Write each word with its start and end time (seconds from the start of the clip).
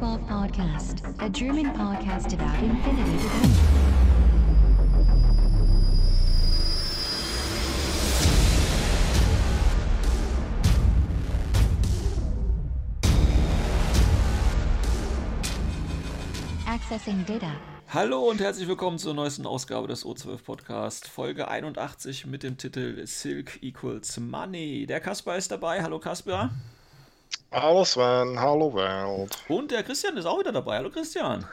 Welcome 0.00 0.18
to 0.18 0.24
the 0.24 0.28
O12 0.28 0.28
Podcast, 0.28 1.22
a 1.22 1.28
German 1.28 1.66
podcast 1.72 2.32
about 2.32 2.62
infinity. 2.62 3.28
Accessing 16.66 17.24
Data. 17.26 17.52
Hallo 17.88 18.28
und 18.28 18.40
herzlich 18.40 18.66
willkommen 18.66 18.98
zur 18.98 19.14
neuesten 19.14 19.46
Ausgabe 19.46 19.86
des 19.88 20.04
O12 20.04 20.42
Podcast, 20.42 21.08
Folge 21.08 21.48
81 21.48 22.26
mit 22.26 22.42
dem 22.42 22.56
Titel 22.56 23.06
Silk 23.06 23.62
Equals 23.62 24.18
Money. 24.18 24.86
Der 24.86 25.00
Kasper 25.00 25.36
ist 25.36 25.50
dabei. 25.50 25.82
Hallo 25.82 25.98
Kasper. 25.98 26.50
Hallo 27.56 27.84
Sven, 27.84 28.36
hallo 28.40 28.74
Welt. 28.74 29.38
Und 29.46 29.70
der 29.70 29.84
Christian 29.84 30.16
ist 30.16 30.26
auch 30.26 30.40
wieder 30.40 30.50
dabei. 30.50 30.78
Hallo 30.78 30.90
Christian. 30.90 31.46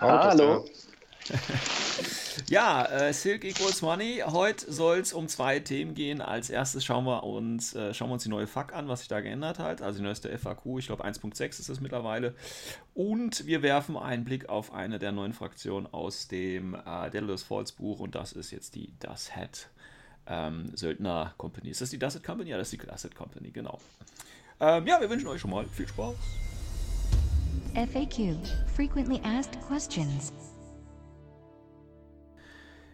Hallo. 0.00 0.64
Ja, 2.48 2.84
äh, 2.84 3.12
Silk 3.12 3.42
Equals 3.42 3.82
Money. 3.82 4.22
Heute 4.24 4.70
soll 4.70 4.98
es 4.98 5.12
um 5.12 5.26
zwei 5.26 5.58
Themen 5.58 5.94
gehen. 5.94 6.20
Als 6.20 6.50
erstes 6.50 6.84
schauen 6.84 7.04
wir 7.04 7.24
uns, 7.24 7.74
äh, 7.74 7.92
schauen 7.92 8.10
wir 8.10 8.14
uns 8.14 8.22
die 8.22 8.28
neue 8.28 8.46
FAQ 8.46 8.74
an, 8.74 8.86
was 8.86 9.00
sich 9.00 9.08
da 9.08 9.20
geändert 9.20 9.58
hat. 9.58 9.82
Also 9.82 9.98
die 9.98 10.04
neueste 10.04 10.28
FAQ, 10.38 10.78
ich 10.78 10.86
glaube 10.86 11.04
1.6 11.04 11.42
ist 11.58 11.68
es 11.68 11.80
mittlerweile. 11.80 12.36
Und 12.94 13.44
wir 13.44 13.62
werfen 13.62 13.96
einen 13.96 14.24
Blick 14.24 14.48
auf 14.48 14.72
eine 14.72 15.00
der 15.00 15.10
neuen 15.10 15.32
Fraktionen 15.32 15.92
aus 15.92 16.28
dem 16.28 16.74
äh, 16.74 16.84
Daedalus 16.84 17.42
Falls 17.42 17.72
Buch 17.72 17.98
und 17.98 18.14
das 18.14 18.32
ist 18.34 18.52
jetzt 18.52 18.76
die 18.76 18.92
Das 19.00 19.34
Hat 19.34 19.68
ähm, 20.28 20.70
Söldner 20.76 21.34
Company. 21.38 21.70
Ist 21.70 21.80
das 21.80 21.90
die 21.90 21.98
Das 21.98 22.14
Hat 22.14 22.22
Company? 22.22 22.50
Ja, 22.50 22.56
das 22.56 22.72
ist 22.72 22.80
die 22.80 22.86
Das 22.86 23.02
Hat 23.02 23.16
Company, 23.16 23.50
genau. 23.50 23.80
Ähm, 24.60 24.86
ja, 24.86 25.00
wir 25.00 25.10
wünschen 25.10 25.28
euch 25.28 25.40
schon 25.40 25.50
mal 25.50 25.66
viel 25.66 25.88
Spaß. 25.88 26.14
FAQ 27.74 28.36
Frequently 28.74 29.20
Asked 29.24 29.58
Questions. 29.66 30.32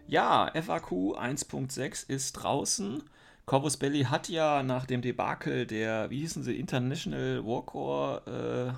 Ja, 0.07 0.51
FAQ 0.53 1.15
1.6 1.17 2.09
ist 2.09 2.33
draußen. 2.33 3.03
Corvus 3.45 3.77
Belli 3.77 4.03
hat 4.03 4.29
ja 4.29 4.63
nach 4.63 4.85
dem 4.85 5.01
Debakel 5.01 5.65
der, 5.65 6.09
wie 6.09 6.19
hießen 6.19 6.43
sie, 6.43 6.59
International 6.59 7.45
Warcore 7.45 8.75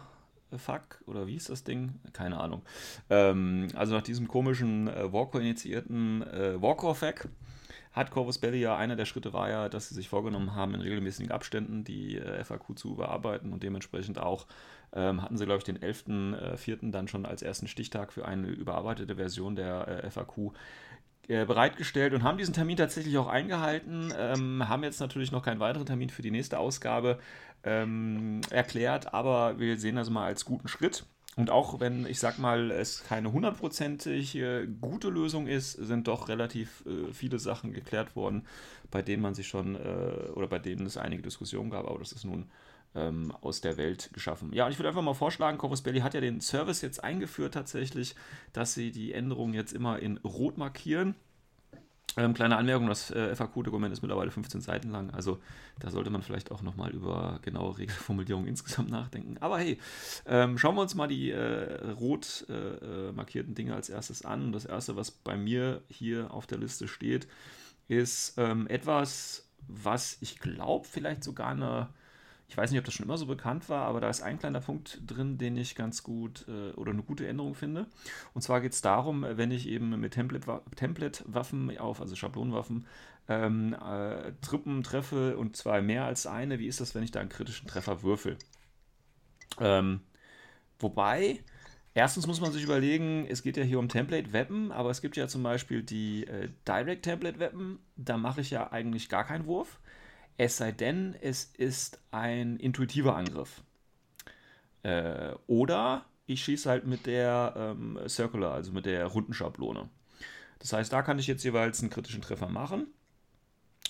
äh, 0.51 0.57
Fuck 0.57 1.01
oder 1.05 1.27
wie 1.27 1.33
hieß 1.33 1.45
das 1.45 1.63
Ding? 1.63 1.99
Keine 2.11 2.39
Ahnung. 2.39 2.61
Ähm, 3.09 3.67
also 3.75 3.95
nach 3.95 4.03
diesem 4.03 4.27
komischen 4.27 4.87
äh, 4.87 5.11
Warcore-initiierten 5.11 6.21
äh, 6.23 6.61
Warcore-Fack 6.61 7.29
hat 7.93 8.11
Corvus 8.11 8.39
Belli 8.39 8.59
ja, 8.59 8.75
einer 8.75 8.95
der 8.95 9.05
Schritte 9.05 9.33
war 9.33 9.49
ja, 9.49 9.69
dass 9.69 9.89
sie 9.89 9.95
sich 9.95 10.09
vorgenommen 10.09 10.55
haben, 10.55 10.73
in 10.73 10.81
regelmäßigen 10.81 11.31
Abständen 11.31 11.83
die 11.83 12.17
äh, 12.17 12.43
FAQ 12.43 12.75
zu 12.77 12.91
überarbeiten 12.91 13.53
und 13.53 13.63
dementsprechend 13.63 14.19
auch 14.19 14.47
ähm, 14.93 15.21
hatten 15.21 15.37
sie, 15.37 15.45
glaube 15.45 15.59
ich, 15.59 15.63
den 15.63 15.77
11.04. 15.77 16.87
Äh, 16.87 16.91
dann 16.91 17.07
schon 17.07 17.25
als 17.25 17.41
ersten 17.41 17.67
Stichtag 17.67 18.11
für 18.11 18.25
eine 18.25 18.47
überarbeitete 18.47 19.15
Version 19.15 19.55
der 19.55 20.03
äh, 20.03 20.09
FAQ 20.09 20.53
äh, 21.27 21.45
bereitgestellt 21.45 22.13
und 22.13 22.23
haben 22.23 22.37
diesen 22.37 22.53
Termin 22.53 22.77
tatsächlich 22.77 23.17
auch 23.17 23.27
eingehalten. 23.27 24.13
Ähm, 24.17 24.67
haben 24.67 24.83
jetzt 24.83 24.99
natürlich 24.99 25.31
noch 25.31 25.43
keinen 25.43 25.59
weiteren 25.59 25.85
Termin 25.85 26.09
für 26.09 26.21
die 26.21 26.31
nächste 26.31 26.59
Ausgabe 26.59 27.19
ähm, 27.63 28.41
erklärt, 28.49 29.13
aber 29.13 29.59
wir 29.59 29.77
sehen 29.77 29.95
das 29.95 30.09
mal 30.09 30.25
als 30.25 30.45
guten 30.45 30.67
Schritt. 30.67 31.05
Und 31.35 31.49
auch 31.49 31.79
wenn, 31.79 32.05
ich 32.05 32.19
sag 32.19 32.37
mal, 32.37 32.69
es 32.71 33.03
keine 33.03 33.31
hundertprozentig 33.31 34.37
gute 34.81 35.09
Lösung 35.09 35.47
ist, 35.47 35.71
sind 35.71 36.07
doch 36.07 36.29
relativ 36.29 36.83
äh, 36.85 37.11
viele 37.11 37.39
Sachen 37.39 37.73
geklärt 37.73 38.15
worden, 38.15 38.45
bei 38.91 39.01
denen 39.01 39.23
man 39.23 39.33
sich 39.33 39.47
schon, 39.47 39.75
äh, 39.75 40.29
oder 40.35 40.47
bei 40.47 40.59
denen 40.59 40.85
es 40.85 40.97
einige 40.97 41.23
Diskussionen 41.23 41.71
gab, 41.71 41.87
aber 41.87 41.99
das 41.99 42.11
ist 42.11 42.25
nun 42.25 42.45
ähm, 42.95 43.33
aus 43.41 43.61
der 43.61 43.77
Welt 43.77 44.11
geschaffen. 44.13 44.53
Ja, 44.53 44.65
und 44.65 44.71
ich 44.71 44.77
würde 44.77 44.89
einfach 44.89 45.01
mal 45.01 45.13
vorschlagen, 45.13 45.57
Corvus 45.57 45.81
Belli 45.81 46.01
hat 46.01 46.13
ja 46.13 46.21
den 46.21 46.41
Service 46.41 46.81
jetzt 46.81 47.03
eingeführt 47.03 47.55
tatsächlich, 47.55 48.15
dass 48.53 48.73
sie 48.75 48.91
die 48.91 49.13
Änderungen 49.13 49.53
jetzt 49.53 49.73
immer 49.73 49.99
in 49.99 50.17
Rot 50.17 50.57
markieren. 50.57 51.15
Ähm, 52.15 52.35
kleine 52.35 52.57
Anmerkung, 52.57 52.87
das 52.87 53.09
äh, 53.09 53.35
FAQ-Dokument 53.35 53.91
ist 53.91 54.03
mittlerweile 54.03 54.29
15 54.29 54.61
Seiten 54.61 54.91
lang, 54.91 55.09
also 55.11 55.39
da 55.79 55.89
sollte 55.89 56.11
man 56.11 56.21
vielleicht 56.21 56.51
auch 56.51 56.61
nochmal 56.61 56.91
über 56.91 57.39
genaue 57.41 57.77
Regelformulierungen 57.79 58.47
insgesamt 58.49 58.91
nachdenken. 58.91 59.37
Aber 59.39 59.57
hey, 59.57 59.79
ähm, 60.27 60.57
schauen 60.59 60.75
wir 60.75 60.81
uns 60.81 60.93
mal 60.93 61.07
die 61.07 61.31
äh, 61.31 61.89
rot 61.91 62.45
äh, 62.49 62.53
äh 62.53 63.11
markierten 63.11 63.55
Dinge 63.55 63.73
als 63.73 63.89
erstes 63.89 64.23
an. 64.23 64.51
Das 64.51 64.65
erste, 64.65 64.95
was 64.95 65.09
bei 65.09 65.35
mir 65.35 65.81
hier 65.89 66.31
auf 66.31 66.45
der 66.45 66.59
Liste 66.59 66.87
steht, 66.87 67.27
ist 67.87 68.35
ähm, 68.37 68.67
etwas, 68.67 69.49
was 69.67 70.17
ich 70.21 70.37
glaube, 70.39 70.87
vielleicht 70.87 71.23
sogar 71.23 71.49
eine 71.49 71.89
ich 72.47 72.57
weiß 72.57 72.71
nicht, 72.71 72.79
ob 72.79 72.85
das 72.85 72.93
schon 72.93 73.05
immer 73.05 73.17
so 73.17 73.25
bekannt 73.25 73.69
war, 73.69 73.85
aber 73.85 74.01
da 74.01 74.09
ist 74.09 74.21
ein 74.21 74.37
kleiner 74.37 74.61
Punkt 74.61 74.99
drin, 75.07 75.37
den 75.37 75.57
ich 75.57 75.75
ganz 75.75 76.03
gut 76.03 76.45
äh, 76.47 76.71
oder 76.73 76.91
eine 76.91 77.01
gute 77.01 77.27
Änderung 77.27 77.55
finde. 77.55 77.87
Und 78.33 78.41
zwar 78.41 78.61
geht 78.61 78.73
es 78.73 78.81
darum, 78.81 79.25
wenn 79.27 79.51
ich 79.51 79.67
eben 79.67 79.99
mit 79.99 80.13
Template-Waffen 80.13 81.77
auf, 81.77 82.01
also 82.01 82.15
Schablonenwaffen, 82.15 82.85
ähm, 83.27 83.73
äh, 83.73 84.33
Truppen 84.41 84.83
treffe 84.83 85.37
und 85.37 85.55
zwar 85.55 85.81
mehr 85.81 86.05
als 86.05 86.27
eine, 86.27 86.59
wie 86.59 86.67
ist 86.67 86.81
das, 86.81 86.93
wenn 86.93 87.03
ich 87.03 87.11
da 87.11 87.21
einen 87.21 87.29
kritischen 87.29 87.67
Treffer 87.67 88.03
würfel? 88.03 88.37
Ähm, 89.59 90.01
wobei, 90.79 91.39
Erstens 91.95 92.25
muss 92.25 92.41
man 92.41 92.51
sich 92.51 92.63
überlegen, 92.63 93.27
es 93.29 93.43
geht 93.43 93.55
ja 93.55 93.63
hier 93.63 93.77
um 93.77 93.87
Template-Weapon, 93.87 94.71
aber 94.71 94.89
es 94.89 95.01
gibt 95.01 95.15
ja 95.15 95.27
zum 95.27 95.43
Beispiel 95.43 95.83
die 95.83 96.25
äh, 96.25 96.49
Direct-Template-Weapon, 96.67 97.77
da 97.97 98.17
mache 98.17 98.41
ich 98.41 98.49
ja 98.49 98.71
eigentlich 98.71 99.09
gar 99.09 99.23
keinen 99.23 99.45
Wurf. 99.45 99.79
Es 100.37 100.57
sei 100.57 100.71
denn, 100.71 101.15
es 101.21 101.45
ist 101.57 101.99
ein 102.11 102.57
intuitiver 102.57 103.15
Angriff. 103.15 103.61
Äh, 104.83 105.33
oder 105.47 106.05
ich 106.25 106.43
schieße 106.43 106.69
halt 106.69 106.85
mit 106.85 107.05
der 107.05 107.53
ähm, 107.55 107.99
Circular, 108.07 108.53
also 108.53 108.71
mit 108.71 108.85
der 108.85 109.05
Rundenschablone. 109.05 109.89
Das 110.59 110.73
heißt, 110.73 110.91
da 110.91 111.01
kann 111.01 111.19
ich 111.19 111.27
jetzt 111.27 111.43
jeweils 111.43 111.81
einen 111.81 111.89
kritischen 111.89 112.21
Treffer 112.21 112.49
machen. 112.49 112.87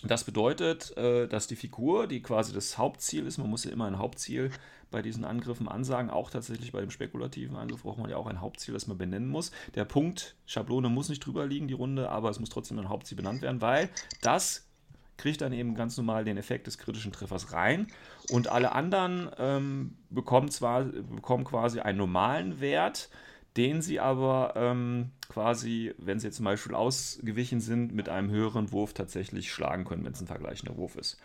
Das 0.06 0.26
bedeutet, 0.26 0.96
äh, 0.98 1.28
dass 1.28 1.48
die 1.48 1.56
Figur, 1.56 2.08
die 2.08 2.22
quasi 2.22 2.52
das 2.52 2.78
Hauptziel 2.78 3.26
ist, 3.26 3.38
man 3.38 3.50
muss 3.50 3.64
ja 3.64 3.72
immer 3.72 3.86
ein 3.86 4.00
Hauptziel 4.00 4.52
bei 4.92 5.02
diesen 5.02 5.24
Angriffen 5.24 5.68
ansagen, 5.70 6.10
auch 6.10 6.30
tatsächlich 6.30 6.72
bei 6.72 6.82
dem 6.82 6.92
spekulativen 6.92 7.56
Angriff 7.56 7.84
braucht 7.84 8.00
man 8.00 8.10
ja 8.10 8.18
auch 8.18 8.28
ein 8.28 8.42
Hauptziel, 8.42 8.74
das 8.74 8.86
man 8.88 8.98
benennen 8.98 9.30
muss. 9.30 9.52
Der 9.76 9.86
Punkt, 9.86 10.36
Schablone 10.46 10.90
muss 10.90 11.10
nicht 11.10 11.26
drüber 11.26 11.46
liegen, 11.46 11.68
die 11.68 11.74
Runde, 11.74 12.10
aber 12.10 12.30
es 12.30 12.40
muss 12.40 12.50
trotzdem 12.50 12.80
ein 12.80 12.90
Hauptziel 12.90 13.16
benannt 13.16 13.42
werden, 13.42 13.62
weil 13.62 13.90
das 14.22 14.68
kriegt 15.24 15.40
dann 15.40 15.54
eben 15.54 15.74
ganz 15.74 15.96
normal 15.96 16.26
den 16.26 16.36
Effekt 16.36 16.68
des 16.68 16.78
kritischen 16.78 17.14
Treffers 17.14 17.54
rein. 17.54 17.88
Und 18.30 18.50
alle 18.50 18.74
anderen 18.74 19.32
ähm, 19.38 19.96
bekommen, 20.10 20.52
zwar, 20.52 20.84
bekommen 20.84 21.46
quasi 21.46 21.80
einen 21.80 21.98
normalen 21.98 22.60
Wert, 22.60 23.10
den 23.56 23.82
sie 23.82 24.02
aber 24.02 24.54
ähm, 24.58 25.12
quasi, 25.30 25.94
wenn 25.98 26.20
sie 26.20 26.28
jetzt 26.28 26.36
zum 26.36 26.44
Beispiel 26.44 26.76
ausgewichen 26.76 27.62
sind, 27.62 27.94
mit 27.94 28.10
einem 28.10 28.32
höheren 28.32 28.74
Wurf 28.74 28.94
tatsächlich 28.94 29.50
schlagen 29.50 29.86
können, 29.86 30.04
wenn 30.04 30.12
es 30.12 30.20
ein 30.20 30.28
vergleichender 30.28 30.76
Wurf 30.76 30.98
ist. 30.98 31.18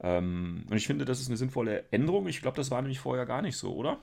Ähm, 0.00 0.66
und 0.68 0.76
ich 0.76 0.88
finde, 0.88 1.04
das 1.04 1.20
ist 1.20 1.28
eine 1.28 1.36
sinnvolle 1.36 1.84
Änderung. 1.92 2.26
Ich 2.26 2.42
glaube, 2.42 2.56
das 2.56 2.72
war 2.72 2.82
nämlich 2.82 2.98
vorher 2.98 3.24
gar 3.24 3.40
nicht 3.40 3.56
so, 3.56 3.72
oder? 3.72 3.98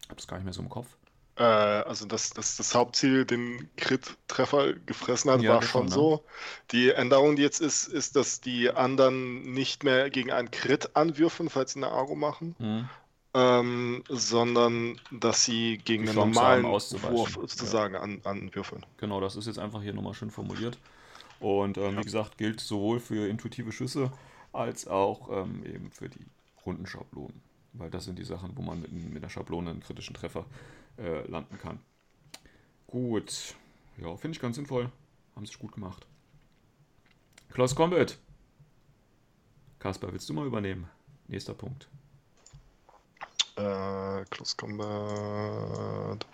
Ich 0.00 0.08
habe 0.08 0.16
das 0.16 0.26
gar 0.26 0.38
nicht 0.38 0.44
mehr 0.44 0.54
so 0.54 0.62
im 0.62 0.70
Kopf. 0.70 0.96
Äh, 1.38 1.42
also, 1.42 2.04
dass, 2.04 2.30
dass 2.30 2.56
das 2.56 2.74
Hauptziel 2.74 3.24
den 3.24 3.68
Crit-Treffer 3.76 4.72
gefressen 4.72 5.30
hat, 5.30 5.40
ja, 5.40 5.54
war 5.54 5.62
schon 5.62 5.86
ne? 5.86 5.92
so. 5.92 6.24
Die 6.72 6.90
Änderung, 6.90 7.36
die 7.36 7.42
jetzt 7.42 7.60
ist, 7.60 7.86
ist, 7.86 8.16
dass 8.16 8.40
die 8.40 8.70
anderen 8.70 9.52
nicht 9.52 9.84
mehr 9.84 10.10
gegen 10.10 10.32
einen 10.32 10.50
Crit 10.50 10.96
anwürfen, 10.96 11.48
falls 11.48 11.74
sie 11.74 11.78
eine 11.78 11.92
Argo 11.92 12.16
machen. 12.16 12.56
Mhm. 12.58 12.88
Ähm, 13.34 14.04
sondern 14.08 14.98
dass 15.12 15.44
sie 15.44 15.78
gegen 15.78 16.04
die 16.04 16.08
einen 16.08 16.18
normalen 16.18 16.64
Wurf 16.64 17.34
sozusagen 17.34 17.94
ja. 17.94 18.00
an, 18.00 18.20
anwürfeln. 18.24 18.84
Genau, 18.96 19.20
das 19.20 19.36
ist 19.36 19.46
jetzt 19.46 19.58
einfach 19.60 19.82
hier 19.82 19.92
nochmal 19.92 20.14
schön 20.14 20.30
formuliert. 20.30 20.78
Und 21.38 21.76
ähm, 21.76 21.92
ja. 21.92 21.98
wie 22.00 22.04
gesagt, 22.04 22.38
gilt 22.38 22.58
sowohl 22.58 22.98
für 22.98 23.28
intuitive 23.28 23.70
Schüsse 23.70 24.10
als 24.52 24.88
auch 24.88 25.28
ähm, 25.30 25.62
eben 25.64 25.92
für 25.92 26.08
die 26.08 26.26
Rundenschablonen. 26.66 27.40
Weil 27.74 27.90
das 27.90 28.06
sind 28.06 28.18
die 28.18 28.24
Sachen, 28.24 28.56
wo 28.56 28.62
man 28.62 28.80
mit, 28.80 28.92
mit 28.92 29.22
einer 29.22 29.30
Schablone 29.30 29.70
einen 29.70 29.80
kritischen 29.80 30.14
Treffer 30.14 30.44
äh, 30.98 31.26
landen 31.26 31.58
kann. 31.58 31.80
Gut. 32.86 33.54
Ja, 33.98 34.16
finde 34.16 34.36
ich 34.36 34.40
ganz 34.40 34.56
sinnvoll. 34.56 34.90
Haben 35.34 35.46
sich 35.46 35.58
gut 35.58 35.72
gemacht. 35.72 36.06
Close 37.50 37.74
Combat. 37.74 38.18
Kasper, 39.78 40.12
willst 40.12 40.28
du 40.28 40.34
mal 40.34 40.46
übernehmen? 40.46 40.88
Nächster 41.28 41.54
Punkt. 41.54 41.88
Äh, 43.56 44.24
Close 44.30 44.56
Combat. 44.56 46.26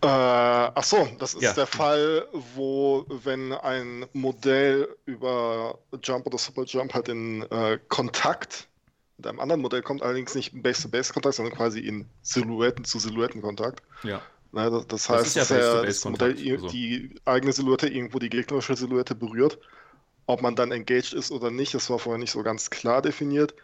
Äh, 0.00 0.06
ach 0.06 0.84
so, 0.84 1.08
das 1.18 1.34
ist 1.34 1.42
ja. 1.42 1.52
der 1.54 1.66
Fall, 1.66 2.28
wo 2.54 3.04
wenn 3.08 3.52
ein 3.52 4.06
Modell 4.12 4.96
über 5.06 5.78
Jump 6.02 6.26
oder 6.26 6.38
Super 6.38 6.62
Jump 6.64 6.94
halt 6.94 7.08
in 7.08 7.42
äh, 7.50 7.78
Kontakt 7.88 8.68
mit 9.18 9.26
einem 9.26 9.40
anderen 9.40 9.60
Modell 9.60 9.82
kommt, 9.82 10.02
allerdings 10.02 10.34
nicht 10.34 10.54
in 10.54 10.62
Base-to-Base-Kontakt, 10.62 11.34
sondern 11.34 11.54
quasi 11.54 11.80
in 11.80 12.06
Silhouetten 12.22 12.84
zu 12.84 12.98
Silhouettenkontakt. 12.98 13.82
Ja. 14.04 14.22
Na, 14.52 14.70
das, 14.70 14.86
das, 14.86 15.08
heißt, 15.08 15.36
das, 15.36 15.48
ja 15.50 15.82
dass 15.82 16.02
das 16.02 16.04
Modell 16.04 16.36
also. 16.52 16.68
die 16.68 17.14
eigene 17.24 17.52
Silhouette 17.52 17.88
irgendwo 17.88 18.18
die 18.18 18.30
gegnerische 18.30 18.76
Silhouette 18.76 19.14
berührt. 19.14 19.58
Ob 20.26 20.40
man 20.40 20.54
dann 20.54 20.72
engaged 20.72 21.14
ist 21.14 21.32
oder 21.32 21.50
nicht, 21.50 21.74
das 21.74 21.90
war 21.90 21.98
vorher 21.98 22.18
nicht 22.18 22.30
so 22.30 22.42
ganz 22.42 22.70
klar 22.70 23.02
definiert. 23.02 23.54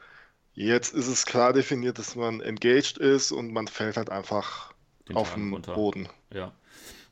Jetzt 0.54 0.92
ist 0.92 1.08
es 1.08 1.24
klar 1.24 1.52
definiert, 1.52 1.98
dass 1.98 2.16
man 2.16 2.40
engaged 2.40 2.98
ist 2.98 3.32
und 3.32 3.52
man 3.52 3.68
fällt 3.68 3.96
halt 3.96 4.10
einfach 4.10 4.72
den 5.08 5.16
auf 5.16 5.34
den 5.34 5.52
runter. 5.52 5.74
Boden. 5.74 6.08
Ja. 6.32 6.52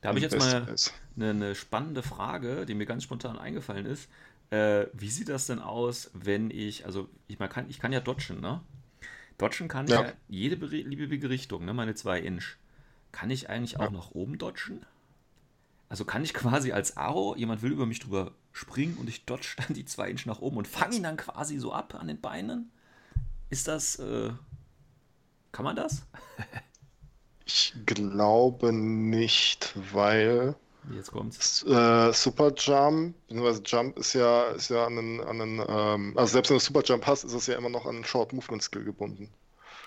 Da 0.01 0.09
habe 0.09 0.19
ich 0.19 0.23
jetzt 0.23 0.37
mal 0.37 0.75
eine, 1.15 1.29
eine, 1.29 1.55
spannende 1.55 2.03
Frage, 2.03 2.65
die 2.65 2.73
mir 2.73 2.85
ganz 2.85 3.03
spontan 3.03 3.37
eingefallen 3.37 3.85
ist. 3.85 4.09
Äh, 4.49 4.87
wie 4.93 5.09
sieht 5.09 5.29
das 5.29 5.47
denn 5.47 5.59
aus, 5.59 6.11
wenn 6.13 6.51
ich, 6.51 6.85
also 6.85 7.09
ich, 7.27 7.39
man 7.39 7.49
kann, 7.49 7.69
ich 7.69 7.79
kann 7.79 7.91
ja 7.91 7.99
dodgen, 7.99 8.39
ne? 8.39 8.61
Dodgen 9.37 9.67
kann 9.67 9.87
ja. 9.87 10.01
ich 10.01 10.07
ja 10.07 10.13
jede 10.29 10.57
beliebige 10.57 11.29
Richtung, 11.29 11.65
ne? 11.65 11.73
Meine 11.73 11.95
2 11.95 12.19
Inch. 12.19 12.57
Kann 13.11 13.29
ich 13.29 13.49
eigentlich 13.49 13.77
auch 13.79 13.85
ja. 13.85 13.91
nach 13.91 14.11
oben 14.11 14.37
dodgen? 14.37 14.85
Also 15.89 16.05
kann 16.05 16.23
ich 16.23 16.33
quasi 16.33 16.71
als 16.71 16.97
Aro, 16.97 17.35
jemand 17.35 17.61
will 17.61 17.71
über 17.71 17.85
mich 17.85 17.99
drüber 17.99 18.31
springen 18.51 18.97
und 18.97 19.09
ich 19.09 19.25
dodge 19.25 19.55
dann 19.57 19.75
die 19.75 19.85
2 19.85 20.09
Inch 20.09 20.25
nach 20.25 20.39
oben 20.39 20.57
und 20.57 20.67
fange 20.67 20.95
ihn 20.95 21.03
dann 21.03 21.17
quasi 21.17 21.57
so 21.57 21.73
ab 21.73 21.95
an 21.95 22.07
den 22.07 22.19
Beinen? 22.19 22.71
Ist 23.49 23.67
das, 23.67 23.97
äh, 23.99 24.31
kann 25.51 25.65
man 25.65 25.75
das? 25.75 26.07
ich 27.45 27.73
glaube 27.85 28.73
nicht, 28.73 29.73
weil 29.93 30.55
Jetzt 30.91 31.11
kommt's. 31.11 31.63
Äh, 31.63 32.11
Superjump, 32.11 33.15
beziehungsweise 33.27 33.61
Jump 33.65 33.97
ist 33.97 34.13
ja, 34.13 34.49
ist 34.49 34.69
ja 34.69 34.85
an 34.85 34.97
einen, 34.97 35.21
an 35.21 35.41
einen 35.41 35.65
ähm, 35.67 36.13
also 36.17 36.33
selbst 36.33 36.49
wenn 36.49 36.57
du 36.57 36.63
Superjump 36.63 37.05
hast, 37.07 37.23
ist 37.23 37.33
es 37.33 37.47
ja 37.47 37.57
immer 37.57 37.69
noch 37.69 37.85
an 37.85 37.95
einen 37.95 38.05
Short 38.05 38.33
Movement 38.33 38.63
Skill 38.63 38.83
gebunden. 38.83 39.29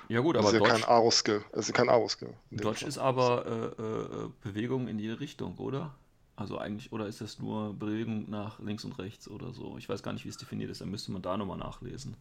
Ja 0.08 0.20
gut, 0.20 0.36
aber 0.36 0.44
das 0.44 0.54
ist 0.54 0.60
ja 0.60 0.72
kein 0.72 0.84
Aro-Skill. 0.84 1.44
Ist 1.52 1.74
kein 1.74 1.88
Aro-Skill. 1.88 2.32
Dodge 2.50 2.80
Fall. 2.80 2.88
ist 2.88 2.98
aber 2.98 3.74
äh, 3.78 3.82
äh, 3.82 4.30
Bewegung 4.42 4.88
in 4.88 4.98
jede 4.98 5.20
Richtung, 5.20 5.56
oder? 5.56 5.94
Also 6.36 6.58
eigentlich, 6.58 6.92
oder 6.92 7.06
ist 7.06 7.20
das 7.20 7.38
nur 7.38 7.74
Bewegung 7.74 8.30
nach 8.30 8.60
links 8.60 8.84
und 8.84 8.98
rechts 8.98 9.28
oder 9.28 9.52
so? 9.52 9.78
Ich 9.78 9.88
weiß 9.88 10.02
gar 10.02 10.12
nicht, 10.12 10.24
wie 10.24 10.28
es 10.28 10.36
definiert 10.36 10.70
ist, 10.70 10.80
dann 10.80 10.90
müsste 10.90 11.10
man 11.10 11.22
da 11.22 11.36
nochmal 11.36 11.58
nachlesen. 11.58 12.16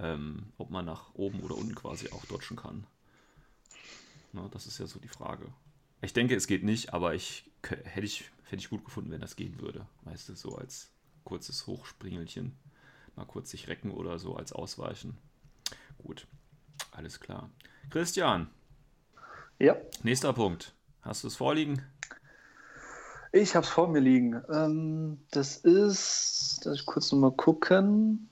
Ähm, 0.00 0.46
ob 0.58 0.70
man 0.70 0.84
nach 0.84 1.14
oben 1.14 1.40
oder 1.40 1.56
unten 1.56 1.74
quasi 1.74 2.10
auch 2.10 2.24
dodgen 2.24 2.56
kann. 2.56 2.84
Na, 4.32 4.48
das 4.50 4.66
ist 4.66 4.78
ja 4.78 4.86
so 4.86 4.98
die 4.98 5.08
Frage. 5.08 5.46
Ich 6.02 6.12
denke, 6.12 6.34
es 6.34 6.48
geht 6.48 6.64
nicht, 6.64 6.92
aber 6.92 7.14
ich 7.14 7.44
hätte 7.70 8.06
ich, 8.06 8.30
hätte 8.44 8.56
ich 8.56 8.70
gut 8.70 8.84
gefunden, 8.84 9.10
wenn 9.10 9.20
das 9.20 9.36
gehen 9.36 9.60
würde. 9.60 9.86
Weißt 10.02 10.28
du, 10.28 10.34
so 10.34 10.56
als 10.56 10.90
kurzes 11.24 11.66
Hochspringelchen. 11.66 12.56
Mal 13.16 13.26
kurz 13.26 13.50
sich 13.50 13.68
recken 13.68 13.90
oder 13.92 14.18
so 14.18 14.36
als 14.36 14.52
Ausweichen. 14.52 15.16
Gut, 15.98 16.26
alles 16.90 17.20
klar. 17.20 17.48
Christian. 17.90 18.48
Ja. 19.58 19.76
Nächster 20.02 20.32
Punkt. 20.32 20.74
Hast 21.02 21.22
du 21.22 21.28
es 21.28 21.36
vorliegen? 21.36 21.82
Ich 23.30 23.54
habe 23.54 23.64
es 23.64 23.70
vor 23.70 23.88
mir 23.88 24.00
liegen. 24.00 24.40
Ähm, 24.52 25.18
das 25.30 25.56
ist, 25.56 26.60
darf 26.64 26.74
ich 26.74 26.86
kurz 26.86 27.10
nochmal 27.12 27.32
gucken. 27.32 28.28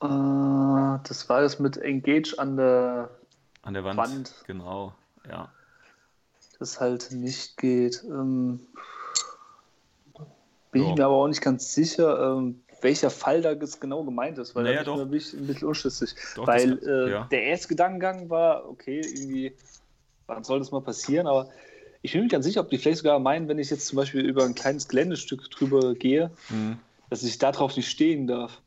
Äh, 0.00 0.06
das 0.06 1.28
war 1.28 1.40
das 1.40 1.58
mit 1.58 1.76
Engage 1.76 2.34
an 2.38 2.56
der, 2.56 3.10
an 3.62 3.74
der 3.74 3.84
Wand. 3.84 3.98
Wand. 3.98 4.34
Genau, 4.46 4.94
ja. 5.28 5.52
Das 6.58 6.80
halt 6.80 7.12
nicht 7.12 7.56
geht. 7.58 8.02
Ähm, 8.04 8.60
bin 10.72 10.82
so. 10.82 10.90
ich 10.90 10.96
mir 10.96 11.04
aber 11.04 11.14
auch 11.14 11.28
nicht 11.28 11.42
ganz 11.42 11.74
sicher, 11.74 12.36
ähm, 12.36 12.60
welcher 12.82 13.10
Fall 13.10 13.42
da 13.42 13.54
genau 13.54 14.04
gemeint 14.04 14.38
ist, 14.38 14.54
weil 14.54 14.64
naja, 14.64 14.84
da 14.84 14.96
bin 14.96 15.18
ich 15.18 15.32
ein 15.32 15.46
bisschen 15.46 15.68
unschlüssig. 15.68 16.14
Doch, 16.34 16.46
weil 16.46 16.76
das, 16.76 16.86
äh, 16.86 17.10
ja. 17.10 17.28
der 17.30 17.42
erste 17.44 17.68
Gedankengang 17.68 18.28
war, 18.30 18.68
okay, 18.68 19.00
irgendwie, 19.00 19.54
wann 20.26 20.44
soll 20.44 20.58
das 20.58 20.70
mal 20.70 20.82
passieren, 20.82 21.26
aber 21.26 21.48
ich 22.02 22.12
bin 22.12 22.20
mir 22.20 22.24
nicht 22.24 22.32
ganz 22.32 22.44
sicher, 22.44 22.60
ob 22.60 22.70
die 22.70 22.78
vielleicht 22.78 22.98
sogar 22.98 23.18
meinen, 23.18 23.48
wenn 23.48 23.58
ich 23.58 23.70
jetzt 23.70 23.86
zum 23.86 23.96
Beispiel 23.96 24.24
über 24.24 24.44
ein 24.44 24.54
kleines 24.54 24.88
Geländestück 24.88 25.50
drüber 25.50 25.94
gehe, 25.94 26.30
mhm. 26.50 26.78
dass 27.10 27.22
ich 27.22 27.38
darauf 27.38 27.76
nicht 27.76 27.88
stehen 27.88 28.26
darf. 28.26 28.60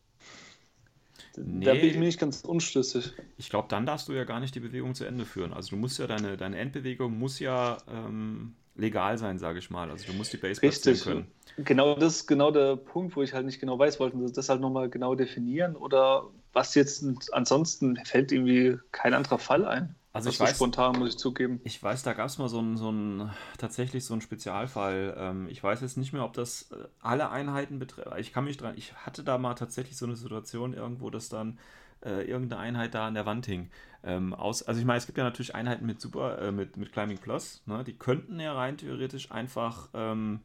Nee, 1.42 1.66
da 1.66 1.74
bin 1.74 1.86
ich 1.86 1.98
mir 1.98 2.06
nicht 2.06 2.20
ganz 2.20 2.42
unschlüssig. 2.42 3.14
Ich 3.38 3.50
glaube, 3.50 3.68
dann 3.70 3.86
darfst 3.86 4.08
du 4.08 4.14
ja 4.14 4.26
gar 4.26 4.40
nicht 4.40 4.56
die 4.56 4.60
Bewegung 4.60 4.96
zu 4.96 5.06
Ende 5.06 5.26
führen. 5.26 5.54
Also 5.54 5.72
du 5.72 5.76
musst 5.78 5.98
ja 6.00 6.08
deine, 6.08 6.38
deine 6.38 6.58
Endbewegung 6.58 7.18
muss 7.18 7.40
ja 7.40 7.78
ähm, 7.90 8.56
legal 8.76 9.18
sein, 9.18 9.40
sage 9.40 9.60
ich 9.60 9.70
mal. 9.70 9.90
Also 9.90 10.06
du 10.06 10.14
musst 10.14 10.34
die 10.34 10.38
Base 10.38 10.62
Richtig. 10.62 11.04
können. 11.04 11.28
Genau 11.58 11.96
das 11.96 12.18
ist 12.18 12.28
genau 12.28 12.52
der 12.52 12.76
Punkt, 12.76 13.16
wo 13.16 13.24
ich 13.24 13.34
halt 13.34 13.46
nicht 13.46 13.60
genau 13.60 13.78
weiß, 13.78 14.00
wollten 14.00 14.26
sie 14.26 14.34
das 14.34 14.50
halt 14.50 14.62
nochmal 14.62 14.90
genau 14.90 15.16
definieren 15.16 15.76
oder 15.76 16.28
was 16.54 16.76
jetzt 16.76 17.04
ansonsten 17.34 17.98
fällt 18.06 18.32
irgendwie 18.32 18.78
kein 18.92 19.14
anderer 19.14 19.40
Fall 19.40 19.66
ein. 19.66 19.96
Also 20.12 20.30
ich 20.30 20.40
weiß, 20.40 20.56
spontan 20.56 20.98
muss 20.98 21.10
ich 21.10 21.18
zugeben. 21.18 21.62
Ich 21.64 21.82
weiß, 21.82 22.02
da 22.02 22.14
gab 22.14 22.28
es 22.28 22.40
mal 22.40 22.50
so 22.50 22.60
einen, 22.60 22.78
so 22.78 22.90
einen, 22.90 23.30
tatsächlich 23.60 24.06
so 24.06 24.14
einen 24.14 24.22
Spezialfall. 24.22 25.16
Ähm, 25.18 25.48
ich 25.50 25.64
weiß 25.64 25.82
jetzt 25.82 25.98
nicht 25.98 26.14
mehr, 26.14 26.24
ob 26.24 26.34
das 26.34 26.72
äh, 26.72 26.88
alle 27.00 27.30
Einheiten 27.30 27.78
betrifft. 27.78 28.10
Ich 28.18 28.34
kann 28.34 28.46
mich 28.46 28.58
dran, 28.58 28.74
ich 28.76 28.94
hatte 28.94 29.24
da 29.24 29.38
mal 29.38 29.54
tatsächlich 29.54 29.98
so 29.98 30.08
eine 30.08 30.16
Situation 30.16 30.74
irgendwo, 30.74 31.12
dass 31.12 31.30
dann 31.30 31.60
äh, 32.04 32.24
irgendeine 32.24 32.62
Einheit 32.62 32.96
da 32.96 33.08
an 33.08 33.14
der 33.14 33.28
Wand 33.28 33.46
hing. 33.46 33.70
Ähm, 34.04 34.34
aus, 34.34 34.64
also 34.64 34.80
ich 34.80 34.86
meine, 34.86 34.98
es 34.98 35.06
gibt 35.06 35.18
ja 35.18 35.24
natürlich 35.24 35.54
Einheiten 35.54 35.86
mit 35.86 36.02
Super, 36.02 36.40
äh, 36.42 36.52
mit, 36.52 36.78
mit 36.78 36.92
Climbing 36.92 37.18
Plus, 37.18 37.62
ne? 37.66 37.84
die 37.84 37.98
könnten 37.98 38.40
ja 38.40 38.54
rein 38.54 38.78
theoretisch 38.78 39.32
einfach 39.32 39.90
ähm, 39.94 40.40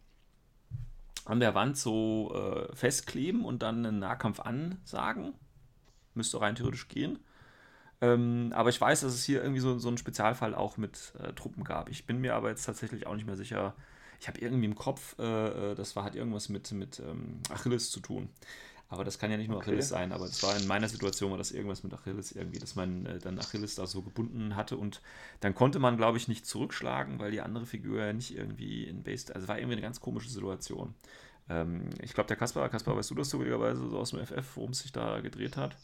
an 1.25 1.41
der 1.41 1.55
Wand 1.55 1.79
so 1.79 2.35
äh, 2.35 2.75
festkleben 2.75 3.45
und 3.45 3.63
dann 3.63 3.87
einen 3.87 3.99
Nahkampf 3.99 4.41
ansagen. 4.41 5.33
Müsste 6.15 6.41
rein 6.41 6.55
theoretisch 6.55 6.89
gehen. 6.89 7.19
Ähm, 8.05 8.53
aber 8.55 8.69
ich 8.69 8.81
weiß, 8.81 9.01
dass 9.01 9.15
es 9.15 9.25
hier 9.25 9.43
irgendwie 9.43 9.61
so, 9.61 9.79
so 9.79 9.89
einen 9.89 9.99
Spezialfall 9.99 10.55
auch 10.55 10.77
mit 10.77 11.15
äh, 11.23 11.33
Truppen 11.33 11.65
gab. 11.65 11.89
Ich 11.89 12.07
bin 12.07 12.21
mir 12.21 12.35
aber 12.35 12.51
jetzt 12.51 12.65
tatsächlich 12.65 13.07
auch 13.07 13.15
nicht 13.15 13.27
mehr 13.27 13.37
sicher. 13.37 13.75
Ich 14.21 14.29
habe 14.29 14.41
irgendwie 14.41 14.67
im 14.67 14.75
Kopf, 14.75 15.17
äh, 15.19 15.73
äh, 15.73 15.75
das 15.75 15.97
war 15.97 16.05
hat 16.05 16.15
irgendwas 16.15 16.49
mit, 16.49 16.71
mit 16.73 17.01
ähm, 17.01 17.41
Achilles 17.51 17.91
zu 17.91 18.01
tun. 18.01 18.29
Aber 18.89 19.05
das 19.05 19.19
kann 19.19 19.31
ja 19.31 19.39
nicht 19.39 19.49
nur 19.49 19.57
okay. 19.57 19.71
Achilles 19.71 19.89
sein, 19.89 20.13
aber 20.13 20.27
es 20.27 20.43
war 20.43 20.57
in 20.57 20.67
meiner 20.67 20.89
Situation 20.89 21.31
war 21.31 21.39
das 21.39 21.51
irgendwas 21.51 21.83
mit 21.83 21.95
Achilles 21.95 22.33
irgendwie, 22.33 22.59
dass 22.59 22.77
man 22.77 23.07
äh, 23.07 23.19
dann 23.19 23.39
Achilles 23.39 23.75
da 23.75 23.87
so 23.87 24.03
gebunden 24.03 24.55
hatte 24.55 24.77
und 24.77 25.01
dann 25.41 25.55
konnte 25.55 25.79
man, 25.79 25.97
glaube 25.97 26.19
ich, 26.19 26.29
nicht 26.29 26.47
zurückschlagen, 26.47 27.19
weil 27.19 27.31
die 27.31 27.41
andere 27.41 27.65
Figur 27.65 28.01
ja 28.01 28.13
nicht 28.13 28.37
irgendwie 28.37 28.85
in 28.85 29.03
Base, 29.03 29.35
also 29.35 29.49
war 29.49 29.59
irgendwie 29.59 29.75
eine 29.75 29.83
ganz 29.83 30.01
komische 30.01 30.29
Situation. 30.29 30.95
Ähm, 31.49 31.89
ich 32.03 32.13
glaube, 32.13 32.29
der 32.29 32.37
Kaspar, 32.37 32.69
Kaspar, 32.69 32.97
weißt 32.97 33.11
du 33.11 33.15
das 33.15 33.31
zufälligerweise 33.31 33.89
so 33.89 33.99
aus 33.99 34.11
dem 34.11 34.25
FF, 34.25 34.57
worum 34.57 34.71
es 34.71 34.81
sich 34.81 34.93
da 34.93 35.21
gedreht 35.21 35.57
hat? 35.57 35.77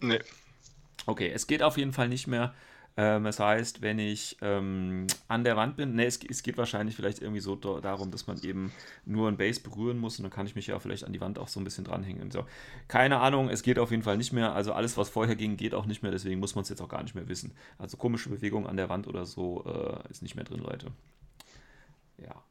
Nee. 0.00 0.20
Okay, 1.06 1.30
es 1.34 1.46
geht 1.46 1.62
auf 1.62 1.78
jeden 1.78 1.92
Fall 1.92 2.08
nicht 2.08 2.26
mehr. 2.26 2.54
Ähm, 2.96 3.24
das 3.24 3.40
heißt, 3.40 3.80
wenn 3.80 3.98
ich 3.98 4.36
ähm, 4.42 5.06
an 5.28 5.44
der 5.44 5.56
Wand 5.56 5.76
bin, 5.76 5.94
ne, 5.94 6.04
es, 6.04 6.20
es, 6.22 6.42
geht 6.42 6.58
wahrscheinlich 6.58 6.94
vielleicht 6.94 7.22
irgendwie 7.22 7.40
so 7.40 7.56
darum, 7.56 8.10
dass 8.10 8.26
man 8.26 8.38
eben 8.42 8.70
nur 9.06 9.28
ein 9.28 9.38
Base 9.38 9.60
berühren 9.60 9.98
muss 9.98 10.18
und 10.18 10.24
dann 10.24 10.30
kann 10.30 10.46
ich 10.46 10.54
mich 10.54 10.66
ja 10.66 10.78
vielleicht 10.78 11.04
an 11.04 11.12
die 11.12 11.20
Wand 11.20 11.38
auch 11.38 11.48
so 11.48 11.58
ein 11.58 11.64
bisschen 11.64 11.84
dranhängen. 11.84 12.30
So. 12.30 12.44
Keine 12.88 13.20
Ahnung, 13.20 13.48
es 13.48 13.62
geht 13.62 13.78
auf 13.78 13.90
jeden 13.90 14.02
Fall 14.02 14.18
nicht 14.18 14.32
mehr. 14.32 14.52
Also 14.54 14.74
alles, 14.74 14.96
was 14.98 15.08
vorher 15.08 15.36
ging, 15.36 15.56
geht 15.56 15.74
auch 15.74 15.86
nicht 15.86 16.02
mehr, 16.02 16.12
deswegen 16.12 16.38
muss 16.38 16.54
man 16.54 16.62
es 16.62 16.68
jetzt 16.68 16.82
auch 16.82 16.88
gar 16.88 17.02
nicht 17.02 17.14
mehr 17.14 17.28
wissen. 17.28 17.52
Also 17.78 17.96
komische 17.96 18.28
Bewegung 18.28 18.66
an 18.66 18.76
der 18.76 18.90
Wand 18.90 19.06
oder 19.06 19.24
so 19.24 19.64
äh, 19.64 20.10
ist 20.10 20.22
nicht 20.22 20.34
mehr 20.34 20.44
drin, 20.44 20.60
Leute. 20.60 20.88
Ja. 22.18 22.42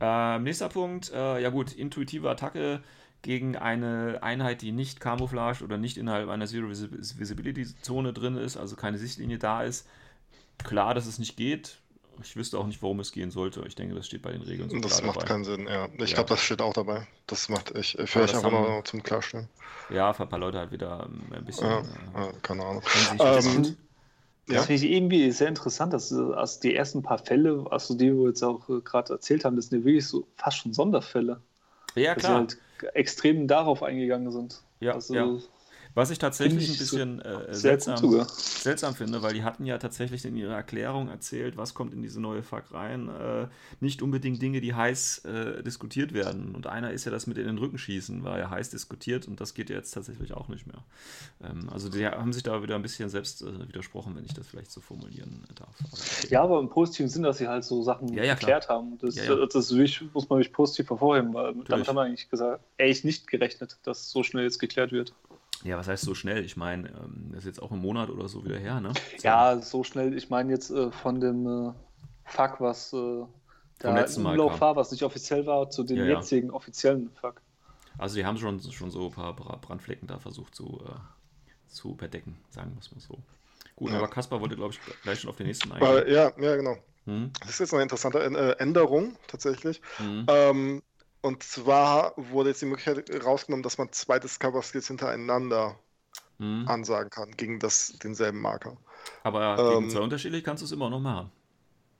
Äh, 0.00 0.38
nächster 0.38 0.70
Punkt, 0.70 1.12
äh, 1.12 1.42
ja 1.42 1.50
gut, 1.50 1.72
intuitive 1.72 2.30
Attacke 2.30 2.82
gegen 3.22 3.56
eine 3.56 4.18
Einheit, 4.22 4.62
die 4.62 4.72
nicht 4.72 5.00
camouflaged 5.00 5.62
oder 5.62 5.76
nicht 5.76 5.96
innerhalb 5.96 6.28
einer 6.28 6.46
Zero 6.46 6.68
Visibility 6.68 7.66
Zone 7.82 8.12
drin 8.12 8.36
ist, 8.36 8.56
also 8.56 8.76
keine 8.76 8.98
Sichtlinie 8.98 9.38
da 9.38 9.62
ist. 9.62 9.86
Klar, 10.58 10.94
dass 10.94 11.06
es 11.06 11.18
nicht 11.18 11.36
geht. 11.36 11.78
Ich 12.22 12.34
wüsste 12.36 12.58
auch 12.58 12.66
nicht, 12.66 12.82
warum 12.82 12.98
es 12.98 13.12
gehen 13.12 13.30
sollte. 13.30 13.62
Ich 13.66 13.76
denke, 13.76 13.94
das 13.94 14.06
steht 14.06 14.22
bei 14.22 14.32
den 14.32 14.42
Regeln 14.42 14.70
so 14.70 14.78
Das 14.80 15.02
macht 15.02 15.16
dabei. 15.16 15.26
keinen 15.26 15.44
Sinn, 15.44 15.68
ja. 15.68 15.88
Ich 15.98 16.10
ja. 16.10 16.14
glaube, 16.16 16.30
das 16.30 16.42
steht 16.42 16.60
auch 16.60 16.72
dabei. 16.72 17.06
Das 17.28 17.48
macht 17.48 17.72
ich. 17.76 17.96
Vielleicht 18.06 18.34
einfach 18.34 18.50
mal 18.50 18.82
zum 18.84 19.02
Klarstellen. 19.02 19.48
Ja, 19.90 20.12
für 20.12 20.24
ein 20.24 20.28
paar 20.28 20.40
Leute 20.40 20.58
halt 20.58 20.72
wieder 20.72 21.08
ähm, 21.08 21.32
ein 21.32 21.44
bisschen. 21.44 21.68
Ja, 21.68 21.80
äh, 21.80 22.32
keine 22.42 22.64
Ahnung. 22.64 22.82
Ähm, 23.20 23.76
das 24.48 24.56
ja? 24.56 24.62
finde 24.62 24.84
ich 24.86 24.90
irgendwie 24.90 25.30
sehr 25.30 25.48
interessant, 25.48 25.92
dass 25.92 26.12
also 26.12 26.60
die 26.60 26.74
ersten 26.74 27.02
paar 27.02 27.18
Fälle, 27.18 27.66
also 27.70 27.94
die 27.94 28.12
wir 28.12 28.28
jetzt 28.28 28.42
auch 28.42 28.68
äh, 28.68 28.80
gerade 28.80 29.12
erzählt 29.12 29.44
haben, 29.44 29.56
das 29.56 29.66
sind 29.66 29.80
ja 29.80 29.84
wirklich 29.84 30.06
so 30.06 30.26
fast 30.36 30.56
schon 30.56 30.72
Sonderfälle. 30.72 31.40
Ja, 31.94 32.14
klar. 32.14 32.36
Halt 32.36 32.58
extrem 32.94 33.46
darauf 33.46 33.82
eingegangen 33.82 34.32
sind. 34.32 34.62
Ja, 34.80 34.92
also, 34.94 35.14
ja. 35.14 35.38
Was 35.94 36.10
ich 36.10 36.18
tatsächlich 36.18 36.70
ein 36.70 36.78
bisschen 36.78 37.20
äh, 37.20 37.54
seltsam, 37.54 38.26
seltsam 38.28 38.94
finde, 38.94 39.22
weil 39.22 39.34
die 39.34 39.42
hatten 39.42 39.64
ja 39.64 39.78
tatsächlich 39.78 40.24
in 40.24 40.36
ihrer 40.36 40.54
Erklärung 40.54 41.08
erzählt, 41.08 41.56
was 41.56 41.74
kommt 41.74 41.92
in 41.92 42.02
diese 42.02 42.20
neue 42.20 42.42
FAQ 42.42 42.72
rein. 42.72 43.08
Äh, 43.08 43.48
nicht 43.80 44.02
unbedingt 44.02 44.40
Dinge, 44.40 44.60
die 44.60 44.74
heiß 44.74 45.24
äh, 45.24 45.62
diskutiert 45.62 46.12
werden. 46.12 46.54
Und 46.54 46.66
einer 46.66 46.92
ist 46.92 47.04
ja 47.04 47.10
das 47.10 47.26
mit 47.26 47.38
in 47.38 47.46
den 47.46 47.58
Rücken 47.58 47.78
schießen, 47.78 48.24
war 48.24 48.38
ja 48.38 48.50
heiß 48.50 48.70
diskutiert 48.70 49.26
und 49.26 49.40
das 49.40 49.54
geht 49.54 49.70
ja 49.70 49.76
jetzt 49.76 49.92
tatsächlich 49.92 50.32
auch 50.34 50.48
nicht 50.48 50.66
mehr. 50.66 50.84
Ähm, 51.42 51.68
also 51.70 51.88
die 51.88 52.06
haben 52.06 52.32
sich 52.32 52.42
da 52.42 52.62
wieder 52.62 52.74
ein 52.74 52.82
bisschen 52.82 53.08
selbst 53.08 53.42
äh, 53.42 53.68
widersprochen, 53.68 54.14
wenn 54.16 54.24
ich 54.24 54.34
das 54.34 54.46
vielleicht 54.46 54.70
so 54.70 54.80
formulieren 54.80 55.44
darf. 55.54 55.74
Aber 55.80 55.92
okay. 55.92 56.28
Ja, 56.30 56.42
aber 56.42 56.60
im 56.60 56.68
positiven 56.68 57.08
Sinn, 57.08 57.22
dass 57.22 57.38
sie 57.38 57.48
halt 57.48 57.64
so 57.64 57.82
Sachen 57.82 58.08
ja, 58.12 58.22
ja, 58.22 58.30
erklärt 58.30 58.68
haben. 58.68 58.98
Das, 58.98 59.16
ja, 59.16 59.34
das 59.34 59.72
muss 60.12 60.28
man 60.28 60.38
mich 60.38 60.52
positiv 60.52 60.90
hervorheben, 60.90 61.34
weil 61.34 61.46
Natürlich. 61.46 61.68
damit 61.68 61.88
haben 61.88 61.96
wir 61.96 62.02
eigentlich 62.02 62.28
gesagt, 62.28 62.62
echt 62.76 63.04
nicht 63.04 63.26
gerechnet, 63.26 63.78
dass 63.82 64.10
so 64.10 64.22
schnell 64.22 64.44
jetzt 64.44 64.58
geklärt 64.58 64.92
wird. 64.92 65.12
Ja, 65.64 65.76
was 65.76 65.88
heißt 65.88 66.04
so 66.04 66.14
schnell? 66.14 66.44
Ich 66.44 66.56
meine, 66.56 66.88
ähm, 66.88 67.30
das 67.30 67.40
ist 67.40 67.46
jetzt 67.46 67.62
auch 67.62 67.72
ein 67.72 67.78
Monat 67.78 68.10
oder 68.10 68.28
so 68.28 68.44
wieder 68.44 68.58
her, 68.58 68.80
ne? 68.80 68.92
So. 69.16 69.26
Ja, 69.26 69.60
so 69.60 69.84
schnell. 69.84 70.16
Ich 70.16 70.30
meine 70.30 70.52
jetzt 70.52 70.70
äh, 70.70 70.90
von 70.90 71.20
dem 71.20 71.46
äh, 71.46 71.72
Fuck, 72.24 72.60
was 72.60 72.92
äh, 72.92 73.24
da 73.78 73.98
im 73.98 74.26
Umlauf 74.26 74.60
war, 74.60 74.76
was 74.76 74.90
nicht 74.90 75.02
offiziell 75.02 75.46
war, 75.46 75.70
zu 75.70 75.84
dem 75.84 75.98
ja, 75.98 76.04
jetzigen 76.04 76.48
ja. 76.48 76.54
offiziellen 76.54 77.10
Fuck. 77.20 77.40
Also 77.96 78.16
die 78.16 78.24
haben 78.24 78.38
schon, 78.38 78.60
schon 78.60 78.90
so 78.90 79.06
ein 79.06 79.12
paar 79.12 79.34
Brandflecken 79.34 80.06
da 80.06 80.18
versucht 80.18 80.54
zu, 80.54 80.80
äh, 80.86 81.68
zu 81.68 81.96
verdecken, 81.96 82.38
sagen 82.50 82.72
wir 82.74 82.80
es 82.80 82.92
mal 82.92 83.00
so. 83.00 83.18
Gut, 83.74 83.90
ja. 83.90 83.98
aber 83.98 84.08
Kaspar 84.08 84.40
wollte, 84.40 84.56
glaube 84.56 84.74
ich, 84.74 85.02
gleich 85.02 85.20
schon 85.20 85.30
auf 85.30 85.36
den 85.36 85.46
nächsten 85.46 85.72
eingehen. 85.72 86.06
Äh, 86.06 86.12
ja, 86.12 86.32
ja, 86.38 86.56
genau. 86.56 86.76
Hm? 87.06 87.32
Das 87.40 87.50
ist 87.50 87.58
jetzt 87.60 87.74
eine 87.74 87.82
interessante 87.82 88.18
äh, 88.18 88.56
Änderung 88.58 89.16
tatsächlich. 89.26 89.80
Hm. 89.96 90.26
Ähm, 90.28 90.82
und 91.20 91.42
zwar 91.42 92.12
wurde 92.16 92.50
jetzt 92.50 92.62
die 92.62 92.66
Möglichkeit 92.66 93.24
rausgenommen, 93.24 93.62
dass 93.62 93.78
man 93.78 93.90
zwei 93.92 94.18
Discover-Skills 94.18 94.86
hintereinander 94.88 95.78
hm. 96.38 96.66
ansagen 96.68 97.10
kann 97.10 97.32
gegen 97.36 97.58
das, 97.58 97.94
denselben 98.02 98.40
Marker. 98.40 98.76
Aber 99.24 99.56
gegen 99.56 99.84
ähm, 99.84 99.90
zwei 99.90 100.00
unterschiedlich 100.00 100.44
kannst 100.44 100.62
du 100.62 100.66
es 100.66 100.72
immer 100.72 100.90
noch 100.90 101.00
machen. 101.00 101.30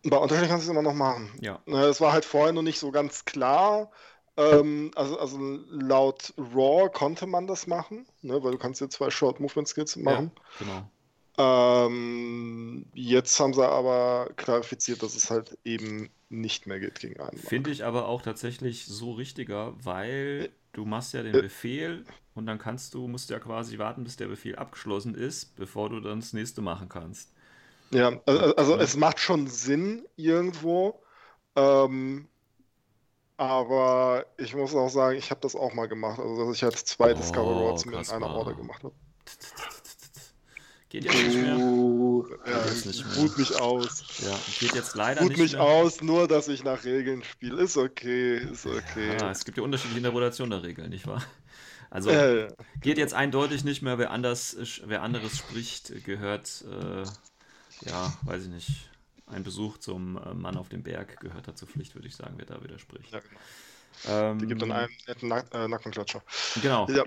Bei 0.04 0.16
unterschiedlich 0.16 0.50
kannst 0.50 0.66
du 0.66 0.70
es 0.70 0.78
immer 0.78 0.88
noch 0.88 0.94
machen. 0.94 1.30
Ja. 1.40 1.60
Das 1.66 2.00
war 2.00 2.12
halt 2.12 2.24
vorher 2.24 2.52
noch 2.52 2.62
nicht 2.62 2.78
so 2.78 2.90
ganz 2.92 3.24
klar. 3.24 3.90
Ähm, 4.36 4.92
also, 4.94 5.18
also 5.18 5.38
laut 5.68 6.32
Raw 6.38 6.88
konnte 6.88 7.26
man 7.26 7.48
das 7.48 7.66
machen, 7.66 8.06
ne, 8.22 8.40
weil 8.42 8.52
du 8.52 8.58
kannst 8.58 8.78
hier 8.78 8.88
zwei 8.88 9.10
Short 9.10 9.40
Movement 9.40 9.66
Skills 9.66 9.96
machen. 9.96 10.30
Ja, 10.60 10.64
genau. 10.64 10.90
Ähm, 11.38 12.86
jetzt 12.94 13.38
haben 13.40 13.52
sie 13.52 13.66
aber 13.66 14.30
klarifiziert, 14.36 15.02
dass 15.02 15.16
es 15.16 15.30
halt 15.30 15.58
eben 15.64 16.08
nicht 16.28 16.66
mehr 16.66 16.80
geht 16.80 17.00
gegen 17.00 17.20
einen. 17.20 17.38
Finde 17.38 17.70
ich 17.70 17.84
aber 17.84 18.06
auch 18.06 18.22
tatsächlich 18.22 18.86
so 18.86 19.12
richtiger, 19.12 19.74
weil 19.82 20.50
du 20.72 20.84
machst 20.84 21.14
ja 21.14 21.22
den 21.22 21.34
äh, 21.34 21.42
Befehl 21.42 22.04
und 22.34 22.46
dann 22.46 22.58
kannst 22.58 22.94
du, 22.94 23.08
musst 23.08 23.30
ja 23.30 23.38
quasi 23.38 23.78
warten, 23.78 24.04
bis 24.04 24.16
der 24.16 24.28
Befehl 24.28 24.56
abgeschlossen 24.56 25.14
ist, 25.14 25.56
bevor 25.56 25.88
du 25.88 26.00
dann 26.00 26.20
das 26.20 26.32
nächste 26.32 26.60
machen 26.60 26.88
kannst. 26.88 27.32
Ja, 27.90 28.20
also, 28.26 28.56
also 28.56 28.76
es 28.76 28.96
macht 28.96 29.18
schon 29.18 29.46
Sinn 29.46 30.06
irgendwo. 30.16 31.00
Ähm, 31.56 32.28
aber 33.38 34.26
ich 34.36 34.54
muss 34.54 34.74
auch 34.74 34.88
sagen, 34.88 35.16
ich 35.16 35.30
habe 35.30 35.40
das 35.40 35.54
auch 35.54 35.72
mal 35.72 35.86
gemacht. 35.86 36.18
Also, 36.18 36.44
dass 36.46 36.56
ich 36.56 36.62
halt 36.62 36.76
zwei 36.76 37.12
oh, 37.12 37.16
Discover 37.16 37.52
Roads 37.52 37.86
mit 37.86 38.10
einer 38.10 38.26
Order 38.34 38.54
gemacht 38.54 38.82
habe. 38.84 38.94
Geht 40.88 41.04
jetzt 41.04 41.16
nicht 41.16 41.36
mehr. 41.36 41.56
Uh, 41.58 42.26
ja, 42.46 42.64
jetzt 42.64 42.86
nicht 42.86 43.04
mehr. 43.04 43.16
Ruht 43.16 43.36
mich 43.36 43.60
aus. 43.60 44.04
Ja, 44.20 44.38
geht 44.58 44.74
jetzt 44.74 44.94
leider 44.96 45.20
Ruht 45.20 45.30
nicht 45.30 45.40
mich 45.40 45.52
mehr. 45.52 45.62
aus, 45.62 46.00
nur 46.00 46.26
dass 46.26 46.48
ich 46.48 46.64
nach 46.64 46.84
Regeln 46.84 47.22
spiele. 47.22 47.62
Ist 47.62 47.76
okay, 47.76 48.38
ist 48.38 48.64
okay. 48.64 49.16
Ja, 49.20 49.30
es 49.30 49.44
gibt 49.44 49.58
ja 49.58 49.64
unterschiedliche 49.64 49.98
Interpretationen 49.98 50.50
der 50.50 50.62
Regeln, 50.62 50.88
nicht 50.88 51.06
wahr? 51.06 51.22
Also 51.90 52.10
äh, 52.10 52.48
geht 52.80 52.98
jetzt 52.98 53.14
eindeutig 53.14 53.64
nicht 53.64 53.82
mehr, 53.82 53.98
wer 53.98 54.10
anders, 54.10 54.56
wer 54.84 55.02
anderes 55.02 55.38
spricht, 55.38 56.04
gehört, 56.04 56.64
äh, 56.70 57.02
ja, 57.88 58.12
weiß 58.22 58.44
ich 58.44 58.50
nicht, 58.50 58.90
ein 59.26 59.42
Besuch 59.42 59.78
zum 59.78 60.16
äh, 60.16 60.34
Mann 60.34 60.56
auf 60.56 60.68
dem 60.68 60.82
Berg 60.82 61.20
gehört 61.20 61.48
dazu 61.48 61.66
Pflicht, 61.66 61.94
würde 61.94 62.08
ich 62.08 62.16
sagen, 62.16 62.34
wer 62.36 62.46
da 62.46 62.62
widerspricht. 62.62 63.12
Ja, 63.12 63.20
genau. 63.20 63.40
Ähm, 64.06 64.38
Die 64.38 64.46
gibt 64.46 64.62
dann 64.62 64.72
einen 64.72 64.92
netten 65.06 65.28
Nack 65.28 65.46
äh, 65.52 65.66
Nackenklatscher. 65.68 66.22
Genau. 66.62 66.86
Ja. 66.88 67.04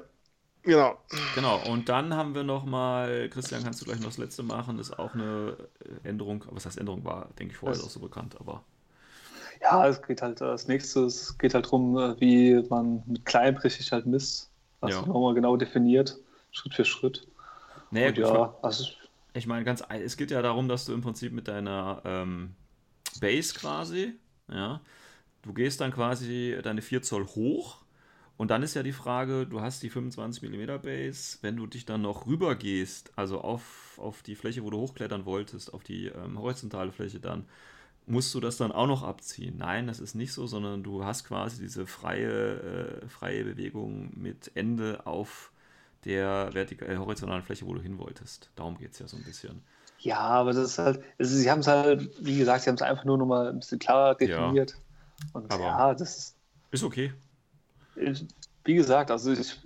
Genau. 0.63 0.97
Genau, 1.35 1.59
und 1.67 1.89
dann 1.89 2.13
haben 2.13 2.35
wir 2.35 2.43
nochmal, 2.43 3.29
Christian, 3.29 3.63
kannst 3.63 3.81
du 3.81 3.85
gleich 3.85 3.99
noch 3.99 4.07
das 4.07 4.17
letzte 4.17 4.43
machen, 4.43 4.77
das 4.77 4.89
ist 4.89 4.99
auch 4.99 5.13
eine 5.15 5.57
äh, 6.03 6.07
Änderung, 6.07 6.45
was 6.51 6.65
heißt 6.65 6.77
Änderung 6.77 7.03
war, 7.03 7.29
denke 7.39 7.53
ich, 7.53 7.57
vorher 7.57 7.75
das 7.75 7.85
auch 7.85 7.89
so 7.89 7.99
bekannt, 7.99 8.35
aber. 8.39 8.63
Ja, 9.61 9.87
es 9.87 10.01
geht 10.01 10.21
halt, 10.21 10.41
als 10.41 10.67
nächstes 10.67 11.29
es 11.29 11.37
geht 11.37 11.53
halt 11.53 11.65
darum, 11.65 11.97
äh, 11.97 12.19
wie 12.19 12.63
man 12.69 13.03
mit 13.07 13.25
klein 13.25 13.57
richtig 13.57 13.91
halt 13.91 14.05
misst, 14.05 14.51
was 14.81 14.91
ja. 14.91 15.01
nochmal 15.01 15.33
genau 15.33 15.57
definiert, 15.57 16.17
Schritt 16.51 16.75
für 16.75 16.85
Schritt. 16.85 17.27
Naja, 17.89 18.09
und 18.09 18.15
gut, 18.15 18.25
ja, 18.25 18.55
also 18.61 18.85
ich 19.33 19.47
meine, 19.47 19.63
ganz, 19.63 19.83
es 19.89 20.17
geht 20.17 20.31
ja 20.31 20.41
darum, 20.41 20.67
dass 20.67 20.85
du 20.85 20.93
im 20.93 21.01
Prinzip 21.01 21.31
mit 21.31 21.47
deiner 21.47 22.01
ähm, 22.05 22.53
Base 23.19 23.53
quasi, 23.53 24.13
ja, 24.51 24.81
du 25.41 25.53
gehst 25.53 25.81
dann 25.81 25.91
quasi 25.91 26.57
deine 26.61 26.81
4 26.81 27.01
Zoll 27.01 27.25
hoch 27.27 27.80
und 28.38 28.50
dann 28.50 28.63
ist 28.63 28.73
ja 28.73 28.83
die 28.83 28.91
Frage, 28.91 29.45
du 29.45 29.61
hast 29.61 29.83
die 29.83 29.89
25 29.89 30.41
mm 30.43 30.81
Base, 30.81 31.38
wenn 31.41 31.55
du 31.57 31.67
dich 31.67 31.85
dann 31.85 32.01
noch 32.01 32.25
rüber 32.25 32.55
gehst, 32.55 33.11
also 33.15 33.41
auf, 33.41 34.00
auf 34.00 34.23
die 34.23 34.35
Fläche, 34.35 34.63
wo 34.63 34.69
du 34.71 34.79
hochklettern 34.79 35.25
wolltest, 35.25 35.73
auf 35.73 35.83
die 35.83 36.07
ähm, 36.07 36.39
horizontale 36.39 36.91
Fläche 36.91 37.19
dann, 37.19 37.45
musst 38.07 38.33
du 38.33 38.39
das 38.39 38.57
dann 38.57 38.71
auch 38.71 38.88
noch 38.88 39.03
abziehen. 39.03 39.57
Nein, 39.57 39.88
das 39.88 40.00
ist 40.00 40.15
nicht 40.15 40.33
so, 40.33 40.47
sondern 40.47 40.83
du 40.83 41.05
hast 41.05 41.23
quasi 41.25 41.61
diese 41.61 41.85
freie, 41.85 43.01
äh, 43.03 43.07
freie 43.09 43.43
Bewegung 43.43 44.11
mit 44.15 44.51
Ende 44.55 45.05
auf 45.05 45.51
der 46.05 46.51
äh, 46.55 46.97
horizontalen 46.97 47.43
Fläche, 47.43 47.67
wo 47.67 47.73
du 47.73 47.81
hin 47.81 48.00
wolltest. 48.00 48.50
Darum 48.55 48.77
geht 48.77 48.93
es 48.93 49.00
ja 49.00 49.07
so 49.07 49.17
ein 49.17 49.23
bisschen. 49.23 49.61
Ja, 50.00 50.17
aber 50.19 50.53
das 50.53 50.71
ist 50.71 50.77
halt, 50.79 51.03
also 51.19 51.35
sie 51.35 51.50
haben 51.51 51.59
es 51.59 51.67
halt, 51.67 52.09
wie 52.25 52.38
gesagt, 52.38 52.63
sie 52.63 52.69
haben 52.69 52.75
es 52.75 52.81
einfach 52.81 53.05
nur 53.05 53.19
noch 53.19 53.27
mal 53.27 53.50
ein 53.50 53.59
bisschen 53.59 53.77
klarer 53.77 54.15
definiert. 54.15 54.75
Ja, 55.23 55.31
Und 55.33 55.51
aber 55.51 55.63
ja, 55.63 55.93
das 55.93 56.17
ist. 56.17 56.35
Ist 56.71 56.83
okay 56.83 57.13
wie 57.95 58.75
gesagt, 58.75 59.12
also 59.12 59.31
ich 59.31 59.60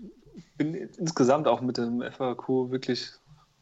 bin 0.58 0.74
insgesamt 0.74 1.48
auch 1.48 1.62
mit 1.62 1.78
dem 1.78 2.02
FAQ 2.02 2.72
wirklich 2.72 3.12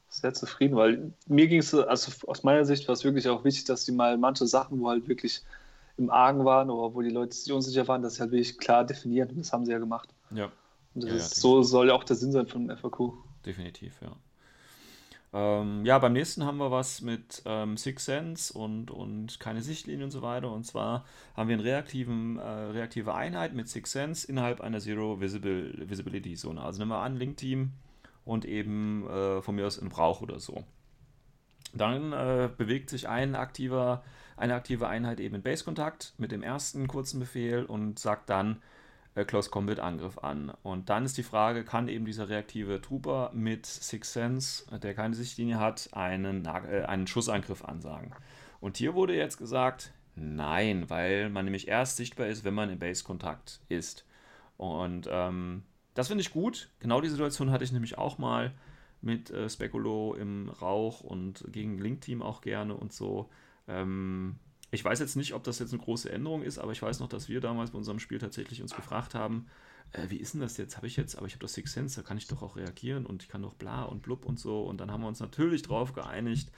sehr 0.10 0.34
zufrieden, 0.34 0.76
weil 0.76 1.12
mir 1.28 1.48
ging 1.48 1.60
es, 1.60 1.74
also 1.74 2.12
aus 2.28 2.44
meiner 2.44 2.66
Sicht 2.66 2.88
war 2.88 2.94
es 2.94 3.04
wirklich 3.04 3.28
auch 3.28 3.44
wichtig, 3.44 3.66
dass 3.66 3.86
die 3.86 3.92
mal 3.92 4.18
manche 4.18 4.46
Sachen, 4.46 4.80
wo 4.80 4.90
halt 4.90 5.08
wirklich 5.08 5.42
im 5.98 6.10
Argen 6.10 6.46
waren 6.46 6.70
oder 6.70 6.94
wo 6.94 7.02
die 7.02 7.10
Leute 7.10 7.36
sich 7.36 7.52
unsicher 7.52 7.88
waren, 7.88 8.02
dass 8.02 8.16
sie 8.16 8.22
halt 8.22 8.32
wirklich 8.32 8.58
klar 8.58 8.84
definieren. 8.84 9.30
Und 9.30 9.40
das 9.40 9.54
haben 9.54 9.66
sie 9.66 9.72
ja 9.72 9.80
gemacht. 9.80 10.10
Ja. 10.32 10.52
Und 10.94 11.04
das 11.04 11.10
ja, 11.10 11.16
ist, 11.18 11.36
so 11.36 11.64
soll 11.64 11.88
ja 11.88 11.94
auch 11.94 12.04
der 12.04 12.16
Sinn 12.16 12.32
sein 12.32 12.48
von 12.48 12.76
FAQ. 12.76 13.14
Definitiv, 13.46 13.94
ja. 14.02 14.12
Ähm, 15.34 15.84
ja, 15.84 15.98
beim 15.98 16.14
nächsten 16.14 16.46
haben 16.46 16.58
wir 16.58 16.70
was 16.70 17.02
mit 17.02 17.42
ähm, 17.46 17.76
Six 17.76 18.06
Sense 18.06 18.54
und, 18.54 18.92
und 18.92 19.40
keine 19.40 19.64
Sichtlinie 19.64 20.06
und 20.06 20.12
so 20.12 20.22
weiter. 20.22 20.52
Und 20.52 20.66
zwar 20.66 21.06
haben 21.36 21.50
wir 21.50 21.58
eine 21.58 21.68
äh, 22.38 22.50
reaktive 22.72 23.16
Einheit 23.16 23.54
mit 23.54 23.68
Six 23.68 23.92
Sense 23.92 24.28
innerhalb 24.28 24.62
einer 24.62 24.80
Zero 24.80 25.20
Visible, 25.20 25.90
Visibility 25.90 26.36
Zone. 26.36 26.62
Also 26.62 26.80
nehmen 26.80 26.92
wir 26.92 27.00
an, 27.00 27.16
Link 27.16 27.38
Team 27.38 27.72
und 28.26 28.46
eben 28.46 29.08
äh, 29.08 29.42
von 29.42 29.56
mir 29.56 29.66
aus 29.66 29.80
in 29.80 29.90
Brauch 29.90 30.22
oder 30.22 30.40
so. 30.40 30.64
Dann 31.74 32.14
äh, 32.14 32.50
bewegt 32.56 32.92
sich 32.92 33.10
ein 33.10 33.34
aktiver, 33.34 34.04
eine 34.38 34.54
aktive 34.54 34.88
Einheit 34.88 35.20
eben 35.20 35.36
in 35.36 35.42
Base-Kontakt 35.42 36.14
mit 36.20 36.32
dem 36.32 36.44
ersten 36.44 36.88
kurzen 36.88 37.20
Befehl 37.20 37.66
und 37.66 37.98
sagt 37.98 38.30
dann, 38.30 38.62
Close 39.16 39.50
Combat 39.50 39.80
Angriff 39.80 40.18
an. 40.18 40.52
Und 40.64 40.90
dann 40.90 41.06
ist 41.06 41.18
die 41.18 41.24
Frage, 41.24 41.64
kann 41.64 41.88
eben 41.88 42.06
dieser 42.06 42.30
reaktive 42.30 42.82
Trooper 42.82 43.32
mit 43.34 43.66
Six 43.66 44.14
Sense, 44.14 44.80
der 44.80 44.94
keine 44.96 45.14
Sichtlinie 45.14 45.60
hat, 45.60 45.90
einen, 45.94 46.46
äh, 46.46 46.86
einen 46.88 47.08
Schussangriff 47.08 47.64
ansagen? 47.64 48.14
Und 48.60 48.78
hier 48.78 48.96
wurde 48.96 49.16
jetzt 49.16 49.38
gesagt, 49.38 49.94
nein, 50.16 50.90
weil 50.90 51.30
man 51.30 51.46
nämlich 51.46 51.68
erst 51.68 51.98
sichtbar 51.98 52.28
ist, 52.28 52.44
wenn 52.44 52.54
man 52.54 52.70
im 52.70 52.80
Base-Kontakt 52.80 53.60
ist. 53.70 54.06
Und 54.58 55.08
ähm, 55.12 55.64
das 55.94 56.08
finde 56.08 56.22
ich 56.22 56.32
gut. 56.32 56.70
Genau 56.80 57.02
die 57.02 57.10
Situation 57.10 57.52
hatte 57.52 57.64
ich 57.64 57.72
nämlich 57.72 57.98
auch 57.98 58.18
mal 58.18 58.52
mit 59.02 59.30
äh, 59.30 59.50
Speculo 59.50 60.16
im 60.16 60.50
Rauch 60.50 61.02
und 61.02 61.46
gegen 61.52 61.78
Link-Team 61.78 62.22
auch 62.22 62.42
gerne 62.42 62.74
und 62.74 62.94
so. 62.94 63.30
Ähm, 63.68 64.38
ich 64.74 64.84
weiß 64.84 65.00
jetzt 65.00 65.16
nicht, 65.16 65.34
ob 65.34 65.44
das 65.44 65.60
jetzt 65.60 65.72
eine 65.72 65.84
große 65.84 66.12
Änderung 66.12 66.42
ist, 66.42 66.58
aber 66.58 66.72
ich 66.72 66.82
weiß 66.82 67.00
noch, 67.00 67.08
dass 67.08 67.30
wir 67.30 67.40
damals 67.42 67.72
bei 67.72 67.78
unserem 67.78 68.00
Spiel 68.00 68.18
tatsächlich 68.18 68.60
uns 68.62 68.76
gefragt 68.76 69.14
haben, 69.14 69.46
äh, 69.92 70.10
wie 70.10 70.18
ist 70.18 70.34
denn 70.34 70.42
das 70.42 70.58
jetzt? 70.58 70.78
Habe 70.78 70.88
ich 70.88 70.98
jetzt, 70.98 71.16
aber 71.16 71.28
ich 71.28 71.34
habe 71.34 71.44
das 71.44 71.54
Six 71.54 71.74
Sense, 71.74 71.96
da 71.96 72.08
kann 72.08 72.18
ich 72.18 72.26
doch 72.26 72.42
auch 72.42 72.56
reagieren 72.56 73.06
und 73.06 73.22
ich 73.22 73.30
kann 73.30 73.44
doch 73.44 73.54
bla 73.54 73.84
und 73.84 74.02
blub 74.02 74.26
und 74.26 74.40
so. 74.40 74.64
Und 74.64 74.82
dann 74.82 74.90
haben 74.90 75.02
wir 75.02 75.08
uns 75.08 75.20
natürlich 75.20 75.62
darauf 75.62 75.94
geeinigt, 75.94 76.50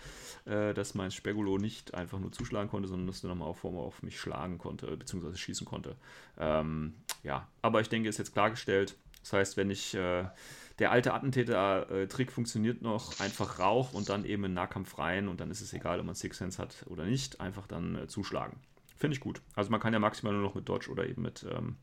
äh, 0.46 0.74
dass 0.74 0.96
mein 0.96 1.12
Spegulo 1.12 1.58
nicht 1.58 1.94
einfach 1.94 2.18
nur 2.20 2.32
zuschlagen 2.32 2.70
konnte, 2.70 2.88
sondern 2.88 3.08
dass 3.08 3.22
er 3.22 3.30
nochmal 3.30 3.50
auf, 3.50 3.66
auf 3.66 4.02
mich 4.02 4.18
schlagen 4.18 4.60
konnte, 4.60 4.96
beziehungsweise 4.96 5.38
schießen 5.38 5.68
konnte. 5.68 5.98
Ähm, 6.38 6.94
ja, 7.22 7.50
aber 7.62 7.82
ich 7.82 7.90
denke, 7.90 8.08
ist 8.08 8.18
jetzt 8.18 8.32
klargestellt. 8.32 8.96
Das 9.24 9.34
heißt, 9.34 9.58
wenn 9.58 9.70
ich 9.70 9.94
äh, 9.94 10.26
der 10.80 10.92
alte 10.92 11.14
Attentäter-Trick 11.14 12.32
funktioniert 12.32 12.82
noch, 12.82 13.20
einfach 13.20 13.60
Rauch 13.60 13.94
und 13.94 14.10
dann 14.10 14.26
eben 14.26 14.44
in 14.46 14.54
Nahkampf 14.54 14.98
rein 14.98 15.28
und 15.28 15.40
dann 15.40 15.52
ist 15.52 15.62
es 15.62 15.74
egal, 15.74 16.00
ob 16.00 16.06
man 16.06 16.16
Six 16.16 16.38
Sense 16.38 16.62
hat 16.62 16.86
oder 16.90 17.06
nicht, 17.06 17.40
einfach 17.40 17.68
dann 17.68 17.96
äh, 17.96 18.08
zuschlagen. 18.08 18.60
Finde 18.98 19.16
ich 19.16 19.22
gut. 19.22 19.42
Also 19.56 19.72
man 19.72 19.80
kann 19.80 19.94
ja 19.94 20.00
maximal 20.00 20.34
nur 20.34 20.42
noch 20.42 20.56
mit 20.56 20.68
Dodge 20.68 20.90
oder 20.90 21.08
eben 21.08 21.22
mit 21.22 21.46
ähm, 21.50 21.78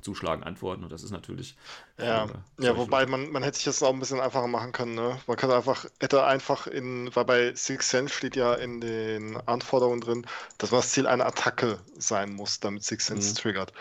Zuschlagen 0.00 0.42
antworten 0.42 0.82
und 0.82 0.92
das 0.92 1.02
ist 1.02 1.10
natürlich. 1.10 1.56
Ja, 1.98 2.24
äh, 2.24 2.28
ja 2.58 2.76
wobei 2.76 3.06
man, 3.06 3.30
man 3.30 3.42
hätte 3.42 3.56
sich 3.56 3.64
das 3.64 3.82
auch 3.82 3.92
ein 3.92 3.98
bisschen 3.98 4.20
einfacher 4.20 4.46
machen 4.46 4.72
können. 4.72 4.94
Ne? 4.94 5.18
Man 5.26 5.36
kann 5.36 5.50
einfach, 5.50 5.84
hätte 6.00 6.24
einfach 6.24 6.66
in, 6.66 7.14
weil 7.14 7.24
bei 7.24 7.54
Six 7.54 7.90
Sense 7.90 8.14
steht 8.14 8.36
ja 8.36 8.54
in 8.54 8.80
den 8.80 9.36
Anforderungen 9.46 10.00
drin, 10.00 10.26
dass 10.58 10.70
das 10.70 10.90
Ziel 10.90 11.06
eine 11.06 11.26
Attacke 11.26 11.78
sein 11.98 12.32
muss, 12.32 12.60
damit 12.60 12.84
Six 12.84 13.06
Sense 13.06 13.30
mhm. 13.30 13.36
triggert. 13.36 13.72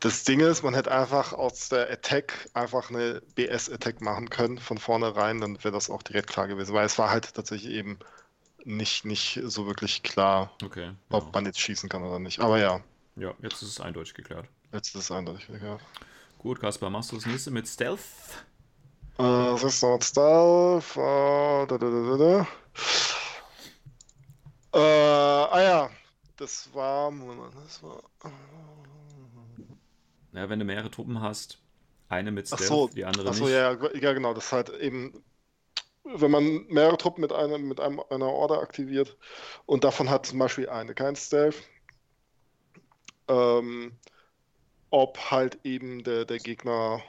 Das 0.00 0.22
Ding 0.22 0.38
ist, 0.40 0.62
man 0.62 0.74
hätte 0.74 0.92
einfach 0.92 1.32
aus 1.32 1.70
der 1.70 1.90
Attack 1.90 2.48
einfach 2.54 2.90
eine 2.90 3.20
BS-Attack 3.34 4.00
machen 4.00 4.30
können 4.30 4.58
von 4.58 4.78
vornherein, 4.78 5.40
dann 5.40 5.56
wäre 5.64 5.72
das 5.72 5.90
auch 5.90 6.04
direkt 6.04 6.28
klar 6.28 6.46
gewesen, 6.46 6.72
weil 6.72 6.86
es 6.86 6.98
war 6.98 7.10
halt 7.10 7.34
tatsächlich 7.34 7.72
eben 7.72 7.98
nicht, 8.64 9.04
nicht 9.04 9.40
so 9.44 9.66
wirklich 9.66 10.04
klar, 10.04 10.52
okay, 10.64 10.92
ob 11.10 11.24
ja. 11.24 11.30
man 11.32 11.46
jetzt 11.46 11.58
schießen 11.58 11.88
kann 11.88 12.04
oder 12.04 12.20
nicht. 12.20 12.38
Aber 12.38 12.58
ja. 12.58 12.80
Ja, 13.16 13.34
jetzt 13.42 13.62
ist 13.62 13.70
es 13.70 13.80
eindeutig 13.80 14.14
geklärt. 14.14 14.46
Jetzt 14.72 14.94
ist 14.94 15.02
es 15.02 15.10
eindeutig 15.10 15.48
geklärt. 15.48 15.80
Gut, 16.38 16.60
Kaspar, 16.60 16.90
machst 16.90 17.10
du 17.10 17.16
das 17.16 17.26
nächste 17.26 17.50
mit 17.50 17.66
Stealth? 17.66 17.98
Äh, 19.18 19.22
das 19.22 19.64
ist 19.64 19.82
noch 19.82 20.00
Stealth. 20.00 20.96
Uh, 20.96 21.66
da, 21.66 21.76
da, 21.76 21.76
da, 21.78 22.16
da. 22.16 22.48
Äh, 24.74 25.48
ah 25.50 25.60
ja, 25.60 25.90
das 26.36 26.68
war. 26.72 27.10
Das 27.66 27.82
war. 27.82 28.00
Ja, 30.32 30.48
wenn 30.48 30.58
du 30.58 30.64
mehrere 30.64 30.90
Truppen 30.90 31.20
hast, 31.20 31.58
eine 32.08 32.30
mit 32.30 32.46
Stealth, 32.46 32.62
so, 32.62 32.88
die 32.88 33.04
andere 33.04 33.28
achso, 33.28 33.44
nicht. 33.44 33.54
Achso, 33.54 33.86
ja, 33.86 34.00
ja, 34.00 34.12
genau, 34.12 34.34
das 34.34 34.46
ist 34.46 34.52
halt 34.52 34.70
eben 34.80 35.22
wenn 36.14 36.30
man 36.30 36.66
mehrere 36.68 36.96
Truppen 36.96 37.20
mit, 37.20 37.32
einem, 37.32 37.68
mit 37.68 37.80
einem, 37.80 38.00
einer 38.10 38.26
Order 38.26 38.60
aktiviert 38.60 39.16
und 39.66 39.84
davon 39.84 40.08
hat 40.08 40.26
zum 40.26 40.38
Beispiel 40.38 40.68
eine 40.68 40.94
kein 40.94 41.16
Stealth, 41.16 41.56
ähm, 43.28 43.92
ob 44.90 45.18
halt 45.30 45.58
eben 45.64 46.02
der, 46.04 46.24
der 46.24 46.38
Gegner 46.38 47.02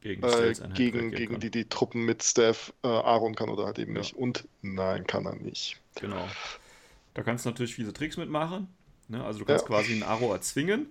gegen, 0.00 0.22
äh, 0.22 0.52
gegen, 0.74 1.10
gegen 1.10 1.40
die, 1.40 1.50
die 1.50 1.68
Truppen 1.68 2.04
mit 2.04 2.22
Stealth 2.22 2.74
äh, 2.82 2.88
Aaron 2.88 3.34
kann 3.34 3.48
oder 3.48 3.64
halt 3.64 3.78
eben 3.78 3.94
ja. 3.94 4.00
nicht. 4.00 4.14
Und 4.14 4.46
nein, 4.62 5.06
kann 5.06 5.26
er 5.26 5.34
nicht. 5.36 5.80
Genau. 5.96 6.28
Da 7.14 7.22
kannst 7.22 7.46
du 7.46 7.50
natürlich 7.50 7.74
viele 7.74 7.92
Tricks 7.92 8.16
mitmachen. 8.16 8.68
Ne? 9.08 9.24
Also 9.24 9.38
du 9.38 9.46
kannst 9.46 9.64
ja. 9.64 9.68
quasi 9.68 9.92
einen 9.94 10.02
Aro 10.02 10.32
erzwingen. 10.32 10.88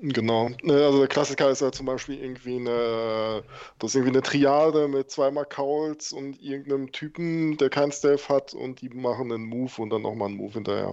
Genau. 0.00 0.50
Ne, 0.62 0.74
also 0.74 0.98
der 0.98 1.08
Klassiker 1.08 1.50
ist 1.50 1.60
ja 1.60 1.72
zum 1.72 1.86
Beispiel 1.86 2.22
irgendwie 2.22 2.56
eine, 2.56 3.42
das 3.78 3.90
ist 3.90 3.94
irgendwie 3.96 4.16
eine 4.16 4.22
Triade 4.22 4.86
mit 4.86 5.10
zweimal 5.10 5.44
Cowls 5.44 6.12
und 6.12 6.40
irgendeinem 6.40 6.92
Typen, 6.92 7.56
der 7.56 7.68
keinen 7.68 7.90
Stealth 7.90 8.28
hat 8.28 8.54
und 8.54 8.80
die 8.80 8.90
machen 8.90 9.32
einen 9.32 9.44
Move 9.44 9.72
und 9.78 9.90
dann 9.90 10.02
nochmal 10.02 10.28
einen 10.28 10.36
Move 10.36 10.52
hinterher, 10.52 10.92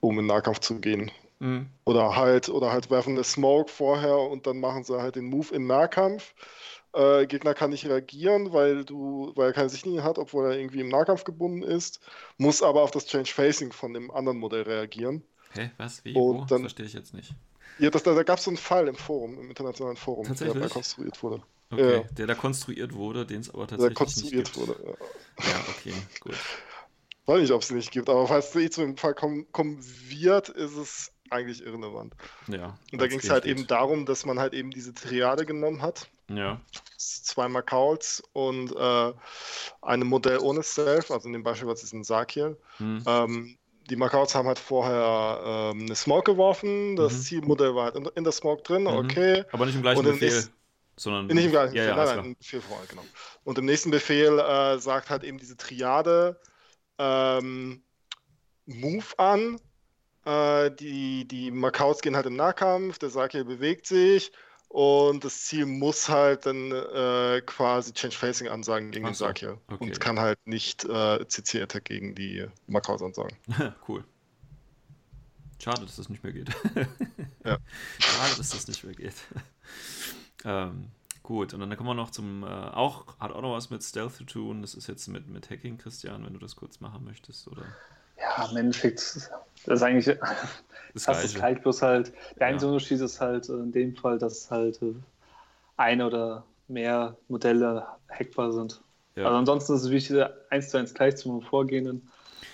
um 0.00 0.18
in 0.18 0.26
Nahkampf 0.26 0.60
zu 0.60 0.80
gehen. 0.80 1.10
Mhm. 1.38 1.66
Oder 1.84 2.16
halt, 2.16 2.48
oder 2.48 2.72
halt 2.72 2.90
werfen 2.90 3.12
eine 3.12 3.24
Smoke 3.24 3.70
vorher 3.70 4.18
und 4.18 4.46
dann 4.46 4.58
machen 4.58 4.84
sie 4.84 4.98
halt 4.98 5.16
den 5.16 5.26
Move 5.26 5.54
in 5.54 5.66
Nahkampf. 5.66 6.34
Äh, 6.94 7.26
Gegner 7.26 7.52
kann 7.52 7.70
nicht 7.70 7.84
reagieren, 7.84 8.54
weil 8.54 8.86
du, 8.86 9.32
weil 9.34 9.48
er 9.48 9.52
keine 9.52 9.68
Sichtlinie 9.68 10.02
hat, 10.02 10.18
obwohl 10.18 10.46
er 10.46 10.58
irgendwie 10.58 10.80
im 10.80 10.88
Nahkampf 10.88 11.24
gebunden 11.24 11.62
ist, 11.62 12.00
muss 12.38 12.62
aber 12.62 12.82
auf 12.82 12.90
das 12.90 13.04
Change 13.04 13.30
Facing 13.30 13.72
von 13.72 13.92
dem 13.92 14.10
anderen 14.10 14.38
Modell 14.38 14.62
reagieren. 14.62 15.22
Hä, 15.52 15.70
was? 15.76 16.02
Wie? 16.06 16.14
Und 16.14 16.40
Wo? 16.40 16.44
Dann, 16.46 16.60
Verstehe 16.60 16.86
ich 16.86 16.94
jetzt 16.94 17.12
nicht. 17.12 17.34
Ja, 17.78 17.90
das, 17.90 18.02
da, 18.02 18.14
da 18.14 18.22
gab 18.22 18.38
es 18.38 18.44
so 18.44 18.50
einen 18.50 18.56
Fall 18.56 18.88
im 18.88 18.94
Forum, 18.94 19.38
im 19.38 19.48
internationalen 19.48 19.96
Forum, 19.96 20.34
der 20.34 20.54
da 20.54 20.68
konstruiert 20.68 21.22
wurde. 21.22 21.42
Okay, 21.70 21.96
ja. 21.96 22.02
der 22.02 22.26
da 22.26 22.34
konstruiert 22.34 22.94
wurde, 22.94 23.26
den 23.26 23.40
es 23.40 23.50
aber 23.50 23.66
tatsächlich 23.66 23.96
der 23.96 24.04
konstruiert 24.04 24.34
nicht 24.34 24.54
gibt. 24.54 24.68
wurde, 24.68 24.96
ja. 25.40 25.50
ja. 25.50 25.64
okay, 25.68 25.94
gut. 26.20 26.36
Weiß 27.26 27.40
nicht, 27.40 27.52
ob 27.52 27.62
es 27.62 27.70
nicht 27.70 27.90
gibt, 27.90 28.08
aber 28.08 28.26
falls 28.28 28.50
es 28.50 28.56
eh 28.56 28.70
zu 28.70 28.82
dem 28.82 28.96
Fall 28.96 29.14
kommen, 29.14 29.50
kommen 29.50 29.84
wird, 30.08 30.48
ist 30.48 30.76
es 30.76 31.12
eigentlich 31.28 31.64
irrelevant. 31.64 32.14
Ja. 32.46 32.78
Und 32.92 33.00
da 33.00 33.08
ging 33.08 33.18
es 33.18 33.30
halt 33.30 33.44
geht. 33.44 33.58
eben 33.58 33.66
darum, 33.66 34.06
dass 34.06 34.24
man 34.24 34.38
halt 34.38 34.54
eben 34.54 34.70
diese 34.70 34.94
Triade 34.94 35.44
genommen 35.44 35.82
hat. 35.82 36.08
Ja. 36.28 36.60
Zweimal 36.96 37.64
Cowls 37.64 38.22
und 38.32 38.74
äh, 38.76 39.12
ein 39.82 40.00
Modell 40.00 40.38
ohne 40.38 40.62
Self, 40.62 41.10
also 41.10 41.26
in 41.26 41.32
dem 41.32 41.42
Beispiel 41.42 41.68
was 41.68 41.82
ist 41.82 41.92
ein 41.92 42.04
Sakir. 42.04 42.56
Hm. 42.78 43.02
Ähm, 43.06 43.58
die 43.88 43.96
Makauts 43.96 44.34
haben 44.34 44.48
halt 44.48 44.58
vorher 44.58 45.72
ähm, 45.72 45.82
eine 45.82 45.94
Smoke 45.94 46.32
geworfen, 46.32 46.96
das 46.96 47.12
mhm. 47.12 47.20
Zielmodell 47.22 47.74
war 47.74 47.84
halt 47.84 47.96
in, 47.96 48.06
in 48.14 48.24
der 48.24 48.32
Smoke 48.32 48.62
drin, 48.62 48.82
mhm. 48.82 48.88
okay. 48.88 49.44
Aber 49.52 49.66
nicht 49.66 49.76
im 49.76 49.82
gleichen 49.82 50.02
Befehl, 50.02 50.28
nächsten, 50.28 50.54
sondern... 50.96 51.26
Nicht 51.26 51.44
im 51.44 51.50
gleichen 51.50 51.74
ja, 51.74 51.82
Befehl, 51.82 51.96
ja, 51.96 52.04
nein, 52.04 52.16
nein, 52.16 52.24
im 52.26 52.36
Befehl 52.36 52.60
vorher, 52.60 52.86
genau. 52.86 53.04
Und 53.44 53.58
im 53.58 53.64
nächsten 53.64 53.90
Befehl 53.90 54.38
äh, 54.38 54.78
sagt 54.78 55.10
halt 55.10 55.24
eben 55.24 55.38
diese 55.38 55.56
Triade 55.56 56.40
ähm, 56.98 57.82
Move 58.66 59.06
an, 59.18 59.60
äh, 60.24 60.70
die, 60.72 61.26
die 61.26 61.50
Makauts 61.50 62.02
gehen 62.02 62.16
halt 62.16 62.26
im 62.26 62.36
Nahkampf, 62.36 62.98
der 62.98 63.10
Sake 63.10 63.44
bewegt 63.44 63.86
sich 63.86 64.32
und 64.68 65.24
das 65.24 65.44
Ziel 65.44 65.66
muss 65.66 66.08
halt 66.08 66.46
dann 66.46 66.72
äh, 66.72 67.40
quasi 67.46 67.92
Change 67.92 68.16
Facing 68.16 68.48
ansagen 68.48 68.90
gegen 68.90 69.06
Ach 69.06 69.10
den 69.10 69.14
so. 69.14 69.26
Sakya. 69.26 69.58
Okay. 69.68 69.84
Und 69.84 70.00
kann 70.00 70.18
halt 70.18 70.38
nicht 70.46 70.84
äh, 70.84 71.26
CC-Attack 71.26 71.84
gegen 71.84 72.14
die 72.14 72.46
Makaus 72.66 73.02
ansagen. 73.02 73.36
cool. 73.88 74.04
Schade, 75.58 75.82
dass 75.82 75.96
das 75.96 76.08
nicht 76.08 76.22
mehr 76.22 76.32
geht. 76.32 76.48
ja. 77.44 77.58
Schade, 77.98 78.36
dass 78.36 78.50
das 78.50 78.68
nicht 78.68 78.84
mehr 78.84 78.94
geht. 78.94 79.14
ähm, 80.44 80.90
gut, 81.22 81.54
und 81.54 81.60
dann 81.60 81.74
kommen 81.76 81.88
wir 81.88 81.94
noch 81.94 82.10
zum, 82.10 82.42
äh, 82.42 82.46
auch, 82.46 83.18
hat 83.18 83.32
auch 83.32 83.40
noch 83.40 83.54
was 83.54 83.70
mit 83.70 83.82
Stealth 83.82 84.14
zu 84.14 84.24
tun. 84.24 84.62
Das 84.62 84.74
ist 84.74 84.86
jetzt 84.88 85.08
mit, 85.08 85.28
mit 85.28 85.48
Hacking, 85.48 85.78
Christian, 85.78 86.24
wenn 86.24 86.34
du 86.34 86.38
das 86.38 86.56
kurz 86.56 86.80
machen 86.80 87.04
möchtest, 87.04 87.48
oder? 87.48 87.64
Ja, 88.18 88.48
im 88.50 88.56
Endeffekt, 88.56 89.30
das 89.66 89.80
ist 89.80 89.82
eigentlich 89.82 90.06
das 90.94 91.04
fast 91.04 91.24
das 91.24 91.34
gleiche, 91.34 91.60
bloß 91.60 91.82
halt, 91.82 92.12
der 92.38 92.48
einzige 92.48 92.66
ja. 92.66 92.72
Unterschied 92.74 93.00
ist 93.00 93.20
halt 93.20 93.48
in 93.48 93.72
dem 93.72 93.94
Fall, 93.96 94.18
dass 94.18 94.50
halt 94.50 94.80
äh, 94.82 94.94
eine 95.76 96.06
oder 96.06 96.44
mehr 96.68 97.16
Modelle 97.28 97.86
hackbar 98.08 98.52
sind. 98.52 98.80
Ja. 99.14 99.26
Also 99.26 99.38
ansonsten 99.38 99.74
ist 99.74 99.82
es 99.84 99.90
wichtig, 99.90 100.24
eins 100.50 100.70
zu 100.70 100.78
eins 100.78 100.94
gleich 100.94 101.16
zum 101.16 101.42
vorgehenden. 101.42 102.08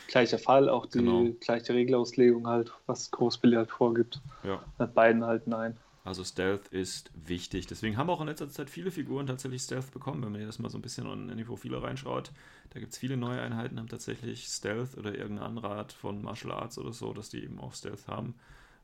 Gleicher 0.09 0.39
Fall, 0.39 0.69
auch 0.69 0.87
die 0.87 0.99
genau. 0.99 1.31
gleiche 1.41 1.73
Regelauslegung 1.73 2.47
halt, 2.47 2.73
was 2.87 3.11
Großbilly 3.11 3.57
halt 3.57 3.71
vorgibt. 3.71 4.21
Ja. 4.43 4.63
Mit 4.79 4.95
beiden 4.95 5.25
halt 5.25 5.47
nein. 5.47 5.77
Also 6.05 6.25
Stealth 6.25 6.69
ist 6.69 7.11
wichtig. 7.15 7.69
Deswegen 7.69 7.97
haben 7.97 8.11
auch 8.11 8.21
in 8.21 8.27
letzter 8.27 8.49
Zeit 8.51 8.69
viele 8.69 8.91
Figuren 8.91 9.27
tatsächlich 9.27 9.63
Stealth 9.63 9.93
bekommen. 9.93 10.23
Wenn 10.23 10.33
man 10.33 10.47
das 10.47 10.59
mal 10.59 10.69
so 10.69 10.79
ein 10.79 10.83
bisschen 10.83 11.31
in 11.31 11.37
die 11.37 11.45
Profile 11.45 11.81
reinschaut, 11.81 12.33
da 12.71 12.81
gibt 12.81 12.93
es 12.93 12.99
viele 12.99 13.17
neue 13.17 13.41
Einheiten, 13.41 13.79
haben 13.79 13.89
tatsächlich 13.89 14.47
Stealth 14.47 14.97
oder 14.99 15.15
irgendeine 15.15 15.47
andere 15.47 15.71
Art 15.71 15.93
von 15.93 16.23
Martial 16.23 16.53
Arts 16.53 16.77
oder 16.79 16.93
so, 16.93 17.13
dass 17.13 17.29
die 17.29 17.45
eben 17.45 17.61
auch 17.61 17.75
Stealth 17.75 18.09
haben. 18.09 18.35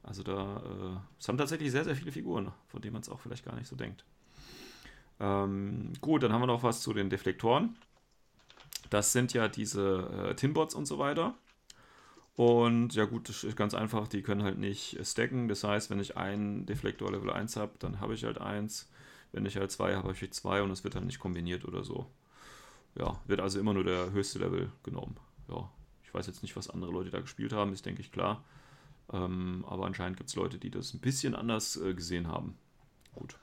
Also 0.02 0.22
da, 0.22 0.58
äh, 0.58 1.18
es 1.18 1.28
haben 1.28 1.38
tatsächlich 1.38 1.72
sehr, 1.72 1.84
sehr 1.84 1.96
viele 1.96 2.12
Figuren, 2.12 2.52
von 2.68 2.80
denen 2.80 2.92
man 2.92 3.02
es 3.02 3.08
auch 3.08 3.18
vielleicht 3.18 3.44
gar 3.44 3.56
nicht 3.56 3.66
so 3.66 3.74
denkt. 3.74 4.04
Ähm, 5.18 5.92
gut, 6.00 6.22
dann 6.22 6.32
haben 6.32 6.42
wir 6.42 6.46
noch 6.46 6.62
was 6.62 6.82
zu 6.82 6.92
den 6.92 7.10
Deflektoren. 7.10 7.76
Das 8.90 9.12
sind 9.12 9.32
ja 9.32 9.48
diese 9.48 10.30
äh, 10.30 10.34
Tinbots 10.34 10.74
und 10.74 10.86
so 10.86 10.98
weiter. 10.98 11.34
Und 12.38 12.94
ja 12.94 13.04
gut, 13.04 13.28
das 13.28 13.42
ist 13.42 13.56
ganz 13.56 13.74
einfach, 13.74 14.06
die 14.06 14.22
können 14.22 14.44
halt 14.44 14.58
nicht 14.58 14.96
stacken. 15.04 15.48
Das 15.48 15.64
heißt, 15.64 15.90
wenn 15.90 15.98
ich 15.98 16.16
einen 16.16 16.66
Deflektor 16.66 17.10
Level 17.10 17.32
1 17.32 17.56
habe, 17.56 17.72
dann 17.80 18.00
habe 18.00 18.14
ich 18.14 18.22
halt 18.22 18.40
1. 18.40 18.88
Wenn 19.32 19.44
ich 19.44 19.56
halt 19.56 19.72
2 19.72 19.96
habe, 19.96 20.04
habe 20.04 20.12
ich 20.12 20.32
2 20.32 20.62
und 20.62 20.70
es 20.70 20.84
wird 20.84 20.94
dann 20.94 21.06
nicht 21.06 21.18
kombiniert 21.18 21.64
oder 21.64 21.82
so. 21.82 22.06
Ja, 22.94 23.20
wird 23.26 23.40
also 23.40 23.58
immer 23.58 23.74
nur 23.74 23.82
der 23.82 24.12
höchste 24.12 24.38
Level 24.38 24.70
genommen. 24.84 25.16
Ja, 25.48 25.68
ich 26.04 26.14
weiß 26.14 26.28
jetzt 26.28 26.42
nicht, 26.42 26.54
was 26.54 26.70
andere 26.70 26.92
Leute 26.92 27.10
da 27.10 27.18
gespielt 27.18 27.52
haben, 27.52 27.72
ist 27.72 27.84
denke 27.84 28.02
ich 28.02 28.12
klar. 28.12 28.44
Ähm, 29.12 29.64
aber 29.68 29.86
anscheinend 29.86 30.16
gibt 30.16 30.30
es 30.30 30.36
Leute, 30.36 30.58
die 30.58 30.70
das 30.70 30.94
ein 30.94 31.00
bisschen 31.00 31.34
anders 31.34 31.76
äh, 31.76 31.92
gesehen 31.92 32.28
haben. 32.28 32.56
Gut. 33.16 33.36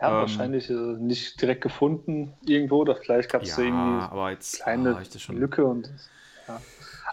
Ja, 0.00 0.08
ähm, 0.08 0.14
wahrscheinlich 0.14 0.68
äh, 0.68 0.72
nicht 0.72 1.40
direkt 1.40 1.60
gefunden 1.60 2.32
irgendwo 2.44 2.78
oder 2.78 2.96
vielleicht 2.96 3.30
gab 3.30 3.42
es 3.42 3.56
ja, 3.56 3.62
irgendwie 3.62 4.02
aber 4.02 4.32
jetzt, 4.32 4.64
kleine 4.64 4.96
ah, 4.96 5.32
Lücke 5.32 5.64
und 5.64 5.88
ja. 6.48 6.60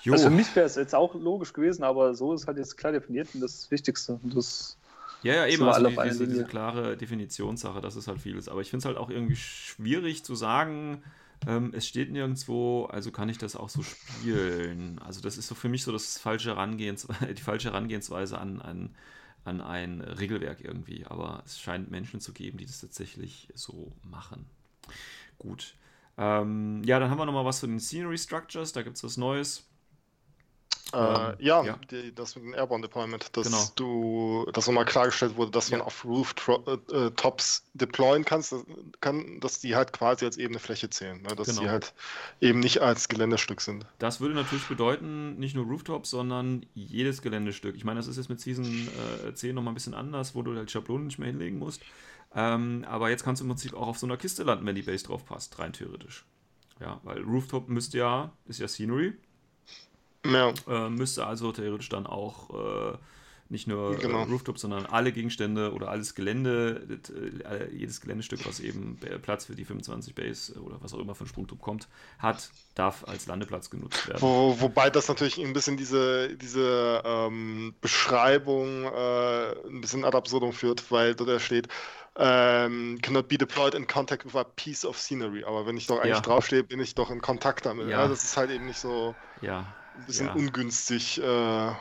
Jo. 0.07 0.13
Also 0.13 0.29
für 0.29 0.35
mich 0.35 0.55
wäre 0.55 0.65
es 0.65 0.75
jetzt 0.75 0.95
auch 0.95 1.15
logisch 1.15 1.51
gewesen, 1.51 1.83
aber 1.83 2.15
so 2.15 2.33
ist 2.33 2.47
halt 2.47 2.57
jetzt 2.57 2.77
klar 2.77 2.93
definiert 2.93 3.27
und 3.33 3.41
das 3.41 3.69
Wichtigste. 3.69 4.17
Das 4.23 4.77
ja, 5.21 5.33
ja, 5.33 5.47
eben, 5.47 5.63
also 5.63 5.89
die, 5.89 5.97
diese, 6.01 6.27
diese, 6.27 6.45
klare 6.45 6.95
Definitionssache, 6.95 7.81
das 7.81 7.97
ist 7.97 8.07
halt 8.07 8.21
vieles. 8.21 8.47
Aber 8.47 8.61
ich 8.61 8.69
finde 8.69 8.83
es 8.83 8.85
halt 8.85 8.95
auch 8.95 9.09
irgendwie 9.09 9.35
schwierig 9.35 10.23
zu 10.23 10.33
sagen, 10.33 11.03
ähm, 11.45 11.73
es 11.75 11.85
steht 11.85 12.09
nirgendwo, 12.09 12.85
also 12.85 13.11
kann 13.11 13.27
ich 13.27 13.37
das 13.37 13.57
auch 13.57 13.67
so 13.67 13.83
spielen. 13.83 14.97
Also 14.99 15.19
das 15.19 15.37
ist 15.37 15.49
so 15.49 15.55
für 15.55 15.67
mich 15.67 15.83
so 15.83 15.91
das 15.91 16.17
falsche 16.17 16.51
Herangehens, 16.51 17.05
die 17.37 17.41
falsche 17.41 17.71
Herangehensweise 17.71 18.37
an, 18.37 18.61
an, 18.61 18.95
an 19.43 19.59
ein 19.59 19.99
Regelwerk 19.99 20.63
irgendwie. 20.63 21.05
Aber 21.05 21.43
es 21.45 21.59
scheint 21.59 21.91
Menschen 21.91 22.21
zu 22.21 22.31
geben, 22.31 22.59
die 22.59 22.65
das 22.65 22.79
tatsächlich 22.79 23.49
so 23.55 23.91
machen. 24.03 24.45
Gut. 25.37 25.75
Ähm, 26.17 26.81
ja, 26.85 26.97
dann 26.97 27.09
haben 27.09 27.19
wir 27.19 27.25
nochmal 27.25 27.43
was 27.43 27.59
zu 27.59 27.67
den 27.67 27.81
Scenery 27.81 28.17
Structures, 28.17 28.71
da 28.71 28.83
gibt 28.83 28.95
es 28.95 29.03
was 29.03 29.17
Neues. 29.17 29.66
Äh, 30.93 31.43
ja, 31.43 31.63
ja. 31.63 31.79
Die, 31.91 32.13
das 32.15 32.35
mit 32.35 32.45
dem 32.45 32.53
Airborne 32.53 32.81
Deployment, 32.81 33.35
dass 33.35 33.47
genau. 33.47 33.65
du, 33.75 34.51
dass 34.53 34.67
nochmal 34.67 34.85
klargestellt 34.85 35.35
wurde, 35.35 35.51
dass 35.51 35.69
ja. 35.69 35.77
man 35.77 35.85
auf 35.85 36.05
Rooftops 36.05 37.59
äh, 37.59 37.77
deployen 37.77 38.23
kannst, 38.23 38.55
kann, 39.01 39.39
dass 39.41 39.59
die 39.59 39.75
halt 39.75 39.91
quasi 39.91 40.25
als 40.25 40.37
ebene 40.37 40.59
Fläche 40.59 40.89
zählen, 40.89 41.21
ne? 41.21 41.35
dass 41.35 41.47
genau. 41.47 41.61
die 41.61 41.69
halt 41.69 41.93
eben 42.39 42.59
nicht 42.59 42.81
als 42.81 43.09
Geländestück 43.09 43.61
sind. 43.61 43.85
Das 43.99 44.21
würde 44.21 44.35
natürlich 44.35 44.65
bedeuten, 44.65 45.37
nicht 45.37 45.55
nur 45.55 45.65
Rooftops, 45.65 46.09
sondern 46.09 46.65
jedes 46.73 47.21
Geländestück. 47.21 47.75
Ich 47.75 47.83
meine, 47.83 47.99
das 47.99 48.07
ist 48.07 48.17
jetzt 48.17 48.29
mit 48.29 48.39
Season 48.39 48.87
äh, 49.27 49.33
10 49.33 49.55
nochmal 49.55 49.73
ein 49.73 49.75
bisschen 49.75 49.93
anders, 49.93 50.35
wo 50.35 50.41
du 50.41 50.55
halt 50.55 50.71
Schablonen 50.71 51.07
nicht 51.07 51.19
mehr 51.19 51.27
hinlegen 51.27 51.59
musst. 51.59 51.81
Ähm, 52.33 52.85
aber 52.87 53.09
jetzt 53.09 53.23
kannst 53.23 53.41
du 53.41 53.45
im 53.45 53.49
Prinzip 53.49 53.73
auch 53.73 53.87
auf 53.87 53.97
so 53.97 54.05
einer 54.05 54.17
Kiste 54.17 54.43
landen, 54.43 54.65
wenn 54.65 54.75
die 54.75 54.83
Base 54.83 55.05
drauf 55.05 55.25
passt, 55.25 55.57
rein 55.59 55.73
theoretisch. 55.73 56.25
Ja, 56.79 56.99
weil 57.03 57.21
Rooftop 57.23 57.67
müsste 57.69 57.97
ja, 57.97 58.31
ist 58.45 58.59
ja 58.59 58.67
Scenery, 58.67 59.13
ja. 60.25 60.53
Äh, 60.67 60.89
müsste 60.89 61.25
also 61.25 61.51
theoretisch 61.51 61.89
dann 61.89 62.07
auch 62.07 62.93
äh, 62.93 62.97
nicht 63.49 63.67
nur 63.67 63.93
äh, 63.93 63.97
genau. 63.97 64.23
Rooftop, 64.23 64.57
sondern 64.57 64.85
alle 64.85 65.11
Gegenstände 65.11 65.73
oder 65.73 65.89
alles 65.89 66.15
Gelände, 66.15 66.99
äh, 67.49 67.73
jedes 67.73 68.01
Geländestück, 68.01 68.45
was 68.45 68.59
eben 68.59 68.99
Platz 69.21 69.45
für 69.45 69.55
die 69.55 69.65
25 69.65 70.15
Base 70.15 70.59
oder 70.59 70.77
was 70.81 70.93
auch 70.93 70.99
immer 70.99 71.15
von 71.15 71.27
Sprungtrupp 71.27 71.61
kommt, 71.61 71.87
hat, 72.19 72.49
darf 72.75 73.07
als 73.07 73.27
Landeplatz 73.27 73.69
genutzt 73.69 74.07
werden. 74.07 74.21
Wo, 74.21 74.59
wobei 74.59 74.89
das 74.89 75.07
natürlich 75.07 75.37
ein 75.37 75.53
bisschen 75.53 75.77
diese, 75.77 76.35
diese 76.35 77.01
ähm, 77.05 77.73
Beschreibung 77.81 78.83
äh, 78.83 79.51
ein 79.67 79.81
bisschen 79.81 80.03
ad 80.03 80.17
absurdum 80.17 80.53
führt, 80.53 80.91
weil 80.91 81.15
da 81.15 81.39
steht, 81.39 81.67
ähm, 82.19 82.97
cannot 83.01 83.27
be 83.27 83.37
deployed 83.37 83.75
in 83.75 83.85
contact 83.85 84.25
with 84.25 84.35
a 84.35 84.43
piece 84.43 84.83
of 84.83 84.97
scenery. 84.97 85.43
Aber 85.43 85.67
wenn 85.67 85.77
ich 85.77 85.85
doch 85.85 85.99
eigentlich 85.99 86.15
ja. 86.15 86.21
draufstehe, 86.21 86.63
bin 86.63 86.79
ich 86.79 86.95
doch 86.95 87.11
in 87.11 87.21
Kontakt 87.21 87.65
damit. 87.67 87.87
Ja. 87.89 88.01
ja. 88.01 88.07
das 88.07 88.23
ist 88.23 88.35
halt 88.35 88.49
eben 88.49 88.65
nicht 88.65 88.79
so. 88.79 89.15
Ja 89.41 89.76
ein 89.97 90.05
bisschen 90.05 90.27
ja. 90.27 90.33
ungünstig. 90.33 91.21
Äh, 91.21 91.71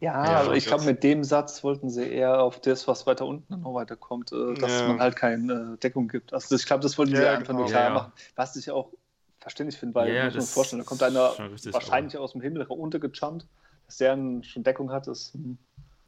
Ja, 0.00 0.12
also 0.12 0.52
ich 0.52 0.66
glaube, 0.66 0.84
mit 0.84 1.02
dem 1.02 1.24
Satz 1.24 1.64
wollten 1.64 1.90
sie 1.90 2.08
eher 2.08 2.40
auf 2.40 2.60
das, 2.60 2.86
was 2.86 3.06
weiter 3.06 3.26
unten 3.26 3.60
noch 3.60 3.74
weiterkommt, 3.74 4.32
äh, 4.32 4.54
dass 4.54 4.72
ja. 4.72 4.88
man 4.88 5.00
halt 5.00 5.16
keine 5.16 5.74
äh, 5.74 5.78
Deckung 5.78 6.08
gibt. 6.08 6.32
Also 6.32 6.54
ich 6.54 6.66
glaube, 6.66 6.82
das 6.82 6.96
wollten 6.98 7.14
ja, 7.14 7.20
sie 7.20 7.26
einfach 7.26 7.48
genau. 7.48 7.60
nur 7.60 7.68
klar 7.68 7.90
machen. 7.90 8.12
Was 8.36 8.54
ich 8.56 8.70
auch 8.70 8.92
verständlich 9.40 9.78
finde, 9.78 9.94
weil 9.96 10.14
ja, 10.14 10.28
ich 10.28 10.34
muss 10.34 10.44
mir 10.44 10.52
vorstellen, 10.52 10.82
da 10.82 10.88
kommt 10.88 11.02
einer 11.02 11.32
wahrscheinlich 11.72 12.16
aus 12.16 12.32
dem 12.32 12.40
Himmel 12.40 12.62
runtergejumpt, 12.62 13.46
dass 13.86 13.96
der 13.96 14.16
schon 14.42 14.62
Deckung 14.62 14.90
hat, 14.92 15.08
ist. 15.08 15.36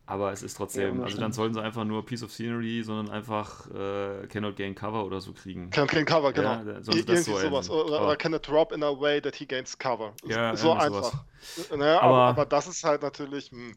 Aber 0.09 0.33
es 0.33 0.43
ist 0.43 0.57
trotzdem, 0.57 1.03
also 1.03 1.19
dann 1.19 1.33
sollten 1.33 1.53
sie 1.53 1.63
einfach 1.63 1.85
nur 1.85 2.03
Piece 2.03 2.23
of 2.23 2.33
Scenery, 2.33 2.83
sondern 2.83 3.11
einfach 3.11 3.69
äh, 3.71 4.27
Cannot 4.29 4.57
Gain 4.57 4.75
Cover 4.75 5.05
oder 5.05 5.21
so 5.21 5.35
kriegen. 5.35 5.69
Cannot 5.69 5.91
Gain 5.91 6.07
Cover, 6.07 6.33
genau. 6.33 6.49
Ja, 6.49 6.63
Irgendwie 6.63 7.17
so 7.17 7.37
sowas. 7.37 7.69
Oder, 7.69 8.03
oder 8.03 8.17
Cannot 8.17 8.49
Drop 8.49 8.73
in 8.73 8.83
a 8.83 8.89
way 8.89 9.21
that 9.21 9.37
he 9.37 9.45
gains 9.45 9.79
Cover. 9.79 10.15
Ja, 10.25 10.57
so 10.57 10.73
einfach. 10.73 11.13
Naja, 11.77 12.01
aber, 12.01 12.17
aber, 12.17 12.47
das 12.47 12.69
ist 12.69 12.85
halt 12.85 13.03
natürlich. 13.03 13.53
Mh. 13.53 13.59
Hm. 13.59 13.77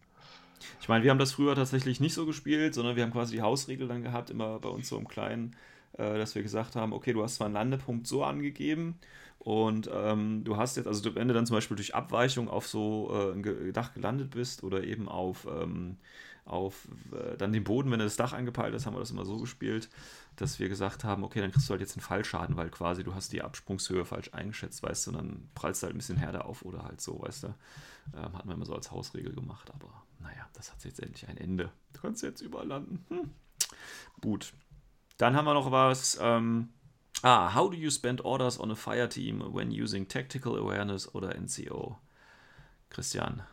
Ich 0.79 0.87
meine, 0.87 1.03
wir 1.03 1.11
haben 1.11 1.19
das 1.19 1.33
früher 1.33 1.53
tatsächlich 1.53 1.99
nicht 1.99 2.13
so 2.13 2.25
gespielt, 2.25 2.75
sondern 2.75 2.95
wir 2.95 3.03
haben 3.03 3.11
quasi 3.11 3.35
die 3.35 3.41
Hausregel 3.41 3.89
dann 3.89 4.01
gehabt, 4.01 4.29
immer 4.29 4.57
bei 4.59 4.69
uns 4.69 4.87
so 4.87 4.97
im 4.97 5.09
Kleinen, 5.09 5.57
äh, 5.97 6.17
dass 6.17 6.33
wir 6.33 6.43
gesagt 6.43 6.77
haben, 6.77 6.93
okay, 6.93 7.11
du 7.11 7.23
hast 7.23 7.35
zwar 7.35 7.47
einen 7.47 7.55
Landepunkt 7.55 8.07
so 8.07 8.23
angegeben 8.23 8.97
und 9.43 9.89
ähm, 9.91 10.43
du 10.43 10.57
hast 10.57 10.77
jetzt, 10.77 10.85
also 10.85 11.15
wenn 11.15 11.27
du 11.27 11.33
dann 11.33 11.47
zum 11.47 11.55
Beispiel 11.55 11.75
durch 11.75 11.95
Abweichung 11.95 12.47
auf 12.47 12.67
so 12.67 13.09
äh, 13.11 13.31
ein 13.31 13.73
Dach 13.73 13.91
gelandet 13.95 14.29
bist 14.29 14.61
oder 14.61 14.83
eben 14.83 15.09
auf, 15.09 15.47
ähm, 15.49 15.97
auf 16.45 16.87
äh, 17.11 17.37
dann 17.37 17.51
den 17.51 17.63
Boden, 17.63 17.89
wenn 17.89 17.97
du 17.97 18.05
das 18.05 18.17
Dach 18.17 18.33
angepeilt 18.33 18.71
hast, 18.75 18.85
haben 18.85 18.93
wir 18.93 18.99
das 18.99 19.09
immer 19.09 19.25
so 19.25 19.39
gespielt, 19.39 19.89
dass 20.35 20.59
wir 20.59 20.69
gesagt 20.69 21.03
haben, 21.03 21.23
okay, 21.23 21.41
dann 21.41 21.51
kriegst 21.51 21.67
du 21.67 21.71
halt 21.71 21.81
jetzt 21.81 21.97
einen 21.97 22.03
Fallschaden, 22.03 22.55
weil 22.55 22.69
quasi 22.69 23.03
du 23.03 23.15
hast 23.15 23.33
die 23.33 23.41
Absprungshöhe 23.41 24.05
falsch 24.05 24.29
eingeschätzt, 24.31 24.83
weißt 24.83 25.07
du, 25.07 25.11
und 25.11 25.17
dann 25.17 25.49
prallst 25.55 25.81
du 25.81 25.87
halt 25.87 25.95
ein 25.95 25.97
bisschen 25.97 26.17
härter 26.17 26.45
auf 26.45 26.61
oder 26.61 26.83
halt 26.83 27.01
so, 27.01 27.19
weißt 27.19 27.45
du. 27.45 27.47
Ähm, 28.15 28.37
hatten 28.37 28.47
wir 28.47 28.53
immer 28.53 28.65
so 28.67 28.75
als 28.75 28.91
Hausregel 28.91 29.33
gemacht, 29.33 29.71
aber 29.73 30.03
naja, 30.19 30.47
das 30.53 30.71
hat 30.71 30.83
jetzt 30.85 31.01
endlich 31.01 31.27
ein 31.27 31.37
Ende. 31.37 31.71
Du 31.93 32.01
kannst 32.01 32.21
jetzt 32.21 32.41
überall 32.41 32.67
landen. 32.67 33.03
Hm. 33.09 33.31
Gut. 34.21 34.53
Dann 35.17 35.35
haben 35.35 35.45
wir 35.45 35.55
noch 35.55 35.71
was, 35.71 36.19
ähm, 36.21 36.69
Ah, 37.23 37.49
how 37.53 37.69
do 37.69 37.77
you 37.77 37.89
spend 37.89 38.21
orders 38.21 38.59
on 38.59 38.71
a 38.71 38.75
fire 38.75 39.07
team 39.07 39.41
when 39.53 39.71
using 39.71 40.07
tactical 40.07 40.55
awareness 40.55 41.07
oder 41.13 41.29
NCO? 41.29 41.97
Christian. 42.89 43.43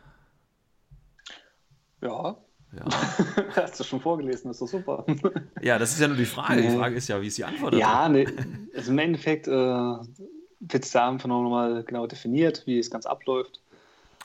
Ja. 2.01 2.37
ja. 2.73 2.85
Hast 3.55 3.79
du 3.79 3.83
schon 3.83 4.01
vorgelesen, 4.01 4.51
ist 4.51 4.61
doch 4.61 4.67
super. 4.67 5.05
ja, 5.61 5.77
das 5.77 5.93
ist 5.93 5.99
ja 5.99 6.07
nur 6.07 6.17
die 6.17 6.25
Frage. 6.25 6.61
Die 6.61 6.75
Frage 6.75 6.95
ist 6.95 7.07
ja, 7.07 7.21
wie 7.21 7.27
ist 7.27 7.37
die 7.37 7.45
Antwort? 7.45 7.75
Ja, 7.75 8.09
ne, 8.09 8.25
also 8.75 8.91
im 8.91 8.97
Endeffekt 8.99 9.47
äh, 9.47 9.51
wird 9.51 10.83
es 10.83 10.91
da 10.91 11.09
einfach 11.09 11.27
nochmal 11.27 11.83
genau 11.83 12.07
definiert, 12.07 12.63
wie 12.65 12.79
es 12.79 12.91
ganz 12.91 13.05
abläuft. 13.05 13.61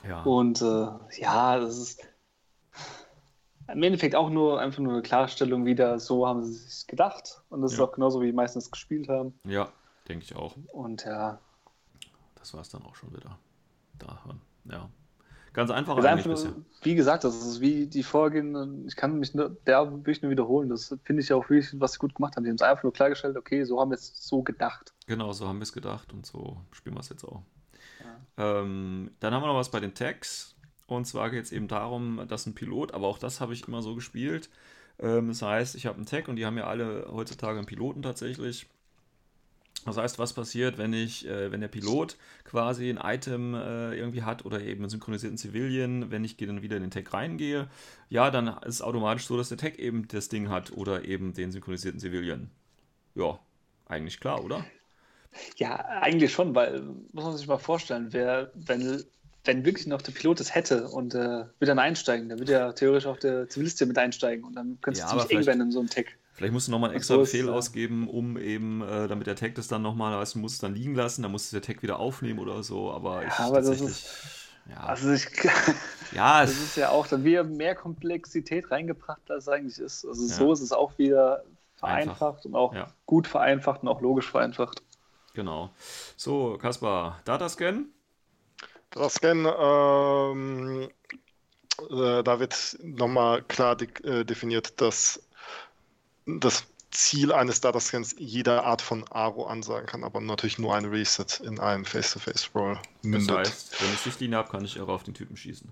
Ja. 0.07 0.21
Und 0.23 0.61
äh, 0.61 0.87
ja, 1.19 1.59
das 1.59 1.77
ist 1.77 2.01
im 3.67 3.83
Endeffekt 3.83 4.15
auch 4.15 4.29
nur 4.29 4.59
einfach 4.59 4.79
nur 4.79 4.93
eine 4.93 5.01
Klarstellung 5.01 5.65
wieder, 5.65 5.99
so 5.99 6.27
haben 6.27 6.43
sie 6.43 6.53
sich 6.53 6.87
gedacht. 6.87 7.41
Und 7.49 7.61
das 7.61 7.71
ja. 7.71 7.77
ist 7.77 7.81
auch 7.81 7.93
genauso, 7.93 8.21
wie 8.21 8.27
die 8.27 8.33
meistens 8.33 8.69
gespielt 8.69 9.09
haben. 9.09 9.37
Ja, 9.45 9.69
denke 10.07 10.23
ich 10.23 10.35
auch. 10.35 10.55
Und 10.71 11.05
ja. 11.05 11.39
Das 12.35 12.53
war 12.53 12.61
es 12.61 12.69
dann 12.69 12.83
auch 12.83 12.95
schon 12.95 13.11
wieder. 13.15 13.39
Da, 13.97 14.19
ja. 14.65 14.89
Ganz 15.53 15.71
einfach 15.71 15.95
eigentlich 15.97 16.27
einfach, 16.27 16.53
Wie 16.81 16.95
gesagt, 16.95 17.23
das 17.23 17.33
ist 17.37 17.61
wie 17.61 17.87
die 17.87 18.03
Vorgehen, 18.03 18.85
ich 18.87 18.97
kann 18.97 19.17
mich 19.17 19.33
nur, 19.33 19.55
der 19.65 19.89
wirklich 19.89 20.21
nur 20.21 20.29
wiederholen. 20.29 20.67
Das 20.67 20.93
finde 21.03 21.21
ich 21.21 21.31
auch 21.31 21.49
wirklich, 21.49 21.79
was 21.79 21.93
sie 21.93 21.99
gut 21.99 22.13
gemacht 22.13 22.35
haben. 22.35 22.43
Die 22.43 22.49
haben 22.49 22.57
es 22.57 22.61
einfach 22.61 22.83
nur 22.83 22.91
klargestellt, 22.91 23.37
okay, 23.37 23.63
so 23.63 23.79
haben 23.79 23.89
wir 23.89 23.95
es 23.95 24.27
so 24.27 24.43
gedacht. 24.43 24.93
Genau, 25.07 25.31
so 25.31 25.47
haben 25.47 25.59
wir 25.59 25.63
es 25.63 25.71
gedacht 25.71 26.11
und 26.11 26.25
so 26.25 26.57
spielen 26.71 26.95
wir 26.95 26.99
es 26.99 27.07
jetzt 27.07 27.23
auch. 27.23 27.41
Ja. 28.37 28.59
Ähm, 28.59 29.11
dann 29.21 29.33
haben 29.33 29.43
wir 29.43 29.47
noch 29.47 29.55
was 29.55 29.71
bei 29.71 29.79
den 29.79 29.93
Tags. 29.93 30.54
Und 30.87 31.05
zwar 31.05 31.31
geht 31.31 31.43
es 31.43 31.51
eben 31.51 31.67
darum, 31.67 32.25
dass 32.27 32.45
ein 32.45 32.55
Pilot, 32.55 32.93
aber 32.93 33.07
auch 33.07 33.17
das 33.17 33.41
habe 33.41 33.53
ich 33.53 33.67
immer 33.67 33.81
so 33.81 33.95
gespielt. 33.95 34.49
Ähm, 34.99 35.29
das 35.29 35.41
heißt, 35.41 35.75
ich 35.75 35.85
habe 35.85 35.97
einen 35.97 36.05
Tag 36.05 36.27
und 36.27 36.35
die 36.35 36.45
haben 36.45 36.57
ja 36.57 36.67
alle 36.67 37.07
heutzutage 37.11 37.57
einen 37.57 37.67
Piloten 37.67 38.01
tatsächlich. 38.01 38.67
Das 39.85 39.97
heißt, 39.97 40.17
was 40.17 40.33
passiert, 40.33 40.79
wenn 40.79 40.93
ich, 40.93 41.27
äh, 41.27 41.51
wenn 41.51 41.61
der 41.61 41.67
Pilot 41.67 42.17
quasi 42.43 42.89
ein 42.89 42.97
Item 42.97 43.53
äh, 43.53 43.95
irgendwie 43.95 44.23
hat 44.23 44.43
oder 44.43 44.61
eben 44.61 44.81
einen 44.81 44.89
synchronisierten 44.89 45.37
Civilian, 45.37 46.09
wenn 46.09 46.23
ich 46.23 46.37
dann 46.37 46.63
wieder 46.63 46.77
in 46.77 46.81
den 46.81 46.91
Tag 46.91 47.13
reingehe, 47.13 47.67
ja, 48.09 48.31
dann 48.31 48.47
ist 48.47 48.75
es 48.75 48.81
automatisch 48.81 49.27
so, 49.27 49.37
dass 49.37 49.49
der 49.49 49.59
Tag 49.59 49.77
eben 49.77 50.07
das 50.07 50.27
Ding 50.29 50.49
hat 50.49 50.71
oder 50.71 51.05
eben 51.05 51.33
den 51.33 51.51
synchronisierten 51.51 51.99
Civilian. 51.99 52.49
Ja, 53.13 53.39
eigentlich 53.85 54.19
klar, 54.19 54.43
oder? 54.43 54.65
Ja, 55.57 55.75
eigentlich 55.75 56.33
schon, 56.33 56.55
weil 56.55 56.81
muss 57.11 57.25
man 57.25 57.37
sich 57.37 57.47
mal 57.47 57.57
vorstellen, 57.57 58.07
wer, 58.11 58.51
wenn 58.55 59.03
wenn 59.45 59.63
wirklich 59.63 59.87
noch 59.87 60.01
der 60.01 60.11
Pilot 60.11 60.39
es 60.39 60.53
hätte 60.53 60.87
und 60.87 61.13
äh, 61.13 61.17
würde 61.19 61.65
dann 61.65 61.79
einsteigen, 61.79 62.29
dann 62.29 62.39
würde 62.39 62.51
ja 62.51 62.73
theoretisch 62.73 63.07
auch 63.07 63.17
der 63.17 63.47
Zivilist 63.47 63.85
mit 63.85 63.97
einsteigen 63.97 64.43
und 64.43 64.55
dann 64.55 64.79
könnte 64.81 64.99
es 64.99 65.05
ja, 65.05 65.09
ziemlich 65.09 65.31
eng 65.31 65.45
werden 65.45 65.61
in 65.61 65.71
so 65.71 65.79
einem 65.79 65.89
Tag. 65.89 66.07
Vielleicht 66.33 66.51
musst 66.51 66.67
du 66.67 66.71
nochmal 66.71 66.89
einen 66.89 66.97
extra 66.97 67.15
Befehl 67.15 67.47
ausgeben, 67.49 68.09
um 68.09 68.37
eben, 68.37 68.81
äh, 68.81 69.07
damit 69.07 69.27
der 69.27 69.35
Tag 69.35 69.55
das 69.55 69.67
dann 69.67 69.81
nochmal, 69.81 70.17
weißt 70.17 70.35
du, 70.35 70.39
musst 70.39 70.55
es 70.55 70.61
dann 70.61 70.75
liegen 70.75 70.95
lassen, 70.95 71.21
dann 71.21 71.31
musst 71.31 71.51
du 71.51 71.59
der 71.59 71.61
Tag 71.61 71.81
wieder 71.81 71.97
aufnehmen 71.99 72.39
oder 72.39 72.61
so, 72.63 72.91
aber 72.91 73.21
ja, 73.21 73.27
ich 73.27 73.39
aber 73.39 73.61
das 73.61 73.79
ist, 73.79 74.09
ja. 74.69 74.77
Also 74.77 75.11
ich, 75.11 75.27
ja, 76.11 76.41
das 76.41 76.51
ist 76.51 76.75
ja 76.75 76.89
auch 76.89 77.07
dann 77.07 77.23
wieder 77.23 77.43
mehr 77.43 77.75
Komplexität 77.75 78.71
reingebracht, 78.71 79.21
als 79.29 79.43
es 79.43 79.49
eigentlich 79.49 79.79
ist. 79.79 80.05
Also 80.05 80.27
ja. 80.27 80.33
so 80.33 80.51
ist 80.51 80.61
es 80.61 80.71
auch 80.71 80.97
wieder 80.97 81.43
vereinfacht 81.75 82.21
Einfach. 82.21 82.45
und 82.45 82.55
auch 82.55 82.73
ja. 82.73 82.87
gut 83.05 83.27
vereinfacht 83.27 83.83
und 83.83 83.89
auch 83.89 84.01
logisch 84.01 84.29
vereinfacht. 84.29 84.81
Genau. 85.33 85.69
So, 86.17 86.57
Kaspar, 86.57 87.19
Datascan? 87.25 87.89
Scan, 89.09 89.45
ähm, 89.45 90.89
äh, 91.89 92.23
da 92.23 92.39
wird 92.39 92.77
nochmal 92.81 93.41
klar 93.43 93.75
de 93.75 93.89
äh, 94.03 94.23
definiert, 94.23 94.79
dass 94.81 95.21
das 96.25 96.65
Ziel 96.91 97.33
eines 97.33 97.61
Datascans 97.61 98.15
jede 98.17 98.63
Art 98.63 98.81
von 98.81 99.05
Aro 99.11 99.45
ansagen 99.45 99.85
kann, 99.85 100.03
aber 100.03 100.21
natürlich 100.21 100.57
nur 100.57 100.75
ein 100.75 100.85
Reset 100.85 101.25
in 101.43 101.59
einem 101.59 101.83
Face-to-Face-Roll 101.83 102.79
mündet. 103.01 103.29
Das 103.29 103.37
heißt, 103.37 103.81
wenn 103.81 103.93
ich 103.93 103.99
Sichtlinie 103.99 104.37
habe, 104.37 104.49
kann 104.49 104.63
ich 104.63 104.79
auch 104.79 104.87
auf 104.87 105.03
den 105.03 105.13
Typen 105.13 105.35
schießen. 105.35 105.69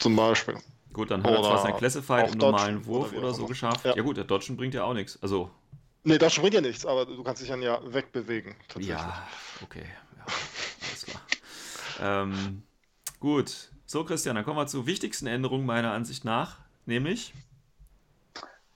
Zum 0.00 0.16
Beispiel. 0.16 0.56
Gut, 0.92 1.10
dann 1.10 1.22
hat 1.22 1.30
er 1.30 1.42
zwar 1.42 1.58
sein 1.58 1.76
Classified 1.76 2.32
im 2.32 2.38
normalen 2.38 2.84
Wurf 2.84 3.12
oder, 3.12 3.18
oder 3.18 3.34
so 3.34 3.46
geschafft. 3.46 3.84
Ja. 3.84 3.94
ja. 3.94 4.02
gut, 4.02 4.16
der 4.16 4.24
Dodgen 4.24 4.56
bringt 4.56 4.74
ja 4.74 4.82
auch 4.84 4.94
nichts. 4.94 5.22
Also. 5.22 5.50
Nee, 6.02 6.18
Dodgen 6.18 6.40
bringt 6.40 6.54
ja 6.54 6.60
nichts, 6.60 6.84
aber 6.84 7.06
du 7.06 7.22
kannst 7.22 7.42
dich 7.42 7.48
dann 7.48 7.62
ja 7.62 7.80
wegbewegen. 7.84 8.56
Ja, 8.78 9.28
okay. 9.62 9.84
Ähm, 12.00 12.62
gut. 13.18 13.70
So, 13.86 14.04
Christian, 14.04 14.36
dann 14.36 14.44
kommen 14.44 14.58
wir 14.58 14.66
zur 14.66 14.86
wichtigsten 14.86 15.26
Änderung 15.26 15.66
meiner 15.66 15.92
Ansicht 15.92 16.24
nach, 16.24 16.58
nämlich. 16.86 17.34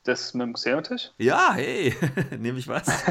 Das 0.04 0.34
mit 0.34 0.46
dem 0.46 0.52
Xenotisch? 0.52 1.12
Ja, 1.16 1.54
hey, 1.54 1.94
nehme 2.38 2.58
ich 2.58 2.68
was? 2.68 2.86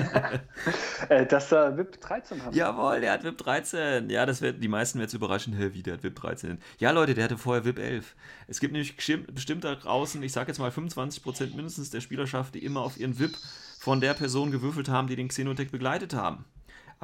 Äh, 1.09 1.25
dass 1.25 1.51
er 1.51 1.77
VIP 1.77 1.99
13 1.99 2.45
hat. 2.45 2.55
Jawohl, 2.55 3.01
der 3.01 3.11
hat 3.11 3.25
VIP 3.25 3.37
13. 3.37 4.09
Ja, 4.09 4.25
das 4.25 4.41
wird 4.41 4.63
die 4.63 4.69
meisten 4.69 4.99
werden 4.99 5.07
jetzt 5.07 5.13
überraschen, 5.13 5.51
hey, 5.51 5.73
wie 5.73 5.83
der 5.83 5.95
hat 5.95 6.03
VIP 6.03 6.15
13. 6.15 6.59
Ja, 6.79 6.91
Leute, 6.91 7.13
der 7.13 7.25
hatte 7.25 7.37
vorher 7.37 7.65
VIP 7.65 7.79
11. 7.79 8.15
Es 8.47 8.61
gibt 8.61 8.71
nämlich 8.71 8.95
bestimmt 8.95 9.65
da 9.65 9.75
draußen, 9.75 10.23
ich 10.23 10.31
sage 10.31 10.47
jetzt 10.47 10.59
mal 10.59 10.69
25% 10.69 11.55
mindestens 11.55 11.89
der 11.89 11.99
Spielerschaft, 11.99 12.55
die 12.55 12.63
immer 12.63 12.81
auf 12.81 12.97
ihren 12.97 13.19
VIP 13.19 13.37
von 13.79 13.99
der 13.99 14.13
Person 14.13 14.51
gewürfelt 14.51 14.87
haben, 14.87 15.07
die 15.07 15.17
den 15.17 15.27
Xenotech 15.27 15.71
begleitet 15.71 16.13
haben. 16.13 16.45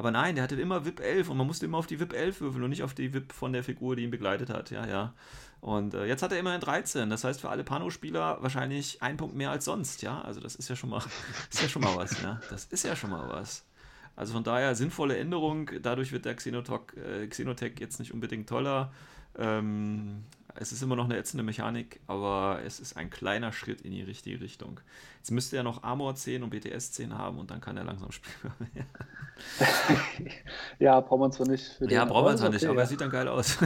Aber 0.00 0.10
nein, 0.10 0.34
der 0.34 0.44
hatte 0.44 0.58
immer 0.58 0.86
VIP 0.86 1.00
11 1.00 1.28
und 1.28 1.36
man 1.36 1.46
musste 1.46 1.66
immer 1.66 1.76
auf 1.76 1.86
die 1.86 2.00
VIP 2.00 2.14
11 2.14 2.40
würfeln 2.40 2.64
und 2.64 2.70
nicht 2.70 2.82
auf 2.82 2.94
die 2.94 3.12
VIP 3.12 3.34
von 3.34 3.52
der 3.52 3.62
Figur, 3.62 3.96
die 3.96 4.04
ihn 4.04 4.10
begleitet 4.10 4.48
hat. 4.48 4.70
Ja, 4.70 4.86
ja. 4.86 5.12
Und 5.60 5.92
äh, 5.92 6.06
jetzt 6.06 6.22
hat 6.22 6.32
er 6.32 6.38
immerhin 6.38 6.62
13. 6.62 7.10
Das 7.10 7.22
heißt 7.22 7.42
für 7.42 7.50
alle 7.50 7.64
Pano-Spieler 7.64 8.38
wahrscheinlich 8.40 9.02
ein 9.02 9.18
Punkt 9.18 9.36
mehr 9.36 9.50
als 9.50 9.66
sonst. 9.66 10.00
Ja, 10.00 10.22
also 10.22 10.40
das 10.40 10.54
ist 10.54 10.70
ja 10.70 10.74
schon 10.74 10.88
mal, 10.88 11.02
ist 11.50 11.60
ja 11.60 11.68
schon 11.68 11.82
mal 11.82 11.94
was. 11.96 12.18
Ja, 12.22 12.40
das 12.48 12.64
ist 12.64 12.82
ja 12.82 12.96
schon 12.96 13.10
mal 13.10 13.28
was. 13.28 13.66
Also 14.16 14.32
von 14.32 14.42
daher 14.42 14.74
sinnvolle 14.74 15.18
Änderung. 15.18 15.70
Dadurch 15.82 16.12
wird 16.12 16.24
der 16.24 16.34
Xenotech, 16.34 16.80
äh, 16.96 17.72
jetzt 17.78 17.98
nicht 17.98 18.14
unbedingt 18.14 18.48
toller. 18.48 18.94
Ähm, 19.36 20.24
es 20.56 20.72
ist 20.72 20.82
immer 20.82 20.96
noch 20.96 21.04
eine 21.04 21.16
ätzende 21.16 21.42
Mechanik, 21.42 22.00
aber 22.06 22.60
es 22.64 22.80
ist 22.80 22.96
ein 22.96 23.10
kleiner 23.10 23.52
Schritt 23.52 23.80
in 23.82 23.92
die 23.92 24.02
richtige 24.02 24.40
Richtung. 24.40 24.80
Jetzt 25.18 25.30
müsste 25.30 25.56
er 25.56 25.62
noch 25.62 25.82
Armor 25.82 26.14
10 26.14 26.42
und 26.42 26.50
BTS 26.50 26.92
10 26.92 27.16
haben 27.16 27.38
und 27.38 27.50
dann 27.50 27.60
kann 27.60 27.76
er 27.76 27.84
langsam 27.84 28.10
spielen. 28.12 28.52
ja, 30.78 31.00
braucht 31.00 31.20
man 31.20 31.32
zwar 31.32 31.48
nicht. 31.48 31.80
ja, 31.80 32.04
braucht 32.04 32.24
man 32.24 32.38
zwar 32.38 32.48
okay, 32.48 32.56
nicht, 32.56 32.66
aber 32.66 32.80
er 32.80 32.86
sieht 32.86 33.00
dann 33.00 33.10
geil 33.10 33.28
aus. 33.28 33.58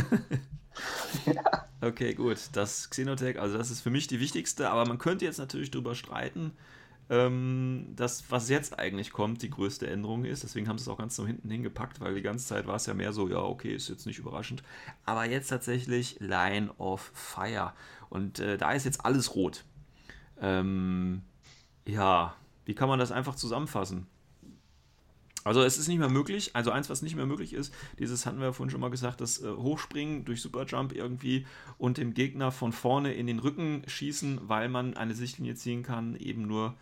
ja. 1.26 1.68
Okay, 1.80 2.14
gut. 2.14 2.38
Das 2.52 2.90
Xenotech, 2.90 3.40
also 3.40 3.58
das 3.58 3.70
ist 3.70 3.80
für 3.80 3.90
mich 3.90 4.06
die 4.06 4.20
wichtigste, 4.20 4.70
aber 4.70 4.86
man 4.86 4.98
könnte 4.98 5.24
jetzt 5.24 5.38
natürlich 5.38 5.70
darüber 5.70 5.94
streiten, 5.94 6.52
ähm, 7.10 7.92
das, 7.96 8.24
was 8.30 8.48
jetzt 8.48 8.78
eigentlich 8.78 9.12
kommt, 9.12 9.42
die 9.42 9.50
größte 9.50 9.86
Änderung 9.86 10.24
ist. 10.24 10.42
Deswegen 10.42 10.68
haben 10.68 10.78
sie 10.78 10.84
es 10.84 10.88
auch 10.88 10.98
ganz 10.98 11.16
so 11.16 11.26
hinten 11.26 11.50
hingepackt, 11.50 12.00
weil 12.00 12.14
die 12.14 12.22
ganze 12.22 12.46
Zeit 12.46 12.66
war 12.66 12.76
es 12.76 12.86
ja 12.86 12.94
mehr 12.94 13.12
so, 13.12 13.28
ja, 13.28 13.38
okay, 13.38 13.74
ist 13.74 13.88
jetzt 13.88 14.06
nicht 14.06 14.18
überraschend. 14.18 14.62
Aber 15.04 15.24
jetzt 15.24 15.48
tatsächlich 15.48 16.16
Line 16.20 16.72
of 16.78 17.10
Fire. 17.14 17.72
Und 18.08 18.38
äh, 18.38 18.56
da 18.56 18.72
ist 18.72 18.84
jetzt 18.84 19.04
alles 19.04 19.34
rot. 19.34 19.64
Ähm, 20.40 21.22
ja, 21.86 22.34
wie 22.64 22.74
kann 22.74 22.88
man 22.88 22.98
das 22.98 23.12
einfach 23.12 23.34
zusammenfassen? 23.34 24.06
Also 25.44 25.62
es 25.62 25.76
ist 25.76 25.88
nicht 25.88 25.98
mehr 25.98 26.08
möglich. 26.08 26.56
Also 26.56 26.70
eins, 26.70 26.88
was 26.88 27.02
nicht 27.02 27.16
mehr 27.16 27.26
möglich 27.26 27.52
ist, 27.52 27.72
dieses 27.98 28.24
hatten 28.24 28.40
wir 28.40 28.54
vorhin 28.54 28.70
schon 28.70 28.80
mal 28.80 28.90
gesagt, 28.90 29.20
das 29.20 29.42
äh, 29.42 29.50
Hochspringen 29.50 30.24
durch 30.24 30.40
Superjump 30.40 30.94
irgendwie 30.94 31.46
und 31.76 31.98
dem 31.98 32.14
Gegner 32.14 32.50
von 32.50 32.72
vorne 32.72 33.12
in 33.12 33.26
den 33.26 33.38
Rücken 33.38 33.82
schießen, 33.86 34.40
weil 34.48 34.70
man 34.70 34.96
eine 34.96 35.14
Sichtlinie 35.14 35.54
ziehen 35.54 35.82
kann, 35.82 36.16
eben 36.16 36.46
nur 36.46 36.74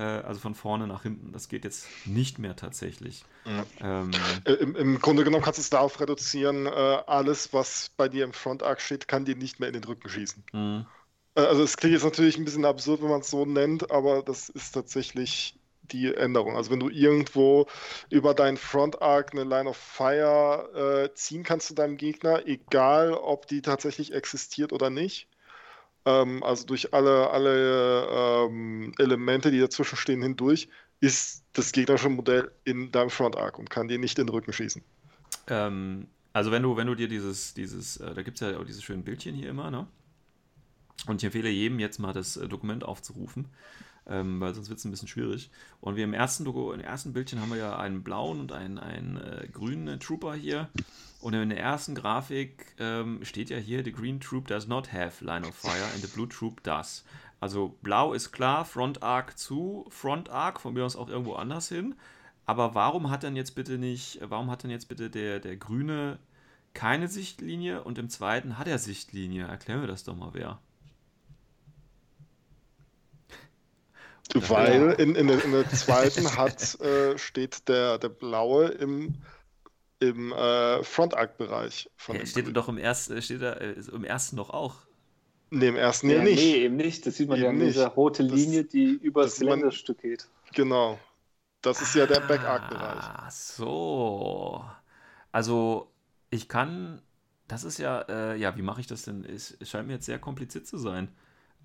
also 0.00 0.40
von 0.40 0.54
vorne 0.54 0.86
nach 0.86 1.02
hinten. 1.02 1.32
Das 1.32 1.48
geht 1.48 1.64
jetzt 1.64 1.86
nicht 2.06 2.38
mehr 2.38 2.56
tatsächlich. 2.56 3.24
Mhm. 3.44 3.62
Ähm, 3.80 4.10
äh, 4.44 4.52
Im, 4.52 4.76
Im, 4.76 5.00
Grunde 5.00 5.24
genommen 5.24 5.42
kannst 5.42 5.58
du 5.58 5.62
es 5.62 5.70
darauf 5.70 6.00
reduzieren, 6.00 6.66
äh, 6.66 6.70
alles, 6.70 7.52
was 7.52 7.90
bei 7.96 8.08
dir 8.08 8.24
im 8.24 8.32
Front 8.32 8.62
Arc 8.62 8.80
steht, 8.80 9.08
kann 9.08 9.24
dir 9.24 9.36
nicht 9.36 9.60
mehr 9.60 9.68
in 9.68 9.74
den 9.74 9.84
Rücken 9.84 10.08
schießen. 10.08 10.44
Mhm. 10.52 10.86
Äh, 11.34 11.40
also 11.40 11.62
es 11.62 11.76
klingt 11.76 11.94
jetzt 11.94 12.04
natürlich 12.04 12.36
ein 12.36 12.44
bisschen 12.44 12.64
absurd, 12.64 13.02
wenn 13.02 13.10
man 13.10 13.20
es 13.20 13.30
so 13.30 13.44
nennt, 13.44 13.90
aber 13.90 14.22
das 14.22 14.48
ist 14.48 14.72
tatsächlich 14.72 15.58
die 15.92 16.12
Änderung. 16.14 16.56
Also 16.56 16.70
wenn 16.70 16.80
du 16.80 16.88
irgendwo 16.88 17.66
über 18.10 18.34
deinen 18.34 18.56
Front 18.56 19.00
Arc 19.02 19.32
eine 19.32 19.44
Line 19.44 19.68
of 19.68 19.76
Fire 19.76 21.08
äh, 21.10 21.14
ziehen 21.14 21.42
kannst 21.42 21.68
zu 21.68 21.74
deinem 21.74 21.96
Gegner, 21.96 22.46
egal 22.46 23.12
ob 23.12 23.46
die 23.46 23.62
tatsächlich 23.62 24.12
existiert 24.12 24.72
oder 24.72 24.90
nicht. 24.90 25.28
Ähm, 26.06 26.42
also 26.42 26.64
durch 26.66 26.94
alle, 26.94 27.30
alle 27.30 28.06
ähm, 28.48 28.92
Elemente, 28.98 29.50
die 29.50 29.58
dazwischen 29.58 29.96
stehen, 29.96 30.22
hindurch, 30.22 30.68
ist 31.00 31.44
das 31.52 31.72
gegnerische 31.72 32.08
Modell 32.08 32.50
in 32.64 32.90
deinem 32.90 33.10
Front 33.10 33.36
Arc 33.36 33.58
und 33.58 33.68
kann 33.68 33.88
dir 33.88 33.98
nicht 33.98 34.18
in 34.18 34.26
den 34.26 34.32
Rücken 34.32 34.52
schießen. 34.52 34.82
Ähm, 35.48 36.06
also 36.32 36.50
wenn 36.52 36.62
du, 36.62 36.76
wenn 36.76 36.86
du 36.86 36.94
dir 36.94 37.08
dieses, 37.08 37.54
dieses, 37.54 37.98
äh, 37.98 38.14
da 38.14 38.22
gibt 38.22 38.40
es 38.40 38.40
ja 38.40 38.58
auch 38.58 38.64
diese 38.64 38.82
schönen 38.82 39.04
Bildchen 39.04 39.34
hier 39.34 39.50
immer, 39.50 39.70
ne? 39.70 39.86
Und 41.06 41.20
ich 41.20 41.24
empfehle 41.24 41.50
jedem 41.50 41.78
jetzt 41.78 41.98
mal 41.98 42.12
das 42.12 42.36
äh, 42.36 42.48
Dokument 42.48 42.84
aufzurufen 42.84 43.48
ähm, 44.08 44.40
weil 44.40 44.54
sonst 44.54 44.68
wird 44.68 44.78
es 44.78 44.84
ein 44.84 44.90
bisschen 44.90 45.08
schwierig. 45.08 45.50
Und 45.80 45.96
wir 45.96 46.04
im 46.04 46.14
ersten, 46.14 46.44
Logo, 46.44 46.72
im 46.72 46.80
ersten 46.80 47.12
Bildchen 47.12 47.40
haben 47.40 47.50
wir 47.50 47.58
ja 47.58 47.78
einen 47.78 48.02
blauen 48.02 48.40
und 48.40 48.52
einen, 48.52 48.78
einen 48.78 49.16
äh, 49.16 49.48
grünen 49.52 49.98
Trooper 50.00 50.34
hier. 50.34 50.68
Und 51.20 51.34
in 51.34 51.48
der 51.48 51.60
ersten 51.60 51.94
Grafik 51.94 52.74
ähm, 52.78 53.24
steht 53.24 53.50
ja 53.50 53.56
hier, 53.56 53.82
the 53.84 53.92
green 53.92 54.20
troop 54.20 54.46
does 54.46 54.68
not 54.68 54.92
have 54.92 55.24
line 55.24 55.46
of 55.46 55.54
fire 55.54 55.84
and 55.94 56.04
the 56.04 56.08
blue 56.08 56.28
troop 56.28 56.62
does. 56.62 57.04
Also 57.40 57.76
blau 57.82 58.12
ist 58.12 58.32
klar, 58.32 58.64
Front 58.64 59.02
Arc 59.02 59.38
zu, 59.38 59.86
Front 59.90 60.30
Arc, 60.30 60.60
von 60.60 60.74
mir 60.74 60.84
aus 60.84 60.96
auch 60.96 61.08
irgendwo 61.08 61.34
anders 61.34 61.68
hin. 61.68 61.94
Aber 62.44 62.74
warum 62.74 63.10
hat 63.10 63.24
dann 63.24 63.34
jetzt 63.34 63.54
bitte 63.56 63.76
nicht, 63.76 64.20
warum 64.22 64.50
hat 64.50 64.62
dann 64.62 64.70
jetzt 64.70 64.88
bitte 64.88 65.10
der, 65.10 65.40
der 65.40 65.56
grüne 65.56 66.18
keine 66.74 67.08
Sichtlinie 67.08 67.82
und 67.82 67.98
im 67.98 68.08
zweiten 68.08 68.58
hat 68.58 68.68
er 68.68 68.78
Sichtlinie? 68.78 69.46
Erklären 69.46 69.80
wir 69.80 69.88
das 69.88 70.04
doch 70.04 70.16
mal, 70.16 70.30
wer. 70.32 70.60
Weil 74.34 74.92
in, 74.98 75.14
in, 75.14 75.28
in 75.28 75.52
der 75.52 75.70
zweiten 75.70 76.26
hat, 76.36 76.80
äh, 76.80 77.16
steht 77.18 77.68
der, 77.68 77.98
der 77.98 78.08
blaue 78.08 78.66
im, 78.68 79.14
im 80.00 80.32
äh, 80.32 80.82
Front-Arc-Bereich. 80.82 81.90
Ja, 82.08 82.26
steht 82.26 82.56
doch 82.56 82.68
im 82.68 82.78
ersten, 82.78 83.20
steht 83.22 83.42
da, 83.42 83.52
äh, 83.54 83.74
im 83.92 84.04
ersten 84.04 84.36
doch 84.36 84.50
auch. 84.50 84.74
Nee, 85.50 85.68
im 85.68 85.76
ersten 85.76 86.10
ja, 86.10 86.22
nicht. 86.22 86.42
Nee, 86.42 86.64
eben 86.64 86.76
nicht. 86.76 87.06
Das 87.06 87.16
sieht 87.16 87.28
man 87.28 87.38
eben 87.38 87.44
ja 87.44 87.50
an 87.50 87.60
dieser 87.60 87.88
rote 87.88 88.22
Linie, 88.22 88.64
das, 88.64 88.72
die 88.72 88.90
über 88.90 89.22
das 89.22 89.38
Geländerstück 89.38 90.02
geht. 90.02 90.28
Genau. 90.54 90.98
Das 91.62 91.80
ist 91.80 91.94
ja 91.94 92.06
der 92.06 92.20
Back-Arc-Bereich. 92.20 93.04
Ach 93.16 93.30
so. 93.30 94.64
Also, 95.30 95.90
ich 96.30 96.48
kann, 96.48 97.02
das 97.48 97.64
ist 97.64 97.78
ja, 97.78 98.00
äh, 98.02 98.36
ja, 98.36 98.56
wie 98.56 98.62
mache 98.62 98.80
ich 98.80 98.86
das 98.86 99.02
denn? 99.02 99.24
Es 99.24 99.56
scheint 99.62 99.86
mir 99.86 99.94
jetzt 99.94 100.06
sehr 100.06 100.18
kompliziert 100.18 100.66
zu 100.66 100.78
sein. 100.78 101.08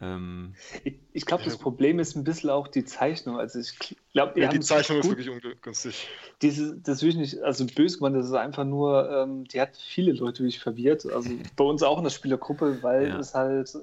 Ähm, 0.01 0.55
ich, 0.83 0.95
ich 1.13 1.25
glaube, 1.25 1.43
das 1.43 1.57
Problem 1.57 1.99
ist 1.99 2.15
ein 2.15 2.23
bisschen 2.23 2.49
auch 2.49 2.67
die 2.67 2.83
Zeichnung. 2.83 3.37
Also 3.37 3.59
ich 3.59 3.77
glaube, 4.13 4.39
ja, 4.39 4.49
die 4.49 4.59
Zeichnung 4.59 4.99
ist 4.99 5.07
wirklich 5.07 5.29
ungünstig. 5.29 6.07
Diese, 6.41 6.75
das 6.75 7.03
will 7.03 7.09
ich 7.09 7.15
nicht, 7.17 7.41
also 7.43 7.65
böse 7.67 7.97
gemeint, 7.97 8.15
das 8.15 8.25
ist 8.25 8.33
einfach 8.33 8.65
nur, 8.65 9.09
ähm, 9.11 9.45
die 9.45 9.61
hat 9.61 9.77
viele 9.77 10.13
Leute 10.13 10.39
wirklich 10.39 10.59
verwirrt. 10.59 11.05
Also 11.05 11.29
bei 11.55 11.63
uns 11.63 11.83
auch 11.83 11.99
in 11.99 12.03
der 12.03 12.11
Spielergruppe, 12.11 12.81
weil 12.81 13.09
ja. 13.09 13.19
es 13.19 13.35
halt 13.35 13.75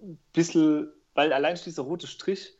ein 0.00 0.18
bisschen, 0.32 0.88
weil 1.14 1.32
allein 1.32 1.56
dieser 1.56 1.82
rote 1.82 2.06
Strich 2.06 2.54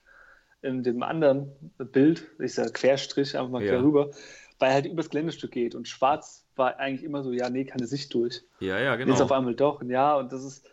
in 0.60 0.82
dem 0.82 1.02
anderen 1.02 1.52
Bild, 1.78 2.26
dieser 2.38 2.68
Querstrich, 2.70 3.36
einfach 3.36 3.50
mal 3.50 3.62
ja. 3.62 3.70
quer 3.70 3.82
rüber, 3.82 4.10
weil 4.58 4.72
halt 4.72 4.86
übers 4.86 5.08
Geländestück 5.08 5.52
geht 5.52 5.74
und 5.74 5.88
schwarz 5.88 6.46
war 6.56 6.78
eigentlich 6.78 7.04
immer 7.04 7.22
so, 7.22 7.32
ja, 7.32 7.48
nee, 7.50 7.64
keine 7.64 7.86
Sicht 7.86 8.12
durch. 8.14 8.42
Ja, 8.60 8.78
ja, 8.78 8.96
genau. 8.96 9.12
Jetzt 9.12 9.20
auf 9.20 9.32
einmal 9.32 9.54
doch, 9.54 9.82
ja, 9.82 10.16
und 10.16 10.32
das 10.32 10.42
ist 10.42 10.66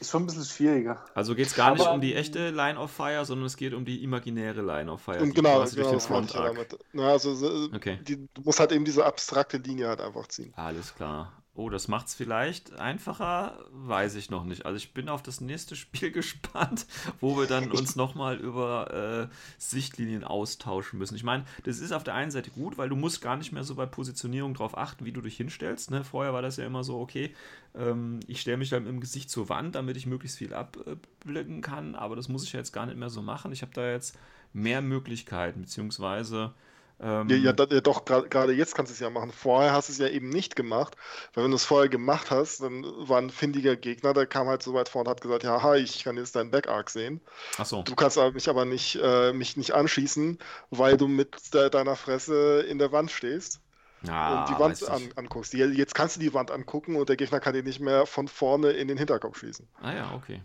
ist 0.00 0.10
schon 0.10 0.22
ein 0.22 0.26
bisschen 0.26 0.44
schwieriger. 0.44 1.04
Also 1.14 1.34
geht 1.34 1.46
es 1.46 1.54
gar 1.54 1.68
Aber, 1.68 1.76
nicht 1.76 1.88
um 1.88 2.00
die 2.00 2.14
echte 2.14 2.50
Line 2.50 2.78
of 2.78 2.90
Fire, 2.90 3.24
sondern 3.24 3.46
es 3.46 3.56
geht 3.56 3.74
um 3.74 3.84
die 3.84 4.02
imaginäre 4.02 4.62
Line 4.62 4.90
of 4.90 5.00
Fire. 5.00 5.20
Und 5.20 5.34
genau, 5.34 5.64
genau 5.64 5.70
durch 5.70 5.90
den 5.90 6.00
Front 6.00 6.36
Arc. 6.36 6.78
Na, 6.92 7.10
also, 7.10 7.68
okay. 7.74 7.98
die, 8.02 8.28
du 8.32 8.42
musst 8.42 8.60
halt 8.60 8.72
eben 8.72 8.84
diese 8.84 9.04
abstrakte 9.04 9.58
Linie 9.58 9.88
halt 9.88 10.00
einfach 10.00 10.28
ziehen. 10.28 10.52
Alles 10.56 10.94
klar. 10.94 11.32
Oh, 11.58 11.70
das 11.70 11.88
macht 11.88 12.06
es 12.06 12.14
vielleicht 12.14 12.78
einfacher, 12.78 13.58
weiß 13.72 14.14
ich 14.14 14.30
noch 14.30 14.44
nicht. 14.44 14.64
Also 14.64 14.76
ich 14.76 14.94
bin 14.94 15.08
auf 15.08 15.24
das 15.24 15.40
nächste 15.40 15.74
Spiel 15.76 16.12
gespannt, 16.12 16.86
wo 17.20 17.36
wir 17.36 17.48
dann 17.48 17.72
uns 17.72 17.96
nochmal 17.96 18.36
über 18.36 19.28
äh, 19.28 19.34
Sichtlinien 19.58 20.22
austauschen 20.22 21.00
müssen. 21.00 21.16
Ich 21.16 21.24
meine, 21.24 21.44
das 21.64 21.80
ist 21.80 21.90
auf 21.90 22.04
der 22.04 22.14
einen 22.14 22.30
Seite 22.30 22.52
gut, 22.52 22.78
weil 22.78 22.88
du 22.88 22.94
musst 22.94 23.20
gar 23.22 23.36
nicht 23.36 23.50
mehr 23.50 23.64
so 23.64 23.74
bei 23.74 23.86
Positionierung 23.86 24.54
darauf 24.54 24.78
achten, 24.78 25.04
wie 25.04 25.10
du 25.10 25.20
dich 25.20 25.36
hinstellst. 25.36 25.90
Ne? 25.90 26.04
Vorher 26.04 26.32
war 26.32 26.42
das 26.42 26.58
ja 26.58 26.64
immer 26.64 26.84
so, 26.84 27.00
okay, 27.00 27.34
ähm, 27.74 28.20
ich 28.28 28.40
stelle 28.40 28.58
mich 28.58 28.70
dann 28.70 28.86
im 28.86 29.00
Gesicht 29.00 29.28
zur 29.28 29.48
Wand, 29.48 29.74
damit 29.74 29.96
ich 29.96 30.06
möglichst 30.06 30.38
viel 30.38 30.54
abblicken 30.54 31.60
kann, 31.60 31.96
aber 31.96 32.14
das 32.14 32.28
muss 32.28 32.44
ich 32.44 32.52
jetzt 32.52 32.70
gar 32.70 32.86
nicht 32.86 32.98
mehr 32.98 33.10
so 33.10 33.20
machen. 33.20 33.50
Ich 33.50 33.62
habe 33.62 33.72
da 33.74 33.90
jetzt 33.90 34.16
mehr 34.52 34.80
Möglichkeiten, 34.80 35.62
beziehungsweise 35.62 36.54
ähm, 37.00 37.28
ja, 37.28 37.36
ja, 37.36 37.54
ja, 37.56 37.80
doch, 37.80 38.04
gerade 38.04 38.52
jetzt 38.52 38.74
kannst 38.74 38.90
du 38.90 38.94
es 38.94 38.98
ja 38.98 39.08
machen. 39.08 39.30
Vorher 39.30 39.72
hast 39.72 39.88
du 39.88 39.92
es 39.92 39.98
ja 39.98 40.08
eben 40.08 40.30
nicht 40.30 40.56
gemacht, 40.56 40.96
weil 41.32 41.44
wenn 41.44 41.50
du 41.52 41.56
es 41.56 41.64
vorher 41.64 41.88
gemacht 41.88 42.30
hast, 42.30 42.60
dann 42.62 42.84
war 42.84 43.20
ein 43.20 43.30
findiger 43.30 43.76
Gegner, 43.76 44.14
der 44.14 44.26
kam 44.26 44.48
halt 44.48 44.62
so 44.62 44.74
weit 44.74 44.88
vor 44.88 45.02
und 45.02 45.08
hat 45.08 45.20
gesagt, 45.20 45.44
ja, 45.44 45.62
hi, 45.62 45.78
ich 45.78 46.02
kann 46.02 46.16
jetzt 46.16 46.34
deinen 46.34 46.50
Back-Arc 46.50 46.90
sehen. 46.90 47.20
Ach 47.58 47.66
so. 47.66 47.82
Du 47.82 47.94
kannst 47.94 48.18
mich 48.34 48.48
aber 48.48 48.64
nicht, 48.64 48.98
äh, 49.00 49.32
mich 49.32 49.56
nicht 49.56 49.72
anschießen, 49.72 50.38
weil 50.70 50.96
du 50.96 51.06
mit 51.06 51.54
de 51.54 51.70
deiner 51.70 51.94
Fresse 51.94 52.60
in 52.68 52.78
der 52.78 52.90
Wand 52.90 53.10
stehst. 53.10 53.60
Ah, 54.06 54.42
und 54.42 54.48
die 54.50 54.60
Wand 54.60 54.88
an, 54.88 55.02
anguckst. 55.16 55.52
Jetzt 55.54 55.94
kannst 55.94 56.16
du 56.16 56.20
die 56.20 56.32
Wand 56.32 56.50
angucken 56.50 56.96
und 56.96 57.08
der 57.08 57.16
Gegner 57.16 57.40
kann 57.40 57.54
dir 57.54 57.64
nicht 57.64 57.80
mehr 57.80 58.06
von 58.06 58.28
vorne 58.28 58.70
in 58.70 58.86
den 58.86 58.96
Hinterkopf 58.96 59.38
schießen. 59.38 59.66
Ah 59.80 59.92
ja, 59.92 60.14
okay. 60.14 60.40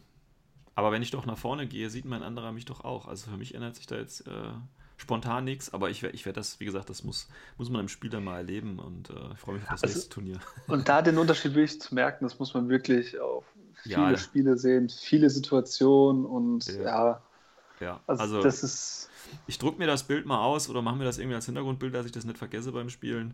Aber 0.75 0.91
wenn 0.91 1.03
ich 1.03 1.11
doch 1.11 1.25
nach 1.25 1.37
vorne 1.37 1.67
gehe, 1.67 1.89
sieht 1.89 2.05
mein 2.05 2.23
anderer 2.23 2.51
mich 2.51 2.65
doch 2.65 2.83
auch. 2.83 3.07
Also 3.07 3.29
für 3.29 3.37
mich 3.37 3.53
ändert 3.53 3.75
sich 3.75 3.85
da 3.85 3.95
jetzt 3.95 4.27
äh, 4.27 4.53
spontan 4.97 5.43
nichts, 5.45 5.73
aber 5.73 5.89
ich, 5.89 6.03
ich 6.03 6.25
werde 6.25 6.39
das, 6.39 6.59
wie 6.59 6.65
gesagt, 6.65 6.89
das 6.89 7.03
muss, 7.03 7.27
muss 7.57 7.69
man 7.69 7.81
im 7.81 7.87
Spiel 7.87 8.09
dann 8.09 8.23
mal 8.23 8.37
erleben 8.37 8.79
und 8.79 9.09
äh, 9.09 9.13
ich 9.33 9.39
freue 9.39 9.55
mich 9.55 9.63
auf 9.63 9.69
das 9.69 9.83
also, 9.83 9.95
nächste 9.95 10.13
Turnier. 10.13 10.39
Und 10.67 10.87
da 10.87 11.01
den 11.01 11.17
Unterschied 11.17 11.55
wirklich 11.55 11.81
zu 11.81 11.93
merken, 11.93 12.25
das 12.25 12.39
muss 12.39 12.53
man 12.53 12.69
wirklich 12.69 13.19
auf 13.19 13.43
viele 13.83 13.95
ja, 13.95 14.17
Spiele 14.17 14.57
sehen, 14.57 14.89
viele 14.89 15.29
Situationen 15.29 16.25
und 16.25 16.65
ja. 16.67 16.83
Ja, 16.83 17.21
ja. 17.79 17.99
Also, 18.07 18.23
also 18.23 18.41
das 18.41 18.63
ist. 18.63 19.09
Ich 19.47 19.57
drucke 19.57 19.79
mir 19.79 19.87
das 19.87 20.03
Bild 20.03 20.25
mal 20.25 20.43
aus 20.43 20.69
oder 20.69 20.81
mache 20.81 20.95
mir 20.95 21.05
das 21.05 21.17
irgendwie 21.17 21.35
als 21.35 21.45
Hintergrundbild, 21.45 21.93
dass 21.93 22.05
ich 22.05 22.11
das 22.11 22.23
nicht 22.23 22.37
vergesse 22.37 22.71
beim 22.71 22.89
Spielen. 22.89 23.33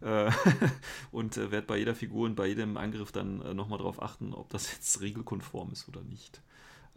Äh, 0.00 0.30
und 1.10 1.36
äh, 1.36 1.50
werde 1.50 1.66
bei 1.66 1.78
jeder 1.78 1.94
Figur 1.94 2.26
und 2.26 2.36
bei 2.36 2.46
jedem 2.46 2.76
Angriff 2.76 3.12
dann 3.12 3.40
äh, 3.42 3.54
nochmal 3.54 3.78
darauf 3.78 4.00
achten, 4.00 4.34
ob 4.34 4.50
das 4.50 4.70
jetzt 4.72 5.00
regelkonform 5.00 5.72
ist 5.72 5.88
oder 5.88 6.02
nicht. 6.02 6.40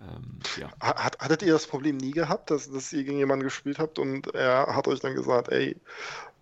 Ähm, 0.02 0.40
ja. 0.58 0.72
Hat, 0.80 1.20
hattet 1.20 1.44
ihr 1.44 1.54
das 1.54 1.68
Problem 1.68 1.98
nie 1.98 2.12
gehabt, 2.12 2.52
dass, 2.52 2.72
dass 2.72 2.92
ihr 2.94 3.04
gegen 3.04 3.18
jemanden 3.18 3.44
gespielt 3.44 3.80
habt 3.80 4.00
und 4.00 4.34
er 4.34 4.76
hat 4.76 4.88
euch 4.88 5.00
dann 5.00 5.16
gesagt, 5.16 5.50
ey, 5.50 5.78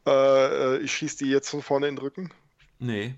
äh, 0.08 0.78
ich 0.78 0.94
schieße 0.94 1.18
die 1.18 1.30
jetzt 1.30 1.50
von 1.50 1.62
vorne 1.62 1.88
in 1.88 1.96
den 1.96 2.02
Rücken? 2.02 2.32
Nee, 2.80 3.16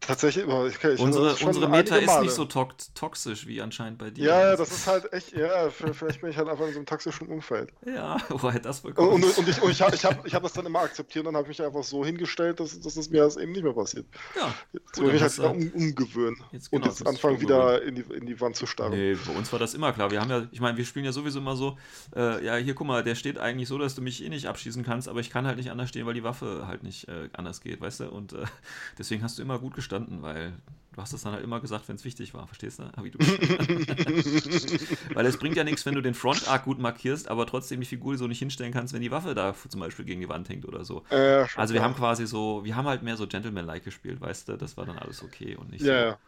Tatsächlich, 0.00 0.46
okay, 0.46 0.94
ich 0.94 1.00
unsere, 1.00 1.34
unsere 1.44 1.68
Meta 1.68 1.96
ist 1.96 2.20
nicht 2.20 2.32
so 2.32 2.44
toxisch 2.44 3.46
wie 3.46 3.60
anscheinend 3.60 3.98
bei 3.98 4.10
dir. 4.10 4.26
Ja, 4.26 4.50
ja, 4.50 4.56
das 4.56 4.70
ist 4.70 4.86
halt 4.86 5.12
echt, 5.12 5.32
ja, 5.32 5.70
vielleicht 5.70 6.20
bin 6.20 6.30
ich 6.30 6.36
halt 6.36 6.48
einfach 6.48 6.66
in 6.66 6.72
so 6.72 6.78
einem 6.78 6.86
toxischen 6.86 7.26
Umfeld. 7.28 7.72
Ja, 7.84 8.18
woher 8.28 8.60
das 8.60 8.82
bekommen? 8.82 9.08
Und, 9.08 9.24
und, 9.24 9.38
und 9.38 9.48
ich, 9.48 9.60
und 9.60 9.70
ich 9.70 9.82
habe 9.82 9.96
ich 9.96 10.04
hab, 10.04 10.24
ich 10.24 10.34
hab 10.34 10.42
das 10.42 10.52
dann 10.52 10.66
immer 10.66 10.80
akzeptiert 10.80 11.26
und 11.26 11.32
dann 11.32 11.36
habe 11.36 11.50
ich 11.50 11.58
mich 11.58 11.66
einfach 11.66 11.82
so 11.82 12.04
hingestellt, 12.04 12.60
dass, 12.60 12.78
dass 12.78 12.96
es 12.96 13.10
mir 13.10 13.22
das 13.22 13.36
eben 13.36 13.52
nicht 13.52 13.64
mehr 13.64 13.72
passiert. 13.72 14.06
Ja. 14.36 14.54
Jetzt 14.72 15.00
muss 15.00 15.06
ich 15.08 15.12
mich 15.14 15.22
halt 15.22 15.38
wieder 15.38 15.50
um, 15.50 15.70
umgewöhnen 15.72 16.36
jetzt, 16.52 16.70
genau, 16.70 16.84
und 16.84 16.90
jetzt 16.90 17.06
anfangen 17.06 17.40
wieder 17.40 17.82
in 17.82 17.96
die, 17.96 18.02
in 18.02 18.26
die 18.26 18.40
Wand 18.40 18.54
zu 18.54 18.66
starren. 18.66 18.92
Nee, 18.92 19.16
bei 19.26 19.32
uns 19.32 19.50
war 19.52 19.58
das 19.58 19.74
immer 19.74 19.92
klar. 19.92 20.10
Wir 20.10 20.20
haben 20.20 20.30
ja, 20.30 20.46
ich 20.52 20.60
meine, 20.60 20.76
wir 20.76 20.84
spielen 20.84 21.04
ja 21.04 21.12
sowieso 21.12 21.40
immer 21.40 21.56
so, 21.56 21.78
äh, 22.14 22.44
ja, 22.44 22.56
hier 22.56 22.74
guck 22.74 22.86
mal, 22.86 23.02
der 23.02 23.14
steht 23.14 23.38
eigentlich 23.38 23.68
so, 23.68 23.78
dass 23.78 23.94
du 23.94 24.02
mich 24.02 24.22
eh 24.22 24.28
nicht 24.28 24.46
abschießen 24.46 24.84
kannst, 24.84 25.08
aber 25.08 25.20
ich 25.20 25.30
kann 25.30 25.46
halt 25.46 25.56
nicht 25.56 25.70
anders 25.70 25.88
stehen, 25.88 26.06
weil 26.06 26.14
die 26.14 26.24
Waffe 26.24 26.66
halt 26.66 26.82
nicht 26.82 27.08
äh, 27.08 27.28
anders 27.32 27.60
geht, 27.60 27.80
weißt 27.80 28.00
du? 28.00 28.10
Und 28.10 28.34
äh, 28.34 28.44
deswegen 28.98 29.22
hast 29.22 29.38
du 29.38 29.42
immer 29.42 29.58
gut 29.58 29.74
gestanden, 29.86 30.22
weil 30.22 30.52
Du 30.96 31.02
hast 31.02 31.12
es 31.12 31.22
dann 31.24 31.34
halt 31.34 31.44
immer 31.44 31.60
gesagt, 31.60 31.90
wenn 31.90 31.96
es 31.96 32.06
wichtig 32.06 32.32
war, 32.32 32.46
verstehst 32.46 32.78
du? 32.78 32.84
Wie 33.04 33.10
du 33.10 33.18
Weil 35.14 35.26
es 35.26 35.36
bringt 35.36 35.54
ja 35.54 35.62
nichts, 35.62 35.84
wenn 35.84 35.94
du 35.94 36.00
den 36.00 36.14
Front 36.14 36.48
Arc 36.48 36.64
gut 36.64 36.78
markierst, 36.78 37.28
aber 37.28 37.44
trotzdem 37.44 37.80
die 37.80 37.86
Figur 37.86 38.16
so 38.16 38.26
nicht 38.26 38.38
hinstellen 38.38 38.72
kannst, 38.72 38.94
wenn 38.94 39.02
die 39.02 39.10
Waffe 39.10 39.34
da 39.34 39.54
zum 39.68 39.78
Beispiel 39.78 40.06
gegen 40.06 40.22
die 40.22 40.28
Wand 40.30 40.48
hängt 40.48 40.66
oder 40.66 40.86
so. 40.86 41.02
Äh, 41.10 41.44
also 41.54 41.74
wir 41.74 41.82
haben 41.82 41.94
quasi 41.94 42.26
so, 42.26 42.64
wir 42.64 42.76
haben 42.76 42.86
halt 42.86 43.02
mehr 43.02 43.18
so 43.18 43.26
Gentleman-like 43.26 43.84
gespielt, 43.84 44.22
weißt 44.22 44.48
du? 44.48 44.56
Das 44.56 44.78
war 44.78 44.86
dann 44.86 44.96
alles 44.96 45.22
okay 45.22 45.54
und 45.54 45.70
nicht 45.70 45.84
ja, 45.84 45.92
so. 45.94 45.98
Ja, 45.98 46.18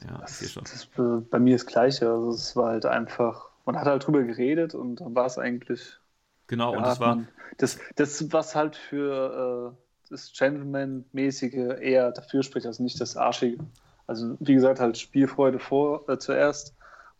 ja, 0.00 0.10
ja. 0.10 0.18
das, 0.22 0.52
schon. 0.52 0.64
Das 0.64 0.88
bei 1.28 1.38
mir 1.38 1.56
das 1.56 1.66
Gleiche. 1.66 2.10
Also 2.10 2.30
es 2.30 2.56
war 2.56 2.70
halt 2.70 2.86
einfach, 2.86 3.50
man 3.66 3.76
hat 3.76 3.84
halt 3.84 4.06
drüber 4.06 4.22
geredet 4.22 4.74
und 4.74 5.02
dann 5.02 5.14
war 5.14 5.26
es 5.26 5.36
eigentlich 5.36 5.98
Genau, 6.46 6.72
ja, 6.72 6.78
und 6.78 6.86
das 6.86 6.98
war. 6.98 7.16
Man, 7.16 7.28
das, 7.58 7.78
das, 7.96 8.32
was 8.32 8.54
halt 8.54 8.74
für 8.74 9.74
äh, 9.74 9.87
das 10.08 10.32
Gentleman-mäßige 10.32 11.80
eher 11.80 12.12
dafür 12.12 12.42
spricht, 12.42 12.66
also 12.66 12.82
nicht 12.82 13.00
das 13.00 13.16
Arschige. 13.16 13.58
Also, 14.06 14.36
wie 14.40 14.54
gesagt, 14.54 14.80
halt 14.80 14.96
Spielfreude 14.98 15.58
vor, 15.58 16.08
äh, 16.08 16.18
zuerst 16.18 16.74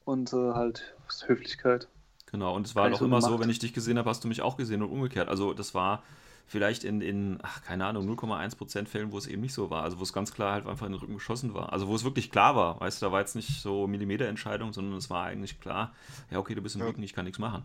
und 0.04 0.32
äh, 0.32 0.52
halt 0.54 0.94
Höflichkeit. 1.26 1.88
Genau, 2.30 2.54
und 2.54 2.66
es 2.66 2.74
war 2.74 2.92
auch 2.92 3.02
immer 3.02 3.22
so, 3.22 3.40
wenn 3.40 3.50
ich 3.50 3.58
dich 3.58 3.72
gesehen 3.72 3.98
habe, 3.98 4.08
hast 4.08 4.24
du 4.24 4.28
mich 4.28 4.42
auch 4.42 4.56
gesehen 4.56 4.82
und 4.82 4.90
umgekehrt. 4.90 5.28
Also, 5.28 5.54
das 5.54 5.74
war 5.74 6.02
vielleicht 6.48 6.82
in, 6.82 7.00
in 7.00 7.38
ach, 7.42 7.62
keine 7.62 7.84
Ahnung, 7.84 8.08
0,1% 8.10 8.86
Fällen, 8.86 9.12
wo 9.12 9.18
es 9.18 9.26
eben 9.26 9.42
nicht 9.42 9.52
so 9.52 9.70
war. 9.70 9.82
Also 9.82 9.98
wo 9.98 10.02
es 10.02 10.12
ganz 10.12 10.32
klar 10.32 10.54
halt 10.54 10.66
einfach 10.66 10.86
in 10.86 10.92
den 10.92 11.00
Rücken 11.00 11.14
geschossen 11.14 11.54
war. 11.54 11.72
Also 11.72 11.86
wo 11.88 11.94
es 11.94 12.04
wirklich 12.04 12.30
klar 12.30 12.56
war. 12.56 12.80
Weißt 12.80 13.00
du, 13.00 13.06
da 13.06 13.12
war 13.12 13.20
jetzt 13.20 13.36
nicht 13.36 13.60
so 13.60 13.86
Millimeterentscheidung, 13.86 14.72
sondern 14.72 14.96
es 14.96 15.10
war 15.10 15.26
eigentlich 15.26 15.60
klar, 15.60 15.94
ja, 16.30 16.38
okay, 16.38 16.54
du 16.54 16.62
bist 16.62 16.74
im 16.74 16.80
ja. 16.80 16.88
Rücken, 16.88 17.02
ich 17.02 17.12
kann 17.12 17.26
nichts 17.26 17.38
machen. 17.38 17.64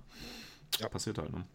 Ja. 0.79 0.89
Passiert 0.89 1.17
halt, 1.17 1.31
ne? 1.31 1.45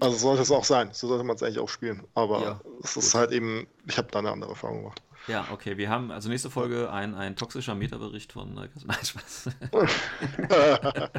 Also 0.00 0.16
sollte 0.16 0.42
es 0.42 0.50
auch 0.50 0.64
sein. 0.64 0.90
So 0.92 1.08
sollte 1.08 1.24
man 1.24 1.36
es 1.36 1.42
eigentlich 1.42 1.58
auch 1.58 1.68
spielen. 1.68 2.04
Aber 2.14 2.40
ja, 2.40 2.60
es 2.82 2.96
ist 2.96 3.14
halt 3.14 3.32
eben, 3.32 3.66
ich 3.86 3.98
habe 3.98 4.08
da 4.10 4.20
eine 4.20 4.30
andere 4.30 4.50
Erfahrung 4.50 4.82
gemacht. 4.82 5.02
Ja, 5.26 5.46
okay. 5.52 5.76
Wir 5.76 5.90
haben 5.90 6.10
also 6.10 6.28
nächste 6.28 6.50
Folge 6.50 6.90
ein, 6.90 7.14
ein 7.14 7.36
toxischer 7.36 7.74
Metabericht 7.74 8.32
von. 8.32 8.56
Äh, 8.56 8.68
nein, 8.84 8.98
Spaß. 9.02 9.50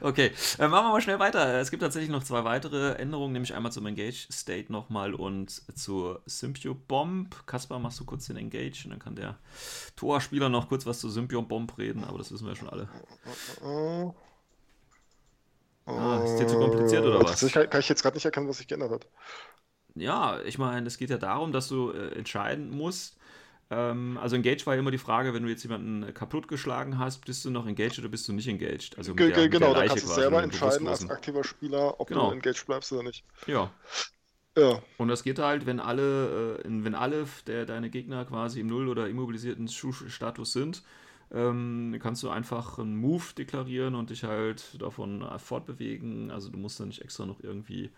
okay, 0.00 0.32
äh, 0.58 0.68
machen 0.68 0.86
wir 0.86 0.92
mal 0.92 1.00
schnell 1.00 1.18
weiter. 1.18 1.60
Es 1.60 1.70
gibt 1.70 1.82
tatsächlich 1.82 2.10
noch 2.10 2.24
zwei 2.24 2.44
weitere 2.44 2.94
Änderungen, 2.94 3.32
nämlich 3.32 3.54
einmal 3.54 3.70
zum 3.70 3.86
Engage 3.86 4.26
State 4.32 4.72
nochmal 4.72 5.14
und 5.14 5.50
zur 5.76 6.22
Symbio 6.26 6.74
Bomb. 6.74 7.46
Kaspar, 7.46 7.78
machst 7.78 8.00
du 8.00 8.04
kurz 8.04 8.26
den 8.26 8.36
Engage 8.36 8.84
und 8.84 8.90
dann 8.90 8.98
kann 8.98 9.14
der 9.14 9.36
Torspieler 9.96 10.48
noch 10.48 10.68
kurz 10.68 10.84
was 10.86 10.98
zu 10.98 11.08
Symbio 11.08 11.42
Bomb 11.42 11.78
reden, 11.78 12.04
aber 12.04 12.18
das 12.18 12.32
wissen 12.32 12.44
wir 12.44 12.54
ja 12.54 12.56
schon 12.56 12.70
alle. 12.70 12.88
Ah, 15.88 16.22
ist 16.24 16.36
dir 16.36 16.46
zu 16.46 16.58
kompliziert 16.58 17.04
oder 17.04 17.22
was? 17.22 17.40
Kann, 17.52 17.70
kann 17.70 17.80
ich 17.80 17.88
jetzt 17.88 18.02
gerade 18.02 18.16
nicht 18.16 18.24
erkennen, 18.24 18.48
was 18.48 18.58
sich 18.58 18.68
geändert 18.68 18.90
hat. 18.90 19.06
Ja, 19.94 20.40
ich 20.42 20.58
meine, 20.58 20.86
es 20.86 20.98
geht 20.98 21.10
ja 21.10 21.18
darum, 21.18 21.52
dass 21.52 21.68
du 21.68 21.90
äh, 21.90 22.14
entscheiden 22.14 22.70
musst, 22.70 23.18
ähm, 23.70 24.18
also 24.20 24.36
engaged 24.36 24.66
war 24.66 24.74
ja 24.74 24.80
immer 24.80 24.90
die 24.90 24.98
Frage, 24.98 25.34
wenn 25.34 25.42
du 25.42 25.48
jetzt 25.48 25.62
jemanden 25.62 26.12
kaputt 26.14 26.48
geschlagen 26.48 26.98
hast, 26.98 27.26
bist 27.26 27.44
du 27.44 27.50
noch 27.50 27.66
engaged 27.66 27.98
oder 27.98 28.08
bist 28.08 28.26
du 28.26 28.32
nicht 28.32 28.48
engaged? 28.48 28.96
Also 28.96 29.12
mit 29.12 29.36
der, 29.36 29.48
genau, 29.48 29.74
da 29.74 29.86
kannst 29.86 30.04
du 30.04 30.08
selber 30.08 30.42
entscheiden 30.42 30.88
als 30.88 31.08
aktiver 31.10 31.44
Spieler, 31.44 32.00
ob 32.00 32.08
genau. 32.08 32.30
du 32.30 32.36
engaged 32.36 32.66
bleibst 32.66 32.92
oder 32.92 33.02
nicht. 33.02 33.24
Ja. 33.46 33.70
Ja. 34.56 34.82
Und 34.96 35.08
das 35.08 35.22
geht 35.22 35.38
halt, 35.38 35.66
wenn 35.66 35.80
alle, 35.80 36.58
äh, 36.58 36.64
wenn 36.66 36.94
alle 36.94 37.26
der, 37.46 37.66
deine 37.66 37.90
Gegner 37.90 38.24
quasi 38.24 38.60
im 38.60 38.66
Null- 38.68 38.88
oder 38.88 39.06
immobilisierten 39.06 39.68
Status 39.68 40.52
sind, 40.52 40.82
ähm, 41.32 41.98
kannst 42.00 42.22
du 42.22 42.30
einfach 42.30 42.78
einen 42.78 42.96
Move 42.96 43.24
deklarieren 43.36 43.94
und 43.94 44.10
dich 44.10 44.24
halt 44.24 44.80
davon 44.80 45.24
fortbewegen. 45.38 46.30
Also 46.30 46.50
du 46.50 46.58
musst 46.58 46.80
dann 46.80 46.88
nicht 46.88 47.02
extra 47.02 47.26
noch 47.26 47.42
irgendwie 47.42 47.90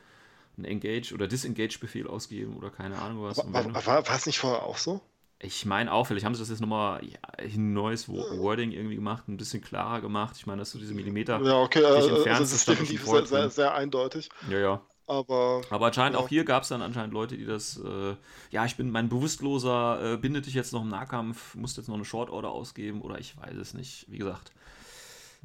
einen 0.56 0.66
Engage- 0.66 1.14
oder 1.14 1.26
Disengage-Befehl 1.28 2.06
ausgeben 2.06 2.56
oder 2.56 2.70
keine 2.70 3.00
Ahnung 3.00 3.22
was. 3.22 3.38
War, 3.38 3.64
war, 3.74 4.06
war 4.06 4.16
es 4.16 4.26
nicht 4.26 4.38
vorher 4.38 4.64
auch 4.64 4.76
so? 4.76 5.00
Ich 5.42 5.64
meine 5.64 5.90
auch, 5.90 6.06
vielleicht 6.06 6.26
haben 6.26 6.34
sie 6.34 6.40
das 6.40 6.50
jetzt 6.50 6.60
nochmal 6.60 7.02
ja, 7.02 7.18
ein 7.38 7.72
neues 7.72 8.08
Wording 8.10 8.72
irgendwie 8.72 8.96
gemacht, 8.96 9.26
ein 9.26 9.38
bisschen 9.38 9.62
klarer 9.62 10.02
gemacht. 10.02 10.36
Ich 10.36 10.46
meine, 10.46 10.58
dass 10.58 10.72
du 10.72 10.78
diese 10.78 10.92
Millimeter 10.92 11.40
ja, 11.42 11.62
okay, 11.62 11.80
dich 11.80 12.08
entfernst, 12.08 12.28
also 12.28 12.42
das 12.42 12.52
ist 12.52 12.68
definitiv 12.68 13.06
sehr, 13.06 13.24
sehr, 13.24 13.50
sehr, 13.50 13.74
eindeutig. 13.74 14.28
Ja, 14.50 14.58
ja. 14.58 14.82
Aber, 15.10 15.62
Aber 15.70 15.86
anscheinend 15.86 16.16
ja. 16.16 16.22
auch 16.22 16.28
hier 16.28 16.44
gab 16.44 16.62
es 16.62 16.68
dann 16.68 16.82
anscheinend 16.82 17.12
Leute, 17.12 17.36
die 17.36 17.44
das, 17.44 17.76
äh, 17.84 18.14
ja, 18.52 18.64
ich 18.64 18.76
bin 18.76 18.92
mein 18.92 19.08
Bewusstloser, 19.08 20.12
äh, 20.12 20.16
bindet 20.16 20.46
dich 20.46 20.54
jetzt 20.54 20.72
noch 20.72 20.82
im 20.82 20.88
Nahkampf, 20.88 21.56
musst 21.56 21.76
jetzt 21.78 21.88
noch 21.88 21.96
eine 21.96 22.04
Short 22.04 22.30
Order 22.30 22.50
ausgeben 22.50 23.02
oder 23.02 23.18
ich 23.18 23.36
weiß 23.36 23.56
es 23.56 23.74
nicht. 23.74 24.06
Wie 24.08 24.18
gesagt, 24.18 24.52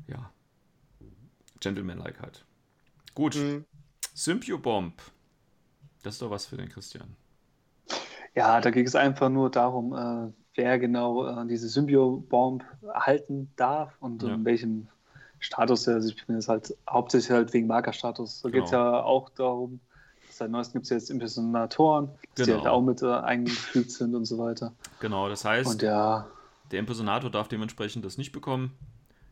ja. 0.07 0.29
Gentleman-like 1.61 2.21
halt. 2.21 2.45
Gut. 3.15 3.37
Mhm. 3.37 3.65
Symbio-Bomb. 4.13 5.01
Das 6.03 6.13
ist 6.13 6.21
doch 6.21 6.29
was 6.29 6.45
für 6.45 6.57
den 6.57 6.69
Christian. 6.69 7.15
Ja, 8.35 8.61
da 8.61 8.69
ging 8.69 8.85
es 8.85 8.95
einfach 8.95 9.29
nur 9.29 9.49
darum, 9.49 9.95
äh, 9.95 10.31
wer 10.53 10.77
genau 10.77 11.25
äh, 11.25 11.47
diese 11.47 11.69
Symbio-Bomb 11.69 12.63
halten 12.93 13.51
darf 13.55 13.97
und 13.99 14.21
ja. 14.21 14.35
in 14.35 14.45
welchem 14.45 14.89
Status 15.45 15.87
er. 15.87 15.95
Also 15.95 16.09
ich 16.09 16.25
bin 16.25 16.35
jetzt 16.35 16.49
halt 16.49 16.75
hauptsächlich 16.89 17.31
halt 17.31 17.53
wegen 17.53 17.67
Markerstatus. 17.67 18.41
Da 18.41 18.49
genau. 18.49 18.61
geht 18.61 18.65
es 18.65 18.71
ja 18.71 19.03
auch 19.03 19.29
darum, 19.29 19.79
seit 20.29 20.49
neuestem 20.51 20.73
gibt 20.73 20.85
es 20.85 20.89
jetzt 20.89 21.09
Impersonatoren, 21.09 22.09
genau. 22.35 22.45
die 22.45 22.53
halt 22.53 22.67
auch 22.67 22.81
mit 22.81 23.01
äh, 23.01 23.11
eingefügt 23.11 23.91
sind 23.91 24.15
und 24.15 24.25
so 24.25 24.37
weiter. 24.37 24.73
Genau, 24.99 25.29
das 25.29 25.45
heißt, 25.45 25.69
und 25.69 25.81
ja, 25.81 26.27
der 26.71 26.79
Impersonator 26.79 27.29
darf 27.29 27.47
dementsprechend 27.47 28.05
das 28.05 28.17
nicht 28.17 28.31
bekommen. 28.31 28.77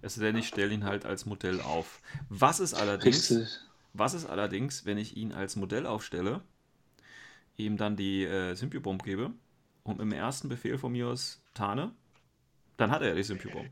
Es 0.01 0.15
denn 0.15 0.35
ich 0.35 0.49
stelle 0.49 0.73
ihn 0.73 0.83
halt 0.83 1.05
als 1.05 1.25
Modell 1.25 1.61
auf. 1.61 2.01
Was 2.27 2.59
ist 2.59 2.73
allerdings, 2.73 3.31
Richtig. 3.31 3.59
was 3.93 4.13
ist 4.13 4.29
allerdings, 4.29 4.85
wenn 4.85 4.97
ich 4.97 5.15
ihn 5.15 5.31
als 5.31 5.55
Modell 5.55 5.85
aufstelle? 5.85 6.41
ihm 7.57 7.77
dann 7.77 7.95
die 7.95 8.23
äh, 8.23 8.55
Symbio-Bomb 8.55 9.03
gebe 9.03 9.31
und 9.83 9.99
dem 9.99 10.11
ersten 10.11 10.49
Befehl 10.49 10.77
von 10.77 10.91
mir 10.91 11.07
aus 11.07 11.41
tarne, 11.53 11.91
dann 12.77 12.91
hat 12.91 13.01
er 13.01 13.09
ja 13.09 13.15
die 13.15 13.23
Symbio-Bomb. 13.23 13.69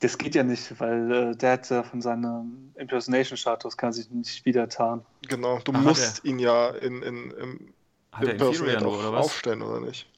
Das 0.00 0.16
geht 0.16 0.34
ja 0.34 0.44
nicht, 0.44 0.78
weil 0.80 1.12
äh, 1.12 1.36
der 1.36 1.52
hat 1.52 1.68
ja 1.70 1.82
von 1.82 2.00
seinem 2.00 2.72
Impersonation-Status 2.76 3.76
kann 3.76 3.92
sich 3.92 4.10
nicht 4.10 4.44
wieder 4.44 4.68
tarnen. 4.68 5.04
Genau, 5.28 5.58
du 5.58 5.72
Ach, 5.74 5.80
musst 5.82 6.24
ihn 6.24 6.38
ja 6.38 6.70
in, 6.70 7.02
in, 7.02 7.30
im 7.32 7.74
Impersonate 8.20 8.86
oder 8.86 9.12
was? 9.12 9.26
aufstellen, 9.26 9.62
oder 9.62 9.80
nicht? 9.80 10.08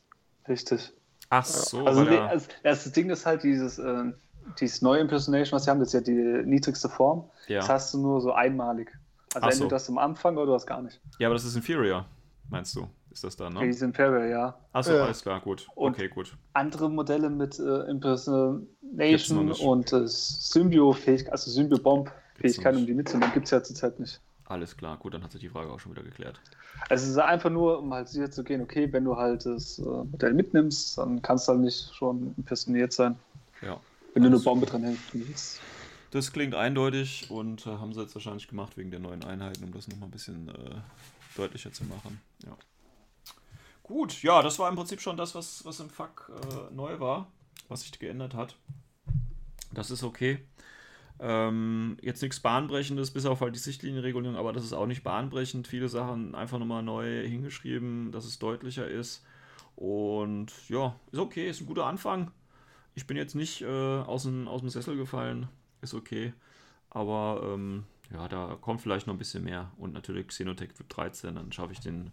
Richtig. 0.48 0.92
Ach 1.30 1.44
so. 1.44 1.86
Also, 1.86 2.04
nee, 2.04 2.18
also, 2.18 2.46
das 2.62 2.92
Ding 2.92 3.08
ist 3.08 3.24
halt 3.24 3.42
dieses, 3.42 3.78
äh, 3.78 4.04
dieses 4.58 4.82
neue 4.82 5.00
Impersonation, 5.00 5.56
was 5.56 5.64
sie 5.64 5.70
haben, 5.70 5.78
das 5.78 5.88
ist 5.88 5.94
ja 5.94 6.00
die 6.00 6.46
niedrigste 6.46 6.88
Form. 6.88 7.30
Ja. 7.48 7.60
Das 7.60 7.68
hast 7.68 7.94
du 7.94 7.98
nur 7.98 8.20
so 8.20 8.32
einmalig. 8.32 8.92
Also 9.32 9.46
Ach 9.46 9.50
entweder 9.50 9.64
so. 9.64 9.68
das 9.68 9.88
am 9.88 9.98
Anfang 9.98 10.36
oder 10.36 10.46
du 10.46 10.54
hast 10.54 10.66
gar 10.66 10.82
nicht. 10.82 11.00
Ja, 11.18 11.28
aber 11.28 11.34
das 11.34 11.44
ist 11.44 11.56
Inferior 11.56 12.04
meinst 12.50 12.76
du? 12.76 12.88
Ist 13.10 13.24
das 13.24 13.36
da, 13.36 13.50
ne? 13.50 13.60
Die 13.60 13.72
sind 13.72 13.88
Inferior, 13.90 14.26
ja. 14.26 14.58
Achso, 14.72 14.94
ja. 14.94 15.04
alles 15.04 15.22
klar, 15.22 15.40
gut. 15.40 15.66
Und 15.74 15.94
okay, 15.94 16.08
gut. 16.08 16.36
Andere 16.52 16.88
Modelle 16.88 17.28
mit 17.28 17.58
äh, 17.58 17.90
Impersonation 17.90 19.50
und 19.52 19.92
äh, 19.92 20.06
Symbio-Fähigkeit, 20.06 21.32
also 21.32 21.50
Symbio-Bomb-Fähigkeit, 21.50 22.76
um 22.76 22.86
die 22.86 22.94
mitzunehmen, 22.94 23.32
gibt 23.34 23.46
es 23.46 23.50
ja 23.50 23.62
zurzeit 23.62 23.98
nicht. 23.98 24.20
Alles 24.44 24.76
klar, 24.76 24.96
gut, 24.96 25.14
dann 25.14 25.22
hat 25.22 25.32
sich 25.32 25.40
die 25.40 25.48
Frage 25.48 25.70
auch 25.70 25.78
schon 25.78 25.92
wieder 25.92 26.02
geklärt. 26.02 26.40
Also 26.88 27.04
es 27.04 27.10
ist 27.10 27.18
einfach 27.18 27.50
nur, 27.50 27.78
um 27.80 27.92
halt 27.92 28.08
sicher 28.08 28.30
zu 28.30 28.42
gehen, 28.42 28.60
okay, 28.60 28.92
wenn 28.92 29.04
du 29.04 29.16
halt 29.16 29.46
das 29.46 29.78
äh, 29.78 29.82
Modell 29.82 30.34
mitnimmst, 30.34 30.98
dann 30.98 31.20
kannst 31.22 31.46
du 31.46 31.52
halt 31.52 31.62
nicht 31.62 31.94
schon 31.94 32.34
impersoniert 32.36 32.92
sein. 32.92 33.16
Ja. 33.62 33.80
Wenn 34.14 34.22
du 34.22 34.28
eine 34.28 34.38
Bombe 34.38 34.66
dran 34.66 34.82
hängst. 34.82 35.60
Das 36.10 36.32
klingt 36.32 36.54
eindeutig 36.56 37.30
und 37.30 37.66
äh, 37.66 37.70
haben 37.70 37.92
sie 37.92 38.00
jetzt 38.00 38.14
wahrscheinlich 38.14 38.48
gemacht 38.48 38.76
wegen 38.76 38.90
der 38.90 38.98
neuen 38.98 39.22
Einheiten, 39.22 39.62
um 39.62 39.72
das 39.72 39.86
nochmal 39.86 40.08
ein 40.08 40.12
bisschen 40.12 40.48
äh, 40.48 40.80
deutlicher 41.36 41.72
zu 41.72 41.84
machen. 41.84 42.20
Ja. 42.44 42.56
Gut, 43.90 44.22
ja, 44.22 44.40
das 44.40 44.60
war 44.60 44.68
im 44.68 44.76
Prinzip 44.76 45.00
schon 45.00 45.16
das, 45.16 45.34
was, 45.34 45.64
was 45.64 45.80
im 45.80 45.90
Fuck 45.90 46.30
äh, 46.30 46.72
neu 46.72 47.00
war, 47.00 47.26
was 47.68 47.80
sich 47.80 47.98
geändert 47.98 48.34
hat. 48.34 48.54
Das 49.72 49.90
ist 49.90 50.04
okay. 50.04 50.46
Ähm, 51.18 51.96
jetzt 52.00 52.22
nichts 52.22 52.38
Bahnbrechendes, 52.38 53.10
bis 53.10 53.26
auf 53.26 53.40
halt 53.40 53.56
die 53.56 53.58
Sichtlinienregulierung, 53.58 54.36
aber 54.36 54.52
das 54.52 54.62
ist 54.62 54.74
auch 54.74 54.86
nicht 54.86 55.02
bahnbrechend. 55.02 55.66
Viele 55.66 55.88
Sachen 55.88 56.36
einfach 56.36 56.60
nochmal 56.60 56.84
neu 56.84 57.26
hingeschrieben, 57.26 58.12
dass 58.12 58.26
es 58.26 58.38
deutlicher 58.38 58.86
ist. 58.86 59.24
Und 59.74 60.52
ja, 60.68 60.94
ist 61.10 61.18
okay, 61.18 61.50
ist 61.50 61.60
ein 61.60 61.66
guter 61.66 61.86
Anfang. 61.86 62.30
Ich 62.94 63.08
bin 63.08 63.16
jetzt 63.16 63.34
nicht 63.34 63.62
äh, 63.62 63.66
aus, 63.66 64.22
dem, 64.22 64.46
aus 64.46 64.60
dem 64.60 64.70
Sessel 64.70 64.96
gefallen, 64.96 65.48
ist 65.80 65.94
okay. 65.94 66.32
Aber 66.90 67.42
ähm, 67.42 67.86
ja, 68.12 68.28
da 68.28 68.56
kommt 68.60 68.82
vielleicht 68.82 69.08
noch 69.08 69.14
ein 69.14 69.18
bisschen 69.18 69.42
mehr. 69.42 69.72
Und 69.78 69.94
natürlich 69.94 70.28
Xenotech 70.28 70.74
Typ 70.74 70.88
13, 70.90 71.34
dann 71.34 71.50
schaffe 71.50 71.72
ich 71.72 71.80
den 71.80 72.12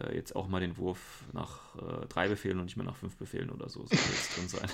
äh, 0.00 0.14
jetzt 0.14 0.34
auch 0.34 0.48
mal 0.48 0.60
den 0.60 0.76
Wurf 0.76 1.24
nach 1.32 1.76
äh, 1.76 2.06
drei 2.08 2.28
Befehlen 2.28 2.58
und 2.58 2.64
nicht 2.64 2.76
mehr 2.76 2.86
nach 2.86 2.96
fünf 2.96 3.16
Befehlen 3.16 3.50
oder 3.50 3.68
so. 3.68 3.80
Sollte 3.80 3.94
jetzt 3.94 4.36
drin 4.36 4.48
sein. 4.48 4.68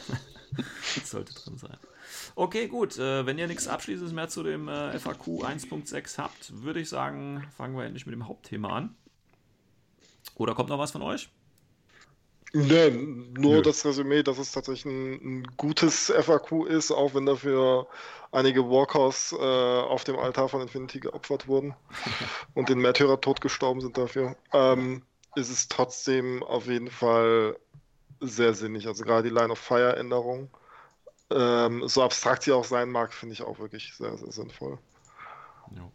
sollte 1.04 1.34
drin 1.34 1.58
sein. 1.58 1.76
Okay, 2.34 2.68
gut. 2.68 2.98
Äh, 2.98 3.26
wenn 3.26 3.38
ihr 3.38 3.46
nichts 3.46 3.68
Abschließendes 3.68 4.14
mehr 4.14 4.28
zu 4.28 4.42
dem 4.42 4.68
äh, 4.68 4.98
FAQ 4.98 5.44
1.6 5.44 6.18
habt, 6.18 6.62
würde 6.62 6.80
ich 6.80 6.88
sagen, 6.88 7.44
fangen 7.56 7.76
wir 7.76 7.84
endlich 7.84 8.06
mit 8.06 8.14
dem 8.14 8.26
Hauptthema 8.26 8.76
an. 8.76 8.94
Oder 10.36 10.54
kommt 10.54 10.70
noch 10.70 10.78
was 10.78 10.92
von 10.92 11.02
euch? 11.02 11.30
Nee, 12.52 12.90
nur 12.90 13.56
Nö. 13.56 13.62
das 13.62 13.84
Resümee, 13.84 14.22
dass 14.22 14.38
es 14.38 14.50
tatsächlich 14.50 14.92
ein, 14.92 15.12
ein, 15.12 15.46
gutes 15.56 16.12
FAQ 16.12 16.66
ist, 16.66 16.90
auch 16.90 17.14
wenn 17.14 17.26
dafür 17.26 17.86
einige 18.32 18.68
Walkers 18.68 19.32
äh, 19.32 19.36
auf 19.36 20.02
dem 20.02 20.18
Altar 20.18 20.48
von 20.48 20.60
Infinity 20.60 20.98
geopfert 20.98 21.46
wurden 21.46 21.74
und 22.54 22.68
den 22.68 22.78
Märtyrer 22.78 23.20
tot 23.20 23.40
gestorben 23.40 23.80
sind 23.80 23.96
dafür. 23.96 24.36
Ähm, 24.52 25.02
ist 25.34 25.50
es 25.50 25.68
trotzdem 25.68 26.42
auf 26.42 26.66
jeden 26.66 26.90
Fall 26.90 27.56
sehr 28.20 28.54
sinnig. 28.54 28.86
Also 28.86 29.04
gerade 29.04 29.28
die 29.28 29.34
Line 29.34 29.50
of 29.50 29.58
Fire 29.58 29.96
Änderung, 29.96 30.50
ähm, 31.30 31.86
so 31.86 32.02
abstrakt 32.02 32.42
sie 32.42 32.52
auch 32.52 32.64
sein 32.64 32.90
mag, 32.90 33.12
finde 33.12 33.34
ich 33.34 33.42
auch 33.42 33.58
wirklich 33.58 33.94
sehr, 33.94 34.16
sehr 34.16 34.32
sinnvoll. 34.32 34.78
Ja. 35.74 35.90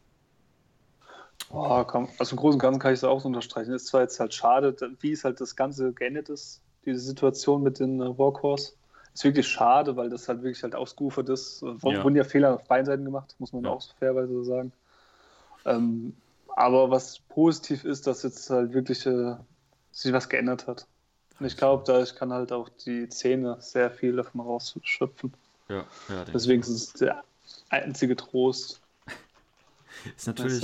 Oh, 1.49 1.83
komm. 1.83 2.09
Also 2.17 2.36
im 2.36 2.38
Großen 2.38 2.55
und 2.55 2.61
Ganzen 2.61 2.79
kann 2.79 2.93
ich 2.93 2.99
es 2.99 3.03
auch 3.03 3.19
so 3.19 3.27
unterstreichen. 3.27 3.73
Ist 3.73 3.88
zwar 3.88 4.01
jetzt 4.01 4.19
halt 4.19 4.33
schade, 4.33 4.75
wie 5.01 5.11
es 5.11 5.23
halt 5.23 5.39
das 5.41 5.55
Ganze 5.55 5.93
geendet 5.93 6.29
ist, 6.29 6.61
diese 6.86 6.99
Situation 6.99 7.61
mit 7.61 7.79
den 7.79 8.01
äh, 8.01 8.17
Warhorse. 8.17 8.73
Ist 9.13 9.23
wirklich 9.23 9.47
schade, 9.47 9.95
weil 9.95 10.09
das 10.09 10.27
halt 10.27 10.43
wirklich 10.43 10.63
halt 10.63 10.75
ausgeufert 10.75 11.29
ist. 11.29 11.61
Ja. 11.61 11.81
Wurden 11.81 12.15
ja 12.15 12.23
Fehler 12.23 12.55
auf 12.55 12.65
beiden 12.65 12.86
Seiten 12.86 13.05
gemacht, 13.05 13.36
muss 13.39 13.53
man 13.53 13.63
ja. 13.63 13.69
auch 13.69 13.81
fairweise 13.99 14.43
sagen. 14.43 14.73
Ähm, 15.65 16.15
Aber 16.56 16.89
was 16.89 17.20
positiv 17.20 17.84
ist, 17.84 18.08
dass 18.08 18.24
jetzt 18.24 18.49
halt 18.49 18.74
wirklich 18.74 19.06
äh, 19.06 19.36
sich 19.91 20.14
was 20.14 20.30
geändert 20.30 20.68
hat. 20.68 20.88
Und 21.38 21.45
ich 21.45 21.58
glaube, 21.58 21.84
da 21.86 22.01
ich 22.01 22.16
kann 22.16 22.32
halt 22.32 22.53
auch 22.53 22.70
die 22.70 23.10
Szene 23.10 23.58
sehr 23.60 23.91
viel 23.91 24.16
davon 24.16 24.39
rausschöpfen. 24.39 25.34
Ja, 25.68 25.86
ja. 26.08 26.24
Deswegen 26.34 26.62
ist 26.62 26.70
es 26.70 26.93
der 26.93 27.24
einzige 27.70 28.16
Trost. 28.16 28.80
ist 30.16 30.28
natürlich, 30.28 30.64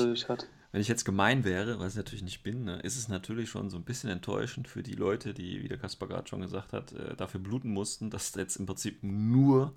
wenn 0.72 0.80
ich 0.80 0.88
jetzt 0.88 1.04
gemein 1.04 1.44
wäre, 1.44 1.80
was 1.80 1.94
ich 1.94 1.98
natürlich 1.98 2.24
nicht 2.24 2.42
bin, 2.44 2.64
ne, 2.64 2.80
ist 2.80 2.98
es 2.98 3.10
natürlich 3.10 3.50
schon 3.50 3.70
so 3.70 3.76
ein 3.76 3.84
bisschen 3.84 4.10
enttäuschend 4.10 4.70
für 4.70 4.84
die 4.84 4.94
Leute, 4.94 5.34
die, 5.34 5.62
wie 5.62 5.68
der 5.68 5.78
Kaspar 5.78 6.08
gerade 6.08 6.30
schon 6.30 6.40
gesagt 6.40 6.72
hat, 6.72 6.94
äh, 6.94 7.18
dafür 7.18 7.42
bluten 7.42 7.74
mussten, 7.74 8.10
dass 8.10 8.34
jetzt 8.36 8.56
im 8.56 8.66
Prinzip 8.66 9.00
nur 9.04 9.74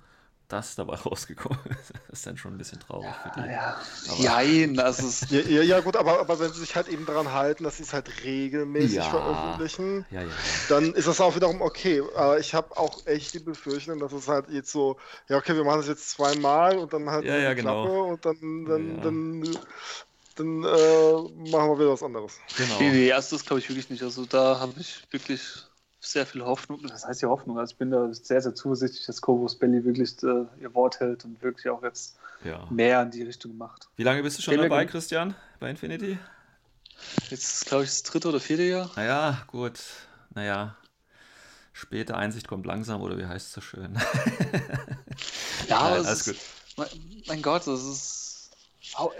das 0.48 0.74
dabei 0.74 0.94
rausgekommen 1.04 1.58
ist. 1.80 1.92
Das 2.08 2.18
ist 2.18 2.26
dann 2.26 2.36
schon 2.36 2.54
ein 2.54 2.58
bisschen 2.58 2.80
traurig 2.80 3.06
ja, 3.06 3.30
für 3.32 3.40
die. 3.40 4.22
Ja, 4.22 4.34
Nein, 4.36 4.74
das 4.74 5.00
ist. 5.00 5.30
ja, 5.30 5.40
ja, 5.40 5.62
ja, 5.62 5.80
gut, 5.80 5.96
aber, 5.96 6.20
aber 6.20 6.38
wenn 6.38 6.52
sie 6.52 6.60
sich 6.60 6.76
halt 6.76 6.88
eben 6.88 7.06
daran 7.06 7.32
halten, 7.32 7.64
dass 7.64 7.78
sie 7.78 7.82
es 7.82 7.92
halt 7.92 8.24
regelmäßig 8.24 8.96
ja. 8.96 9.10
veröffentlichen, 9.10 10.06
ja, 10.10 10.22
ja. 10.22 10.28
dann 10.68 10.94
ist 10.94 11.08
das 11.08 11.20
auch 11.20 11.34
wiederum 11.34 11.60
okay. 11.62 12.02
Aber 12.14 12.38
ich 12.38 12.54
habe 12.54 12.76
auch 12.76 13.06
echt 13.06 13.34
die 13.34 13.40
Befürchtung, 13.40 13.98
dass 13.98 14.12
es 14.12 14.28
halt 14.28 14.48
jetzt 14.50 14.70
so, 14.70 14.96
ja, 15.28 15.36
okay, 15.36 15.54
wir 15.54 15.64
machen 15.64 15.78
das 15.78 15.88
jetzt 15.88 16.10
zweimal 16.10 16.78
und 16.78 16.92
dann 16.92 17.10
halt 17.10 17.24
ja, 17.24 17.36
ja, 17.36 17.54
genau. 17.54 17.84
Klappe 17.84 18.02
und 18.02 18.24
dann, 18.24 18.64
dann, 18.64 19.02
dann 19.02 19.58
dann 20.36 20.64
äh, 20.64 21.50
machen 21.50 21.70
wir 21.70 21.78
wieder 21.78 21.92
was 21.92 22.02
anderes. 22.02 22.40
Genau. 22.56 22.78
Nee, 22.80 22.90
nee, 22.90 23.06
erstes 23.06 23.44
glaube 23.44 23.60
ich 23.60 23.68
wirklich 23.68 23.88
nicht. 23.90 24.02
Also 24.02 24.26
da 24.26 24.58
habe 24.58 24.74
ich 24.80 25.02
wirklich 25.10 25.40
sehr 26.04 26.26
viel 26.26 26.42
Hoffnung. 26.42 26.80
Das 26.86 27.06
heißt 27.06 27.22
ja 27.22 27.28
Hoffnung. 27.28 27.58
Also 27.58 27.72
ich 27.72 27.78
bin 27.78 27.90
da 27.90 28.12
sehr, 28.12 28.40
sehr 28.40 28.54
zuversichtlich, 28.54 29.06
dass 29.06 29.20
Corvus 29.20 29.58
Belly 29.58 29.84
wirklich 29.84 30.22
äh, 30.22 30.44
ihr 30.60 30.74
Wort 30.74 31.00
hält 31.00 31.24
und 31.24 31.42
wirklich 31.42 31.68
auch 31.68 31.82
jetzt 31.82 32.16
ja. 32.44 32.66
mehr 32.70 33.02
in 33.02 33.10
die 33.10 33.22
Richtung 33.22 33.56
macht. 33.56 33.88
Wie 33.96 34.02
lange 34.02 34.22
bist 34.22 34.38
du 34.38 34.42
schon 34.42 34.56
dabei, 34.56 34.86
Christian, 34.86 35.34
bei 35.60 35.70
Infinity? 35.70 36.18
Jetzt 37.30 37.66
glaube 37.66 37.84
ich 37.84 37.90
das 37.90 38.02
dritte 38.02 38.28
oder 38.28 38.40
vierte 38.40 38.62
Jahr. 38.62 38.90
Naja, 38.96 39.42
gut. 39.46 39.80
Naja, 40.34 40.76
späte 41.72 42.16
Einsicht 42.16 42.48
kommt 42.48 42.66
langsam 42.66 43.02
oder 43.02 43.18
wie 43.18 43.26
heißt 43.26 43.48
es 43.48 43.52
so 43.52 43.60
schön? 43.60 43.94
ja, 45.68 45.80
Nein, 45.90 46.06
alles 46.06 46.24
gut. 46.24 46.36
Mein, 46.76 46.88
mein 47.26 47.42
Gott, 47.42 47.66
das 47.66 47.82
ist 47.84 48.23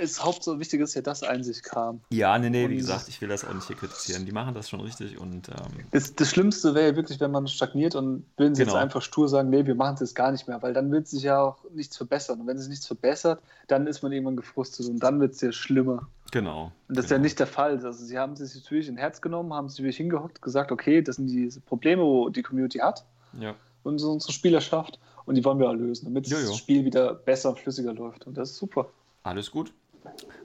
das 0.01 0.25
Haupt 0.25 0.43
so 0.43 0.59
wichtig 0.61 0.81
ist 0.81 0.95
ja, 0.95 1.03
dass 1.03 1.23
Einsicht 1.23 1.65
kam. 1.65 2.01
Ja, 2.11 2.39
nee, 2.39 2.51
nee, 2.51 2.65
und 2.65 2.71
wie 2.71 2.77
gesagt, 2.77 3.09
ich 3.09 3.21
will 3.21 3.29
das 3.29 3.45
auch 3.45 3.53
nicht 3.53 3.67
hier 3.67 3.77
kritisieren. 3.77 4.27
Die 4.27 4.33
machen 4.33 4.55
das 4.55 4.69
schon 4.69 4.81
richtig 4.81 5.19
und. 5.19 5.49
Ähm, 5.49 5.85
das, 5.91 6.15
das, 6.15 6.31
Schlimmste 6.31 6.75
wäre 6.75 6.91
ja 6.91 6.97
wirklich, 6.97 7.21
wenn 7.21 7.31
man 7.31 7.47
stagniert 7.49 7.95
und 7.95 8.25
würden 8.37 8.55
sie 8.55 8.63
genau. 8.63 8.75
jetzt 8.75 8.83
einfach 8.83 9.03
stur 9.03 9.29
sagen, 9.29 9.51
nee, 9.51 9.67
wir 9.67 9.75
machen 9.75 9.95
es 9.95 10.01
jetzt 10.01 10.15
gar 10.15 10.33
nicht 10.33 10.47
mehr, 10.49 10.63
weil 10.63 10.73
dann 10.73 10.91
wird 10.91 11.09
sich 11.09 11.23
ja 11.23 11.41
auch 11.41 11.59
nichts 11.73 11.97
verbessern. 11.97 12.41
Und 12.41 12.47
wenn 12.47 12.59
sich 12.59 12.69
nichts 12.69 12.87
verbessert, 12.87 13.41
dann 13.67 13.87
ist 13.87 14.03
man 14.03 14.13
irgendwann 14.13 14.37
gefrustet 14.37 14.87
und 14.89 14.99
dann 15.01 15.21
wird 15.21 15.35
es 15.35 15.41
ja 15.41 15.53
schlimmer. 15.53 16.09
Genau. 16.31 16.73
Und 16.89 16.97
das 16.97 16.97
genau. 16.97 17.05
ist 17.05 17.11
ja 17.11 17.19
nicht 17.19 17.39
der 17.39 17.47
Fall. 17.47 17.73
Also 17.85 18.05
sie 18.05 18.19
haben 18.19 18.37
sich 18.37 18.55
natürlich 18.55 18.89
in 18.89 18.97
Herz 18.97 19.21
genommen, 19.21 19.53
haben 19.55 19.69
sich 19.69 19.79
wirklich 19.79 19.97
hingehockt, 19.97 20.43
gesagt, 20.43 20.73
okay, 20.73 21.03
das 21.03 21.17
sind 21.17 21.27
die 21.27 21.49
Probleme, 21.67 22.03
wo 22.03 22.29
die 22.29 22.43
Community 22.43 22.79
hat. 22.79 23.05
Ja. 23.41 23.55
Und 23.83 24.03
unsere 24.03 24.33
Spielerschaft. 24.33 24.99
Und 25.27 25.37
die 25.37 25.45
wollen 25.45 25.59
wir 25.59 25.71
auch 25.71 25.75
lösen, 25.75 26.05
damit 26.05 26.27
jo, 26.27 26.37
jo. 26.37 26.49
das 26.49 26.57
Spiel 26.57 26.85
wieder 26.85 27.15
besser 27.15 27.51
und 27.51 27.59
flüssiger 27.59 27.95
läuft. 27.95 28.27
Und 28.27 28.37
das 28.37 28.51
ist 28.51 28.59
super. 28.59 28.89
Alles 29.25 29.51
gut. 29.51 29.73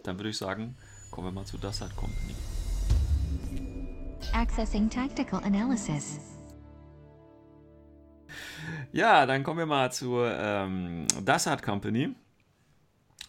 Dann 0.03 0.17
würde 0.17 0.30
ich 0.30 0.38
sagen, 0.38 0.75
kommen 1.11 1.27
wir 1.27 1.32
mal 1.34 1.45
zu 1.45 1.57
Dassat 1.57 1.93
Company. 1.97 2.34
Accessing 4.34 4.89
Tactical 4.89 5.43
Analysis. 5.43 6.19
Ja, 8.93 9.25
dann 9.25 9.43
kommen 9.43 9.59
wir 9.59 9.65
mal 9.65 9.91
zur 9.91 10.34
ähm, 10.34 11.05
Dassat 11.25 11.61
Company. 11.61 12.15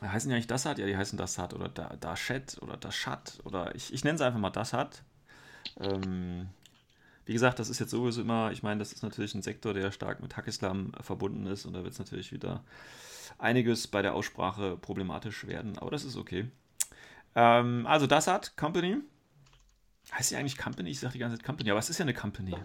Heißen 0.01 0.29
die 0.29 0.35
eigentlich 0.35 0.47
Dassat? 0.47 0.79
Ja, 0.79 0.87
die 0.87 0.97
heißen 0.97 1.19
Dassat 1.19 1.53
oder 1.53 1.69
da 1.69 1.97
Dashat 1.97 2.57
oder 2.63 2.77
Dashat 2.77 3.41
oder 3.43 3.75
ich, 3.75 3.93
ich 3.93 4.05
nenne 4.05 4.15
es 4.15 4.23
einfach 4.23 4.39
mal 4.39 4.51
Dassat. 4.51 5.03
Ähm, 5.81 6.49
wie 7.27 7.33
gesagt, 7.33 7.59
das 7.59 7.71
ist 7.71 7.81
jetzt 7.81 7.91
sowieso 7.91 8.23
immer, 8.23 8.53
ich 8.53 8.63
meine, 8.63 8.79
das 8.79 8.93
ist 8.93 9.03
natürlich 9.03 9.35
ein 9.35 9.43
Sektor, 9.43 9.75
der 9.75 9.91
stark 9.91 10.23
mit 10.23 10.37
Hackislam 10.37 10.93
verbunden 11.01 11.47
ist 11.47 11.67
und 11.67 11.73
da 11.73 11.83
wird 11.83 11.93
es 11.93 11.99
natürlich 11.99 12.33
wieder 12.33 12.63
einiges 13.39 13.87
bei 13.87 14.03
der 14.03 14.15
Aussprache 14.15 14.77
problematisch 14.77 15.47
werden, 15.47 15.79
aber 15.79 15.91
das 15.91 16.05
ist 16.05 16.17
okay. 16.17 16.49
Ähm, 17.35 17.87
also 17.87 18.07
das 18.07 18.27
hat 18.27 18.57
Company. 18.57 18.99
Heißt 20.13 20.31
sie 20.31 20.37
eigentlich 20.37 20.59
Company? 20.59 20.91
Ich 20.91 21.01
sage 21.01 21.13
die 21.13 21.19
ganze 21.19 21.37
Zeit 21.37 21.47
Company, 21.47 21.71
aber 21.71 21.79
es 21.79 21.91
ist 21.91 21.99
ja 21.99 22.05
eine 22.05 22.15
Company. 22.15 22.57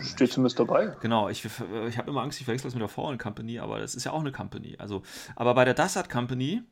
Steht 0.00 0.32
zumindest 0.32 0.58
dabei. 0.58 0.96
Genau, 1.00 1.28
ich, 1.28 1.44
ich 1.44 1.98
habe 1.98 2.10
immer 2.10 2.22
Angst, 2.22 2.40
ich 2.40 2.44
verwechsel 2.46 2.66
das 2.66 2.74
mit 2.74 2.80
der 2.80 2.88
Foreign 2.88 3.18
Company, 3.18 3.60
aber 3.60 3.78
das 3.78 3.94
ist 3.94 4.04
ja 4.04 4.12
auch 4.12 4.20
eine 4.20 4.32
Company. 4.32 4.76
Also, 4.78 5.02
aber 5.36 5.54
bei 5.54 5.64
der 5.64 5.74
Dassat 5.74 6.10
Company 6.10 6.64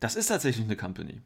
das 0.00 0.16
ist 0.16 0.28
tatsächlich 0.28 0.64
eine 0.64 0.76
Company. 0.76 1.20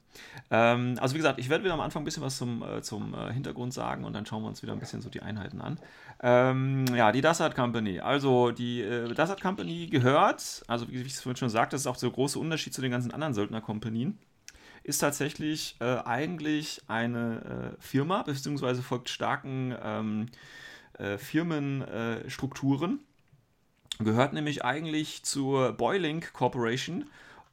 Ähm, 0.50 0.96
also 1.00 1.14
wie 1.14 1.18
gesagt, 1.18 1.38
ich 1.38 1.48
werde 1.48 1.64
wieder 1.64 1.74
am 1.74 1.80
Anfang 1.80 2.02
ein 2.02 2.04
bisschen 2.04 2.22
was 2.22 2.36
zum, 2.36 2.62
äh, 2.62 2.82
zum 2.82 3.14
äh, 3.14 3.32
Hintergrund 3.32 3.72
sagen 3.72 4.04
und 4.04 4.12
dann 4.12 4.26
schauen 4.26 4.42
wir 4.42 4.48
uns 4.48 4.62
wieder 4.62 4.72
ein 4.72 4.80
bisschen 4.80 5.00
so 5.00 5.08
die 5.08 5.22
Einheiten 5.22 5.60
an. 5.60 5.78
Ähm, 6.22 6.84
ja, 6.94 7.12
die 7.12 7.20
Dassat 7.20 7.54
Company. 7.54 8.00
Also 8.00 8.50
die 8.50 8.82
äh, 8.82 9.12
Dassat 9.14 9.40
Company 9.40 9.86
gehört, 9.86 10.64
also 10.66 10.90
wie 10.90 11.00
ich 11.02 11.14
es 11.14 11.20
vorhin 11.20 11.36
schon 11.36 11.50
sagte, 11.50 11.74
das 11.74 11.82
ist 11.82 11.86
auch 11.86 11.96
so 11.96 12.08
der 12.08 12.14
große 12.14 12.38
Unterschied 12.38 12.74
zu 12.74 12.82
den 12.82 12.90
ganzen 12.90 13.12
anderen 13.12 13.34
Söldnerkompanien, 13.34 14.18
ist 14.82 14.98
tatsächlich 14.98 15.76
äh, 15.80 15.98
eigentlich 16.04 16.82
eine 16.88 17.74
äh, 17.78 17.82
Firma, 17.82 18.22
beziehungsweise 18.22 18.82
folgt 18.82 19.08
starken 19.08 19.74
ähm, 19.82 20.26
äh, 20.98 21.16
Firmenstrukturen. 21.16 23.00
Gehört 24.00 24.32
nämlich 24.32 24.64
eigentlich 24.64 25.22
zur 25.22 25.72
Boylink 25.72 26.32
Corporation 26.32 27.04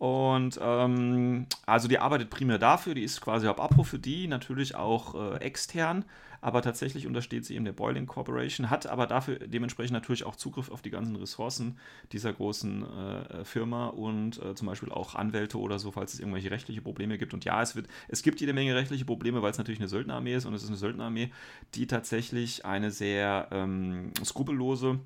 und 0.01 0.59
ähm, 0.59 1.45
also 1.67 1.87
die 1.87 1.99
arbeitet 1.99 2.31
primär 2.31 2.57
dafür, 2.57 2.95
die 2.95 3.03
ist 3.03 3.21
quasi 3.21 3.45
Hauptabruf 3.45 3.87
für 3.87 3.99
die, 3.99 4.27
natürlich 4.27 4.73
auch 4.73 5.13
äh, 5.13 5.37
extern, 5.41 6.05
aber 6.41 6.63
tatsächlich 6.63 7.05
untersteht 7.05 7.45
sie 7.45 7.53
eben 7.53 7.65
der 7.65 7.73
Boiling 7.73 8.07
Corporation, 8.07 8.71
hat 8.71 8.87
aber 8.87 9.05
dafür 9.05 9.37
dementsprechend 9.37 9.93
natürlich 9.93 10.23
auch 10.23 10.35
Zugriff 10.35 10.71
auf 10.71 10.81
die 10.81 10.89
ganzen 10.89 11.15
Ressourcen 11.17 11.77
dieser 12.13 12.33
großen 12.33 12.83
äh, 12.83 13.45
Firma 13.45 13.89
und 13.89 14.41
äh, 14.41 14.55
zum 14.55 14.65
Beispiel 14.65 14.91
auch 14.91 15.13
Anwälte 15.13 15.59
oder 15.59 15.77
so, 15.77 15.91
falls 15.91 16.15
es 16.15 16.19
irgendwelche 16.19 16.49
rechtliche 16.49 16.81
Probleme 16.81 17.19
gibt. 17.19 17.35
Und 17.35 17.45
ja, 17.45 17.61
es, 17.61 17.75
wird, 17.75 17.85
es 18.07 18.23
gibt 18.23 18.41
jede 18.41 18.53
Menge 18.53 18.73
rechtliche 18.73 19.05
Probleme, 19.05 19.43
weil 19.43 19.51
es 19.51 19.59
natürlich 19.59 19.81
eine 19.81 19.87
Söldnerarmee 19.87 20.33
ist 20.33 20.45
und 20.45 20.55
es 20.55 20.63
ist 20.63 20.69
eine 20.69 20.77
Söldnerarmee, 20.77 21.29
die 21.75 21.85
tatsächlich 21.85 22.65
eine 22.65 22.89
sehr 22.89 23.49
ähm, 23.51 24.13
skrupellose 24.25 24.99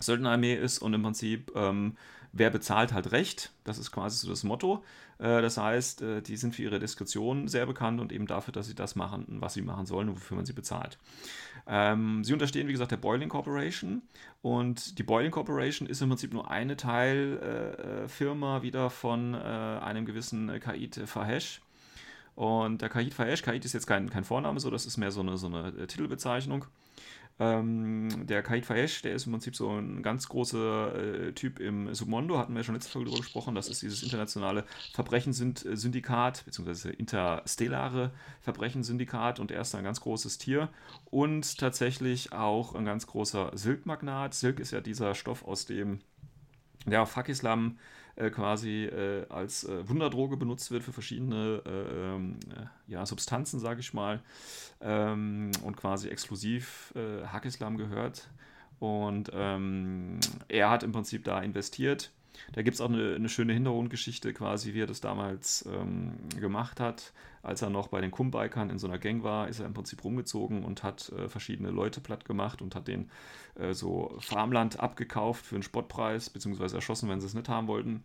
Söldnerarmee 0.00 0.54
ist 0.54 0.78
und 0.78 0.94
im 0.94 1.02
Prinzip 1.02 1.52
ähm, 1.54 1.96
wer 2.34 2.50
bezahlt, 2.50 2.92
halt 2.92 3.12
recht. 3.12 3.52
Das 3.62 3.78
ist 3.78 3.92
quasi 3.92 4.18
so 4.18 4.28
das 4.28 4.44
Motto. 4.44 4.84
Äh, 5.18 5.40
das 5.40 5.56
heißt, 5.56 6.02
äh, 6.02 6.20
die 6.20 6.36
sind 6.36 6.54
für 6.54 6.62
ihre 6.62 6.80
Diskretion 6.80 7.48
sehr 7.48 7.64
bekannt 7.64 8.00
und 8.00 8.12
eben 8.12 8.26
dafür, 8.26 8.52
dass 8.52 8.66
sie 8.66 8.74
das 8.74 8.96
machen, 8.96 9.24
was 9.40 9.54
sie 9.54 9.62
machen 9.62 9.86
sollen 9.86 10.08
und 10.08 10.16
wofür 10.16 10.36
man 10.36 10.44
sie 10.44 10.52
bezahlt. 10.52 10.98
Ähm, 11.66 12.24
sie 12.24 12.32
unterstehen, 12.32 12.68
wie 12.68 12.72
gesagt, 12.72 12.90
der 12.90 12.96
Boiling 12.96 13.28
Corporation 13.28 14.02
und 14.42 14.98
die 14.98 15.02
Boiling 15.04 15.30
Corporation 15.30 15.88
ist 15.88 16.02
im 16.02 16.08
Prinzip 16.08 16.34
nur 16.34 16.50
eine 16.50 16.76
Teilfirma 16.76 18.58
äh, 18.58 18.62
wieder 18.62 18.90
von 18.90 19.34
einem 19.34 20.04
gewissen 20.04 20.60
Kaid 20.60 21.00
Fahesh. 21.06 21.62
Und 22.34 22.82
der 22.82 22.88
Kaid 22.88 23.14
Fahesh, 23.14 23.42
Kaid 23.42 23.64
ist 23.64 23.72
jetzt 23.72 23.86
kein, 23.86 24.10
kein 24.10 24.24
Vorname, 24.24 24.58
so, 24.58 24.68
das 24.68 24.86
ist 24.86 24.96
mehr 24.96 25.12
so 25.12 25.20
eine, 25.20 25.38
so 25.38 25.46
eine 25.46 25.86
Titelbezeichnung. 25.86 26.66
Ähm, 27.40 28.26
der 28.28 28.44
Kaid 28.44 28.64
Fayesh, 28.64 29.02
der 29.02 29.12
ist 29.12 29.26
im 29.26 29.32
Prinzip 29.32 29.56
so 29.56 29.68
ein 29.70 30.04
ganz 30.04 30.28
großer 30.28 30.94
äh, 30.94 31.32
Typ 31.32 31.58
im 31.58 31.92
Submondo, 31.92 32.38
hatten 32.38 32.52
wir 32.52 32.60
ja 32.60 32.64
schon 32.64 32.76
letzte 32.76 32.92
Folge 32.92 33.06
darüber 33.06 33.22
gesprochen. 33.22 33.56
Das 33.56 33.68
ist 33.68 33.82
dieses 33.82 34.04
internationale 34.04 34.64
Verbrechenssyndikat, 34.92 36.44
beziehungsweise 36.44 36.90
interstellare 36.90 38.12
Verbrechenssyndikat 38.40 39.40
und 39.40 39.50
er 39.50 39.62
ist 39.62 39.74
ein 39.74 39.82
ganz 39.82 40.00
großes 40.00 40.38
Tier 40.38 40.68
und 41.06 41.58
tatsächlich 41.58 42.32
auch 42.32 42.76
ein 42.76 42.84
ganz 42.84 43.08
großer 43.08 43.50
Silk-Magnat. 43.54 44.34
Silk 44.34 44.60
ist 44.60 44.70
ja 44.70 44.80
dieser 44.80 45.16
Stoff, 45.16 45.44
aus 45.44 45.66
dem 45.66 46.02
ja, 46.86 47.04
Fakislam 47.04 47.78
äh, 48.16 48.30
quasi 48.30 48.84
äh, 48.84 49.26
als 49.28 49.64
äh, 49.64 49.88
Wunderdroge 49.88 50.36
benutzt 50.36 50.70
wird 50.70 50.82
für 50.82 50.92
verschiedene 50.92 51.62
äh, 51.66 52.14
ähm, 52.14 52.38
äh, 52.50 52.92
ja, 52.92 53.04
Substanzen, 53.06 53.60
sage 53.60 53.80
ich 53.80 53.92
mal, 53.94 54.20
ähm, 54.80 55.50
und 55.62 55.76
quasi 55.76 56.08
exklusiv 56.08 56.92
äh, 56.96 57.26
Hakislam 57.26 57.76
gehört. 57.76 58.28
Und 58.78 59.30
ähm, 59.32 60.20
er 60.48 60.70
hat 60.70 60.82
im 60.82 60.92
Prinzip 60.92 61.24
da 61.24 61.40
investiert. 61.40 62.10
Da 62.52 62.62
gibt 62.62 62.74
es 62.74 62.80
auch 62.80 62.88
eine, 62.88 63.14
eine, 63.14 63.28
schöne 63.28 63.52
Hintergrundgeschichte, 63.52 64.32
quasi, 64.32 64.74
wie 64.74 64.82
er 64.82 64.86
das 64.86 65.00
damals 65.00 65.64
ähm, 65.72 66.14
gemacht 66.38 66.80
hat. 66.80 67.12
Als 67.42 67.62
er 67.62 67.70
noch 67.70 67.88
bei 67.88 68.00
den 68.00 68.10
Kumbikern 68.10 68.70
in 68.70 68.78
so 68.78 68.86
einer 68.86 68.98
Gang 68.98 69.22
war, 69.22 69.48
ist 69.48 69.60
er 69.60 69.66
im 69.66 69.74
Prinzip 69.74 70.02
rumgezogen 70.02 70.64
und 70.64 70.82
hat 70.82 71.10
äh, 71.10 71.28
verschiedene 71.28 71.70
Leute 71.70 72.00
platt 72.00 72.24
gemacht 72.24 72.62
und 72.62 72.74
hat 72.74 72.88
denen 72.88 73.10
äh, 73.56 73.74
so 73.74 74.16
Farmland 74.20 74.80
abgekauft 74.80 75.46
für 75.46 75.56
einen 75.56 75.62
Spottpreis, 75.62 76.30
beziehungsweise 76.30 76.76
erschossen, 76.76 77.08
wenn 77.08 77.20
sie 77.20 77.26
es 77.26 77.34
nicht 77.34 77.48
haben 77.48 77.68
wollten. 77.68 78.04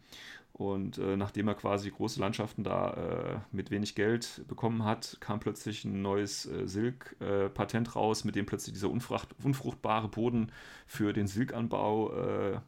Und 0.53 0.97
äh, 0.97 1.15
nachdem 1.15 1.47
er 1.47 1.55
quasi 1.55 1.89
große 1.89 2.19
Landschaften 2.19 2.63
da 2.63 2.91
äh, 2.91 3.39
mit 3.55 3.71
wenig 3.71 3.95
Geld 3.95 4.43
bekommen 4.47 4.83
hat, 4.83 5.17
kam 5.21 5.39
plötzlich 5.39 5.85
ein 5.85 6.01
neues 6.01 6.45
äh, 6.47 6.67
Silk-Patent 6.67 7.95
raus, 7.95 8.25
mit 8.25 8.35
dem 8.35 8.45
plötzlich 8.45 8.73
dieser 8.73 8.89
unfruchtbare 8.89 10.09
Boden 10.09 10.51
für 10.85 11.13
den 11.13 11.27
Silkanbau 11.27 12.11
äh, 12.13 12.59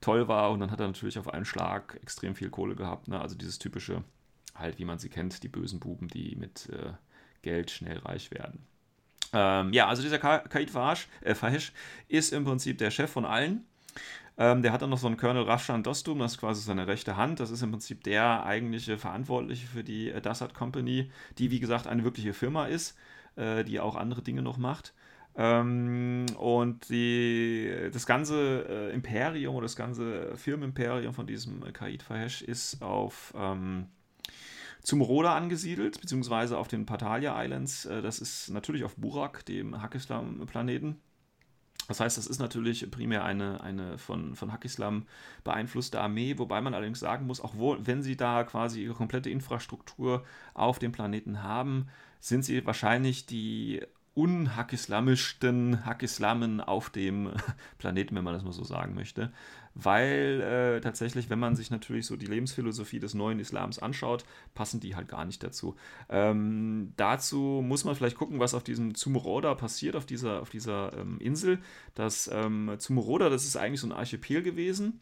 toll 0.00 0.28
war. 0.28 0.50
Und 0.50 0.60
dann 0.60 0.70
hat 0.70 0.80
er 0.80 0.86
natürlich 0.86 1.18
auf 1.18 1.28
einen 1.28 1.44
Schlag 1.44 1.98
extrem 2.02 2.34
viel 2.34 2.48
Kohle 2.48 2.74
gehabt. 2.74 3.08
Ne? 3.08 3.20
Also 3.20 3.34
dieses 3.34 3.58
typische 3.58 4.02
halt, 4.54 4.78
wie 4.78 4.84
man 4.86 4.98
sie 4.98 5.10
kennt, 5.10 5.42
die 5.42 5.48
bösen 5.48 5.80
Buben, 5.80 6.08
die 6.08 6.36
mit 6.36 6.70
äh, 6.70 6.92
Geld 7.42 7.70
schnell 7.70 7.98
reich 7.98 8.30
werden. 8.30 8.66
Ähm, 9.32 9.72
ja, 9.72 9.86
also 9.86 10.02
dieser 10.02 10.18
Kaid 10.18 10.70
Fahish, 10.70 11.08
äh, 11.20 11.34
Fahish 11.34 11.72
ist 12.08 12.32
im 12.32 12.44
Prinzip 12.44 12.78
der 12.78 12.90
Chef 12.90 13.10
von 13.10 13.24
allen. 13.24 13.64
Ähm, 14.38 14.62
der 14.62 14.72
hat 14.72 14.82
dann 14.82 14.90
noch 14.90 14.98
so 14.98 15.06
einen 15.06 15.16
Colonel 15.16 15.42
Rafshan 15.42 15.82
Dostum, 15.82 16.18
das 16.18 16.32
ist 16.32 16.38
quasi 16.38 16.62
seine 16.62 16.86
rechte 16.86 17.16
Hand. 17.16 17.40
Das 17.40 17.50
ist 17.50 17.62
im 17.62 17.70
Prinzip 17.70 18.02
der 18.04 18.44
eigentliche 18.44 18.96
Verantwortliche 18.98 19.66
für 19.66 19.84
die 19.84 20.10
äh, 20.10 20.20
Dassad 20.20 20.54
Company, 20.54 21.10
die 21.38 21.50
wie 21.50 21.60
gesagt 21.60 21.86
eine 21.86 22.04
wirkliche 22.04 22.32
Firma 22.32 22.66
ist, 22.66 22.96
äh, 23.36 23.64
die 23.64 23.80
auch 23.80 23.96
andere 23.96 24.22
Dinge 24.22 24.42
noch 24.42 24.56
macht. 24.56 24.94
Ähm, 25.36 26.26
und 26.38 26.88
die, 26.88 27.90
das 27.92 28.06
ganze 28.06 28.66
äh, 28.68 28.94
Imperium 28.94 29.54
oder 29.54 29.64
das 29.64 29.76
ganze 29.76 30.36
Firmenimperium 30.36 31.14
von 31.14 31.26
diesem 31.26 31.72
Kaid 31.72 32.02
Fahesh 32.02 32.42
ist 32.42 32.82
auf 32.82 33.32
ähm, 33.36 33.86
Zumroda 34.82 35.36
angesiedelt, 35.36 36.00
beziehungsweise 36.00 36.58
auf 36.58 36.68
den 36.68 36.86
Patalia 36.86 37.42
Islands. 37.42 37.84
Äh, 37.86 38.02
das 38.02 38.18
ist 38.18 38.50
natürlich 38.50 38.84
auf 38.84 38.96
Burak, 38.96 39.44
dem 39.46 39.80
Hakislam-Planeten. 39.80 41.00
Das 41.88 41.98
heißt, 41.98 42.16
das 42.18 42.28
ist 42.28 42.38
natürlich 42.38 42.88
primär 42.90 43.24
eine, 43.24 43.60
eine 43.62 43.98
von, 43.98 44.36
von 44.36 44.52
Hakislam 44.52 45.06
beeinflusste 45.42 46.00
Armee, 46.00 46.38
wobei 46.38 46.60
man 46.60 46.72
allerdings 46.72 47.00
sagen 47.00 47.26
muss, 47.26 47.40
auch 47.40 47.54
wo, 47.56 47.76
wenn 47.80 48.02
sie 48.02 48.16
da 48.16 48.44
quasi 48.44 48.84
ihre 48.84 48.94
komplette 48.94 49.28
Infrastruktur 49.28 50.24
auf 50.54 50.78
dem 50.78 50.92
Planeten 50.92 51.42
haben, 51.42 51.88
sind 52.20 52.44
sie 52.44 52.64
wahrscheinlich 52.64 53.26
die 53.26 53.82
unhackislamischsten 54.14 55.84
Hackislamen 55.84 56.60
auf 56.60 56.90
dem 56.90 57.32
Planeten, 57.78 58.14
wenn 58.14 58.24
man 58.24 58.34
das 58.34 58.44
mal 58.44 58.52
so 58.52 58.62
sagen 58.62 58.94
möchte. 58.94 59.32
Weil 59.74 60.40
äh, 60.40 60.80
tatsächlich, 60.80 61.30
wenn 61.30 61.38
man 61.38 61.54
sich 61.54 61.70
natürlich 61.70 62.06
so 62.06 62.16
die 62.16 62.26
Lebensphilosophie 62.26 62.98
des 62.98 63.14
neuen 63.14 63.38
Islams 63.38 63.78
anschaut, 63.78 64.24
passen 64.52 64.80
die 64.80 64.96
halt 64.96 65.08
gar 65.08 65.24
nicht 65.24 65.42
dazu. 65.42 65.76
Ähm, 66.08 66.92
dazu 66.96 67.62
muss 67.64 67.84
man 67.84 67.94
vielleicht 67.94 68.16
gucken, 68.16 68.40
was 68.40 68.54
auf 68.54 68.64
diesem 68.64 68.94
Zumuroda 68.94 69.54
passiert, 69.54 69.94
auf 69.94 70.06
dieser, 70.06 70.42
auf 70.42 70.50
dieser 70.50 70.92
ähm, 70.98 71.18
Insel. 71.20 71.60
Das 71.94 72.28
ähm, 72.32 72.74
Zumuroda, 72.78 73.28
das 73.28 73.44
ist 73.44 73.56
eigentlich 73.56 73.80
so 73.80 73.86
ein 73.86 73.92
Archipel 73.92 74.42
gewesen 74.42 75.00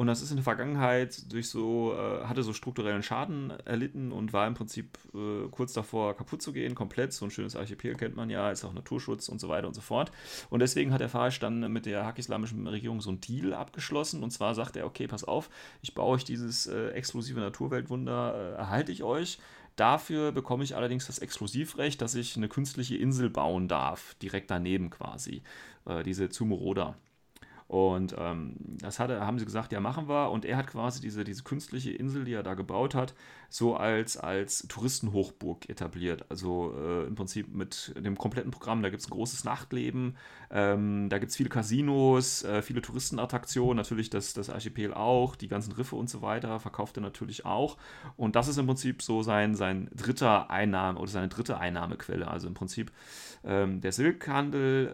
und 0.00 0.06
das 0.06 0.22
ist 0.22 0.30
in 0.30 0.38
der 0.38 0.44
Vergangenheit 0.44 1.30
durch 1.30 1.50
so, 1.50 1.92
äh, 1.92 2.24
hatte 2.24 2.42
so 2.42 2.54
strukturellen 2.54 3.02
Schaden 3.02 3.50
erlitten 3.66 4.12
und 4.12 4.32
war 4.32 4.46
im 4.46 4.54
Prinzip 4.54 4.96
äh, 5.12 5.46
kurz 5.50 5.74
davor 5.74 6.16
kaputt 6.16 6.40
zu 6.40 6.54
gehen, 6.54 6.74
komplett. 6.74 7.12
So 7.12 7.26
ein 7.26 7.30
schönes 7.30 7.54
Archipel 7.54 7.94
kennt 7.96 8.16
man 8.16 8.30
ja, 8.30 8.50
ist 8.50 8.64
auch 8.64 8.72
Naturschutz 8.72 9.28
und 9.28 9.42
so 9.42 9.50
weiter 9.50 9.66
und 9.68 9.74
so 9.74 9.82
fort. 9.82 10.10
Und 10.48 10.60
deswegen 10.60 10.94
hat 10.94 11.02
der 11.02 11.10
Farisch 11.10 11.38
dann 11.38 11.70
mit 11.70 11.84
der 11.84 12.06
hakislamischen 12.06 12.66
Regierung 12.66 13.02
so 13.02 13.10
einen 13.10 13.20
Deal 13.20 13.52
abgeschlossen. 13.52 14.22
Und 14.22 14.30
zwar 14.30 14.54
sagt 14.54 14.74
er, 14.76 14.86
okay, 14.86 15.06
pass 15.06 15.22
auf, 15.22 15.50
ich 15.82 15.92
baue 15.92 16.14
euch 16.14 16.24
dieses 16.24 16.66
äh, 16.66 16.92
exklusive 16.92 17.38
Naturweltwunder, 17.38 18.34
äh, 18.34 18.56
erhalte 18.56 18.92
ich 18.92 19.02
euch. 19.02 19.38
Dafür 19.76 20.32
bekomme 20.32 20.64
ich 20.64 20.76
allerdings 20.76 21.08
das 21.08 21.18
Exklusivrecht, 21.18 22.00
dass 22.00 22.14
ich 22.14 22.38
eine 22.38 22.48
künstliche 22.48 22.96
Insel 22.96 23.28
bauen 23.28 23.68
darf, 23.68 24.14
direkt 24.14 24.50
daneben 24.50 24.88
quasi, 24.88 25.42
äh, 25.84 26.02
diese 26.02 26.30
Zumuroda. 26.30 26.96
Und 27.70 28.16
ähm, 28.18 28.56
das 28.80 28.98
hatte, 28.98 29.24
haben 29.24 29.38
sie 29.38 29.44
gesagt, 29.44 29.70
ja, 29.70 29.78
machen 29.78 30.08
wir. 30.08 30.32
Und 30.32 30.44
er 30.44 30.56
hat 30.56 30.66
quasi 30.66 31.00
diese, 31.00 31.22
diese 31.22 31.44
künstliche 31.44 31.92
Insel, 31.92 32.24
die 32.24 32.32
er 32.32 32.42
da 32.42 32.54
gebaut 32.54 32.96
hat, 32.96 33.14
so 33.48 33.76
als, 33.76 34.16
als 34.16 34.66
Touristenhochburg 34.66 35.68
etabliert. 35.70 36.24
Also 36.28 36.74
äh, 36.76 37.06
im 37.06 37.14
Prinzip 37.14 37.54
mit 37.54 37.94
dem 37.96 38.18
kompletten 38.18 38.50
Programm. 38.50 38.82
Da 38.82 38.90
gibt 38.90 39.02
es 39.02 39.06
ein 39.06 39.12
großes 39.12 39.44
Nachtleben, 39.44 40.16
ähm, 40.50 41.08
da 41.10 41.18
gibt 41.18 41.30
es 41.30 41.36
viele 41.36 41.48
Casinos, 41.48 42.42
äh, 42.42 42.60
viele 42.62 42.82
Touristenattraktionen, 42.82 43.76
natürlich 43.76 44.10
das, 44.10 44.32
das 44.32 44.50
Archipel 44.50 44.92
auch, 44.92 45.36
die 45.36 45.46
ganzen 45.46 45.70
Riffe 45.70 45.94
und 45.94 46.10
so 46.10 46.22
weiter, 46.22 46.58
verkauft 46.58 46.96
er 46.98 47.02
natürlich 47.02 47.46
auch. 47.46 47.76
Und 48.16 48.34
das 48.34 48.48
ist 48.48 48.58
im 48.58 48.66
Prinzip 48.66 49.00
so 49.00 49.22
sein, 49.22 49.54
sein 49.54 49.88
dritter 49.94 50.50
Einnahme 50.50 50.98
oder 50.98 51.10
seine 51.12 51.28
dritte 51.28 51.60
Einnahmequelle. 51.60 52.26
Also 52.26 52.48
im 52.48 52.54
Prinzip 52.54 52.90
ähm, 53.44 53.80
der 53.80 53.92
Silkhandel. 53.92 54.92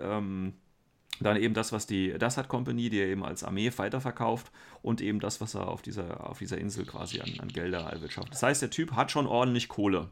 Dann 1.21 1.37
eben 1.37 1.55
das, 1.55 1.73
was 1.73 1.87
die 1.87 2.13
Dassad 2.19 2.49
Company, 2.49 2.91
die 2.91 3.01
er 3.01 3.09
eben 3.09 3.25
als 3.25 3.43
Armee 3.43 3.73
weiterverkauft 3.77 4.51
und 4.83 5.01
eben 5.01 5.21
das, 5.21 5.41
was 5.41 5.55
er 5.55 5.69
auf 5.69 5.83
dieser, 5.83 6.29
auf 6.29 6.39
dieser 6.39 6.59
Insel 6.59 6.85
quasi 6.85 7.21
an, 7.21 7.31
an 7.41 7.49
Gelder 7.49 7.81
erwirtschaftet. 7.81 8.35
Das 8.35 8.43
heißt, 8.43 8.63
der 8.63 8.71
Typ 8.71 8.93
hat 8.93 9.11
schon 9.11 9.27
ordentlich 9.27 9.69
Kohle. 9.69 10.11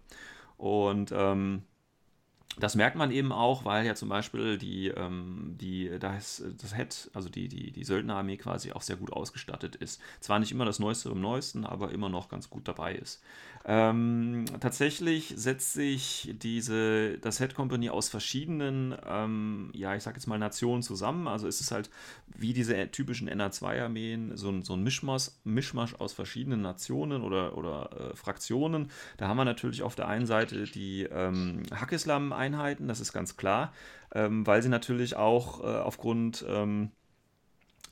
Und 0.56 1.12
ähm, 1.14 1.62
das 2.56 2.76
merkt 2.76 2.96
man 2.96 3.10
eben 3.10 3.32
auch, 3.32 3.64
weil 3.64 3.84
ja 3.84 3.94
zum 3.94 4.08
Beispiel 4.08 4.58
die, 4.58 4.88
ähm, 4.88 5.56
die, 5.60 5.90
das, 5.98 6.44
das 6.60 6.74
Head, 6.74 7.10
also 7.12 7.28
die, 7.28 7.48
die, 7.48 7.72
die 7.72 7.84
Söldnerarmee 7.84 8.36
quasi 8.36 8.72
auch 8.72 8.82
sehr 8.82 8.96
gut 8.96 9.12
ausgestattet 9.12 9.74
ist. 9.76 10.00
Zwar 10.20 10.38
nicht 10.38 10.52
immer 10.52 10.64
das 10.64 10.78
Neueste 10.78 11.10
im 11.10 11.20
Neuesten, 11.20 11.64
aber 11.64 11.90
immer 11.90 12.08
noch 12.08 12.28
ganz 12.28 12.48
gut 12.50 12.68
dabei 12.68 12.94
ist. 12.94 13.22
Ähm, 13.66 14.44
tatsächlich 14.60 15.32
setzt 15.36 15.72
sich 15.72 16.34
diese, 16.42 17.16
das 17.18 17.38
Head 17.38 17.54
Company 17.54 17.88
aus 17.88 18.10
verschiedenen, 18.10 18.94
ähm, 19.08 19.70
ja, 19.74 19.94
ich 19.94 20.02
sag 20.02 20.16
jetzt 20.16 20.26
mal 20.26 20.38
Nationen 20.38 20.82
zusammen. 20.82 21.26
Also 21.26 21.46
ist 21.46 21.62
es 21.62 21.70
halt 21.70 21.88
wie 22.26 22.52
diese 22.52 22.90
typischen 22.90 23.28
NR2-Armeen, 23.28 24.36
so 24.36 24.50
ein, 24.50 24.62
so 24.62 24.74
ein 24.74 24.82
Mischmasch, 24.82 25.30
Mischmasch 25.44 25.94
aus 25.94 26.12
verschiedenen 26.12 26.60
Nationen 26.60 27.22
oder, 27.22 27.56
oder 27.56 28.10
äh, 28.12 28.16
Fraktionen. 28.16 28.90
Da 29.16 29.28
haben 29.28 29.38
wir 29.38 29.46
natürlich 29.46 29.82
auf 29.82 29.94
der 29.94 30.08
einen 30.08 30.26
Seite 30.26 30.64
die 30.64 31.04
ähm, 31.04 31.62
Hackislam-Einheiten, 31.74 32.86
das 32.86 33.00
ist 33.00 33.14
ganz 33.14 33.38
klar, 33.38 33.72
ähm, 34.12 34.46
weil 34.46 34.62
sie 34.62 34.68
natürlich 34.68 35.16
auch 35.16 35.60
äh, 35.60 35.78
aufgrund 35.78 36.44
ähm, 36.46 36.90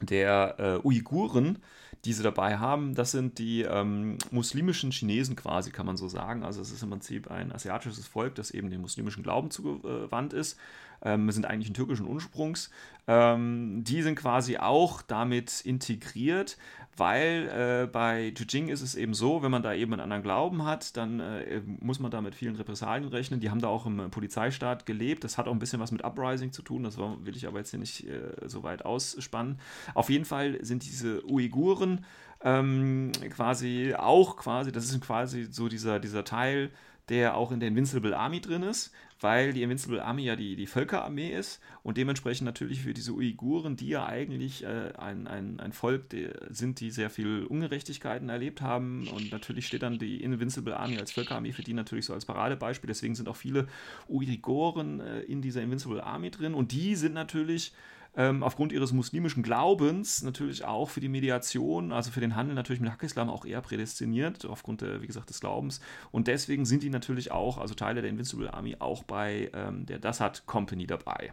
der 0.06 0.56
äh, 0.58 0.86
Uiguren 0.86 1.58
die 2.04 2.12
sie 2.12 2.22
dabei 2.22 2.58
haben, 2.58 2.94
das 2.94 3.12
sind 3.12 3.38
die 3.38 3.62
ähm, 3.62 4.18
muslimischen 4.32 4.90
Chinesen 4.90 5.36
quasi, 5.36 5.70
kann 5.70 5.86
man 5.86 5.96
so 5.96 6.08
sagen. 6.08 6.42
Also 6.42 6.60
es 6.60 6.72
ist 6.72 6.82
im 6.82 6.90
Prinzip 6.90 7.30
ein 7.30 7.52
asiatisches 7.52 8.06
Volk, 8.08 8.34
das 8.34 8.50
eben 8.50 8.70
dem 8.70 8.80
muslimischen 8.80 9.22
Glauben 9.22 9.50
zugewandt 9.50 10.32
ist. 10.32 10.58
Ähm, 11.04 11.30
sind 11.30 11.46
eigentlich 11.46 11.68
einen 11.68 11.74
türkischen 11.74 12.06
Ursprungs. 12.06 12.70
Ähm, 13.06 13.84
die 13.84 14.02
sind 14.02 14.16
quasi 14.16 14.58
auch 14.58 15.02
damit 15.02 15.60
integriert, 15.60 16.56
weil 16.96 17.48
äh, 17.48 17.86
bei 17.86 18.32
Jijing 18.36 18.68
ist 18.68 18.82
es 18.82 18.94
eben 18.94 19.14
so, 19.14 19.42
wenn 19.42 19.50
man 19.50 19.62
da 19.62 19.72
eben 19.72 19.92
einen 19.92 20.02
anderen 20.02 20.22
Glauben 20.22 20.64
hat, 20.64 20.96
dann 20.96 21.20
äh, 21.20 21.62
muss 21.80 22.00
man 22.00 22.10
da 22.10 22.20
mit 22.20 22.34
vielen 22.34 22.56
Repressalien 22.56 23.08
rechnen. 23.08 23.40
Die 23.40 23.50
haben 23.50 23.60
da 23.60 23.68
auch 23.68 23.86
im 23.86 24.10
Polizeistaat 24.10 24.84
gelebt. 24.84 25.24
Das 25.24 25.38
hat 25.38 25.48
auch 25.48 25.52
ein 25.52 25.58
bisschen 25.58 25.80
was 25.80 25.90
mit 25.90 26.04
Uprising 26.04 26.52
zu 26.52 26.62
tun, 26.62 26.82
das 26.84 26.98
will 26.98 27.36
ich 27.36 27.46
aber 27.46 27.58
jetzt 27.58 27.70
hier 27.70 27.80
nicht 27.80 28.06
äh, 28.06 28.32
so 28.46 28.62
weit 28.62 28.84
ausspannen. 28.84 29.58
Auf 29.94 30.10
jeden 30.10 30.24
Fall 30.24 30.62
sind 30.64 30.84
diese 30.84 31.24
Uiguren 31.24 32.04
ähm, 32.44 33.12
quasi 33.30 33.94
auch 33.96 34.36
quasi, 34.36 34.72
das 34.72 34.84
ist 34.84 35.00
quasi 35.00 35.46
so 35.50 35.68
dieser, 35.68 36.00
dieser 36.00 36.24
Teil, 36.24 36.70
der 37.12 37.36
auch 37.36 37.52
in 37.52 37.60
der 37.60 37.68
Invincible 37.68 38.16
Army 38.16 38.40
drin 38.40 38.62
ist, 38.62 38.90
weil 39.20 39.52
die 39.52 39.62
Invincible 39.62 40.02
Army 40.02 40.24
ja 40.24 40.34
die, 40.34 40.56
die 40.56 40.66
Völkerarmee 40.66 41.28
ist 41.28 41.60
und 41.82 41.98
dementsprechend 41.98 42.46
natürlich 42.46 42.80
für 42.80 42.94
diese 42.94 43.12
Uiguren, 43.12 43.76
die 43.76 43.88
ja 43.88 44.06
eigentlich 44.06 44.64
äh, 44.64 44.94
ein, 44.96 45.26
ein, 45.26 45.60
ein 45.60 45.72
Volk 45.74 46.06
sind, 46.48 46.80
die 46.80 46.90
sehr 46.90 47.10
viel 47.10 47.44
Ungerechtigkeiten 47.44 48.30
erlebt 48.30 48.62
haben 48.62 49.08
und 49.08 49.30
natürlich 49.30 49.66
steht 49.66 49.82
dann 49.82 49.98
die 49.98 50.22
Invincible 50.22 50.74
Army 50.74 50.96
als 50.96 51.12
Völkerarmee 51.12 51.52
für 51.52 51.62
die 51.62 51.74
natürlich 51.74 52.06
so 52.06 52.14
als 52.14 52.24
Paradebeispiel, 52.24 52.88
deswegen 52.88 53.14
sind 53.14 53.28
auch 53.28 53.36
viele 53.36 53.68
Uiguren 54.08 55.00
äh, 55.00 55.20
in 55.20 55.42
dieser 55.42 55.60
Invincible 55.60 56.02
Army 56.02 56.30
drin 56.30 56.54
und 56.54 56.72
die 56.72 56.94
sind 56.94 57.12
natürlich 57.12 57.74
ähm, 58.16 58.42
aufgrund 58.42 58.72
ihres 58.72 58.92
muslimischen 58.92 59.42
Glaubens 59.42 60.22
natürlich 60.22 60.64
auch 60.64 60.90
für 60.90 61.00
die 61.00 61.08
Mediation, 61.08 61.92
also 61.92 62.10
für 62.10 62.20
den 62.20 62.36
Handel 62.36 62.54
natürlich 62.54 62.80
mit 62.80 62.90
Hackislam 62.90 63.30
auch 63.30 63.44
eher 63.44 63.60
prädestiniert, 63.60 64.44
aufgrund, 64.44 64.82
der, 64.82 65.00
wie 65.02 65.06
gesagt, 65.06 65.30
des 65.30 65.40
Glaubens. 65.40 65.80
Und 66.10 66.28
deswegen 66.28 66.66
sind 66.66 66.82
die 66.82 66.90
natürlich 66.90 67.32
auch, 67.32 67.58
also 67.58 67.74
Teile 67.74 68.02
der 68.02 68.10
Invincible 68.10 68.52
Army, 68.52 68.76
auch 68.78 69.02
bei 69.02 69.50
ähm, 69.54 69.86
der 69.86 69.98
Dassad 69.98 70.44
Company 70.46 70.86
dabei. 70.86 71.32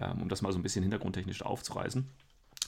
Ähm, 0.00 0.22
um 0.22 0.28
das 0.28 0.42
mal 0.42 0.52
so 0.52 0.58
ein 0.58 0.62
bisschen 0.62 0.82
hintergrundtechnisch 0.82 1.42
aufzureißen. 1.42 2.06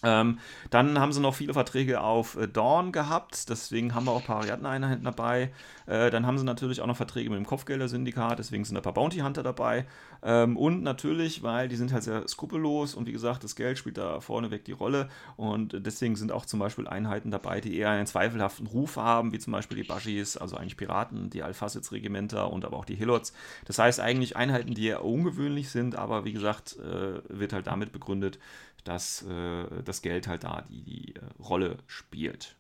Ähm, 0.05 0.39
dann 0.71 0.99
haben 0.99 1.13
sie 1.13 1.21
noch 1.21 1.35
viele 1.35 1.55
Verträge 1.55 2.01
auf 2.01 2.37
äh, 2.37 2.47
Dawn 2.47 2.93
gehabt, 2.93 3.49
deswegen 3.49 3.95
haben 3.95 4.05
wir 4.05 4.13
auch 4.13 4.21
ein 4.21 4.27
paar 4.27 4.39
Ariadne-Einheiten 4.39 5.05
dabei. 5.05 5.51
Äh, 5.87 6.11
dann 6.11 6.27
haben 6.27 6.39
sie 6.39 6.45
natürlich 6.45 6.81
auch 6.81 6.87
noch 6.87 6.97
Verträge 6.97 7.31
mit 7.31 7.39
dem 7.39 7.47
Kopfgelder-Syndikat, 7.47 8.39
deswegen 8.39 8.65
sind 8.65 8.77
ein 8.77 8.83
paar 8.83 8.95
Bounty 8.95 9.19
Hunter 9.19 9.43
dabei. 9.43 9.87
Ähm, 10.23 10.57
und 10.57 10.83
natürlich, 10.83 11.43
weil 11.43 11.69
die 11.69 11.77
sind 11.77 11.93
halt 11.93 12.05
sehr 12.05 12.27
skrupellos 12.29 12.95
und 12.95 13.07
wie 13.07 13.13
gesagt, 13.13 13.43
das 13.43 13.57
Geld 13.57 13.79
spielt 13.79 13.99
da 13.99 14.21
vorneweg 14.21 14.65
die 14.65 14.73
Rolle. 14.73 15.09
Und 15.37 15.75
deswegen 15.85 16.17
sind 16.17 16.31
auch 16.33 16.47
zum 16.47 16.61
Beispiel 16.61 16.87
Einheiten 16.87 17.31
dabei, 17.31 17.61
die 17.61 17.77
eher 17.77 17.91
einen 17.91 18.07
zweifelhaften 18.07 18.67
Ruf 18.67 18.97
haben, 18.97 19.33
wie 19.33 19.39
zum 19.39 19.53
Beispiel 19.53 19.79
die 19.79 19.89
Bashis, 19.89 20.37
also 20.37 20.57
eigentlich 20.57 20.77
Piraten, 20.77 21.31
die 21.31 21.43
Alphasids-Regimenter 21.43 22.53
und 22.53 22.65
aber 22.65 22.77
auch 22.77 22.85
die 22.85 22.97
Hilots. 22.97 23.33
Das 23.65 23.79
heißt 23.79 24.01
eigentlich 24.01 24.37
Einheiten, 24.37 24.75
die 24.75 24.87
eher 24.87 25.05
ungewöhnlich 25.05 25.71
sind, 25.71 25.97
aber 25.97 26.25
wie 26.25 26.33
gesagt, 26.33 26.77
äh, 26.79 27.21
wird 27.29 27.53
halt 27.53 27.67
damit 27.67 27.93
begründet, 27.93 28.39
dass 28.85 29.23
äh, 29.23 29.83
das 29.89 30.03
Geld 30.03 30.29
halt 30.29 30.45
da 30.45 30.63
die, 30.69 30.83
die 30.83 31.15
äh, 31.17 31.21
Rolle 31.41 31.79
spielt. 31.87 32.57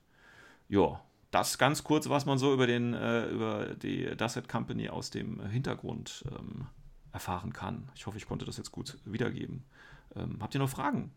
Ja, 0.69 1.01
das 1.31 1.59
ganz 1.59 1.85
kurz, 1.85 2.09
was 2.09 2.27
man 2.27 2.39
so 2.39 2.53
über, 2.53 2.67
den, 2.67 2.95
äh, 2.95 3.27
über 3.27 3.75
die 3.75 4.17
Dasset 4.17 4.49
Company 4.49 4.89
aus 4.89 5.11
dem 5.11 5.45
Hintergrund 5.47 6.25
ähm, 6.31 6.67
erfahren 7.13 7.53
kann. 7.53 7.91
Ich 7.95 8.07
hoffe, 8.07 8.17
ich 8.17 8.27
konnte 8.27 8.45
das 8.45 8.57
jetzt 8.57 8.73
gut 8.73 8.99
wiedergeben. 9.05 9.65
Ähm, 10.17 10.39
habt 10.41 10.55
ihr 10.55 10.61
noch 10.61 10.71
Fragen? 10.71 11.13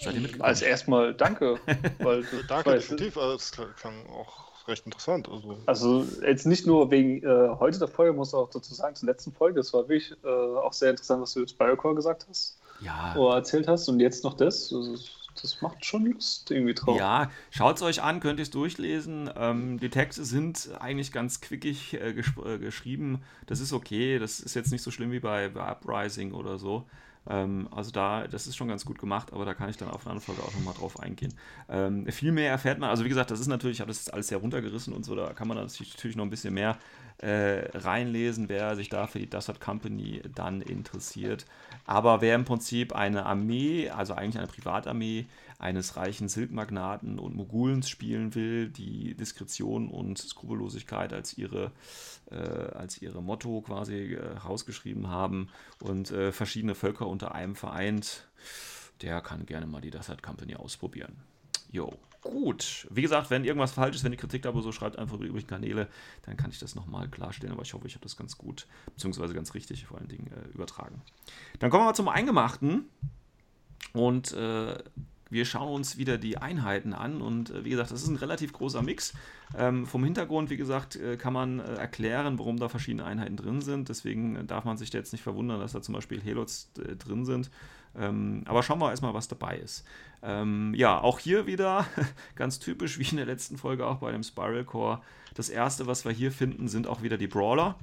Seid 0.00 0.14
ihr 0.14 0.20
mitgekommen? 0.20 0.48
Als 0.48 0.62
erstmal 0.62 1.14
danke. 1.14 1.58
Weil, 1.98 2.24
danke, 2.48 2.72
definitiv. 2.72 3.16
Also, 3.16 3.36
das 3.36 3.76
klang 3.76 4.06
auch 4.06 4.50
recht 4.68 4.86
interessant. 4.86 5.28
Also, 5.28 5.58
also 5.66 6.06
jetzt 6.22 6.46
nicht 6.46 6.66
nur 6.66 6.90
wegen 6.90 7.22
äh, 7.22 7.48
heute 7.58 7.78
der 7.78 7.88
Folge, 7.88 8.12
muss 8.12 8.34
auch 8.34 8.50
dazu 8.50 8.74
sagen, 8.74 8.94
zur 8.94 9.08
letzten 9.08 9.32
Folge, 9.32 9.60
es 9.60 9.72
war 9.72 9.88
wirklich 9.88 10.12
äh, 10.24 10.28
auch 10.28 10.72
sehr 10.72 10.90
interessant, 10.90 11.22
was 11.22 11.34
du 11.34 11.40
jetzt 11.40 11.50
Spyrocore 11.50 11.94
gesagt 11.94 12.26
hast. 12.28 12.59
Ja. 12.80 13.14
Oder 13.16 13.36
erzählt 13.36 13.68
hast 13.68 13.88
und 13.88 14.00
jetzt 14.00 14.24
noch 14.24 14.34
das. 14.34 14.74
Das 15.40 15.62
macht 15.62 15.84
schon 15.84 16.06
Lust 16.06 16.50
irgendwie 16.50 16.74
drauf. 16.74 16.98
Ja, 16.98 17.30
schaut 17.50 17.76
es 17.76 17.82
euch 17.82 18.02
an, 18.02 18.20
könnt 18.20 18.40
ihr 18.40 18.42
es 18.42 18.50
durchlesen. 18.50 19.30
Ähm, 19.36 19.78
die 19.78 19.88
Texte 19.88 20.24
sind 20.24 20.70
eigentlich 20.78 21.12
ganz 21.12 21.40
quickig 21.40 21.94
äh, 21.94 22.10
äh, 22.10 22.58
geschrieben. 22.58 23.22
Das 23.46 23.60
ist 23.60 23.72
okay, 23.72 24.18
das 24.18 24.40
ist 24.40 24.54
jetzt 24.54 24.72
nicht 24.72 24.82
so 24.82 24.90
schlimm 24.90 25.12
wie 25.12 25.20
bei, 25.20 25.48
bei 25.48 25.70
Uprising 25.70 26.32
oder 26.32 26.58
so. 26.58 26.84
Ähm, 27.28 27.68
also 27.70 27.90
da, 27.90 28.26
das 28.26 28.46
ist 28.46 28.56
schon 28.56 28.68
ganz 28.68 28.84
gut 28.84 28.98
gemacht, 28.98 29.32
aber 29.32 29.44
da 29.44 29.54
kann 29.54 29.68
ich 29.68 29.76
dann 29.76 29.90
auf 29.90 30.06
eine 30.06 30.12
andere 30.12 30.24
Folge 30.24 30.42
auch 30.42 30.54
nochmal 30.54 30.74
drauf 30.74 30.98
eingehen. 31.00 31.34
Ähm, 31.68 32.06
viel 32.06 32.32
mehr 32.32 32.50
erfährt 32.50 32.78
man, 32.78 32.90
also 32.90 33.04
wie 33.04 33.08
gesagt, 33.08 33.30
das 33.30 33.40
ist 33.40 33.46
natürlich, 33.46 33.76
ich 33.76 33.80
habe 33.80 33.90
das 33.90 33.98
jetzt 33.98 34.12
alles 34.12 34.28
sehr 34.28 34.38
runtergerissen 34.38 34.94
und 34.94 35.04
so, 35.04 35.14
da 35.14 35.32
kann 35.34 35.46
man 35.46 35.58
natürlich 35.58 36.16
noch 36.16 36.24
ein 36.24 36.30
bisschen 36.30 36.54
mehr 36.54 36.78
äh, 37.20 37.68
reinlesen, 37.76 38.48
wer 38.48 38.76
sich 38.76 38.88
da 38.88 39.06
für 39.06 39.18
die 39.18 39.28
Dussard 39.28 39.60
Company 39.60 40.22
dann 40.34 40.62
interessiert. 40.62 41.44
Aber 41.84 42.20
wer 42.20 42.34
im 42.34 42.44
Prinzip 42.44 42.94
eine 42.94 43.26
Armee, 43.26 43.90
also 43.90 44.14
eigentlich 44.14 44.38
eine 44.38 44.46
Privatarmee 44.46 45.26
eines 45.58 45.96
reichen 45.96 46.28
Silkmagnaten 46.28 47.18
und 47.18 47.36
Mogulens 47.36 47.90
spielen 47.90 48.34
will, 48.34 48.70
die 48.70 49.14
Diskretion 49.14 49.88
und 49.88 50.18
Skrupellosigkeit 50.18 51.12
als 51.12 51.36
ihre, 51.36 51.72
äh, 52.30 52.36
als 52.36 53.02
ihre 53.02 53.22
Motto 53.22 53.60
quasi 53.60 54.14
äh, 54.14 54.38
rausgeschrieben 54.38 55.08
haben 55.08 55.48
und 55.80 56.10
äh, 56.10 56.32
verschiedene 56.32 56.74
Völker 56.74 57.06
unter 57.06 57.34
einem 57.34 57.54
vereint, 57.54 58.26
der 59.02 59.20
kann 59.20 59.44
gerne 59.44 59.66
mal 59.66 59.82
die 59.82 59.90
Dussard 59.90 60.22
Company 60.22 60.54
ausprobieren. 60.54 61.16
Jo. 61.70 61.92
Gut, 62.22 62.86
wie 62.90 63.02
gesagt, 63.02 63.30
wenn 63.30 63.44
irgendwas 63.44 63.72
falsch 63.72 63.96
ist, 63.96 64.04
wenn 64.04 64.12
die 64.12 64.18
Kritik 64.18 64.42
da 64.42 64.52
so 64.52 64.72
schreibt, 64.72 64.98
einfach 64.98 65.14
über 65.14 65.24
die 65.24 65.30
übrigen 65.30 65.46
Kanäle, 65.46 65.88
dann 66.22 66.36
kann 66.36 66.50
ich 66.50 66.58
das 66.58 66.74
nochmal 66.74 67.08
klarstellen. 67.08 67.52
Aber 67.52 67.62
ich 67.62 67.72
hoffe, 67.72 67.86
ich 67.86 67.94
habe 67.94 68.02
das 68.02 68.16
ganz 68.16 68.36
gut, 68.36 68.66
beziehungsweise 68.92 69.32
ganz 69.32 69.54
richtig 69.54 69.86
vor 69.86 69.98
allen 69.98 70.08
Dingen 70.08 70.30
äh, 70.32 70.54
übertragen. 70.54 71.00
Dann 71.60 71.70
kommen 71.70 71.82
wir 71.82 71.86
mal 71.86 71.94
zum 71.94 72.08
Eingemachten. 72.08 72.84
Und 73.92 74.32
äh, 74.32 74.78
wir 75.30 75.44
schauen 75.44 75.72
uns 75.72 75.96
wieder 75.96 76.18
die 76.18 76.36
Einheiten 76.36 76.92
an 76.92 77.22
und 77.22 77.50
äh, 77.50 77.64
wie 77.64 77.70
gesagt, 77.70 77.92
das 77.92 78.02
ist 78.02 78.08
ein 78.08 78.16
relativ 78.16 78.52
großer 78.52 78.82
Mix. 78.82 79.14
Ähm, 79.56 79.86
vom 79.86 80.04
Hintergrund, 80.04 80.50
wie 80.50 80.56
gesagt, 80.56 80.96
äh, 80.96 81.16
kann 81.16 81.32
man 81.32 81.60
äh, 81.60 81.74
erklären, 81.74 82.38
warum 82.38 82.58
da 82.58 82.68
verschiedene 82.68 83.04
Einheiten 83.04 83.36
drin 83.36 83.62
sind. 83.62 83.88
Deswegen 83.88 84.36
äh, 84.36 84.44
darf 84.44 84.64
man 84.64 84.76
sich 84.76 84.90
da 84.90 84.98
jetzt 84.98 85.12
nicht 85.12 85.22
verwundern, 85.22 85.60
dass 85.60 85.72
da 85.72 85.80
zum 85.80 85.94
Beispiel 85.94 86.20
Helots 86.20 86.72
drin 86.74 87.24
sind. 87.24 87.50
Ähm, 87.96 88.42
aber 88.46 88.62
schauen 88.62 88.78
wir 88.78 88.90
erstmal, 88.90 89.14
was 89.14 89.28
dabei 89.28 89.56
ist. 89.58 89.84
Ähm, 90.22 90.74
ja, 90.74 91.00
auch 91.00 91.18
hier 91.18 91.46
wieder 91.46 91.86
ganz 92.36 92.58
typisch 92.58 92.98
wie 92.98 93.08
in 93.08 93.16
der 93.16 93.26
letzten 93.26 93.58
Folge 93.58 93.86
auch 93.86 93.98
bei 93.98 94.12
dem 94.12 94.22
Spiral 94.22 94.64
Core. 94.64 95.00
Das 95.34 95.48
erste, 95.48 95.86
was 95.86 96.04
wir 96.04 96.12
hier 96.12 96.32
finden, 96.32 96.68
sind 96.68 96.86
auch 96.86 97.02
wieder 97.02 97.16
die 97.16 97.26
Brawler. 97.26 97.76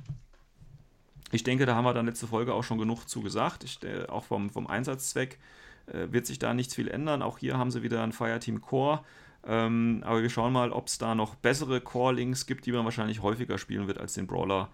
Ich 1.31 1.43
denke, 1.43 1.65
da 1.65 1.75
haben 1.75 1.83
wir 1.83 1.93
dann 1.93 2.05
letzte 2.05 2.27
Folge 2.27 2.53
auch 2.53 2.63
schon 2.63 2.77
genug 2.77 3.05
zu 3.07 3.21
gesagt. 3.21 3.63
Ich, 3.63 3.83
äh, 3.83 4.05
auch 4.07 4.23
vom, 4.23 4.49
vom 4.49 4.67
Einsatzzweck 4.67 5.39
äh, 5.87 6.07
wird 6.11 6.25
sich 6.25 6.39
da 6.39 6.53
nichts 6.53 6.75
viel 6.75 6.87
ändern. 6.87 7.21
Auch 7.21 7.37
hier 7.37 7.57
haben 7.57 7.71
sie 7.71 7.83
wieder 7.83 8.03
ein 8.03 8.13
Fireteam 8.13 8.61
Core. 8.61 9.03
Ähm, 9.45 10.03
aber 10.05 10.21
wir 10.21 10.29
schauen 10.29 10.53
mal, 10.53 10.71
ob 10.71 10.87
es 10.87 10.97
da 10.97 11.15
noch 11.15 11.35
bessere 11.35 11.81
Core-Links 11.81 12.45
gibt, 12.45 12.65
die 12.65 12.71
man 12.71 12.85
wahrscheinlich 12.85 13.21
häufiger 13.21 13.57
spielen 13.57 13.87
wird 13.87 13.97
als 13.97 14.13
den 14.13 14.27
Brawler 14.27 14.69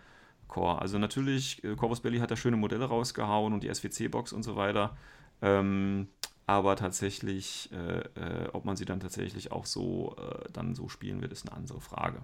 Core. 0.47 0.81
Also 0.81 0.97
natürlich, 0.97 1.63
äh, 1.63 1.75
Corvus 1.75 2.01
Belly 2.01 2.19
hat 2.19 2.31
da 2.31 2.35
schöne 2.35 2.57
Modelle 2.57 2.85
rausgehauen 2.85 3.53
und 3.53 3.63
die 3.63 3.73
SWC-Box 3.73 4.33
und 4.33 4.43
so 4.43 4.55
weiter. 4.55 4.95
Ähm, 5.41 6.07
aber 6.45 6.75
tatsächlich, 6.75 7.69
äh, 7.71 7.99
äh, 8.19 8.49
ob 8.51 8.65
man 8.65 8.75
sie 8.75 8.85
dann 8.85 8.99
tatsächlich 8.99 9.51
auch 9.51 9.65
so 9.65 10.15
äh, 10.17 10.51
dann 10.51 10.75
so 10.75 10.89
spielen 10.89 11.21
wird, 11.21 11.31
ist 11.31 11.47
eine 11.47 11.55
andere 11.55 11.79
Frage. 11.79 12.21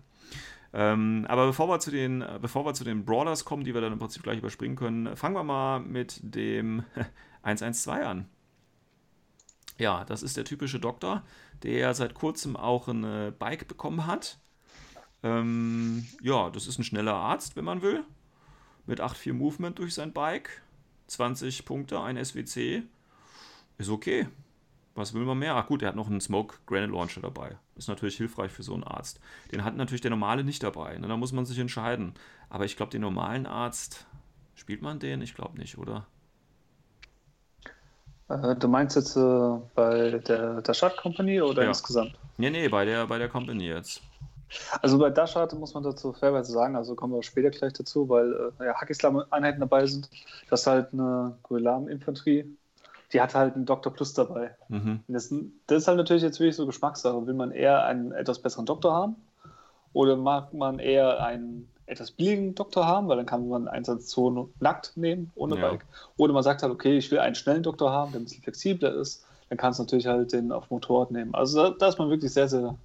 Ähm, 0.74 1.26
aber 1.30 1.48
bevor 1.48 1.70
wir, 1.70 1.80
zu 1.80 1.90
den, 1.90 2.24
bevor 2.42 2.66
wir 2.66 2.74
zu 2.74 2.84
den 2.84 3.06
Brawlers 3.06 3.46
kommen, 3.46 3.64
die 3.64 3.74
wir 3.74 3.82
dann 3.82 3.94
im 3.94 4.00
Prinzip 4.00 4.24
gleich 4.24 4.40
überspringen 4.40 4.76
können, 4.76 5.16
fangen 5.16 5.36
wir 5.36 5.44
mal 5.44 5.80
mit 5.80 6.20
dem 6.22 6.84
112 7.44 8.06
an. 8.06 8.26
Ja, 9.78 10.04
das 10.04 10.22
ist 10.22 10.36
der 10.36 10.44
typische 10.44 10.80
Doktor, 10.80 11.24
der 11.64 11.94
seit 11.94 12.14
kurzem 12.14 12.58
auch 12.58 12.90
ein 12.90 13.34
Bike 13.40 13.68
bekommen 13.70 14.06
hat. 14.06 14.38
Ähm, 15.24 16.06
ja, 16.22 16.50
das 16.50 16.68
ist 16.68 16.78
ein 16.78 16.84
schneller 16.84 17.16
Arzt, 17.16 17.56
wenn 17.56 17.66
man 17.66 17.82
will. 17.82 18.04
Mit 18.86 19.00
8-4 19.00 19.34
Movement 19.34 19.80
durch 19.80 19.94
sein 19.94 20.12
Bike. 20.12 20.62
20 21.08 21.66
Punkte, 21.66 22.02
ein 22.02 22.24
SWC. 22.24 22.84
Ist 23.80 23.90
okay. 23.90 24.28
Was 24.94 25.14
will 25.14 25.24
man 25.24 25.40
mehr? 25.40 25.56
Ach 25.56 25.66
gut, 25.68 25.82
er 25.82 25.88
hat 25.88 25.96
noch 25.96 26.08
einen 26.08 26.20
Smoke 26.20 26.58
Granite 26.68 26.92
Launcher 26.92 27.22
dabei. 27.22 27.58
Ist 27.76 27.88
natürlich 27.88 28.18
hilfreich 28.18 28.52
für 28.52 28.64
so 28.64 28.74
einen 28.74 28.84
Arzt. 28.84 29.22
Den 29.52 29.64
hat 29.64 29.78
natürlich 29.78 30.02
der 30.02 30.12
normale 30.12 30.44
nicht 30.44 30.62
dabei. 30.62 30.98
Ne? 30.98 31.08
Da 31.08 31.16
muss 31.16 31.32
man 31.32 31.46
sich 31.46 31.58
entscheiden. 31.58 32.14
Aber 32.50 32.66
ich 32.66 32.76
glaube, 32.76 32.92
den 32.92 33.02
normalen 33.02 33.46
Arzt, 33.46 34.06
spielt 34.56 34.82
man 34.82 35.00
den? 35.00 35.22
Ich 35.22 35.34
glaube 35.34 35.58
nicht, 35.58 35.78
oder? 35.78 36.06
Äh, 38.28 38.56
du 38.58 38.68
meinst 38.68 38.98
jetzt 38.98 39.16
äh, 39.16 39.60
bei 39.74 40.20
der, 40.20 40.62
der 40.62 40.74
Shard 40.74 40.98
Company 40.98 41.42
oder 41.42 41.64
ja. 41.64 41.70
insgesamt? 41.70 42.20
Nee, 42.38 42.50
nee, 42.50 42.68
bei 42.68 42.84
der, 42.84 43.08
bei 43.08 43.18
der 43.18 43.30
Company 43.30 43.68
jetzt. 43.68 44.02
Also 44.82 44.98
bei 44.98 45.10
Dashart 45.10 45.54
muss 45.54 45.74
man 45.74 45.84
dazu 45.84 46.12
fairweise 46.12 46.52
sagen, 46.52 46.76
also 46.76 46.96
kommen 46.96 47.14
wir 47.14 47.24
später 47.24 47.52
gleich 47.52 47.74
dazu, 47.74 48.10
weil 48.10 48.52
äh, 48.60 48.66
ja, 48.66 48.74
Hackislam-Einheiten 48.74 49.60
dabei 49.60 49.86
sind. 49.86 50.10
Das 50.50 50.62
ist 50.62 50.68
halt 50.68 50.92
eine 50.92 51.38
Guelam-Infanterie, 51.44 52.58
die 53.14 53.22
hat 53.22 53.36
halt 53.36 53.56
einen 53.56 53.66
Doktor 53.66 53.92
Plus 53.92 54.14
dabei. 54.14 54.56
Mhm. 54.68 55.02
Das, 55.08 55.34
das, 55.68 55.78
ist 55.80 55.88
halt 55.88 55.98
natürlich 55.98 56.24
jetzt 56.24 56.40
wirklich 56.40 56.56
so 56.56 56.66
Geschmackssache. 56.66 57.26
Will 57.26 57.34
man 57.34 57.52
eher 57.52 57.84
einen 57.84 58.12
etwas 58.12 58.40
besseren 58.40 58.66
Doktor 58.66 58.94
haben 58.94 59.16
oder 59.94 60.16
mag 60.16 60.54
man 60.54 60.80
eher 60.80 61.24
einen 61.24 61.70
etwas 61.88 62.12
billigen 62.12 62.54
Doktor 62.54 62.86
haben, 62.86 63.08
weil 63.08 63.18
dann 63.18 63.26
kann 63.26 63.50
man 63.50 63.68
Einsatzzone 63.68 64.50
nackt 64.60 64.96
nehmen, 64.96 65.32
ohne 65.36 65.60
ja. 65.60 65.70
Bike. 65.70 65.86
Oder 66.18 66.34
man 66.34 66.44
sagt 66.44 66.62
halt, 66.62 66.72
okay, 66.72 66.98
ich 66.98 67.10
will 67.10 67.20
einen 67.20 67.36
schnellen 67.36 67.64
Doktor 67.64 67.92
haben, 67.92 68.12
der 68.12 68.22
ein 68.22 68.26
bisschen 68.26 68.44
flexibler 68.44 68.94
ist, 68.94 69.26
dann 69.50 69.58
kannst 69.58 69.80
du 69.80 69.84
natürlich 69.84 70.06
halt 70.06 70.32
den 70.32 70.52
auf 70.52 70.70
Motorrad 70.70 71.10
nehmen. 71.10 71.34
Also 71.34 71.64
da, 71.64 71.70
da 71.72 71.88
ist 71.88 71.98
man 71.98 72.12
wirklich 72.12 72.32
sehr, 72.32 72.48
sehr 72.48 72.78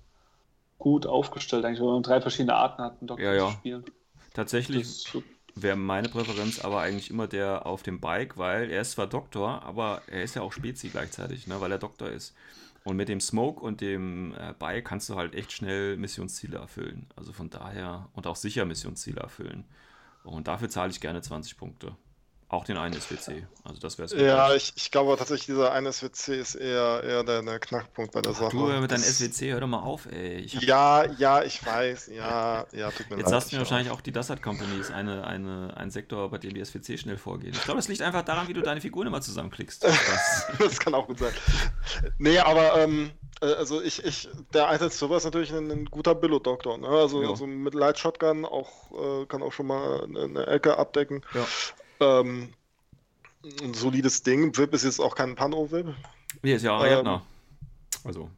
gut 0.79 1.07
aufgestellt, 1.07 1.65
eigentlich, 1.67 1.81
wenn 1.81 1.87
man 1.89 2.03
drei 2.03 2.23
verschiedene 2.23 2.55
Arten 2.55 2.83
hat, 2.83 2.99
einen 3.01 3.09
Doktor 3.09 3.25
ja, 3.25 3.35
ja. 3.35 3.47
zu 3.47 3.53
spielen. 3.53 3.85
Tatsächlich 4.33 5.07
wäre 5.55 5.77
meine 5.77 6.09
Präferenz 6.09 6.61
aber 6.61 6.81
eigentlich 6.81 7.11
immer 7.11 7.27
der 7.27 7.67
auf 7.67 7.83
dem 7.83 8.01
Bike, 8.01 8.37
weil 8.37 8.71
er 8.71 8.83
ist 8.83 8.93
zwar 8.93 9.07
Doktor, 9.07 9.63
aber 9.63 10.03
er 10.07 10.23
ist 10.23 10.35
ja 10.35 10.43
auch 10.43 10.53
Spezi 10.53 10.89
gleichzeitig, 10.89 11.47
ne, 11.47 11.61
weil 11.61 11.73
er 11.73 11.79
Doktor 11.79 12.09
ist. 12.09 12.35
Und 12.85 12.97
mit 12.97 13.09
dem 13.09 13.21
Smoke 13.21 13.61
und 13.61 13.81
dem 13.81 14.35
äh, 14.35 14.53
Bike 14.59 14.85
kannst 14.85 15.09
du 15.09 15.17
halt 15.17 15.35
echt 15.35 15.53
schnell 15.53 15.97
Missionsziele 15.97 16.59
erfüllen. 16.59 17.07
Also 17.17 17.33
von 17.33 17.49
daher 17.49 18.11
und 18.13 18.27
auch 18.27 18.37
sicher 18.37 18.67
Missionsziele 18.67 19.21
erfüllen. 19.21 19.65
Und 20.23 20.49
dafür 20.49 20.69
zahle 20.69 20.91
ich 20.91 21.01
gerne 21.01 21.23
20 21.23 21.57
Punkte. 21.57 21.97
Auch 22.55 22.65
den 22.65 22.77
einen 22.77 22.95
SWC. 22.95 23.47
Also 23.65 23.81
das 23.81 23.99
wäre 23.99 24.07
es. 24.07 24.13
Ja, 24.13 24.55
ich, 24.55 24.73
ich 24.77 24.91
glaube 24.93 25.17
tatsächlich, 25.17 25.47
dieser 25.47 25.73
eine 25.73 25.93
SWC 25.93 26.39
ist 26.39 26.55
eher, 26.55 27.03
eher 27.03 27.25
der, 27.25 27.43
der 27.43 27.59
Knackpunkt 27.59 28.13
bei 28.13 28.23
der 28.23 28.33
Ach, 28.33 28.39
Sache. 28.39 28.51
Du 28.51 28.67
mit 28.67 28.91
deinem 28.91 29.03
SWC, 29.03 29.53
hör 29.53 29.61
doch 29.61 29.67
mal 29.67 29.81
auf, 29.81 30.07
ey. 30.07 30.47
ja, 30.47 31.05
ja, 31.19 31.43
ich 31.43 31.65
weiß. 31.67 32.11
Ja, 32.15 32.67
ja, 32.73 32.91
tut 32.93 33.11
mir 33.11 33.17
Jetzt 33.17 33.25
leid. 33.25 33.29
Sagst 33.31 33.51
du 33.53 33.57
mir 33.57 33.63
wahrscheinlich 33.63 33.91
auch, 33.91 34.01
die 34.01 34.13
Dassat 34.13 34.41
Company 34.41 34.79
ist 34.79 34.93
eine, 34.93 35.27
eine, 35.27 35.77
ein 35.77 35.91
Sektor, 35.91 36.31
bei 36.31 36.39
dem 36.39 36.55
die 36.55 36.65
SWC 36.65 36.97
schnell 36.97 37.17
vorgehen. 37.17 37.55
Ich 37.55 37.65
glaube, 37.65 37.79
das 37.79 37.89
liegt 37.89 38.03
einfach 38.03 38.23
daran, 38.23 38.47
wie 38.47 38.53
du 38.53 38.63
deine 38.63 38.81
Figuren 38.81 39.09
immer 39.09 39.21
zusammenklickst. 39.21 39.85
Das, 40.59 40.79
kann 40.79 40.95
auch 40.95 41.07
gut 41.07 41.19
sein. 41.19 41.33
Nee, 42.19 42.39
aber 42.39 42.79
ähm, 42.81 43.11
äh, 43.41 43.47
also 43.55 43.83
ich, 43.83 44.05
ich, 44.05 44.29
der 44.53 44.69
Einsatz 44.69 44.99
sowas 44.99 45.19
ist 45.19 45.25
natürlich 45.25 45.53
ein, 45.53 45.71
ein 45.71 45.85
guter 45.87 46.15
Billo-Doktor. 46.15 46.79
Ne? 46.79 46.89
Also, 46.89 47.21
also, 47.21 47.47
mit 47.47 47.75
Light 47.75 47.99
Shotgun 47.99 48.45
auch, 48.45 48.93
äh, 48.93 49.27
kann 49.27 49.43
auch 49.43 49.53
schon 49.53 49.67
mal 49.67 50.05
eine, 50.05 50.23
eine 50.23 50.47
Ecke 50.47 50.79
abdecken. 50.79 51.23
Ja. 51.35 51.47
Ähm, 52.05 52.49
ein 53.63 53.75
solides 53.75 54.23
Ding. 54.23 54.57
VIP 54.57 54.75
ist 54.75 54.85
jetzt 54.85 55.01
auch 55.01 55.15
kein 55.15 55.35
Pano-VIP. 55.35 55.95
Nee, 56.43 56.55
ist 56.55 56.63
ja 56.63 56.77
Ariadna. 56.77 57.15
Ähm, 57.15 58.01
also. 58.05 58.31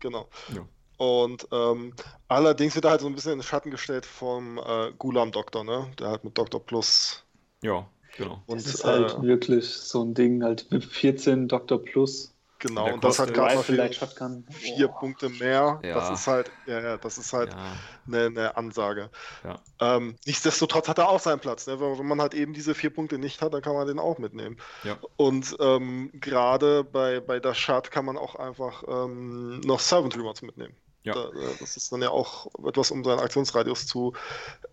Genau. 0.00 0.28
Ja. 0.54 0.66
Und 0.96 1.48
ähm, 1.50 1.92
allerdings 2.28 2.74
wird 2.74 2.84
er 2.84 2.92
halt 2.92 3.00
so 3.00 3.06
ein 3.06 3.14
bisschen 3.14 3.32
in 3.32 3.38
den 3.38 3.44
Schatten 3.44 3.70
gestellt 3.70 4.06
vom 4.06 4.58
äh, 4.58 4.92
Gulam-Doktor, 4.98 5.64
ne? 5.64 5.90
Der 5.98 6.08
halt 6.08 6.24
mit 6.24 6.38
Doktor 6.38 6.64
Plus. 6.64 7.24
Ja, 7.62 7.86
genau. 8.16 8.42
Und, 8.46 8.60
das 8.60 8.66
ist 8.66 8.84
halt 8.84 9.14
äh, 9.18 9.22
wirklich 9.22 9.68
so 9.68 10.04
ein 10.04 10.14
Ding, 10.14 10.42
halt 10.42 10.70
VIP 10.70 10.84
14 10.84 11.48
Doktor 11.48 11.82
Plus. 11.82 12.33
Genau, 12.58 12.94
und 12.94 13.04
das 13.04 13.18
hat 13.18 13.34
gerade 13.34 13.56
noch 13.56 13.64
vier 13.64 14.88
oh. 14.88 14.98
Punkte 14.98 15.28
mehr. 15.28 15.80
Ja. 15.82 15.94
Das 15.94 16.10
ist 16.18 16.26
halt, 16.26 16.50
ja, 16.66 16.80
ja, 16.80 16.96
das 16.96 17.18
ist 17.18 17.32
halt 17.32 17.52
ja. 17.52 17.58
eine, 18.06 18.26
eine, 18.26 18.56
Ansage. 18.56 19.10
Ja. 19.42 19.58
Ähm, 19.80 20.16
nichtsdestotrotz 20.24 20.88
hat 20.88 20.98
er 20.98 21.08
auch 21.08 21.20
seinen 21.20 21.40
Platz. 21.40 21.66
Ne? 21.66 21.78
Wenn 21.78 22.06
man 22.06 22.20
halt 22.20 22.32
eben 22.32 22.54
diese 22.54 22.74
vier 22.74 22.90
Punkte 22.90 23.18
nicht 23.18 23.42
hat, 23.42 23.52
dann 23.52 23.60
kann 23.60 23.74
man 23.74 23.86
den 23.86 23.98
auch 23.98 24.18
mitnehmen. 24.18 24.56
Ja. 24.82 24.96
Und 25.16 25.56
ähm, 25.60 26.10
gerade 26.14 26.84
bei, 26.84 27.20
bei 27.20 27.40
der 27.40 27.54
Shard 27.54 27.90
kann 27.90 28.04
man 28.04 28.16
auch 28.16 28.36
einfach 28.36 28.84
ähm, 28.88 29.60
noch 29.60 29.80
Servant 29.80 30.16
Rewards 30.16 30.42
mitnehmen. 30.42 30.74
Ja. 31.02 31.12
Da, 31.12 31.28
äh, 31.28 31.56
das 31.60 31.76
ist 31.76 31.92
dann 31.92 32.02
ja 32.02 32.10
auch 32.10 32.46
etwas, 32.66 32.90
um 32.90 33.04
seinen 33.04 33.20
Aktionsradius 33.20 33.86
zu 33.86 34.14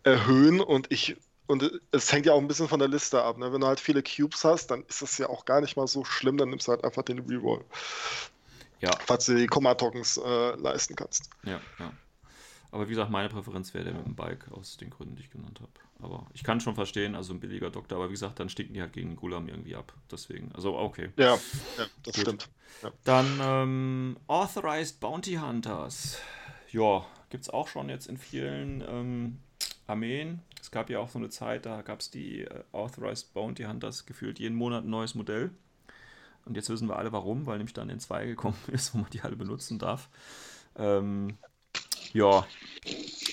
erhöhen. 0.03 0.61
Und 0.61 0.91
ich 0.91 1.17
und 1.52 1.82
es 1.91 2.12
hängt 2.12 2.26
ja 2.26 2.34
auch 2.34 2.39
ein 2.39 2.47
bisschen 2.47 2.68
von 2.68 2.80
der 2.80 2.88
Liste 2.88 3.22
ab. 3.22 3.38
Ne? 3.38 3.52
Wenn 3.52 3.62
du 3.62 3.68
halt 3.68 3.80
viele 3.80 4.02
Cubes 4.02 4.43
hast, 4.43 4.68
dann 4.68 4.84
ist 4.88 5.02
das 5.02 5.18
ja 5.18 5.30
auch 5.30 5.45
gar 5.45 5.62
nicht 5.62 5.76
mal 5.76 5.88
so 5.88 6.04
schlimm, 6.06 6.38
dann 6.38 6.49
nimmst 6.49 6.68
du 6.68 6.72
halt 6.72 6.84
einfach 6.84 7.04
den 7.04 7.20
Reroll. 7.20 7.64
Ja. 8.80 8.91
Falls 9.06 9.26
du 9.26 9.36
die 9.36 9.47
Komma-Tokens 9.47 10.18
äh, 10.18 10.56
leisten 10.56 10.95
kannst. 10.95 11.30
Ja, 11.43 11.62
ja. 11.78 11.91
Aber 12.72 12.86
wie 12.88 12.91
gesagt, 12.91 13.12
meine 13.12 13.28
Präferenz 13.28 13.74
wäre 13.74 13.84
der 13.84 13.93
mit 13.93 14.06
dem 14.06 14.16
Bike 14.16 14.49
aus 14.52 14.78
den 14.78 14.89
Gründen, 14.89 15.16
die 15.18 15.24
ich 15.24 15.30
genannt 15.30 15.60
habe. 15.60 15.72
Aber 16.02 16.26
ich 16.34 16.43
kann 16.43 16.62
schon 16.62 16.74
verstehen, 16.74 17.16
also 17.16 17.34
ein 17.34 17.39
billiger 17.39 17.70
Doktor, 17.70 17.97
aber 17.97 18.08
wie 18.08 18.14
gesagt, 18.14 18.39
dann 18.39 18.49
stinken 18.49 18.74
die 18.74 18.82
halt 18.82 18.93
gegen 18.93 19.16
Gulam 19.18 19.49
irgendwie 19.49 19.76
ab. 19.76 19.93
Deswegen, 20.10 20.52
also 20.54 20.78
okay. 20.78 21.10
Ja, 21.18 21.36
ja 21.36 21.39
das 22.04 22.16
Gut. 22.16 22.22
stimmt. 22.22 22.49
Ja. 22.82 22.91
Dann 23.04 23.39
ähm, 23.43 24.18
Authorized 24.28 24.99
Bounty 24.99 25.36
Hunters. 25.36 26.18
Ja, 26.72 27.06
gibt 27.30 27.43
es 27.43 27.49
auch 27.49 27.68
schon 27.68 27.89
jetzt 27.89 28.08
in 28.08 28.18
vielen 28.18 28.82
ähm, 28.88 29.39
Armeen. 29.86 30.41
Es 30.62 30.70
gab 30.70 30.89
ja 30.89 30.99
auch 30.99 31.09
so 31.09 31.18
eine 31.18 31.30
Zeit, 31.30 31.66
da 31.66 31.82
gab 31.82 31.99
es 31.99 32.12
die 32.12 32.41
äh, 32.41 32.64
Authorized 32.72 33.34
Bounty 33.34 33.64
Hunters 33.64 34.05
gefühlt 34.05 34.39
jeden 34.39 34.55
Monat 34.55 34.84
ein 34.84 34.89
neues 34.89 35.16
Modell. 35.16 35.49
Und 36.45 36.55
jetzt 36.55 36.70
wissen 36.70 36.88
wir 36.88 36.97
alle 36.97 37.12
warum, 37.12 37.45
weil 37.45 37.57
nämlich 37.57 37.74
dann 37.74 37.89
in 37.89 37.99
zwei 37.99 38.26
gekommen 38.26 38.57
ist, 38.68 38.93
wo 38.93 38.99
man 38.99 39.09
die 39.09 39.22
alle 39.22 39.36
benutzen 39.36 39.80
darf. 39.80 40.09
Ähm, 40.76 41.38
ja. 42.14 42.45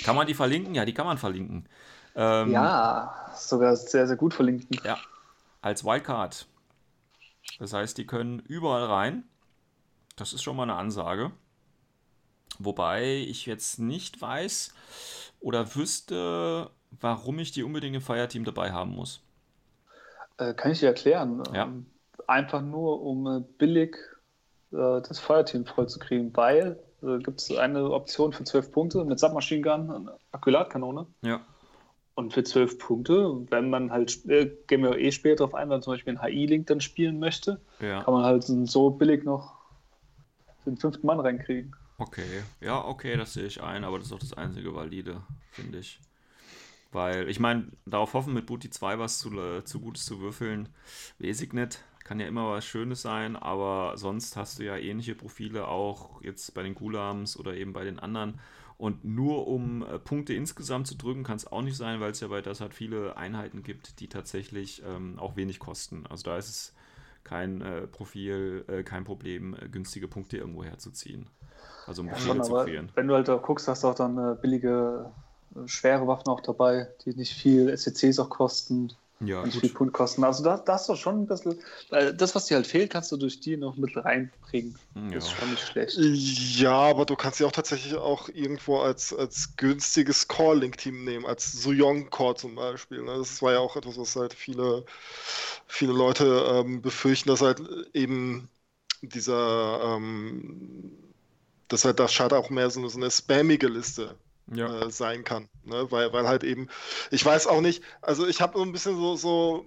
Kann 0.05 0.17
man 0.17 0.27
die 0.27 0.35
verlinken? 0.35 0.75
Ja, 0.75 0.85
die 0.85 0.95
kann 0.95 1.07
man 1.07 1.19
verlinken. 1.19 1.69
Ähm, 2.15 2.51
ja, 2.51 3.31
sogar 3.37 3.77
sehr, 3.77 4.07
sehr 4.07 4.17
gut 4.17 4.35
verlinken. 4.35 4.81
Ja, 4.85 4.99
als 5.61 5.85
Wildcard. 5.85 6.47
Das 7.59 7.73
heißt, 7.73 7.99
die 7.99 8.07
können 8.07 8.41
überall 8.41 8.85
rein. 8.85 9.25
Das 10.17 10.33
ist 10.33 10.43
schon 10.43 10.57
mal 10.57 10.65
eine 10.65 10.75
Ansage. 10.75 11.31
Wobei 12.59 13.19
ich 13.19 13.47
jetzt 13.47 13.79
nicht 13.79 14.21
weiß 14.21 14.75
oder 15.41 15.75
wüsste, 15.77 16.71
warum 17.01 17.39
ich 17.39 17.53
die 17.53 17.63
unbedingt 17.63 17.97
im 17.97 18.03
Fireteam 18.03 18.45
dabei 18.45 18.73
haben 18.73 18.95
muss. 18.95 19.21
Äh, 20.39 20.55
kann 20.55 20.73
ich 20.73 20.81
dir 20.81 20.87
erklären. 20.87 21.43
Ja. 21.53 21.65
Ähm, 21.65 21.87
einfach 22.27 22.63
nur, 22.63 23.03
um 23.03 23.27
äh, 23.27 23.41
billig 23.59 23.97
äh, 24.73 25.01
das 25.01 25.19
Fireteam 25.19 25.67
vollzukriegen, 25.67 26.37
weil 26.37 26.79
äh, 27.03 27.19
gibt 27.19 27.41
es 27.41 27.57
eine 27.57 27.91
Option 27.91 28.33
für 28.33 28.45
12 28.45 28.73
Punkte 28.73 29.05
mit 29.05 29.19
Submachine 29.19 29.63
Gun, 29.63 29.91
eine 29.91 30.13
Akkulatkanone. 30.33 31.07
Ja. 31.23 31.41
Und 32.15 32.35
für 32.35 32.43
12 32.43 32.79
Punkte, 32.79 33.47
wenn 33.51 33.71
man 33.71 33.93
halt, 33.93 34.25
äh, 34.29 34.51
gehen 34.67 34.83
wir 34.83 34.99
eh 34.99 35.13
später 35.13 35.37
darauf 35.37 35.55
ein, 35.55 35.63
wenn 35.63 35.77
man 35.77 35.83
zum 35.83 35.93
Beispiel 35.93 36.19
einen 36.19 36.23
HI-Link 36.23 36.67
dann 36.67 36.81
spielen 36.81 37.21
möchte, 37.21 37.61
ja. 37.81 38.03
kann 38.03 38.13
man 38.13 38.25
halt 38.25 38.43
so 38.45 38.91
billig 38.91 39.25
noch 39.25 39.55
den 40.67 40.77
fünften 40.77 41.07
Mann 41.07 41.21
reinkriegen. 41.21 41.75
Okay, 41.99 42.43
ja, 42.61 42.85
okay, 42.85 43.17
das 43.17 43.35
sehe 43.35 43.47
ich 43.47 43.63
ein, 43.63 43.85
aber 43.85 43.99
das 43.99 44.09
ist 44.09 44.13
auch 44.13 44.19
das 44.21 44.33
einzige 44.33 44.75
Valide, 44.75 45.23
finde 45.51 45.79
ich. 45.79 46.01
Weil, 46.91 47.29
ich 47.29 47.39
meine, 47.39 47.71
darauf 47.85 48.15
hoffen, 48.15 48.33
mit 48.33 48.47
Booty 48.47 48.71
2 48.71 48.99
was 48.99 49.19
zu, 49.19 49.31
äh, 49.39 49.65
zu 49.65 49.81
Gutes 49.81 50.05
zu 50.05 50.21
würfeln, 50.21 50.69
weiß 51.19 51.41
ich 51.43 51.53
nicht. 51.53 51.85
Kann 52.05 52.21
ja 52.21 52.27
immer 52.27 52.51
was 52.51 52.65
Schönes 52.65 53.03
sein, 53.03 53.37
aber 53.37 53.99
sonst 53.99 54.37
hast 54.37 54.59
du 54.59 54.65
ja 54.65 54.79
ähnliche 54.79 55.15
Profile 55.15 55.69
auch 55.69 56.23
jetzt 56.23 56.55
bei 56.55 56.63
den 56.63 56.75
Gulams 56.75 57.39
oder 57.39 57.55
eben 57.55 57.75
bei 57.75 57.85
den 57.85 57.99
anderen. 57.99 58.41
Und 58.79 59.05
nur 59.05 59.49
um 59.49 59.83
äh, 59.83 59.99
Punkte 59.99 60.33
insgesamt 60.35 60.87
zu 60.87 60.97
drücken, 60.97 61.25
kann 61.25 61.37
es 61.37 61.47
auch 61.47 61.63
nicht 61.63 61.77
sein, 61.77 62.01
weil 62.01 62.13
es 62.13 62.21
ja 62.21 62.29
bei 62.29 62.41
das 62.41 62.61
halt 62.61 62.75
viele 62.75 63.17
Einheiten 63.17 63.65
gibt, 63.65 64.01
die 64.01 64.09
tatsächlich 64.09 64.83
ähm, 64.87 65.19
auch 65.19 65.37
wenig 65.37 65.59
kosten. 65.59 66.07
Also 66.09 66.23
da 66.23 66.39
ist 66.39 66.49
es 66.49 66.75
kein 67.25 67.61
äh, 67.61 67.87
Profil, 67.89 68.65
äh, 68.69 68.85
kein 68.85 69.05
Problem, 69.05 69.55
äh, 69.55 69.69
günstige 69.69 70.07
Punkte 70.07 70.39
irgendwo 70.39 70.63
herzuziehen. 70.63 71.29
Also 71.87 72.03
um 72.03 72.09
Profile 72.09 72.37
ja, 72.37 72.43
zu 72.43 72.55
kreieren. 72.55 72.93
Wenn 72.95 73.09
du 73.09 73.15
halt 73.15 73.27
da 73.27 73.37
guckst, 73.37 73.67
hast 73.67 73.83
du 73.83 73.89
auch 73.89 73.95
dann 73.97 74.17
äh, 74.17 74.37
billige, 74.41 75.13
schwere 75.67 76.07
Waffen 76.07 76.29
auch 76.29 76.41
dabei, 76.41 76.89
die 77.05 77.15
nicht 77.15 77.33
viel 77.33 77.69
SCCs 77.77 78.19
auch 78.19 78.31
kosten 78.31 78.93
ja, 79.21 79.41
und 79.41 79.53
viel 79.53 79.71
Punkt 79.71 79.93
kosten. 79.93 80.23
Also 80.23 80.45
da, 80.45 80.59
da 80.59 80.75
hast 80.75 80.89
du 80.89 80.95
schon 80.95 81.23
ein 81.23 81.27
bisschen, 81.27 81.59
das, 81.91 82.35
was 82.35 82.47
dir 82.47 82.57
halt 82.57 82.67
fehlt, 82.67 82.93
kannst 82.93 83.11
du 83.11 83.17
durch 83.17 83.41
die 83.41 83.57
noch 83.57 83.77
mit 83.77 83.97
reinbringen. 83.97 84.79
Ja. 84.95 85.15
Das 85.15 85.25
ist 85.25 85.33
schon 85.33 85.51
nicht 85.51 85.67
schlecht. 85.67 85.97
Ja, 85.99 86.73
aber 86.73 87.05
du 87.05 87.17
kannst 87.17 87.39
sie 87.39 87.45
auch 87.45 87.53
tatsächlich 87.53 87.97
auch 87.97 88.29
irgendwo 88.29 88.79
als, 88.79 89.13
als 89.13 89.57
günstiges 89.57 90.29
Core-Link-Team 90.29 91.05
nehmen, 91.05 91.27
als 91.27 91.51
Suyong-Core 91.53 92.37
zum 92.37 92.55
Beispiel. 92.55 93.03
Ne? 93.03 93.17
Das 93.19 93.43
war 93.43 93.53
ja 93.53 93.59
auch 93.59 93.77
etwas, 93.77 93.99
was 93.99 94.15
halt 94.15 94.35
viele, 94.35 94.85
viele 95.67 95.93
Leute 95.93 96.25
ähm, 96.53 96.81
befürchten, 96.81 97.29
dass 97.29 97.41
halt 97.41 97.61
eben 97.95 98.49
dieser, 99.03 99.97
ähm, 99.97 100.93
dass 101.67 101.85
halt 101.85 101.99
das 101.99 102.13
Schad 102.13 102.33
auch 102.33 102.51
mehr 102.51 102.71
so, 102.71 102.87
so 102.87 102.99
eine 102.99 103.11
spammige 103.11 103.67
Liste 103.69 104.15
ja. 104.53 104.83
äh, 104.83 104.91
sein 104.91 105.25
kann. 105.25 105.49
Ne? 105.65 105.91
Weil, 105.91 106.13
weil 106.13 106.27
halt 106.27 106.45
eben, 106.45 106.69
ich 107.11 107.25
weiß 107.25 107.47
auch 107.47 107.61
nicht, 107.61 107.83
also 108.03 108.27
ich 108.27 108.41
habe 108.41 108.59
so 108.59 108.65
ein 108.65 108.73
bisschen 108.73 108.97
so, 108.97 109.17
so 109.17 109.67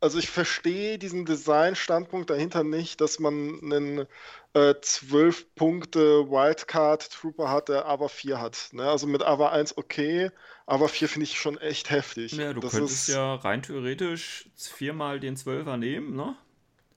also 0.00 0.18
ich 0.18 0.28
verstehe 0.28 0.98
diesen 0.98 1.24
Design-Standpunkt 1.24 2.30
dahinter 2.30 2.64
nicht, 2.64 3.00
dass 3.00 3.18
man 3.18 3.58
einen 3.62 4.06
äh, 4.52 4.74
12 4.80 5.54
Punkte 5.54 6.30
Wildcard 6.30 7.10
Trooper 7.10 7.50
hat, 7.50 7.68
der 7.68 7.86
AVA 7.86 8.08
4 8.08 8.40
hat. 8.40 8.68
Ne? 8.72 8.88
Also 8.88 9.06
mit 9.06 9.22
AVA 9.22 9.50
1 9.50 9.78
okay, 9.78 10.30
AVA 10.66 10.88
4 10.88 11.08
finde 11.08 11.24
ich 11.24 11.38
schon 11.38 11.58
echt 11.58 11.90
heftig. 11.90 12.32
Ja, 12.32 12.52
du 12.52 12.60
das 12.60 12.72
könntest 12.72 13.08
ist... 13.08 13.14
ja 13.14 13.36
rein 13.36 13.62
theoretisch 13.62 14.48
viermal 14.54 15.18
den 15.20 15.36
12er 15.36 15.76
nehmen, 15.76 16.14
ne? 16.14 16.36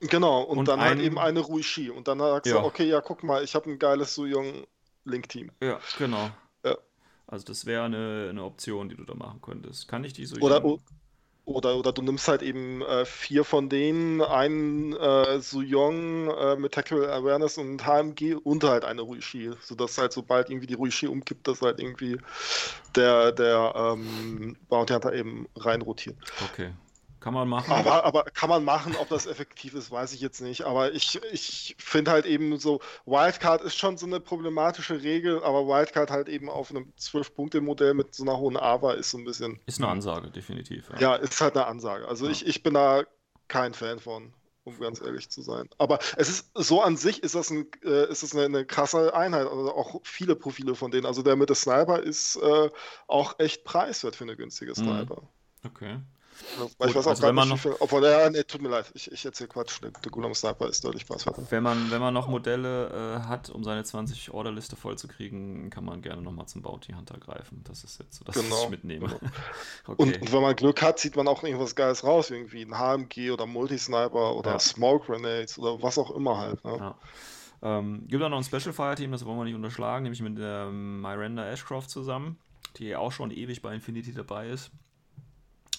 Genau, 0.00 0.42
und, 0.42 0.58
und 0.58 0.68
dann 0.68 0.80
halt 0.80 0.92
ein... 0.92 0.98
halt 0.98 1.06
eben 1.06 1.18
eine 1.18 1.40
Ruishi. 1.40 1.90
Und 1.90 2.08
dann 2.08 2.18
sagst 2.18 2.52
ja. 2.52 2.60
du, 2.60 2.66
okay, 2.66 2.84
ja, 2.84 3.00
guck 3.00 3.22
mal, 3.22 3.44
ich 3.44 3.54
habe 3.54 3.70
ein 3.70 3.78
geiles 3.78 4.14
Suyong 4.14 4.66
Link-Team. 5.04 5.50
Ja, 5.62 5.80
genau. 5.98 6.30
Also 7.30 7.46
das 7.46 7.64
wäre 7.64 7.84
eine, 7.84 8.26
eine 8.30 8.42
Option, 8.42 8.88
die 8.88 8.96
du 8.96 9.04
da 9.04 9.14
machen 9.14 9.40
könntest. 9.40 9.86
Kann 9.86 10.02
ich 10.02 10.12
die 10.12 10.26
so 10.26 10.36
oder, 10.40 10.64
oder, 11.44 11.76
oder 11.76 11.92
du 11.92 12.02
nimmst 12.02 12.26
halt 12.26 12.42
eben 12.42 12.82
äh, 12.82 13.04
vier 13.04 13.44
von 13.44 13.68
denen, 13.68 14.20
einen 14.20 14.94
äh, 14.94 15.40
Suyong 15.40 16.28
äh, 16.28 16.56
mit 16.56 16.72
Tactical 16.72 17.08
Awareness 17.08 17.56
und 17.56 17.86
HMG 17.86 18.34
und 18.34 18.64
halt 18.64 18.84
eine 18.84 19.02
Ruishi, 19.02 19.52
sodass 19.62 19.96
halt 19.96 20.12
sobald 20.12 20.50
irgendwie 20.50 20.66
die 20.66 20.74
Ruishi 20.74 21.06
umkippt, 21.06 21.46
dass 21.46 21.62
halt 21.62 21.78
irgendwie 21.78 22.18
der, 22.96 23.30
der 23.30 23.74
ähm, 23.76 24.56
Bounty 24.68 24.92
Hunter 24.92 25.12
eben 25.12 25.46
rein 25.54 25.82
rotiert. 25.82 26.16
Okay. 26.50 26.72
Kann 27.20 27.34
man 27.34 27.48
machen. 27.48 27.70
Aber, 27.70 28.04
aber 28.04 28.24
kann 28.24 28.48
man 28.48 28.64
machen, 28.64 28.96
ob 28.98 29.10
das 29.10 29.26
effektiv 29.26 29.74
ist, 29.74 29.90
weiß 29.90 30.14
ich 30.14 30.20
jetzt 30.20 30.40
nicht. 30.40 30.62
Aber 30.62 30.92
ich, 30.92 31.20
ich 31.32 31.76
finde 31.78 32.10
halt 32.10 32.24
eben 32.24 32.58
so, 32.58 32.80
Wildcard 33.04 33.60
ist 33.60 33.76
schon 33.76 33.98
so 33.98 34.06
eine 34.06 34.20
problematische 34.20 35.02
Regel, 35.02 35.42
aber 35.44 35.66
Wildcard 35.66 36.10
halt 36.10 36.28
eben 36.28 36.48
auf 36.48 36.70
einem 36.70 36.92
12-Punkte-Modell 36.98 37.92
mit 37.92 38.14
so 38.14 38.22
einer 38.22 38.38
hohen 38.38 38.56
AVA 38.56 38.94
ist 38.94 39.10
so 39.10 39.18
ein 39.18 39.24
bisschen. 39.24 39.60
Ist 39.66 39.80
eine 39.80 39.88
Ansage, 39.88 40.30
definitiv. 40.30 40.88
Ja, 40.94 41.00
ja 41.00 41.14
ist 41.16 41.38
halt 41.42 41.56
eine 41.56 41.66
Ansage. 41.66 42.08
Also 42.08 42.24
ja. 42.24 42.32
ich, 42.32 42.46
ich 42.46 42.62
bin 42.62 42.72
da 42.72 43.02
kein 43.48 43.74
Fan 43.74 43.98
von, 43.98 44.32
um 44.64 44.80
ganz 44.80 45.02
ehrlich 45.02 45.28
zu 45.28 45.42
sein. 45.42 45.68
Aber 45.76 45.98
es 46.16 46.30
ist 46.30 46.50
so 46.54 46.80
an 46.80 46.96
sich 46.96 47.22
ist 47.22 47.34
das, 47.34 47.50
ein, 47.50 47.66
äh, 47.84 48.10
ist 48.10 48.22
das 48.22 48.34
eine, 48.34 48.44
eine, 48.46 48.64
krasse 48.64 49.14
Einheit. 49.14 49.46
Also 49.46 49.74
auch 49.74 50.00
viele 50.04 50.36
Profile 50.36 50.74
von 50.74 50.90
denen. 50.90 51.04
Also 51.04 51.22
der 51.22 51.36
mit 51.36 51.50
der 51.50 51.56
Sniper 51.56 52.00
ist 52.00 52.36
äh, 52.36 52.70
auch 53.08 53.38
echt 53.38 53.64
preiswert 53.64 54.16
für 54.16 54.24
eine 54.24 54.36
günstige 54.36 54.70
mhm. 54.70 54.76
Sniper. 54.76 55.22
Okay. 55.66 55.98
Gut, 56.58 56.70
ich 56.88 56.94
weiß 56.94 57.06
auch 57.06 57.10
also 57.10 57.22
gar 57.22 57.44
nicht, 57.44 57.58
viel, 57.58 57.74
obwohl, 57.78 58.04
ja, 58.04 58.28
nee, 58.30 58.42
tut 58.42 58.62
mir 58.62 58.68
leid, 58.68 58.90
ich, 58.94 59.10
ich 59.10 59.24
erzähle 59.24 59.48
Quatsch. 59.48 59.80
Der, 59.82 59.90
der 59.90 60.10
Gulam 60.10 60.34
Sniper 60.34 60.68
ist 60.68 60.84
deutlich 60.84 61.06
preiswerter. 61.06 61.42
Wenn 61.50 61.62
man, 61.62 61.90
wenn 61.90 62.00
man 62.00 62.14
noch 62.14 62.28
Modelle 62.28 63.20
äh, 63.22 63.28
hat, 63.28 63.50
um 63.50 63.64
seine 63.64 63.84
20 63.84 64.32
Orderliste 64.32 64.76
voll 64.76 64.96
zu 64.98 65.08
kriegen, 65.08 65.70
kann 65.70 65.84
man 65.84 66.02
gerne 66.02 66.22
nochmal 66.22 66.46
zum 66.46 66.62
Bounty 66.62 66.92
Hunter 66.92 67.18
greifen. 67.18 67.62
Das 67.64 67.84
ist 67.84 67.98
jetzt 67.98 68.18
so, 68.18 68.24
dass 68.24 68.34
genau, 68.34 68.64
ich 68.64 68.70
mitnehme. 68.70 69.06
Genau. 69.06 69.20
okay. 69.86 70.02
und, 70.02 70.22
und, 70.22 70.32
wenn 70.32 70.42
man 70.42 70.56
Glück 70.56 70.82
hat, 70.82 70.98
sieht 70.98 71.16
man 71.16 71.28
auch 71.28 71.42
irgendwas 71.42 71.74
Geiles 71.74 72.04
raus, 72.04 72.30
irgendwie 72.30 72.62
ein 72.62 72.76
HMG 72.76 73.30
oder 73.30 73.46
Multisniper 73.46 74.34
oder 74.36 74.52
ja. 74.52 74.58
Smoke 74.58 75.06
Grenades 75.06 75.58
oder 75.58 75.82
was 75.82 75.98
auch 75.98 76.10
immer 76.10 76.38
halt. 76.38 76.64
Ne? 76.64 76.76
Ja. 76.78 76.94
Ähm, 77.62 78.06
gibt 78.08 78.22
auch 78.22 78.30
noch 78.30 78.38
ein 78.38 78.44
Special 78.44 78.72
Fire 78.72 78.94
Team, 78.94 79.12
das 79.12 79.24
wollen 79.24 79.36
wir 79.36 79.44
nicht 79.44 79.54
unterschlagen, 79.54 80.04
nämlich 80.04 80.22
mit 80.22 80.38
ähm, 80.40 81.02
Miranda 81.02 81.46
Ashcroft 81.46 81.90
zusammen, 81.90 82.38
die 82.78 82.96
auch 82.96 83.12
schon 83.12 83.30
ewig 83.30 83.60
bei 83.60 83.74
Infinity 83.74 84.14
dabei 84.14 84.48
ist 84.48 84.70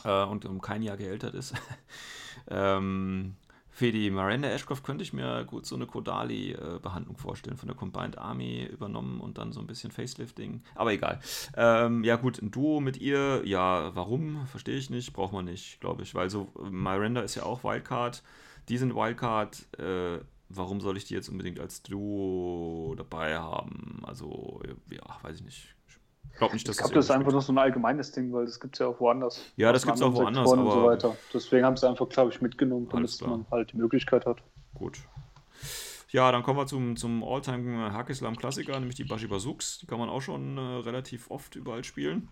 äh, 0.06 0.24
und 0.24 0.46
um 0.46 0.62
kein 0.62 0.82
Jahr 0.82 0.98
geältert 0.98 1.34
ist. 1.34 1.54
ähm, 2.50 3.36
für 3.74 3.92
die 3.92 4.12
Miranda 4.12 4.50
Ashcroft 4.50 4.84
könnte 4.84 5.02
ich 5.04 5.14
mir 5.14 5.46
gut 5.46 5.66
so 5.66 5.76
eine 5.76 5.88
Kodali-Behandlung 5.88 7.18
vorstellen, 7.18 7.58
von 7.58 7.68
der 7.68 7.76
Combined 7.76 8.18
Army 8.18 8.66
übernommen 8.66 9.22
und 9.22 9.38
dann 9.38 9.54
so 9.54 9.62
ein 9.62 9.66
bisschen 9.66 9.92
Facelifting. 9.92 10.62
Aber 10.76 10.92
egal. 10.92 11.20
Ähm, 11.56 12.04
ja, 12.04 12.18
gut, 12.18 12.42
ein 12.42 12.52
Duo 12.52 12.82
mit 12.82 12.98
ihr, 12.98 13.42
ja, 13.46 13.96
warum? 13.96 14.46
Verstehe 14.48 14.78
ich 14.78 14.90
nicht, 14.90 15.14
braucht 15.14 15.32
man 15.32 15.46
nicht, 15.46 15.80
glaube 15.80 16.04
ich, 16.04 16.14
weil 16.14 16.30
so 16.30 16.52
Miranda 16.70 17.22
ist 17.22 17.36
ja 17.36 17.44
auch 17.44 17.64
Wildcard. 17.64 18.22
Die 18.68 18.78
sind 18.78 18.94
Wildcard. 18.94 19.80
Äh, 19.80 20.20
warum 20.50 20.82
soll 20.82 20.98
ich 20.98 21.06
die 21.06 21.14
jetzt 21.14 21.30
unbedingt 21.30 21.60
als 21.60 21.82
Duo 21.82 22.94
dabei 22.98 23.38
haben? 23.40 24.02
Also, 24.04 24.62
ja, 24.90 25.18
weiß 25.24 25.38
ich 25.38 25.44
nicht 25.44 25.76
glaube 26.38 26.54
nicht, 26.54 26.68
dass 26.68 26.76
ich 26.76 26.82
glaube, 26.82 26.96
das, 26.96 27.08
das 27.08 27.16
ist 27.16 27.20
einfach 27.20 27.32
nur 27.32 27.42
so 27.42 27.54
ein 27.54 27.58
allgemeines 27.58 28.12
Ding, 28.12 28.32
weil 28.34 28.46
das 28.46 28.60
gibt 28.60 28.76
es 28.76 28.80
ja 28.80 28.88
auch 28.88 29.00
woanders. 29.00 29.44
Ja, 29.56 29.72
das 29.72 29.86
gibt 29.86 29.98
es 29.98 30.02
auch 30.02 30.14
woanders. 30.14 30.52
aber 30.52 30.62
und 30.62 30.72
so 30.72 30.84
weiter. 30.86 31.18
Deswegen 31.34 31.66
haben 31.66 31.78
sie 31.78 31.88
einfach, 31.88 32.08
glaube 32.10 32.32
ich, 32.32 32.42
mitgenommen, 32.42 32.88
damit 32.90 33.22
man 33.22 33.46
halt 33.52 33.72
die 33.74 33.78
Möglichkeit 33.78 34.26
hat. 34.26 34.38
Gut. 34.74 35.00
Ja, 36.10 36.32
dann 36.32 36.44
kommen 36.44 36.60
wir 36.60 36.68
zum, 36.68 36.98
zum 36.98 37.24
Alltime 37.24 37.94
Hakislam 37.94 38.36
Klassiker, 38.36 38.78
nämlich 38.78 38.96
die 38.96 39.06
Bashi 39.06 39.28
Bazooks. 39.28 39.80
Die 39.80 39.86
kann 39.86 39.98
man 39.98 40.10
auch 40.10 40.22
schon 40.22 40.58
äh, 40.58 40.62
relativ 40.62 41.32
oft 41.32 41.56
überall 41.56 41.86
spielen. 41.86 42.28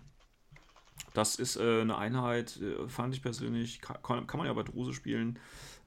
Das 1.14 1.36
ist 1.36 1.56
äh, 1.56 1.80
eine 1.80 1.96
Einheit, 1.96 2.60
äh, 2.60 2.88
fand 2.88 3.14
ich 3.14 3.22
persönlich, 3.22 3.80
kann, 3.80 4.26
kann 4.26 4.38
man 4.38 4.46
ja 4.46 4.52
bei 4.52 4.62
Druse 4.62 4.92
spielen. 4.92 5.38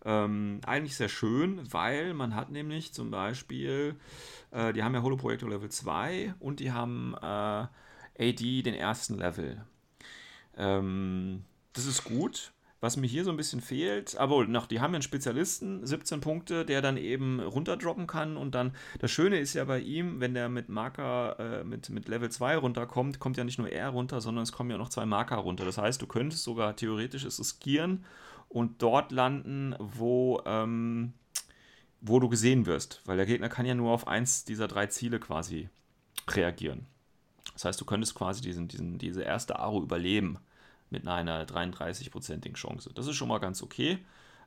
Ähm, 0.05 0.59
eigentlich 0.65 0.97
sehr 0.97 1.07
schön, 1.07 1.61
weil 1.71 2.13
man 2.13 2.35
hat 2.35 2.49
nämlich 2.49 2.93
zum 2.93 3.09
Beispiel, 3.11 3.95
äh, 4.51 4.73
die 4.73 4.83
haben 4.83 4.95
ja 4.95 5.01
Holoprojektor 5.01 5.49
Level 5.49 5.69
2 5.69 6.33
und 6.39 6.59
die 6.59 6.71
haben 6.71 7.15
äh, 7.21 7.67
AD 8.19 8.63
den 8.63 8.75
ersten 8.75 9.17
Level. 9.17 9.65
Ähm, 10.57 11.43
das 11.73 11.85
ist 11.85 12.03
gut. 12.03 12.51
Was 12.83 12.97
mir 12.97 13.07
hier 13.07 13.23
so 13.23 13.29
ein 13.29 13.37
bisschen 13.37 13.61
fehlt, 13.61 14.17
aber 14.17 14.45
noch, 14.45 14.65
die 14.65 14.81
haben 14.81 14.91
ja 14.91 14.97
einen 14.97 15.03
Spezialisten, 15.03 15.87
17 15.87 16.19
Punkte, 16.19 16.65
der 16.65 16.81
dann 16.81 16.97
eben 16.97 17.39
runterdroppen 17.39 18.07
kann 18.07 18.35
und 18.35 18.55
dann, 18.55 18.75
das 18.99 19.09
Schöne 19.09 19.39
ist 19.39 19.53
ja 19.53 19.63
bei 19.63 19.79
ihm, 19.79 20.19
wenn 20.19 20.33
der 20.33 20.49
mit 20.49 20.67
Marker, 20.67 21.39
äh, 21.39 21.63
mit, 21.63 21.89
mit 21.89 22.09
Level 22.09 22.29
2 22.29 22.57
runterkommt, 22.57 23.21
kommt 23.21 23.37
ja 23.37 23.45
nicht 23.45 23.57
nur 23.57 23.69
er 23.69 23.87
runter, 23.87 24.19
sondern 24.19 24.43
es 24.43 24.51
kommen 24.51 24.69
ja 24.69 24.77
noch 24.77 24.89
zwei 24.89 25.05
Marker 25.05 25.37
runter. 25.37 25.63
Das 25.63 25.77
heißt, 25.77 26.01
du 26.01 26.07
könntest 26.07 26.43
sogar 26.43 26.75
theoretisch 26.75 27.23
es 27.23 27.39
riskieren 27.39 28.03
und 28.49 28.81
dort 28.81 29.13
landen, 29.13 29.75
wo, 29.79 30.41
ähm, 30.45 31.13
wo 32.01 32.19
du 32.19 32.27
gesehen 32.27 32.65
wirst, 32.65 33.01
weil 33.05 33.15
der 33.15 33.25
Gegner 33.25 33.47
kann 33.47 33.65
ja 33.65 33.75
nur 33.75 33.93
auf 33.93 34.09
eins 34.09 34.43
dieser 34.43 34.67
drei 34.67 34.87
Ziele 34.87 35.21
quasi 35.21 35.69
reagieren. 36.27 36.85
Das 37.53 37.65
heißt, 37.65 37.79
du 37.79 37.85
könntest 37.85 38.15
quasi 38.15 38.41
diesen, 38.41 38.67
diesen, 38.67 38.97
diese 38.97 39.21
erste 39.21 39.59
Aro 39.59 39.81
überleben 39.81 40.39
mit 40.89 41.07
einer 41.07 41.45
33-prozentigen 41.45 42.55
Chance. 42.55 42.91
Das 42.93 43.07
ist 43.07 43.15
schon 43.15 43.27
mal 43.27 43.39
ganz 43.39 43.61
okay. 43.61 43.99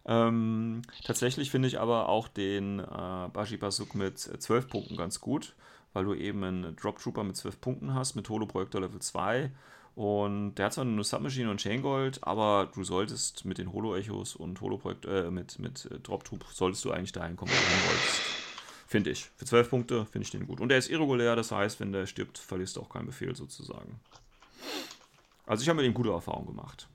Ähm, 0.07 0.83
tatsächlich 1.05 1.51
finde 1.51 1.69
ich 1.69 1.81
aber 1.81 2.09
auch 2.09 2.29
den 2.29 2.79
äh, 2.79 3.29
Bashi 3.33 3.57
Basuk 3.57 3.95
mit 3.95 4.19
12 4.19 4.69
Punkten 4.69 4.97
ganz 4.97 5.21
gut, 5.21 5.55
weil 5.93 6.05
du 6.05 6.15
eben 6.15 6.45
einen 6.45 6.77
Drop 6.77 6.99
Trooper 6.99 7.25
mit 7.25 7.37
12 7.37 7.61
Punkten 7.61 7.95
hast, 7.95 8.15
mit 8.15 8.29
Holo-Projektor 8.29 8.81
Level 8.81 9.01
2. 9.01 9.51
Und 9.97 10.57
der 10.57 10.67
hat 10.67 10.75
zwar 10.75 10.85
eine 10.85 11.03
Submachine 11.03 11.51
und 11.51 11.59
Chain 11.59 11.83
Gold, 11.83 12.23
aber 12.23 12.71
du 12.75 12.85
solltest 12.85 13.45
mit 13.47 13.59
den 13.59 13.73
Holo-Echos 13.73 14.37
und 14.37 14.61
Holo-Projekt, 14.61 15.07
äh, 15.07 15.31
mit, 15.31 15.59
mit 15.59 15.89
Drop 16.03 16.23
Troop, 16.23 16.45
solltest 16.53 16.85
du 16.85 16.93
eigentlich 16.93 17.13
dahin 17.13 17.37
kommen, 17.37 17.51
wo 17.51 17.55
du 17.55 17.89
wolltest. 17.89 18.46
Finde 18.87 19.11
ich. 19.11 19.31
Für 19.37 19.45
12 19.45 19.71
Punkte 19.71 20.07
finde 20.07 20.25
ich 20.25 20.31
den 20.31 20.47
gut. 20.47 20.61
Und 20.61 20.71
er 20.71 20.79
ist 20.79 20.89
irregulär, 20.89 21.35
das 21.35 21.51
heißt, 21.51 21.81
wenn 21.81 21.93
der 21.93 22.07
stirbt, 22.07 22.39
verlierst 22.39 22.77
du 22.77 22.83
auch 22.83 22.89
keinen 22.89 23.07
Befehl 23.07 23.35
sozusagen. 23.35 24.01
Also 25.45 25.63
ich 25.63 25.69
habe 25.69 25.79
mit 25.79 25.87
ihm 25.87 25.95
gute 25.95 26.11
Erfahrungen 26.11 26.47
gemacht. 26.47 26.89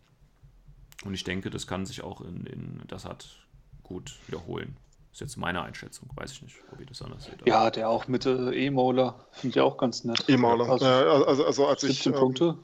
Und 1.03 1.13
ich 1.13 1.23
denke, 1.23 1.49
das 1.49 1.67
kann 1.67 1.85
sich 1.85 2.01
auch 2.03 2.21
in, 2.21 2.45
in 2.45 2.81
das 2.87 3.05
hat 3.05 3.27
gut 3.83 4.17
wiederholen. 4.27 4.77
Das 5.11 5.17
ist 5.17 5.21
jetzt 5.21 5.37
meine 5.37 5.61
Einschätzung, 5.61 6.09
weiß 6.15 6.31
ich 6.31 6.41
nicht, 6.43 6.55
ob 6.71 6.79
ihr 6.79 6.85
das 6.85 7.01
anders 7.01 7.25
seht. 7.25 7.45
Ja, 7.45 7.69
der 7.69 7.89
auch 7.89 8.07
mit 8.07 8.25
äh, 8.25 8.51
E-Mauler 8.65 9.25
finde 9.31 9.57
ich 9.57 9.61
auch 9.61 9.77
ganz 9.77 10.05
nett. 10.05 10.23
E-Mauler, 10.29 10.69
also, 10.69 10.85
äh, 10.85 10.87
also, 10.87 11.45
also, 11.45 11.67
als 11.67 11.81
17 11.81 12.13
ich. 12.13 12.19
Punkte. 12.19 12.45
Ähm, 12.45 12.63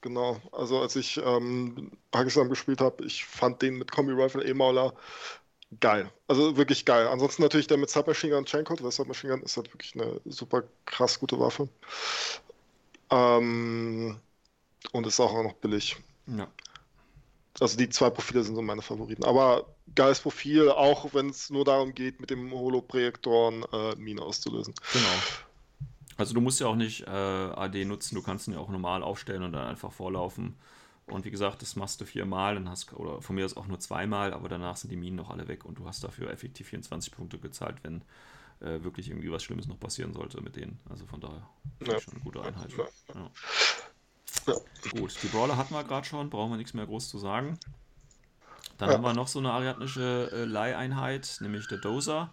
genau, 0.00 0.40
also 0.50 0.80
als 0.80 0.96
ich 0.96 1.20
ähm, 1.24 1.92
Pakistan 2.10 2.48
gespielt 2.48 2.80
habe, 2.80 3.04
ich 3.04 3.24
fand 3.24 3.62
den 3.62 3.76
mit 3.76 3.92
Kombi 3.92 4.12
Rifle 4.12 4.44
E-Mauler 4.44 4.94
geil. 5.78 6.10
Also 6.26 6.56
wirklich 6.56 6.84
geil. 6.84 7.06
Ansonsten 7.08 7.42
natürlich 7.42 7.66
der 7.66 7.76
mit 7.76 7.90
Submachine 7.90 8.34
Gun 8.34 8.44
Chaincode, 8.44 8.82
weil 8.82 8.90
Submachine 8.90 9.34
Gun 9.34 9.42
ist 9.42 9.56
halt 9.56 9.72
wirklich 9.72 9.94
eine 9.94 10.20
super 10.24 10.64
krass 10.86 11.18
gute 11.18 11.38
Waffe. 11.38 11.68
Ähm, 13.10 14.18
und 14.92 15.06
ist 15.06 15.20
auch 15.20 15.32
noch 15.42 15.54
billig. 15.54 15.96
Ja. 16.26 16.48
Also 17.58 17.76
die 17.76 17.88
zwei 17.88 18.10
Profile 18.10 18.42
sind 18.42 18.54
so 18.54 18.62
meine 18.62 18.82
Favoriten. 18.82 19.24
Aber 19.24 19.66
geiles 19.94 20.20
Profil, 20.20 20.70
auch 20.70 21.12
wenn 21.14 21.30
es 21.30 21.50
nur 21.50 21.64
darum 21.64 21.94
geht, 21.94 22.20
mit 22.20 22.30
dem 22.30 22.50
Holo-Projektoren 22.52 23.64
äh, 23.72 23.94
Mine 23.96 24.22
auszulösen. 24.22 24.74
Genau. 24.92 25.08
Also 26.16 26.34
du 26.34 26.40
musst 26.40 26.60
ja 26.60 26.66
auch 26.66 26.76
nicht 26.76 27.06
äh, 27.06 27.10
AD 27.10 27.84
nutzen, 27.84 28.14
du 28.14 28.22
kannst 28.22 28.46
ihn 28.46 28.54
ja 28.54 28.60
auch 28.60 28.68
normal 28.68 29.02
aufstellen 29.02 29.42
und 29.42 29.52
dann 29.52 29.66
einfach 29.66 29.92
vorlaufen. 29.92 30.56
Und 31.10 31.24
wie 31.24 31.30
gesagt, 31.30 31.62
das 31.62 31.76
machst 31.76 32.00
du 32.00 32.04
viermal, 32.04 32.54
dann 32.54 32.68
hast 32.68 32.92
oder 32.92 33.20
von 33.20 33.34
mir 33.34 33.44
aus 33.44 33.56
auch 33.56 33.66
nur 33.66 33.78
zweimal, 33.80 34.32
aber 34.32 34.48
danach 34.48 34.76
sind 34.76 34.90
die 34.90 34.96
Minen 34.96 35.16
noch 35.16 35.30
alle 35.30 35.48
weg 35.48 35.64
und 35.64 35.78
du 35.78 35.86
hast 35.86 36.04
dafür 36.04 36.30
effektiv 36.30 36.68
24 36.68 37.12
Punkte 37.12 37.38
gezahlt, 37.38 37.78
wenn 37.82 38.02
äh, 38.60 38.82
wirklich 38.82 39.08
irgendwie 39.08 39.30
was 39.30 39.42
Schlimmes 39.42 39.66
noch 39.66 39.80
passieren 39.80 40.12
sollte 40.12 40.40
mit 40.40 40.56
denen. 40.56 40.78
Also 40.88 41.06
von 41.06 41.20
daher 41.20 41.48
ja. 41.86 42.00
schon 42.00 42.14
eine 42.14 42.22
gute 42.22 42.42
Einheit. 42.42 42.70
Ja. 42.76 42.84
Ja. 43.14 43.30
Gut, 44.92 45.16
die 45.22 45.26
Brawler 45.28 45.56
hatten 45.56 45.74
wir 45.74 45.84
gerade 45.84 46.06
schon, 46.06 46.30
brauchen 46.30 46.52
wir 46.52 46.56
nichts 46.56 46.74
mehr 46.74 46.86
groß 46.86 47.08
zu 47.08 47.18
sagen. 47.18 47.58
Dann 48.78 48.90
haben 48.90 49.02
wir 49.02 49.12
noch 49.12 49.28
so 49.28 49.38
eine 49.38 49.52
ariadnische 49.52 50.30
äh, 50.32 50.44
Leiheinheit, 50.44 51.38
nämlich 51.40 51.68
der 51.68 51.78
Dozer. 51.78 52.30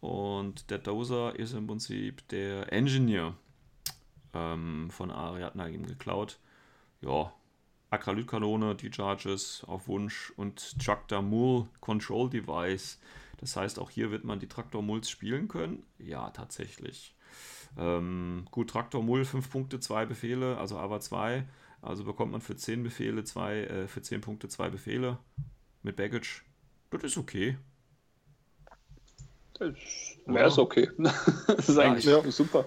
Und 0.00 0.70
der 0.70 0.78
Dozer 0.78 1.38
ist 1.38 1.52
im 1.52 1.66
Prinzip 1.66 2.26
der 2.28 2.72
Engineer 2.72 3.34
ähm, 4.32 4.90
von 4.90 5.10
Ariadna 5.10 5.68
eben 5.68 5.86
geklaut. 5.86 6.38
Ja, 7.02 7.32
Akralytkanone, 7.90 8.74
die 8.76 8.92
Charges 8.92 9.64
auf 9.66 9.88
Wunsch 9.88 10.32
und 10.36 10.78
Tractor 10.78 11.22
Mull 11.22 11.66
Control 11.80 12.30
Device. 12.30 12.98
Das 13.38 13.56
heißt, 13.56 13.78
auch 13.78 13.90
hier 13.90 14.10
wird 14.10 14.24
man 14.24 14.38
die 14.38 14.48
Traktor 14.48 14.82
Mulls 14.82 15.10
spielen 15.10 15.48
können. 15.48 15.84
Ja, 15.98 16.30
tatsächlich. 16.30 17.14
Ähm, 17.78 18.46
gut, 18.50 18.70
Traktor 18.70 19.02
Mull, 19.02 19.24
5 19.24 19.50
Punkte, 19.50 19.80
2 19.80 20.06
Befehle, 20.06 20.58
also 20.58 20.78
aber 20.78 21.00
2. 21.00 21.46
Also 21.82 22.04
bekommt 22.04 22.32
man 22.32 22.40
für 22.40 22.56
10 22.56 22.82
Befehle, 22.82 23.24
zwei, 23.24 23.60
äh, 23.62 23.88
für 23.88 24.02
10 24.02 24.20
Punkte 24.20 24.48
2 24.48 24.68
Befehle 24.68 25.18
mit 25.82 25.96
Baggage. 25.96 26.42
Das 26.90 27.02
ist 27.04 27.16
okay. 27.16 27.56
Das 29.54 29.74
wäre 30.26 30.60
okay. 30.60 30.90
das 30.98 31.68
ist 31.68 31.78
eigentlich 31.78 32.04
ja, 32.04 32.30
super. 32.30 32.66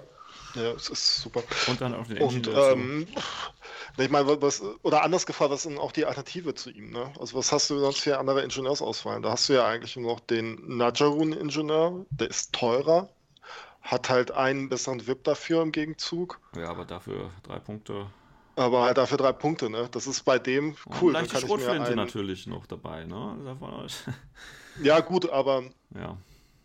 Ja, 0.56 0.72
es 0.74 0.90
ist 0.90 1.22
super. 1.22 1.44
Und 1.68 1.82
dann 1.82 1.94
auf 1.94 2.08
den 2.08 2.18
Engine. 2.18 2.50
Und, 2.50 2.78
ähm, 2.78 3.08
ich 3.98 4.10
meine, 4.10 4.42
was, 4.42 4.62
oder 4.82 5.04
anders 5.04 5.26
gefragt, 5.26 5.52
was 5.52 5.66
ist 5.66 5.72
denn 5.72 5.80
auch 5.80 5.92
die 5.92 6.06
Alternative 6.06 6.56
zu 6.56 6.72
ihm? 6.72 6.90
Ne? 6.92 7.12
Also, 7.20 7.38
was 7.38 7.52
hast 7.52 7.70
du 7.70 7.78
sonst 7.78 8.00
für 8.00 8.18
andere 8.18 8.42
Ingenieursauswahlen? 8.42 9.22
Da 9.22 9.32
hast 9.32 9.50
du 9.50 9.54
ja 9.54 9.68
eigentlich 9.68 9.96
noch 9.98 10.20
den 10.20 10.78
Najarun-Ingenieur, 10.78 12.06
der 12.10 12.30
ist 12.30 12.54
teurer, 12.54 13.10
hat 13.82 14.10
halt 14.10 14.32
einen 14.32 14.70
besseren 14.70 15.06
VIP 15.06 15.24
dafür 15.24 15.62
im 15.62 15.72
Gegenzug. 15.72 16.40
Ja, 16.56 16.70
aber 16.70 16.86
dafür 16.86 17.30
drei 17.44 17.60
Punkte. 17.60 18.08
Aber 18.56 18.84
halt 18.84 18.98
dafür 18.98 19.18
drei 19.18 19.32
Punkte, 19.32 19.70
ne? 19.70 19.90
Das 19.92 20.08
ist 20.08 20.24
bei 20.24 20.38
dem 20.40 20.76
cool. 21.02 21.16
Und 21.16 21.32
die 21.32 21.38
Schrotflinte 21.38 21.88
einen... 21.88 21.96
natürlich 21.96 22.46
noch 22.46 22.66
dabei, 22.66 23.04
ne? 23.06 23.58
ja, 24.84 25.00
gut, 25.00 25.30
aber 25.30 25.64
ja. 25.96 26.18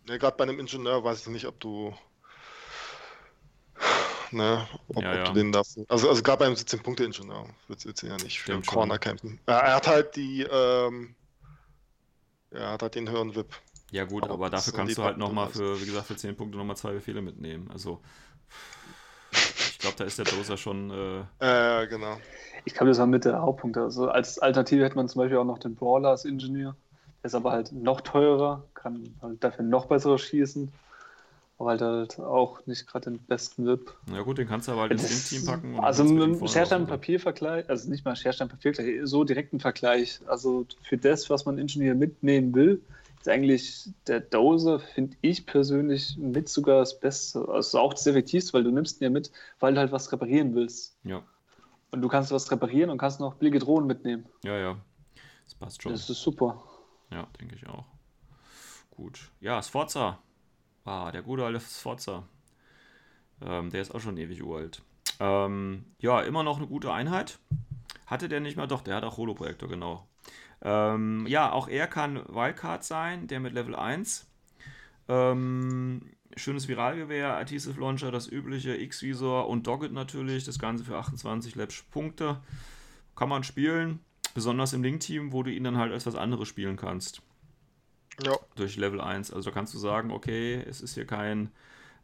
ja 0.07 0.17
Gerade 0.17 0.37
bei 0.37 0.43
einem 0.43 0.59
Ingenieur 0.59 1.03
weiß 1.03 1.21
ich 1.21 1.27
nicht, 1.27 1.45
ob 1.45 1.59
du. 1.59 1.93
Ne, 4.31 4.67
ob, 4.87 5.01
ja, 5.01 5.11
ob 5.11 5.17
ja. 5.17 5.23
du 5.25 5.33
den 5.33 5.51
dafür. 5.51 5.85
Also, 5.89 6.09
also 6.09 6.21
gerade 6.21 6.45
beim 6.45 6.53
17-Punkte-Ingenieur 6.53 7.45
wird 7.67 7.85
es 7.85 8.01
ja 8.01 8.15
nicht 8.17 8.39
für 8.41 8.61
Corner 8.61 8.99
campen. 8.99 9.39
Er 9.45 9.75
hat 9.75 9.87
halt 9.87 10.15
die. 10.15 10.43
Ähm, 10.43 11.15
er 12.51 12.71
hat 12.71 12.81
halt 12.81 12.95
den 12.95 13.09
höheren 13.09 13.35
VIP. 13.35 13.53
Ja 13.91 14.05
gut, 14.05 14.23
aber, 14.23 14.33
aber 14.33 14.49
dafür 14.49 14.73
kannst 14.73 14.97
du 14.97 15.03
halt 15.03 15.17
nochmal 15.17 15.47
für, 15.47 15.81
wie 15.81 15.85
gesagt, 15.85 16.07
für 16.07 16.15
10 16.15 16.35
Punkte 16.35 16.57
nochmal 16.57 16.77
zwei 16.77 16.91
Befehle 16.91 17.21
mitnehmen. 17.21 17.69
Also 17.71 17.99
ich 19.31 19.79
glaube, 19.79 19.95
da 19.97 20.03
ist 20.03 20.17
der 20.17 20.25
Doser 20.25 20.57
schon... 20.57 20.91
Äh, 20.91 21.19
äh 21.83 21.87
genau. 21.87 22.17
Ich 22.65 22.73
glaube, 22.73 22.89
das 22.89 22.99
war 22.99 23.07
mit 23.07 23.25
der 23.25 23.41
Hauptpunkt. 23.41 23.77
Also 23.77 24.09
als 24.09 24.39
Alternative 24.39 24.83
hätte 24.83 24.95
man 24.95 25.07
zum 25.07 25.21
Beispiel 25.21 25.37
auch 25.37 25.45
noch 25.45 25.57
den 25.57 25.75
Brawler 25.75 26.09
als 26.09 26.25
Ingenieur. 26.25 26.75
Der 27.23 27.27
ist 27.27 27.35
aber 27.35 27.51
halt 27.51 27.71
noch 27.71 28.01
teurer, 28.01 28.63
kann 28.73 29.15
halt 29.21 29.43
dafür 29.43 29.65
noch 29.65 29.85
besser 29.85 30.17
schießen. 30.17 30.71
Aber 31.59 31.71
halt, 31.71 31.81
halt 31.81 32.19
auch 32.19 32.65
nicht 32.67 32.87
gerade 32.87 33.11
den 33.11 33.19
besten 33.19 33.65
VIP. 33.65 33.93
Ja 34.13 34.21
gut, 34.21 34.37
den 34.37 34.47
kannst 34.47 34.69
du 34.69 34.71
aber 34.71 34.81
halt 34.81 34.93
ins 34.93 35.29
Team 35.29 35.45
packen. 35.45 35.77
Also 35.81 36.05
mit 36.05 36.39
dem 36.39 36.47
Scherstein-Papier-Vergleich, 36.47 37.69
also 37.69 37.89
nicht 37.89 38.05
mal 38.05 38.15
Scherstein-Papier, 38.15 39.05
so 39.05 39.25
direkten 39.25 39.59
Vergleich. 39.59 40.21
Also 40.25 40.65
für 40.83 40.97
das, 40.97 41.29
was 41.29 41.45
man 41.45 41.57
Ingenieur 41.57 41.95
mitnehmen 41.95 42.55
will, 42.55 42.81
ist 43.19 43.27
eigentlich 43.27 43.89
der 44.07 44.21
Dozer, 44.21 44.79
finde 44.79 45.17
ich 45.19 45.45
persönlich, 45.45 46.17
mit 46.17 46.47
sogar 46.47 46.79
das 46.79 46.97
Beste. 46.97 47.45
Also 47.49 47.79
auch 47.79 47.93
das 47.93 48.07
Effektivste, 48.07 48.53
weil 48.53 48.63
du 48.63 48.71
nimmst 48.71 49.01
ihn 49.01 49.03
ja 49.03 49.09
mit, 49.09 49.29
weil 49.59 49.73
du 49.73 49.81
halt 49.81 49.91
was 49.91 50.09
reparieren 50.13 50.55
willst. 50.55 50.97
Ja. 51.03 51.23
Und 51.91 52.01
du 52.01 52.07
kannst 52.07 52.31
was 52.31 52.49
reparieren 52.51 52.89
und 52.89 52.99
kannst 52.99 53.19
noch 53.19 53.35
billige 53.35 53.59
Drohnen 53.59 53.85
mitnehmen. 53.85 54.25
Ja, 54.45 54.57
ja. 54.57 54.77
Das 55.43 55.55
passt 55.55 55.83
schon. 55.83 55.91
Das 55.91 56.09
ist 56.09 56.21
super. 56.21 56.63
Ja, 57.11 57.27
denke 57.41 57.55
ich 57.55 57.67
auch. 57.67 57.85
Gut. 58.91 59.29
Ja, 59.41 59.61
Sforza. 59.61 60.19
Ah, 60.89 61.11
der 61.11 61.21
gute 61.21 61.45
alte 61.45 61.59
Sforza. 61.59 62.23
Ähm, 63.45 63.69
der 63.69 63.83
ist 63.83 63.93
auch 63.93 63.99
schon 63.99 64.17
ewig 64.17 64.41
uralt. 64.41 64.81
Ähm, 65.19 65.85
ja, 65.99 66.21
immer 66.21 66.41
noch 66.41 66.57
eine 66.57 66.65
gute 66.65 66.91
Einheit. 66.91 67.37
Hatte 68.07 68.27
der 68.27 68.39
nicht 68.39 68.57
mal? 68.57 68.65
Doch, 68.65 68.81
der 68.81 68.95
hat 68.95 69.03
auch 69.03 69.17
Holo-Projektor, 69.17 69.69
genau. 69.69 70.07
Ähm, 70.63 71.27
ja, 71.27 71.51
auch 71.51 71.67
er 71.67 71.85
kann 71.85 72.15
Wildcard 72.27 72.83
sein, 72.83 73.27
der 73.27 73.39
mit 73.39 73.53
Level 73.53 73.75
1. 73.75 74.31
Ähm, 75.09 76.09
schönes 76.35 76.67
Viralgewehr, 76.67 77.37
Adhesive 77.37 77.79
Launcher, 77.79 78.09
das 78.09 78.27
übliche, 78.27 78.75
X-Visor 78.75 79.47
und 79.47 79.67
Dogged 79.67 79.91
natürlich, 79.91 80.43
das 80.43 80.57
Ganze 80.57 80.85
für 80.85 80.97
28 80.97 81.53
Labs 81.53 81.83
Punkte. 81.91 82.41
Kann 83.15 83.29
man 83.29 83.43
spielen, 83.43 83.99
besonders 84.33 84.73
im 84.73 84.81
Link-Team, 84.81 85.33
wo 85.33 85.43
du 85.43 85.51
ihn 85.51 85.65
dann 85.65 85.77
halt 85.77 85.91
als 85.91 86.07
was 86.07 86.15
anderes 86.15 86.47
spielen 86.47 86.77
kannst. 86.77 87.21
Ja. 88.23 88.37
Durch 88.55 88.75
Level 88.77 89.01
1. 89.01 89.31
Also 89.31 89.49
da 89.49 89.53
kannst 89.53 89.73
du 89.73 89.79
sagen, 89.79 90.11
okay, 90.11 90.63
es 90.67 90.81
ist 90.81 90.95
hier 90.95 91.05
kein, 91.05 91.51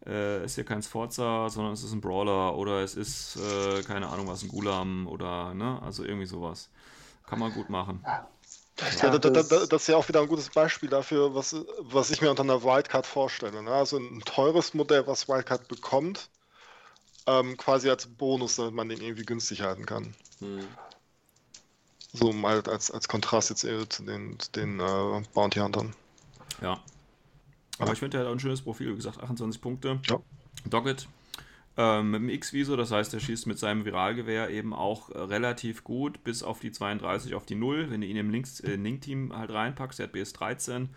äh, 0.06 0.44
ist 0.46 0.56
hier 0.56 0.64
kein 0.64 0.82
Sforza, 0.82 1.50
sondern 1.50 1.74
es 1.74 1.84
ist 1.84 1.92
ein 1.92 2.02
Brawler 2.02 2.56
oder 2.56 2.82
es 2.82 2.96
ist, 2.96 3.38
äh, 3.38 3.84
keine 3.84 4.08
Ahnung 4.08 4.28
was, 4.28 4.44
ein 4.44 4.50
Gulam 4.50 5.08
oder, 5.08 5.54
ne, 5.54 5.82
also 5.82 6.04
irgendwie 6.04 6.28
sowas. 6.28 6.70
Kann 7.28 7.40
man 7.40 7.52
gut 7.54 7.70
machen. 7.70 8.02
Ja. 8.06 8.28
Ja, 9.02 9.10
da, 9.10 9.18
da, 9.18 9.30
da, 9.30 9.42
das 9.42 9.84
ist 9.84 9.88
ja 9.88 9.96
auch 9.96 10.08
wieder 10.10 10.22
ein 10.22 10.28
gutes 10.28 10.50
Beispiel 10.50 10.90
dafür, 10.90 11.34
was, 11.34 11.56
was 11.80 12.12
ich 12.12 12.22
mir 12.22 12.30
unter 12.30 12.44
einer 12.44 12.62
Wildcard 12.62 13.06
vorstelle. 13.06 13.64
Ne? 13.64 13.72
Also 13.72 13.98
ein 13.98 14.22
teures 14.26 14.74
Modell, 14.74 15.08
was 15.08 15.30
Wildcard 15.30 15.70
bekommt, 15.70 16.30
ähm, 17.26 17.56
quasi 17.56 17.90
als 17.90 18.06
Bonus, 18.06 18.58
damit 18.58 18.74
man 18.74 18.90
den 18.90 19.00
irgendwie 19.00 19.24
günstig 19.24 19.62
halten 19.62 19.86
kann. 19.86 20.14
Hm. 20.40 20.68
So 22.12 22.34
mal 22.34 22.62
als, 22.68 22.92
als 22.92 23.08
Kontrast 23.08 23.50
jetzt 23.50 23.64
eher 23.64 23.90
zu 23.90 24.04
den, 24.04 24.38
zu 24.40 24.52
den 24.52 24.80
äh, 24.82 25.24
Bounty 25.34 25.60
Huntern. 25.60 25.96
Ja. 26.62 26.80
Aber 27.78 27.88
ja. 27.88 27.94
ich 27.94 28.00
finde, 28.00 28.18
er 28.18 28.22
hat 28.22 28.28
auch 28.28 28.34
ein 28.34 28.40
schönes 28.40 28.62
Profil, 28.62 28.92
wie 28.92 28.96
gesagt, 28.96 29.22
28 29.22 29.62
Punkte. 29.62 30.00
Ja. 30.08 30.20
Doggett 30.70 31.08
ähm, 31.78 32.12
mit 32.12 32.22
dem 32.22 32.30
X-Visor, 32.30 32.78
das 32.78 32.92
heißt, 32.92 33.14
er 33.14 33.20
schießt 33.20 33.48
mit 33.48 33.60
seinem 33.60 33.84
Viralgewehr 33.84 34.50
eben 34.50 34.74
auch 34.74 35.10
äh, 35.10 35.18
relativ 35.18 35.84
gut, 35.84 36.24
bis 36.24 36.42
auf 36.42 36.60
die 36.60 36.72
32 36.72 37.36
auf 37.36 37.46
die 37.46 37.56
0. 37.56 37.90
Wenn 37.90 38.02
du 38.02 38.08
ihn 38.08 38.16
im 38.16 38.30
Links, 38.30 38.62
äh, 38.62 38.76
Link-Team 38.76 39.36
halt 39.36 39.52
reinpackst, 39.52 40.00
der 40.00 40.06
hat 40.06 40.14
BS 40.14 40.32
13, 40.34 40.90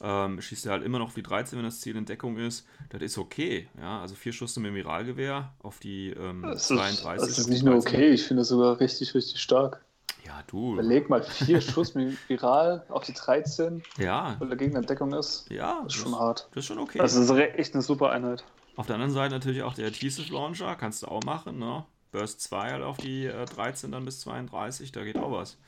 ähm, 0.00 0.40
schießt 0.40 0.66
er 0.66 0.72
halt 0.72 0.84
immer 0.84 0.98
noch 0.98 1.08
auf 1.08 1.14
die 1.14 1.22
13, 1.22 1.58
wenn 1.58 1.66
das 1.66 1.80
Ziel 1.80 1.96
in 1.96 2.06
Deckung 2.06 2.38
ist. 2.38 2.66
Das 2.88 3.02
ist 3.02 3.18
okay. 3.18 3.68
Ja, 3.78 4.00
also 4.00 4.14
vier 4.14 4.32
Schuss 4.32 4.56
mit 4.56 4.66
dem 4.66 4.74
Viralgewehr 4.74 5.52
auf 5.62 5.80
die 5.80 6.10
ähm, 6.10 6.42
das 6.42 6.68
32. 6.68 7.28
Ist, 7.28 7.30
das 7.30 7.38
ist 7.38 7.48
nicht 7.48 7.62
nur 7.62 7.76
okay, 7.76 8.10
ich 8.10 8.24
finde 8.24 8.40
das 8.40 8.48
sogar 8.48 8.80
richtig, 8.80 9.14
richtig 9.14 9.40
stark. 9.40 9.84
Ja, 10.26 10.42
du. 10.48 10.72
Überleg 10.74 11.08
mal, 11.08 11.22
vier 11.22 11.60
Schuss 11.60 11.94
mit 11.94 12.16
Viral 12.28 12.84
auf 12.88 13.04
die 13.04 13.12
13, 13.12 13.82
ja. 13.98 14.36
weil 14.38 14.48
der 14.48 14.56
Gegner 14.56 14.80
in 14.80 14.86
Deckung 14.86 15.12
ist. 15.12 15.48
Ja. 15.50 15.82
Das 15.84 15.94
ist 15.94 16.00
schon 16.00 16.18
hart. 16.18 16.48
Das 16.50 16.64
ist 16.64 16.66
schon 16.66 16.78
okay. 16.78 16.98
Das 16.98 17.14
ist 17.14 17.30
echt 17.30 17.74
eine 17.74 17.82
super 17.82 18.10
Einheit. 18.10 18.44
Auf 18.74 18.86
der 18.86 18.96
anderen 18.96 19.12
Seite 19.12 19.34
natürlich 19.34 19.62
auch 19.62 19.74
der 19.74 19.92
Thesis 19.92 20.28
Launcher, 20.28 20.74
kannst 20.74 21.02
du 21.02 21.06
auch 21.06 21.22
machen, 21.22 21.58
ne? 21.58 21.84
Burst 22.12 22.40
2 22.40 22.72
halt 22.72 22.82
auf 22.82 22.98
die 22.98 23.26
äh, 23.26 23.44
13 23.44 23.92
dann 23.92 24.04
bis 24.04 24.20
32, 24.20 24.92
da 24.92 25.04
geht 25.04 25.16
auch 25.16 25.32
was. 25.32 25.58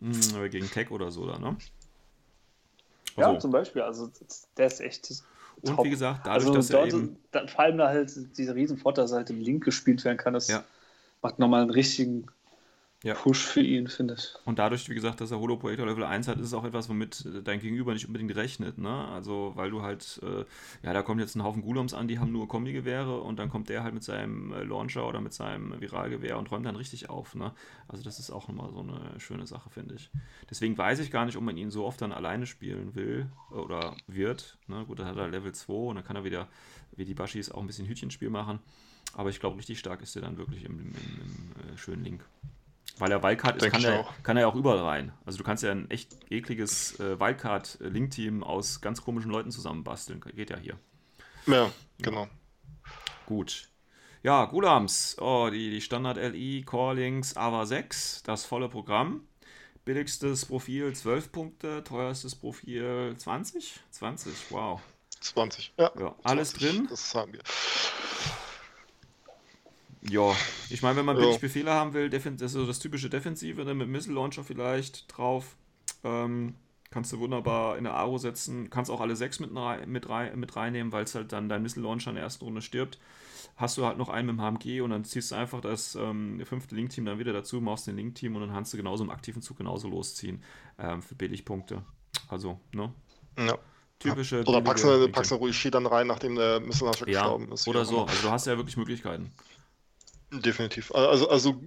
Hm, 0.00 0.50
gegen 0.50 0.68
Tech 0.68 0.90
oder 0.90 1.10
so 1.10 1.26
da, 1.26 1.38
ne? 1.38 1.56
Also, 3.16 3.32
ja, 3.32 3.38
zum 3.38 3.50
Beispiel, 3.50 3.82
also 3.82 4.10
der 4.56 4.66
ist 4.66 4.80
echt 4.80 5.22
Und 5.60 5.76
top. 5.76 5.84
wie 5.84 5.90
gesagt, 5.90 6.26
dadurch, 6.26 6.46
also 6.46 6.54
dass 6.54 6.70
er 6.70 6.86
eben... 6.86 7.16
Dann 7.30 7.48
vor 7.48 7.60
allem 7.60 7.78
da 7.78 7.88
halt 7.88 8.10
dieser 8.36 8.54
riesen 8.54 8.78
Vorteil, 8.78 9.04
dass 9.04 9.12
halt 9.12 9.30
im 9.30 9.40
Link 9.40 9.64
gespielt 9.64 10.04
werden 10.04 10.16
kann, 10.16 10.32
das 10.32 10.48
ja. 10.48 10.64
macht 11.20 11.38
nochmal 11.38 11.62
einen 11.62 11.70
richtigen 11.70 12.26
ja. 13.02 13.14
Push 13.14 13.44
für 13.44 13.60
ihn, 13.62 13.88
finde 13.88 14.14
ich. 14.14 14.34
Und 14.44 14.58
dadurch, 14.58 14.88
wie 14.88 14.94
gesagt, 14.94 15.20
dass 15.20 15.30
er 15.30 15.40
Holo 15.40 15.56
Projektor 15.56 15.86
Level 15.86 16.04
1 16.04 16.28
hat, 16.28 16.38
ist 16.38 16.46
es 16.46 16.54
auch 16.54 16.64
etwas, 16.64 16.88
womit 16.88 17.26
dein 17.44 17.60
Gegenüber 17.60 17.92
nicht 17.92 18.06
unbedingt 18.06 18.34
rechnet. 18.36 18.78
Ne? 18.78 19.08
Also, 19.08 19.52
weil 19.56 19.70
du 19.70 19.82
halt, 19.82 20.20
äh, 20.22 20.44
ja, 20.84 20.92
da 20.92 21.02
kommt 21.02 21.20
jetzt 21.20 21.34
ein 21.34 21.42
Haufen 21.42 21.62
Gulams 21.62 21.94
an, 21.94 22.06
die 22.06 22.18
haben 22.18 22.30
nur 22.30 22.48
Kombigewehre 22.48 23.20
und 23.20 23.38
dann 23.38 23.48
kommt 23.48 23.68
der 23.68 23.82
halt 23.82 23.94
mit 23.94 24.04
seinem 24.04 24.52
äh, 24.52 24.62
Launcher 24.62 25.06
oder 25.06 25.20
mit 25.20 25.32
seinem 25.32 25.80
Viralgewehr 25.80 26.38
und 26.38 26.50
räumt 26.50 26.64
dann 26.64 26.76
richtig 26.76 27.10
auf. 27.10 27.34
Ne? 27.34 27.52
Also, 27.88 28.04
das 28.04 28.18
ist 28.18 28.30
auch 28.30 28.48
nochmal 28.48 28.70
so 28.72 28.80
eine 28.80 29.18
schöne 29.18 29.46
Sache, 29.46 29.70
finde 29.70 29.96
ich. 29.96 30.10
Deswegen 30.48 30.78
weiß 30.78 31.00
ich 31.00 31.10
gar 31.10 31.26
nicht, 31.26 31.36
ob 31.36 31.42
man 31.42 31.56
ihn 31.56 31.70
so 31.70 31.84
oft 31.84 32.00
dann 32.00 32.12
alleine 32.12 32.46
spielen 32.46 32.94
will 32.94 33.26
oder 33.50 33.96
wird. 34.06 34.58
Ne? 34.68 34.84
Gut, 34.86 35.00
dann 35.00 35.06
hat 35.06 35.16
er 35.16 35.28
Level 35.28 35.52
2 35.52 35.72
und 35.72 35.96
dann 35.96 36.04
kann 36.04 36.16
er 36.16 36.24
wieder, 36.24 36.48
wie 36.96 37.04
die 37.04 37.14
Bashis, 37.14 37.50
auch 37.50 37.60
ein 37.60 37.66
bisschen 37.66 37.88
Hütchenspiel 37.88 38.30
machen. 38.30 38.60
Aber 39.14 39.28
ich 39.28 39.40
glaube, 39.40 39.58
richtig 39.58 39.78
stark 39.78 40.02
ist 40.02 40.16
er 40.16 40.22
dann 40.22 40.38
wirklich 40.38 40.64
im, 40.64 40.78
im, 40.78 40.86
im, 40.86 40.92
im 40.92 41.74
äh, 41.74 41.76
schönen 41.76 42.04
Link. 42.04 42.24
Weil 42.98 43.10
er 43.10 43.22
Wildcard 43.22 43.62
ist, 43.62 43.70
kann 43.70 43.84
er, 43.84 44.06
kann 44.22 44.36
er 44.36 44.42
ja 44.42 44.46
auch 44.46 44.54
überall 44.54 44.78
rein. 44.78 45.12
Also 45.24 45.38
du 45.38 45.44
kannst 45.44 45.62
ja 45.62 45.70
ein 45.70 45.90
echt 45.90 46.14
ekliges 46.30 47.00
äh, 47.00 47.18
Wildcard-Link-Team 47.18 48.44
aus 48.44 48.80
ganz 48.80 49.02
komischen 49.02 49.30
Leuten 49.30 49.50
zusammenbasteln. 49.50 50.20
Geht 50.20 50.50
ja 50.50 50.58
hier. 50.58 50.78
Ja, 51.46 51.70
genau. 51.98 52.28
Gut. 53.26 53.68
Ja, 54.22 54.44
Gulams. 54.44 55.16
Oh, 55.20 55.48
die, 55.50 55.70
die 55.70 55.80
Standard-LI, 55.80 56.62
Core-Links, 56.62 57.36
AVA 57.36 57.66
6, 57.66 58.22
das 58.22 58.44
volle 58.44 58.68
Programm. 58.68 59.26
Billigstes 59.84 60.46
Profil 60.46 60.94
12 60.94 61.32
Punkte, 61.32 61.82
teuerstes 61.82 62.36
Profil 62.36 63.16
20? 63.18 63.80
20, 63.90 64.50
wow. 64.50 64.80
20, 65.20 65.72
ja. 65.76 65.90
ja 65.98 66.14
alles 66.22 66.50
20, 66.50 66.68
drin. 66.68 66.86
Das 66.88 67.14
haben 67.14 67.32
wir. 67.32 67.40
Ja, 70.08 70.34
ich 70.68 70.82
meine, 70.82 70.96
wenn 70.96 71.04
man 71.04 71.16
billig 71.16 71.38
Befehle 71.38 71.70
haben 71.70 71.94
will, 71.94 72.10
das 72.10 72.26
ist 72.26 72.52
so 72.52 72.66
das 72.66 72.80
typische 72.80 73.08
Defensive, 73.08 73.64
ne, 73.64 73.74
mit 73.74 73.88
Missile 73.88 74.16
Launcher 74.16 74.42
vielleicht 74.42 75.16
drauf. 75.16 75.56
Ähm, 76.02 76.54
kannst 76.90 77.12
du 77.12 77.20
wunderbar 77.20 77.78
in 77.78 77.84
der 77.84 77.94
Aro 77.94 78.18
setzen. 78.18 78.68
Kannst 78.68 78.90
auch 78.90 79.00
alle 79.00 79.16
sechs 79.16 79.38
mit, 79.40 79.50
mit, 79.86 80.08
rein, 80.08 80.38
mit 80.38 80.56
reinnehmen, 80.56 80.92
weil 80.92 81.04
es 81.04 81.14
halt 81.14 81.32
dann 81.32 81.48
dein 81.48 81.62
Missile 81.62 81.84
Launcher 81.84 82.10
in 82.10 82.16
der 82.16 82.24
ersten 82.24 82.44
Runde 82.44 82.62
stirbt. 82.62 82.98
Hast 83.56 83.78
du 83.78 83.84
halt 83.84 83.98
noch 83.98 84.08
einen 84.08 84.26
mit 84.26 84.36
dem 84.36 84.40
HMG 84.40 84.80
und 84.80 84.90
dann 84.90 85.04
ziehst 85.04 85.30
du 85.30 85.36
einfach 85.36 85.60
das 85.60 85.94
ähm, 85.94 86.42
fünfte 86.44 86.74
Link-Team 86.74 87.04
dann 87.04 87.18
wieder 87.18 87.32
dazu, 87.32 87.60
machst 87.60 87.86
den 87.86 87.96
Link-Team 87.96 88.34
und 88.34 88.42
dann 88.42 88.50
kannst 88.50 88.72
du 88.72 88.76
genauso 88.76 89.04
im 89.04 89.10
aktiven 89.10 89.42
Zug 89.42 89.58
genauso 89.58 89.88
losziehen 89.88 90.42
ähm, 90.78 91.02
für 91.02 91.14
Billigpunkte. 91.14 91.82
Also, 92.28 92.58
ne? 92.72 92.92
Ja. 93.38 93.58
Typische. 93.98 94.42
Oder 94.44 94.60
packst 94.60 94.84
du, 94.84 95.08
packst 95.08 95.30
du 95.30 95.36
Ruishi 95.36 95.70
dann 95.70 95.86
rein, 95.86 96.08
nachdem 96.08 96.34
der 96.34 96.60
Missile 96.60 96.86
Launcher 96.86 97.08
ja, 97.08 97.22
gestorben 97.22 97.52
ist. 97.52 97.68
Oder 97.68 97.84
so. 97.84 98.04
Also, 98.04 98.22
du 98.22 98.30
hast 98.30 98.46
ja 98.46 98.56
wirklich 98.56 98.76
Möglichkeiten. 98.76 99.30
Definitiv. 100.32 100.92
Also, 100.94 101.28
also 101.28 101.60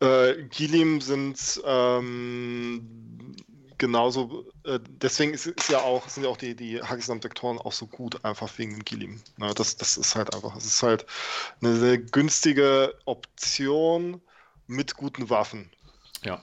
äh, 0.00 0.42
Gilim 0.44 1.00
sind 1.00 1.60
ähm, 1.64 3.36
genauso, 3.76 4.46
äh, 4.64 4.80
deswegen 5.02 5.34
ist, 5.34 5.46
ist, 5.46 5.68
ja 5.68 5.80
auch, 5.80 6.08
sind 6.08 6.24
ja 6.24 6.30
auch 6.30 6.38
die, 6.38 6.54
die 6.54 6.82
Hagisam-Sektoren 6.82 7.58
auch 7.58 7.72
so 7.72 7.86
gut, 7.86 8.24
einfach 8.24 8.50
wegen 8.58 8.78
Gilim. 8.84 9.20
Ja, 9.38 9.52
das, 9.52 9.76
das 9.76 9.98
ist 9.98 10.14
halt 10.14 10.34
einfach, 10.34 10.56
es 10.56 10.64
ist 10.64 10.82
halt 10.82 11.04
eine 11.60 11.76
sehr 11.76 11.98
günstige 11.98 12.94
Option 13.04 14.22
mit 14.66 14.96
guten 14.96 15.28
Waffen. 15.28 15.70
Ja. 16.24 16.36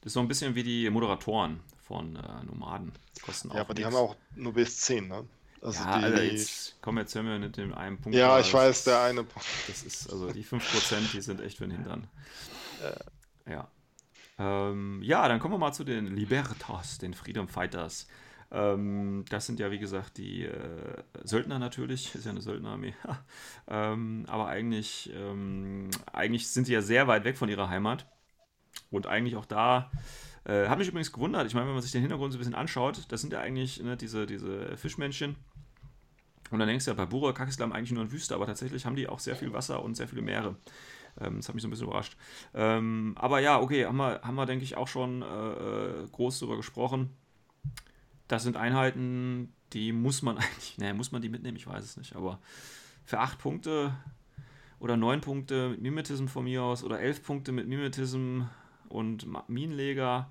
Das 0.00 0.06
ist 0.06 0.12
so 0.14 0.20
ein 0.20 0.28
bisschen 0.28 0.54
wie 0.54 0.64
die 0.64 0.90
Moderatoren 0.90 1.60
von 1.86 2.16
äh, 2.16 2.44
Nomaden. 2.44 2.92
Die 3.16 3.20
kosten 3.20 3.50
auch 3.50 3.54
ja, 3.54 3.60
aber 3.62 3.74
nichts. 3.74 3.88
die 3.88 3.96
haben 3.96 4.02
auch 4.02 4.16
nur 4.34 4.52
bis 4.52 4.80
10, 4.80 5.08
ne? 5.08 5.26
Also 5.62 5.84
ja, 5.84 5.98
die, 5.98 6.04
Alter, 6.04 6.22
jetzt, 6.24 6.76
komm, 6.82 6.98
jetzt 6.98 7.14
hören 7.14 7.26
wir 7.26 7.38
mit 7.38 7.56
dem 7.56 7.72
einen 7.72 7.98
Punkt. 7.98 8.18
Ja, 8.18 8.40
ich 8.40 8.52
weiß, 8.52 8.84
der 8.84 9.02
eine 9.02 9.22
Punkt. 9.22 9.48
Das 9.68 9.84
ist, 9.84 10.10
also 10.10 10.30
die 10.32 10.44
5%, 10.44 11.12
die 11.12 11.20
sind 11.20 11.40
echt 11.40 11.58
für 11.58 11.64
den 11.64 11.76
Hintern. 11.76 12.08
Ja. 13.46 13.68
Ähm, 14.38 15.00
ja, 15.02 15.28
dann 15.28 15.38
kommen 15.38 15.54
wir 15.54 15.58
mal 15.58 15.72
zu 15.72 15.84
den 15.84 16.06
Libertas, 16.06 16.98
den 16.98 17.14
Freedom 17.14 17.48
Fighters. 17.48 18.08
Ähm, 18.50 19.24
das 19.28 19.46
sind 19.46 19.60
ja, 19.60 19.70
wie 19.70 19.78
gesagt, 19.78 20.18
die 20.18 20.44
äh, 20.44 21.02
Söldner 21.22 21.58
natürlich, 21.58 22.14
ist 22.14 22.24
ja 22.24 22.32
eine 22.32 22.40
Söldnerarmee. 22.40 22.94
ähm, 23.68 24.24
aber 24.28 24.48
eigentlich, 24.48 25.12
ähm, 25.14 25.90
eigentlich 26.12 26.48
sind 26.48 26.66
sie 26.66 26.74
ja 26.74 26.82
sehr 26.82 27.06
weit 27.06 27.24
weg 27.24 27.38
von 27.38 27.48
ihrer 27.48 27.68
Heimat. 27.68 28.06
Und 28.90 29.06
eigentlich 29.06 29.36
auch 29.36 29.46
da 29.46 29.90
äh, 30.44 30.68
hat 30.68 30.78
mich 30.78 30.88
übrigens 30.88 31.12
gewundert, 31.12 31.46
ich 31.46 31.54
meine, 31.54 31.66
wenn 31.66 31.74
man 31.74 31.82
sich 31.82 31.92
den 31.92 32.00
Hintergrund 32.00 32.32
so 32.32 32.38
ein 32.38 32.40
bisschen 32.40 32.54
anschaut, 32.54 33.06
das 33.08 33.20
sind 33.20 33.32
ja 33.32 33.40
eigentlich 33.40 33.82
ne, 33.82 33.96
diese, 33.96 34.26
diese 34.26 34.76
Fischmännchen, 34.76 35.36
und 36.52 36.58
dann 36.58 36.68
denkst 36.68 36.84
du 36.84 36.90
ja, 36.90 36.94
bei 36.94 37.06
Bura 37.06 37.32
Kakislam 37.32 37.72
eigentlich 37.72 37.92
nur 37.92 38.02
eine 38.02 38.12
Wüste, 38.12 38.34
aber 38.34 38.46
tatsächlich 38.46 38.84
haben 38.84 38.94
die 38.94 39.08
auch 39.08 39.18
sehr 39.18 39.36
viel 39.36 39.54
Wasser 39.54 39.82
und 39.82 39.96
sehr 39.96 40.06
viele 40.06 40.20
Meere. 40.20 40.56
Ähm, 41.18 41.36
das 41.36 41.48
hat 41.48 41.54
mich 41.54 41.62
so 41.62 41.68
ein 41.68 41.70
bisschen 41.70 41.86
überrascht. 41.86 42.14
Ähm, 42.52 43.14
aber 43.18 43.40
ja, 43.40 43.58
okay, 43.58 43.86
haben 43.86 43.96
wir, 43.96 44.20
haben 44.22 44.34
wir 44.34 44.44
denke 44.44 44.62
ich, 44.62 44.76
auch 44.76 44.86
schon 44.86 45.22
äh, 45.22 45.24
äh 45.24 46.06
groß 46.12 46.38
darüber 46.38 46.58
gesprochen. 46.58 47.08
Das 48.28 48.42
sind 48.42 48.58
Einheiten, 48.58 49.54
die 49.72 49.92
muss 49.92 50.20
man 50.20 50.36
eigentlich, 50.38 50.76
naja, 50.76 50.92
muss 50.92 51.10
man 51.10 51.22
die 51.22 51.30
mitnehmen, 51.30 51.56
ich 51.56 51.66
weiß 51.66 51.82
es 51.82 51.96
nicht, 51.96 52.14
aber 52.14 52.38
für 53.04 53.18
acht 53.18 53.38
Punkte 53.38 53.94
oder 54.78 54.98
neun 54.98 55.22
Punkte 55.22 55.70
mit 55.70 55.80
Mimetism 55.80 56.26
von 56.26 56.44
mir 56.44 56.62
aus 56.62 56.84
oder 56.84 57.00
elf 57.00 57.22
Punkte 57.22 57.52
mit 57.52 57.66
Mimetism 57.66 58.42
und 58.92 59.26
Minenleger, 59.48 60.30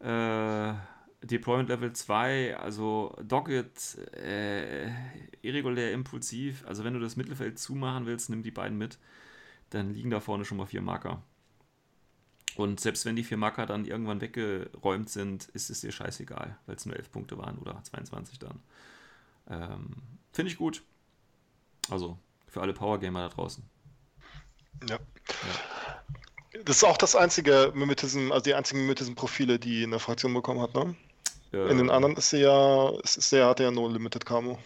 äh, 0.00 0.74
Deployment 1.22 1.68
Level 1.68 1.92
2, 1.92 2.56
also 2.56 3.16
Dogged, 3.22 3.98
äh, 4.14 4.90
irregulär 5.42 5.92
impulsiv. 5.92 6.64
Also 6.66 6.84
wenn 6.84 6.94
du 6.94 7.00
das 7.00 7.16
Mittelfeld 7.16 7.58
zumachen 7.58 8.06
willst, 8.06 8.30
nimm 8.30 8.42
die 8.42 8.50
beiden 8.50 8.78
mit. 8.78 8.98
Dann 9.70 9.92
liegen 9.94 10.10
da 10.10 10.20
vorne 10.20 10.44
schon 10.44 10.58
mal 10.58 10.66
vier 10.66 10.82
Marker. 10.82 11.22
Und 12.56 12.80
selbst 12.80 13.04
wenn 13.04 13.16
die 13.16 13.24
vier 13.24 13.36
Marker 13.36 13.66
dann 13.66 13.84
irgendwann 13.84 14.20
weggeräumt 14.20 15.08
sind, 15.10 15.48
ist 15.48 15.70
es 15.70 15.80
dir 15.80 15.92
scheißegal, 15.92 16.58
weil 16.66 16.76
es 16.76 16.86
nur 16.86 16.96
11 16.96 17.10
Punkte 17.10 17.38
waren 17.38 17.58
oder 17.58 17.82
22 17.82 18.38
dann. 18.38 18.60
Ähm, 19.48 19.96
Finde 20.32 20.52
ich 20.52 20.58
gut. 20.58 20.82
Also 21.90 22.18
für 22.46 22.60
alle 22.60 22.72
Power 22.72 22.98
Gamer 22.98 23.28
da 23.28 23.34
draußen. 23.34 23.64
Ja. 24.88 24.96
ja. 24.96 25.77
Das 26.64 26.76
ist 26.76 26.84
auch 26.84 26.96
das 26.96 27.14
einzige 27.14 27.72
Mimetism, 27.74 28.32
also 28.32 28.44
die 28.44 28.54
einzigen 28.54 28.80
Mimetism-Profile, 28.80 29.58
die 29.58 29.84
eine 29.84 29.98
Fraktion 29.98 30.32
bekommen 30.32 30.60
hat, 30.60 30.74
ne? 30.74 30.94
Ja. 31.52 31.66
In 31.68 31.78
den 31.78 31.90
anderen 31.90 32.16
ist 32.16 32.30
sie 32.30 32.40
ja, 32.40 32.90
ist 33.02 33.32
der 33.32 33.46
hat 33.46 33.60
ja 33.60 33.70
nur 33.70 33.90
Limited 33.90 34.24
Camo. 34.26 34.58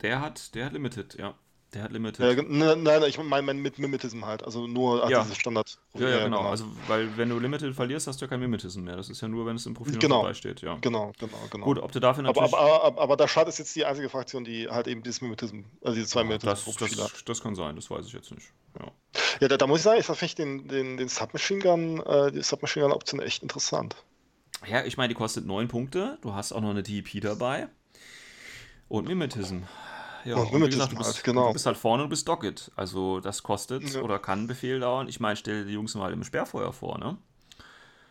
Der 0.00 0.20
hat, 0.20 0.54
der 0.54 0.66
hat 0.66 0.72
Limited, 0.72 1.14
ja. 1.14 1.34
Der 1.74 1.84
hat 1.84 1.92
Limited. 1.92 2.20
Ja, 2.20 2.42
nein, 2.42 2.82
nein, 2.82 3.02
ich 3.04 3.16
meine 3.16 3.42
mein, 3.42 3.58
mit 3.58 3.78
Mimetism 3.78 4.26
halt, 4.26 4.44
also 4.44 4.66
nur 4.66 5.08
ja. 5.08 5.22
dieses 5.22 5.38
Standard. 5.38 5.78
Ja, 5.94 6.08
ja, 6.08 6.24
genau. 6.24 6.38
genau. 6.38 6.50
Also, 6.50 6.66
weil 6.86 7.16
wenn 7.16 7.30
du 7.30 7.38
Limited 7.38 7.74
verlierst, 7.74 8.06
hast 8.06 8.20
du 8.20 8.26
ja 8.26 8.28
kein 8.28 8.40
Mimetism 8.40 8.82
mehr. 8.82 8.96
Das 8.96 9.08
ist 9.08 9.22
ja 9.22 9.28
nur, 9.28 9.46
wenn 9.46 9.56
es 9.56 9.64
im 9.64 9.72
Profil 9.72 9.98
genau. 9.98 10.22
dabei 10.22 10.34
steht, 10.34 10.60
ja. 10.60 10.76
Genau, 10.82 11.12
genau, 11.18 11.38
genau. 11.50 11.64
Gut, 11.64 11.78
ob 11.78 11.90
du 11.90 12.00
dafür 12.00 12.24
natürlich. 12.24 12.52
Aber, 12.52 12.60
aber, 12.62 12.84
aber, 12.84 13.02
aber 13.02 13.16
der 13.16 13.26
Schad 13.26 13.48
ist 13.48 13.58
jetzt 13.58 13.74
die 13.74 13.86
einzige 13.86 14.10
Fraktion, 14.10 14.44
die 14.44 14.68
halt 14.68 14.86
eben 14.86 15.02
dieses 15.02 15.22
Mimetism, 15.22 15.60
also 15.82 15.94
diese 15.94 16.08
zwei 16.08 16.20
ja, 16.20 16.26
Mimetism-Profile 16.26 16.90
das, 16.90 17.12
das, 17.12 17.24
das, 17.24 17.42
kann 17.42 17.54
sein, 17.54 17.74
das 17.74 17.90
weiß 17.90 18.06
ich 18.06 18.12
jetzt 18.12 18.30
nicht. 18.30 18.48
Ja, 18.78 18.92
ja 19.40 19.48
da, 19.48 19.56
da 19.56 19.66
muss 19.66 19.78
ich 19.78 19.84
sagen, 19.84 19.98
ich 20.00 20.06
finde 20.06 20.34
den, 20.34 20.68
den, 20.68 20.96
den 20.98 21.08
Submachine 21.08 21.60
Gun, 21.60 22.00
äh, 22.00 22.32
die 22.32 22.42
Submachine 22.42 22.84
Gun-Option 22.84 23.20
echt 23.20 23.42
interessant. 23.42 23.96
Ja, 24.66 24.84
ich 24.84 24.98
meine, 24.98 25.08
die 25.08 25.14
kostet 25.14 25.46
9 25.46 25.68
Punkte. 25.68 26.18
Du 26.20 26.34
hast 26.34 26.52
auch 26.52 26.60
noch 26.60 26.70
eine 26.70 26.82
DEP 26.82 27.20
dabei. 27.20 27.68
Und 28.88 29.08
Mimetism. 29.08 29.62
Ja, 30.24 30.36
und, 30.36 30.52
und 30.52 30.70
gesagt, 30.70 30.92
du, 30.92 30.96
bist, 30.96 31.14
halt, 31.14 31.24
genau. 31.24 31.48
du 31.48 31.52
bist 31.52 31.66
halt 31.66 31.76
vorne 31.76 32.02
und 32.04 32.08
bist 32.08 32.26
Docket. 32.28 32.70
Also 32.76 33.20
das 33.20 33.42
kostet 33.42 33.94
ja. 33.94 34.00
oder 34.02 34.18
kann 34.18 34.46
Befehl 34.46 34.80
dauern. 34.80 35.08
Ich 35.08 35.20
meine, 35.20 35.36
stell 35.36 35.60
dir 35.60 35.66
die 35.66 35.74
Jungs 35.74 35.94
mal 35.94 36.12
im 36.12 36.24
Sperrfeuer 36.24 36.72
vor, 36.72 36.98
ne? 36.98 37.16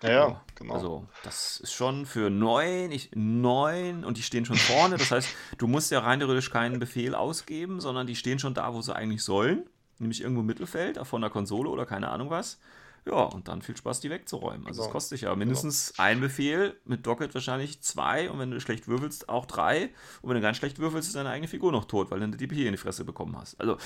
Ja, 0.03 0.09
ja, 0.09 0.41
genau. 0.55 0.73
Also, 0.73 1.07
das 1.23 1.59
ist 1.59 1.73
schon 1.73 2.07
für 2.07 2.31
neun, 2.31 2.91
ich, 2.91 3.11
neun 3.13 4.03
und 4.03 4.17
die 4.17 4.23
stehen 4.23 4.45
schon 4.45 4.55
vorne. 4.55 4.97
Das 4.97 5.11
heißt, 5.11 5.29
du 5.59 5.67
musst 5.67 5.91
ja 5.91 5.99
rein 5.99 6.19
theoretisch 6.19 6.49
keinen 6.49 6.79
Befehl 6.79 7.13
ausgeben, 7.13 7.79
sondern 7.79 8.07
die 8.07 8.15
stehen 8.15 8.39
schon 8.39 8.55
da, 8.55 8.73
wo 8.73 8.81
sie 8.81 8.95
eigentlich 8.95 9.23
sollen. 9.23 9.63
Nämlich 9.99 10.21
irgendwo 10.21 10.41
im 10.41 10.47
Mittelfeld, 10.47 10.99
von 11.05 11.21
der 11.21 11.29
Konsole 11.29 11.69
oder 11.69 11.85
keine 11.85 12.09
Ahnung 12.09 12.31
was. 12.31 12.59
Ja, 13.05 13.23
und 13.23 13.47
dann 13.47 13.61
viel 13.61 13.75
Spaß, 13.75 13.99
die 13.99 14.11
wegzuräumen. 14.11 14.67
Also, 14.67 14.81
es 14.81 14.85
genau. 14.85 14.93
kostet 14.93 15.17
dich 15.17 15.21
ja 15.21 15.35
mindestens 15.35 15.93
genau. 15.93 16.07
ein 16.07 16.19
Befehl, 16.19 16.79
mit 16.85 17.05
Docket 17.07 17.33
wahrscheinlich 17.33 17.81
zwei 17.81 18.29
und 18.29 18.37
wenn 18.37 18.51
du 18.51 18.59
schlecht 18.61 18.87
würfelst, 18.87 19.27
auch 19.27 19.45
drei. 19.45 19.89
Und 20.21 20.29
wenn 20.29 20.35
du 20.35 20.41
ganz 20.41 20.57
schlecht 20.57 20.77
würfelst, 20.77 21.07
ist 21.07 21.15
deine 21.15 21.29
eigene 21.29 21.47
Figur 21.47 21.71
noch 21.71 21.85
tot, 21.85 22.11
weil 22.11 22.19
du 22.19 22.25
eine 22.25 22.37
DPI 22.37 22.67
in 22.67 22.73
die 22.73 22.77
Fresse 22.77 23.03
bekommen 23.03 23.35
hast. 23.37 23.59
Also, 23.59 23.77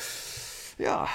ja, 0.77 1.07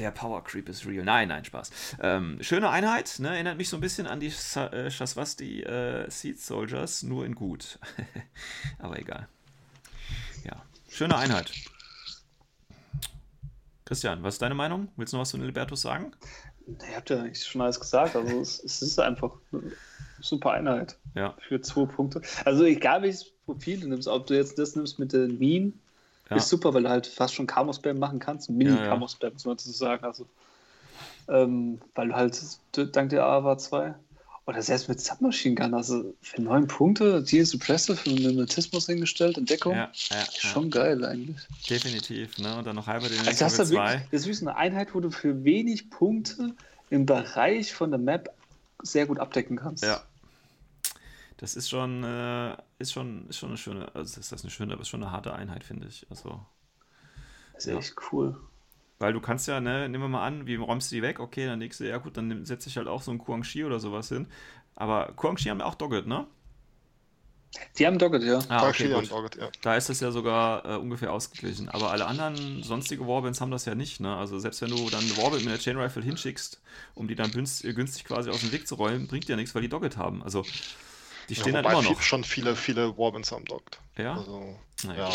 der 0.00 0.10
Power 0.10 0.42
Creep 0.42 0.68
ist 0.68 0.86
real. 0.86 1.04
Nein, 1.04 1.28
nein, 1.28 1.44
Spaß. 1.44 1.70
Ähm, 2.00 2.38
schöne 2.40 2.70
Einheit, 2.70 3.16
ne? 3.18 3.28
erinnert 3.28 3.58
mich 3.58 3.68
so 3.68 3.76
ein 3.76 3.80
bisschen 3.80 4.06
an 4.06 4.18
die 4.18 4.32
äh, 4.56 4.90
Shaswasti 4.90 5.62
äh, 5.62 6.10
Seed 6.10 6.40
Soldiers, 6.40 7.02
nur 7.02 7.26
in 7.26 7.34
gut. 7.34 7.78
Aber 8.78 8.98
egal. 8.98 9.28
Ja, 10.44 10.62
schöne 10.88 11.16
Einheit. 11.16 11.52
Christian, 13.90 14.22
was 14.22 14.34
ist 14.34 14.42
deine 14.42 14.54
Meinung? 14.54 14.86
Willst 14.94 15.12
du 15.12 15.16
noch 15.16 15.22
was 15.22 15.30
zu 15.30 15.36
Libertus 15.36 15.80
sagen? 15.80 16.12
Ihr 16.68 16.94
habt 16.94 17.10
ja 17.10 17.18
eigentlich 17.18 17.44
schon 17.44 17.60
alles 17.60 17.80
gesagt. 17.80 18.14
Also 18.14 18.40
es, 18.40 18.62
es 18.62 18.82
ist 18.82 19.00
einfach 19.00 19.32
eine 19.52 19.72
super 20.20 20.52
Einheit 20.52 20.96
ja. 21.16 21.34
für 21.40 21.60
zwei 21.60 21.86
Punkte. 21.86 22.22
Also 22.44 22.62
egal 22.62 23.02
welches 23.02 23.32
Profil 23.46 23.80
du 23.80 23.88
nimmst, 23.88 24.06
ob 24.06 24.28
du 24.28 24.34
jetzt 24.34 24.60
das 24.60 24.76
nimmst 24.76 25.00
mit 25.00 25.12
den 25.12 25.40
Minen, 25.40 25.80
ja. 26.30 26.36
Ist 26.36 26.50
super, 26.50 26.72
weil 26.72 26.84
du 26.84 26.88
halt 26.88 27.08
fast 27.08 27.34
schon 27.34 27.48
Camo-Spam 27.48 27.98
machen 27.98 28.20
kannst. 28.20 28.48
Mini-Camo-Spam, 28.48 29.32
muss 29.32 29.44
man 29.44 29.56
dazu 29.56 29.72
sagen. 29.72 30.04
Also, 30.04 30.24
ähm, 31.26 31.80
weil 31.96 32.06
du 32.10 32.14
halt 32.14 32.40
dank 32.94 33.10
der 33.10 33.24
AWA 33.24 33.58
2 33.58 33.96
oder 34.50 34.62
selbst 34.62 34.88
mit 34.88 35.00
Submachine 35.00 35.54
Gun, 35.54 35.74
also 35.74 36.12
für 36.22 36.42
neun 36.42 36.66
Punkte, 36.66 37.22
die 37.22 37.38
ist 37.38 37.50
Suppressive 37.50 38.10
und 38.10 38.20
Mimetismus 38.20 38.86
hingestellt, 38.86 39.38
Entdeckung. 39.38 39.76
Ja, 39.76 39.92
ja, 40.10 40.24
schon 40.32 40.64
ja. 40.64 40.70
geil 40.70 41.04
eigentlich. 41.04 41.36
Definitiv, 41.68 42.36
ne? 42.38 42.58
Und 42.58 42.66
dann 42.66 42.74
noch 42.74 42.88
halber 42.88 43.08
den 43.08 43.20
also 43.20 43.30
das, 43.30 43.58
ist 43.60 43.70
wirklich, 43.70 44.00
das 44.10 44.22
ist 44.22 44.26
wirklich 44.26 44.42
eine 44.42 44.56
Einheit, 44.56 44.92
wo 44.92 44.98
du 44.98 45.12
für 45.12 45.44
wenig 45.44 45.88
Punkte 45.90 46.56
im 46.90 47.06
Bereich 47.06 47.72
von 47.72 47.92
der 47.92 48.00
Map 48.00 48.34
sehr 48.82 49.06
gut 49.06 49.20
abdecken 49.20 49.56
kannst. 49.56 49.84
Ja, 49.84 50.02
das 51.36 51.54
ist 51.54 51.70
schon, 51.70 52.02
äh, 52.02 52.56
ist 52.80 52.92
schon, 52.92 53.28
ist 53.28 53.38
schon 53.38 53.50
eine 53.50 53.58
schöne, 53.58 53.94
also 53.94 54.18
ist 54.18 54.32
das 54.32 54.42
eine 54.42 54.50
schöne, 54.50 54.72
aber 54.72 54.82
ist 54.82 54.88
schon 54.88 55.02
eine 55.02 55.12
harte 55.12 55.32
Einheit, 55.32 55.62
finde 55.62 55.86
ich. 55.86 56.04
Also, 56.10 56.44
das 57.54 57.66
ist 57.66 57.72
ja. 57.72 57.78
echt 57.78 57.94
cool. 58.10 58.36
Weil 59.00 59.14
du 59.14 59.20
kannst 59.20 59.48
ja, 59.48 59.60
ne, 59.60 59.88
nehmen 59.88 60.04
wir 60.04 60.08
mal 60.08 60.26
an, 60.26 60.46
wie 60.46 60.56
räumst 60.56 60.92
du 60.92 60.96
die 60.96 61.02
weg? 61.02 61.20
Okay, 61.20 61.46
dann 61.46 61.58
nächste, 61.58 61.88
ja 61.88 61.96
gut, 61.96 62.18
dann 62.18 62.44
setze 62.44 62.68
ich 62.68 62.76
halt 62.76 62.86
auch 62.86 63.00
so 63.00 63.10
einen 63.10 63.18
Kuang 63.18 63.42
Shi 63.42 63.64
oder 63.64 63.80
sowas 63.80 64.10
hin. 64.10 64.26
Aber 64.76 65.12
Kuang 65.16 65.38
Shi 65.38 65.48
haben 65.48 65.60
ja 65.60 65.64
auch 65.64 65.74
Dogget, 65.74 66.06
ne? 66.06 66.26
Die 67.78 67.86
haben 67.86 67.98
Dogget, 67.98 68.22
ja. 68.22 68.40
Ah, 68.50 68.68
okay, 68.68 68.92
gut. 68.92 69.10
Dogget, 69.10 69.36
ja. 69.36 69.48
Da 69.62 69.74
ist 69.74 69.88
das 69.88 70.00
ja 70.00 70.10
sogar 70.12 70.66
äh, 70.66 70.76
ungefähr 70.76 71.14
ausgeglichen. 71.14 71.70
Aber 71.70 71.90
alle 71.90 72.06
anderen 72.06 72.62
sonstige 72.62 73.06
Warbands 73.06 73.40
haben 73.40 73.50
das 73.50 73.64
ja 73.64 73.74
nicht. 73.74 74.00
Ne? 74.00 74.14
Also 74.14 74.38
selbst 74.38 74.60
wenn 74.60 74.70
du 74.70 74.90
dann 74.90 75.00
eine 75.00 75.16
Warband 75.16 75.44
mit 75.44 75.52
der 75.52 75.58
Chain 75.58 75.78
Rifle 75.78 76.02
hinschickst, 76.02 76.60
um 76.94 77.08
die 77.08 77.14
dann 77.14 77.30
günstig, 77.30 77.74
günstig 77.74 78.04
quasi 78.04 78.28
aus 78.28 78.40
dem 78.40 78.52
Weg 78.52 78.68
zu 78.68 78.74
räumen, 78.74 79.08
bringt 79.08 79.28
ja 79.28 79.36
nichts, 79.36 79.54
weil 79.54 79.62
die 79.62 79.70
Dogget 79.70 79.96
haben. 79.96 80.22
Also 80.22 80.44
die 81.30 81.34
stehen 81.34 81.54
ja, 81.54 81.62
halt 81.62 81.66
immer 81.66 81.82
noch. 81.82 82.02
schon 82.02 82.22
viele, 82.22 82.54
viele 82.54 82.98
Warbins 82.98 83.32
am 83.32 83.46
Dockt. 83.46 83.80
Ja? 83.96 84.14
Also, 84.14 84.58
naja. 84.84 85.08
ja, 85.08 85.14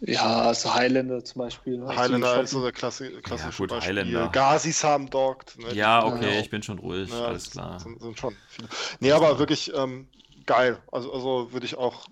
ja, 0.00 0.42
also 0.42 0.74
Highlander 0.74 1.24
zum 1.24 1.40
Beispiel. 1.40 1.86
Highlander 1.86 2.42
ist 2.42 2.50
so 2.50 2.62
der 2.62 2.72
Klassi 2.72 3.10
klassische 3.22 3.62
ja, 3.62 3.68
gut. 3.68 3.82
Highlander. 3.82 4.28
Gazis 4.28 4.82
haben 4.82 5.10
Dockt. 5.10 5.58
Ne? 5.58 5.74
Ja, 5.74 6.04
okay, 6.04 6.34
ja. 6.34 6.40
ich 6.40 6.50
bin 6.50 6.62
schon 6.62 6.78
ruhig, 6.78 7.10
ja, 7.10 7.26
alles 7.26 7.50
klar. 7.50 7.78
Sind, 7.80 8.00
sind 8.00 8.18
schon 8.18 8.34
viele. 8.48 8.68
Nee, 9.00 9.12
aber 9.12 9.38
wirklich 9.38 9.72
ähm, 9.74 10.08
geil. 10.46 10.78
Also, 10.90 11.12
also 11.12 11.52
würde 11.52 11.66
ich 11.66 11.76
auch 11.76 12.06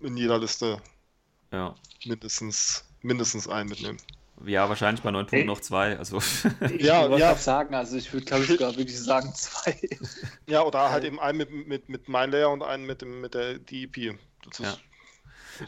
in 0.00 0.16
jeder 0.16 0.38
Liste 0.38 0.80
ja. 1.52 1.74
mindestens, 2.04 2.84
mindestens 3.02 3.48
einen 3.48 3.68
mitnehmen. 3.68 3.98
Ja, 4.44 4.68
wahrscheinlich 4.68 5.02
bei 5.02 5.10
neun 5.10 5.26
Punkten 5.26 5.46
noch 5.46 5.60
zwei. 5.60 5.96
Also. 5.96 6.18
ja, 6.78 7.08
ich 7.12 7.18
ja. 7.18 7.34
sagen, 7.36 7.74
also 7.74 7.96
ich 7.96 8.12
würde, 8.12 8.26
glaube 8.26 8.44
ich, 8.44 8.50
sogar 8.50 8.76
wirklich 8.76 9.00
sagen 9.00 9.32
zwei. 9.34 9.78
Ja, 10.46 10.62
oder 10.62 10.90
halt 10.90 11.04
eben 11.04 11.20
einen 11.20 11.38
mit, 11.38 11.50
mit, 11.50 11.88
mit 11.88 12.08
MindLayer 12.08 12.50
und 12.50 12.62
einen 12.62 12.84
mit, 12.84 13.02
dem, 13.02 13.20
mit 13.20 13.34
der 13.34 13.58
DEP. 13.58 14.18
Das 14.44 14.58
ja. 14.58 14.70
Ist, 14.70 14.80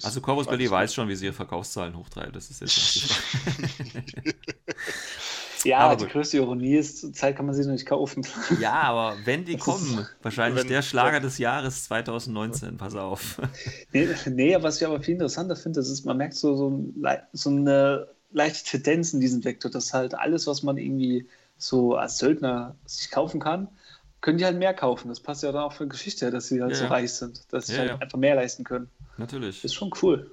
also 0.03 0.21
Corvus 0.21 0.47
Belly 0.47 0.71
weiß 0.71 0.95
schon, 0.95 1.09
wie 1.09 1.17
sie 1.17 1.27
ihre 1.27 1.35
Verkaufszahlen 1.35 1.97
hochtreibt. 1.97 2.35
Das 2.35 2.51
ist 2.51 2.61
jetzt 2.61 3.21
Ja, 5.67 5.79
aber 5.79 5.97
die 5.97 6.11
größte 6.11 6.37
Ironie 6.37 6.77
ist, 6.77 7.01
zur 7.01 7.13
Zeit 7.13 7.37
kann 7.37 7.47
man 7.47 7.55
sie 7.55 7.65
noch 7.65 7.73
nicht 7.73 7.87
kaufen. 7.87 8.27
Ja, 8.61 8.83
aber 8.83 9.17
wenn 9.25 9.45
die 9.45 9.55
das 9.57 9.63
kommen, 9.63 10.07
wahrscheinlich 10.23 10.63
wenn, 10.63 10.69
der 10.69 10.83
Schlager 10.83 11.21
des 11.21 11.39
Jahres 11.39 11.85
2019, 11.85 12.77
pass 12.77 12.95
auf. 12.95 13.41
Nee, 13.93 14.09
nee, 14.27 14.57
was 14.61 14.81
ich 14.81 14.87
aber 14.87 15.01
viel 15.01 15.15
interessanter 15.15 15.57
finde, 15.57 15.81
ist, 15.81 16.05
man 16.05 16.17
merkt 16.17 16.35
so, 16.35 16.55
so, 16.57 16.85
so 17.33 17.51
eine 17.51 18.09
leichte 18.31 18.71
Tendenz 18.71 19.13
in 19.13 19.21
diesem 19.21 19.45
Vektor, 19.45 19.71
dass 19.71 19.93
halt 19.93 20.15
alles, 20.15 20.47
was 20.47 20.63
man 20.63 20.77
irgendwie 20.77 21.27
so 21.57 21.97
als 21.97 22.19
Söldner 22.19 22.77
sich 22.85 23.11
kaufen 23.11 23.41
kann, 23.41 23.69
können 24.27 24.39
die 24.39 24.45
halt 24.45 24.59
mehr 24.59 24.75
kaufen. 24.75 25.09
Das 25.09 25.21
passt 25.21 25.45
ja 25.45 25.53
dann 25.53 25.63
auch 25.63 25.73
für 25.73 25.85
die 25.85 25.91
Geschichte, 25.91 26.33
dass 26.33 26.49
sie 26.49 26.61
halt 26.61 26.73
ja, 26.73 26.77
so 26.77 26.85
ja. 26.87 26.91
reich 26.91 27.13
sind, 27.13 27.45
dass 27.53 27.69
sie 27.69 27.75
ja, 27.75 27.79
halt 27.79 28.03
einfach 28.03 28.19
mehr 28.19 28.35
leisten 28.35 28.65
können. 28.65 28.91
Natürlich. 29.19 29.65
ist 29.65 29.73
schon 29.73 29.93
cool. 30.03 30.29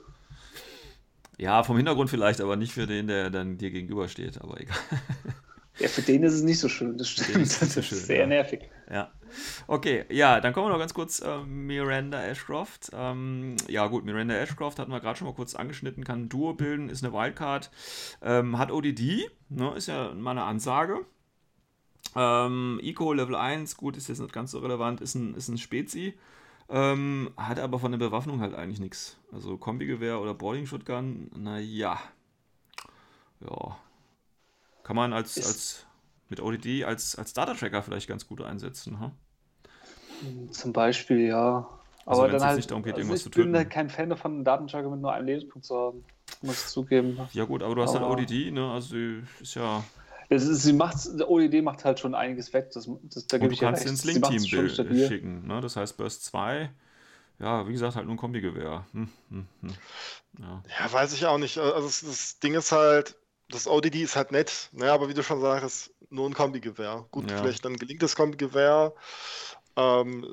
Ja, 1.37 1.61
vom 1.61 1.77
Hintergrund 1.77 2.09
vielleicht, 2.09 2.41
aber 2.41 2.55
nicht 2.55 2.73
für 2.73 2.87
den, 2.87 3.05
der 3.05 3.29
dann 3.29 3.59
dir 3.59 3.69
gegenübersteht, 3.69 4.41
aber 4.41 4.59
egal. 4.59 4.77
Ja, 5.79 5.87
für 5.87 6.03
den 6.03 6.21
ist 6.21 6.33
es 6.33 6.43
nicht 6.43 6.59
so 6.59 6.69
schön, 6.69 6.99
das 6.99 7.09
stimmt. 7.09 7.37
Ist 7.37 7.59
das 7.59 7.75
ist 7.75 7.87
schön, 7.87 7.97
sehr 7.97 8.19
ja. 8.19 8.27
nervig. 8.27 8.69
Ja. 8.91 9.11
Okay, 9.65 10.05
ja, 10.09 10.39
dann 10.39 10.53
kommen 10.53 10.67
wir 10.67 10.71
noch 10.71 10.77
ganz 10.77 10.93
kurz 10.93 11.19
äh, 11.19 11.39
Miranda 11.39 12.21
Ashcroft. 12.23 12.91
Ähm, 12.93 13.55
ja, 13.67 13.87
gut, 13.87 14.05
Miranda 14.05 14.35
Ashcroft 14.35 14.77
hatten 14.77 14.91
wir 14.91 14.99
gerade 14.99 15.17
schon 15.17 15.27
mal 15.27 15.33
kurz 15.33 15.55
angeschnitten, 15.55 16.03
kann 16.03 16.25
ein 16.25 16.29
Duo 16.29 16.53
bilden, 16.53 16.89
ist 16.89 17.03
eine 17.03 17.11
Wildcard, 17.11 17.71
ähm, 18.21 18.59
hat 18.59 18.71
ODD, 18.71 19.31
ne, 19.49 19.73
ist 19.75 19.87
ja 19.87 20.13
mal 20.13 20.31
eine 20.31 20.43
Ansage. 20.43 21.07
Ähm, 22.15 22.79
Eco 22.83 23.13
Level 23.13 23.35
1, 23.35 23.77
gut, 23.77 23.97
ist 23.97 24.07
jetzt 24.07 24.19
nicht 24.19 24.33
ganz 24.33 24.51
so 24.51 24.59
relevant, 24.59 25.01
ist 25.01 25.15
ein, 25.15 25.35
ist 25.35 25.47
ein 25.47 25.57
Spezi. 25.57 26.13
Ähm, 26.69 27.31
hat 27.37 27.59
aber 27.59 27.79
von 27.79 27.91
der 27.91 27.99
Bewaffnung 27.99 28.39
halt 28.39 28.55
eigentlich 28.55 28.79
nichts. 28.79 29.17
Also 29.31 29.57
Kombigewehr 29.57 30.19
oder 30.21 30.33
Boarding 30.33 30.65
Shotgun, 30.65 31.29
naja. 31.35 31.99
Ja, 33.41 33.77
kann 34.83 34.95
man 34.95 35.13
als, 35.13 35.37
als 35.37 35.85
mit 36.29 36.41
ODD 36.41 36.83
als, 36.83 37.15
als 37.15 37.33
Data-Tracker 37.33 37.81
vielleicht 37.81 38.07
ganz 38.07 38.27
gut 38.27 38.41
einsetzen. 38.41 38.99
Hm? 38.99 40.51
Zum 40.51 40.73
Beispiel, 40.73 41.27
ja. 41.27 41.67
Also 42.05 42.23
Aber 42.23 42.31
dann 42.31 42.43
halt, 42.43 42.57
nicht 42.57 42.69
darum 42.69 42.83
geht, 42.83 42.95
also 42.95 43.13
ich 43.13 43.31
bin 43.31 43.55
halt 43.55 43.69
kein 43.69 43.89
Fan 43.89 44.09
davon, 44.09 44.33
einen 44.33 44.43
Datentracker 44.43 44.89
mit 44.89 44.99
nur 44.99 45.13
einem 45.13 45.25
Lebenspunkt 45.25 45.65
zu 45.65 45.75
haben. 45.75 46.03
Muss 46.41 46.65
ich 46.65 46.67
zugeben. 46.67 47.17
Ja 47.31 47.45
gut, 47.45 47.63
aber 47.63 47.75
du 47.75 47.81
hast 47.81 47.93
halt 47.93 48.03
aber 48.03 48.17
halt 48.17 48.29
ODD, 48.29 48.51
ne? 48.51 48.71
Also 48.71 48.97
ist 49.39 49.55
ja. 49.55 49.83
Es 50.29 50.45
ist, 50.45 50.63
sie 50.63 50.73
macht, 50.73 50.97
ODD 51.07 51.61
macht 51.61 51.85
halt 51.85 51.99
schon 51.99 52.15
einiges 52.15 52.53
weg. 52.53 52.71
Das, 52.73 52.89
das, 53.03 53.27
da 53.27 53.37
Und 53.37 53.51
du 53.51 53.57
kannst 53.57 53.83
ja 53.83 53.89
ins 53.89 54.03
Link-Team 54.03 54.39
schicken. 54.39 55.47
Ne? 55.47 55.61
Das 55.61 55.75
heißt, 55.75 55.97
Burst 55.97 56.25
2, 56.25 56.71
ja, 57.39 57.67
wie 57.67 57.73
gesagt, 57.73 57.95
halt 57.95 58.05
nur 58.05 58.15
ein 58.15 58.19
Kombigewehr. 58.19 58.85
Hm, 58.93 59.09
hm, 59.29 59.47
hm. 59.61 59.69
Ja. 60.39 60.63
ja. 60.79 60.93
weiß 60.93 61.13
ich 61.13 61.25
auch 61.25 61.37
nicht. 61.37 61.57
Also 61.57 62.07
das 62.07 62.39
Ding 62.39 62.55
ist 62.55 62.71
halt, 62.71 63.15
das 63.49 63.67
ODD 63.67 63.95
ist 63.95 64.15
halt 64.15 64.31
nett, 64.31 64.69
ne? 64.71 64.91
aber 64.91 65.09
wie 65.09 65.13
du 65.13 65.23
schon 65.23 65.41
sagst, 65.41 65.93
nur 66.09 66.29
ein 66.29 66.33
Kombi-Gewehr. 66.33 67.05
Gut, 67.11 67.29
ja. 67.29 67.37
vielleicht 67.37 67.65
dann 67.65 67.75
gelingt 67.75 68.03
das 68.03 68.15
Kombi-Gewehr. 68.15 68.93
Ähm, 69.75 70.23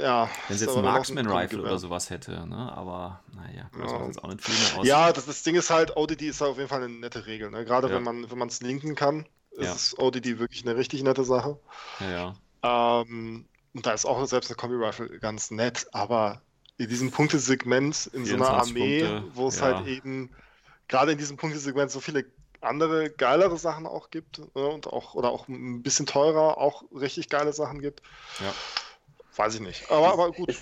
ja, 0.00 0.30
Wenn 0.46 0.54
es 0.54 0.60
jetzt 0.60 0.76
ein 0.76 0.84
Marksman-Rifle 0.84 1.60
oder 1.60 1.78
sowas 1.78 2.10
hätte, 2.10 2.46
ne? 2.46 2.72
aber 2.72 3.24
naja, 3.34 3.68
das 3.76 3.90
ja. 3.90 4.06
jetzt 4.06 4.22
auch 4.22 4.28
nicht 4.28 4.44
viel 4.44 4.54
mehr 4.54 4.78
aus. 4.78 4.86
Ja, 4.86 5.12
das, 5.12 5.26
das 5.26 5.42
Ding 5.42 5.56
ist 5.56 5.70
halt, 5.70 5.96
ODD 5.96 6.22
ist 6.22 6.40
halt 6.40 6.52
auf 6.52 6.56
jeden 6.56 6.68
Fall 6.68 6.84
eine 6.84 6.92
nette 6.92 7.26
Regel. 7.26 7.50
Ne? 7.50 7.64
Gerade 7.64 7.88
ja. 7.88 7.94
wenn 7.94 8.04
man 8.04 8.30
wenn 8.30 8.48
es 8.48 8.60
linken 8.60 8.94
kann, 8.94 9.26
ist 9.50 9.96
ja. 9.98 10.04
ODD 10.04 10.38
wirklich 10.38 10.64
eine 10.64 10.76
richtig 10.76 11.02
nette 11.02 11.24
Sache. 11.24 11.58
Ja, 11.98 12.34
ja. 12.62 13.00
Ähm, 13.02 13.46
und 13.74 13.86
da 13.86 13.92
ist 13.92 14.06
auch 14.06 14.24
selbst 14.26 14.48
eine 14.50 14.56
Kombi-Rifle 14.56 15.18
ganz 15.18 15.50
nett, 15.50 15.88
aber 15.92 16.42
in 16.76 16.88
diesem 16.88 17.10
Punktesegment 17.10 18.10
in 18.12 18.24
so 18.24 18.36
einer 18.36 18.48
Armee, 18.48 19.04
Punkte, 19.04 19.24
wo 19.34 19.48
es 19.48 19.60
halt 19.60 19.86
eben 19.86 20.30
gerade 20.88 21.12
in 21.12 21.18
diesem 21.18 21.36
Punktesegment 21.36 21.90
so 21.90 22.00
viele 22.00 22.24
andere 22.60 23.10
geilere 23.10 23.56
Sachen 23.56 23.86
auch 23.86 24.10
gibt 24.10 24.38
ne, 24.54 24.66
und 24.66 24.86
auch 24.86 25.14
oder 25.14 25.30
auch 25.30 25.48
ein 25.48 25.82
bisschen 25.82 26.06
teurer 26.06 26.58
auch 26.58 26.84
richtig 26.94 27.28
geile 27.28 27.52
Sachen 27.52 27.80
gibt. 27.80 28.02
Ja. 28.40 28.52
Weiß 29.36 29.54
ich 29.54 29.60
nicht. 29.60 29.90
Aber, 29.90 30.12
aber 30.12 30.32
gut. 30.32 30.54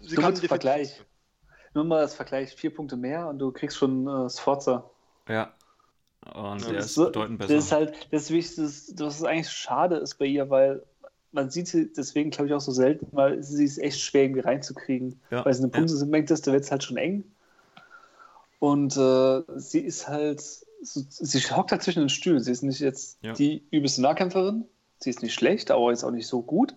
Sie 0.00 0.16
kann 0.16 0.34
Vergleich. 0.36 1.02
Nur 1.74 1.84
mal 1.84 2.00
das 2.00 2.14
Vergleich, 2.14 2.54
vier 2.54 2.74
Punkte 2.74 2.96
mehr 2.96 3.28
und 3.28 3.38
du 3.38 3.52
kriegst 3.52 3.76
schon 3.76 4.08
äh, 4.08 4.28
Sforza. 4.28 4.90
Ja. 5.28 5.54
Und 6.34 6.62
ja, 6.62 6.70
der 6.70 6.80
ist 6.80 6.94
so, 6.94 7.06
bedeutend 7.06 7.38
besser. 7.38 7.54
Das 7.54 7.64
ist 7.64 7.72
halt, 7.72 8.08
das 8.10 8.30
ist, 8.30 9.00
das 9.00 9.16
ist 9.16 9.24
eigentlich 9.24 9.50
schade 9.50 9.96
ist 9.96 10.16
bei 10.16 10.26
ihr, 10.26 10.50
weil 10.50 10.82
man 11.32 11.50
sieht 11.50 11.68
sie 11.68 11.92
deswegen, 11.92 12.30
glaube 12.30 12.48
ich, 12.48 12.54
auch 12.54 12.60
so 12.60 12.72
selten, 12.72 13.06
weil 13.12 13.42
sie 13.42 13.64
ist 13.64 13.78
echt 13.78 14.00
schwer 14.00 14.24
irgendwie 14.24 14.40
reinzukriegen. 14.40 15.20
Ja. 15.30 15.44
Weil 15.44 15.52
es 15.52 15.58
eine 15.58 15.68
Punkte 15.68 15.92
ja. 15.92 15.98
sind, 15.98 16.46
da 16.46 16.52
wird 16.52 16.64
es 16.64 16.70
halt 16.70 16.82
schon 16.82 16.96
eng. 16.96 17.24
Und 18.58 18.96
äh, 18.96 19.42
sie 19.56 19.80
ist 19.80 20.08
halt, 20.08 20.42
sie 20.82 21.40
hockt 21.40 21.72
halt 21.72 21.82
zwischen 21.82 22.00
den 22.00 22.08
Stühlen. 22.08 22.40
Sie 22.40 22.52
ist 22.52 22.62
nicht 22.62 22.80
jetzt 22.80 23.18
ja. 23.22 23.32
die 23.32 23.66
übelste 23.70 24.02
Nahkämpferin. 24.02 24.64
Sie 24.98 25.10
ist 25.10 25.22
nicht 25.22 25.34
schlecht, 25.34 25.70
aber 25.70 25.90
jetzt 25.90 26.04
auch 26.04 26.10
nicht 26.10 26.26
so 26.26 26.42
gut. 26.42 26.74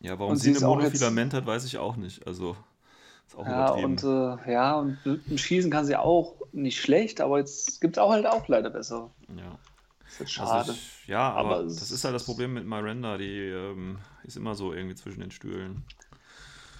Ja, 0.00 0.18
warum 0.18 0.32
und 0.32 0.36
sie, 0.36 0.52
sie 0.52 0.58
eine 0.58 0.66
Monofilament 0.66 1.32
hat, 1.32 1.46
weiß 1.46 1.64
ich 1.64 1.78
auch 1.78 1.96
nicht. 1.96 2.26
Also, 2.26 2.56
ist 3.26 3.36
auch 3.36 3.46
ja, 3.46 3.70
und 3.70 4.02
äh, 4.02 4.52
ja, 4.52 4.74
und 4.78 4.98
im 5.04 5.38
Schießen 5.38 5.70
kann 5.70 5.86
sie 5.86 5.96
auch 5.96 6.34
nicht 6.52 6.80
schlecht, 6.80 7.20
aber 7.20 7.38
jetzt 7.38 7.80
gibt 7.80 7.96
es 7.96 8.02
auch 8.02 8.10
halt 8.10 8.26
auch 8.26 8.46
leider 8.48 8.70
besser. 8.70 9.10
Ja. 9.36 9.58
Ist 10.20 10.30
schade. 10.30 10.50
Also 10.52 10.72
ich, 10.72 11.08
ja, 11.08 11.30
aber, 11.30 11.56
aber 11.56 11.64
das 11.64 11.90
ist 11.90 12.04
halt 12.04 12.14
das 12.14 12.24
Problem 12.24 12.54
mit 12.54 12.66
Miranda, 12.66 13.16
die 13.16 13.48
ähm, 13.48 13.98
ist 14.22 14.36
immer 14.36 14.54
so 14.54 14.72
irgendwie 14.72 14.94
zwischen 14.94 15.20
den 15.20 15.30
Stühlen. 15.30 15.84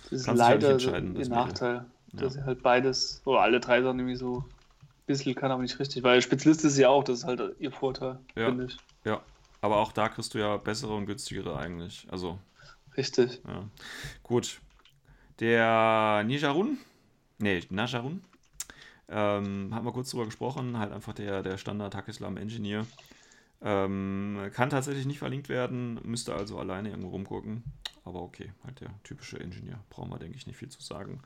Das 0.05 0.21
ist 0.21 0.27
Kannst 0.27 0.39
leider 0.39 0.69
halt 0.69 1.17
der 1.17 1.29
Nachteil, 1.29 1.87
ja. 2.13 2.21
dass 2.21 2.35
sie 2.35 2.45
halt 2.45 2.63
beides, 2.63 3.23
oder 3.25 3.41
alle 3.41 3.59
drei 3.59 3.83
Sachen 3.83 3.99
irgendwie 3.99 4.17
so 4.17 4.45
bisschen 5.07 5.35
kann, 5.35 5.51
aber 5.51 5.63
nicht 5.63 5.79
richtig, 5.79 6.03
weil 6.03 6.23
Spezialist 6.23 6.65
ist 6.65 6.79
ja 6.79 6.89
auch, 6.89 7.05
das 7.05 7.21
ist 7.21 7.25
halt 7.25 7.57
ihr 7.59 7.73
Vorteil, 7.73 8.19
ja. 8.37 8.47
finde 8.47 8.67
ich. 8.67 8.77
Ja, 9.05 9.23
aber 9.61 9.77
auch 9.79 9.93
da 9.93 10.09
kriegst 10.09 10.35
du 10.35 10.39
ja 10.39 10.57
bessere 10.57 10.95
und 10.95 11.07
günstigere 11.07 11.57
eigentlich. 11.57 12.07
Also. 12.11 12.39
Richtig. 12.97 13.41
Ja. 13.47 13.69
Gut. 14.23 14.61
Der 15.41 16.23
Nijarun, 16.25 16.79
nee, 17.39 17.63
Najarun, 17.69 18.23
ähm, 19.09 19.75
haben 19.75 19.85
wir 19.85 19.93
kurz 19.93 20.11
drüber 20.11 20.27
gesprochen, 20.27 20.79
halt 20.79 20.93
einfach 20.93 21.13
der, 21.13 21.43
der 21.43 21.59
Standard 21.59 21.95
Hakislam 21.95 22.37
Engineer. 22.37 22.87
Ähm, 23.63 24.51
kann 24.53 24.71
tatsächlich 24.71 25.07
nicht 25.07 25.19
verlinkt 25.19 25.49
werden, 25.49 25.99
müsste 26.05 26.35
also 26.35 26.59
alleine 26.59 26.91
irgendwo 26.91 27.09
rumgucken. 27.09 27.65
Aber 28.05 28.23
okay, 28.23 28.53
halt 28.65 28.81
der 28.81 28.91
typische 29.03 29.41
Engineer. 29.41 29.81
Brauchen 29.89 30.11
wir, 30.11 30.19
denke 30.19 30.37
ich, 30.37 30.47
nicht 30.47 30.59
viel 30.59 30.69
zu 30.69 30.83
sagen. 30.83 31.21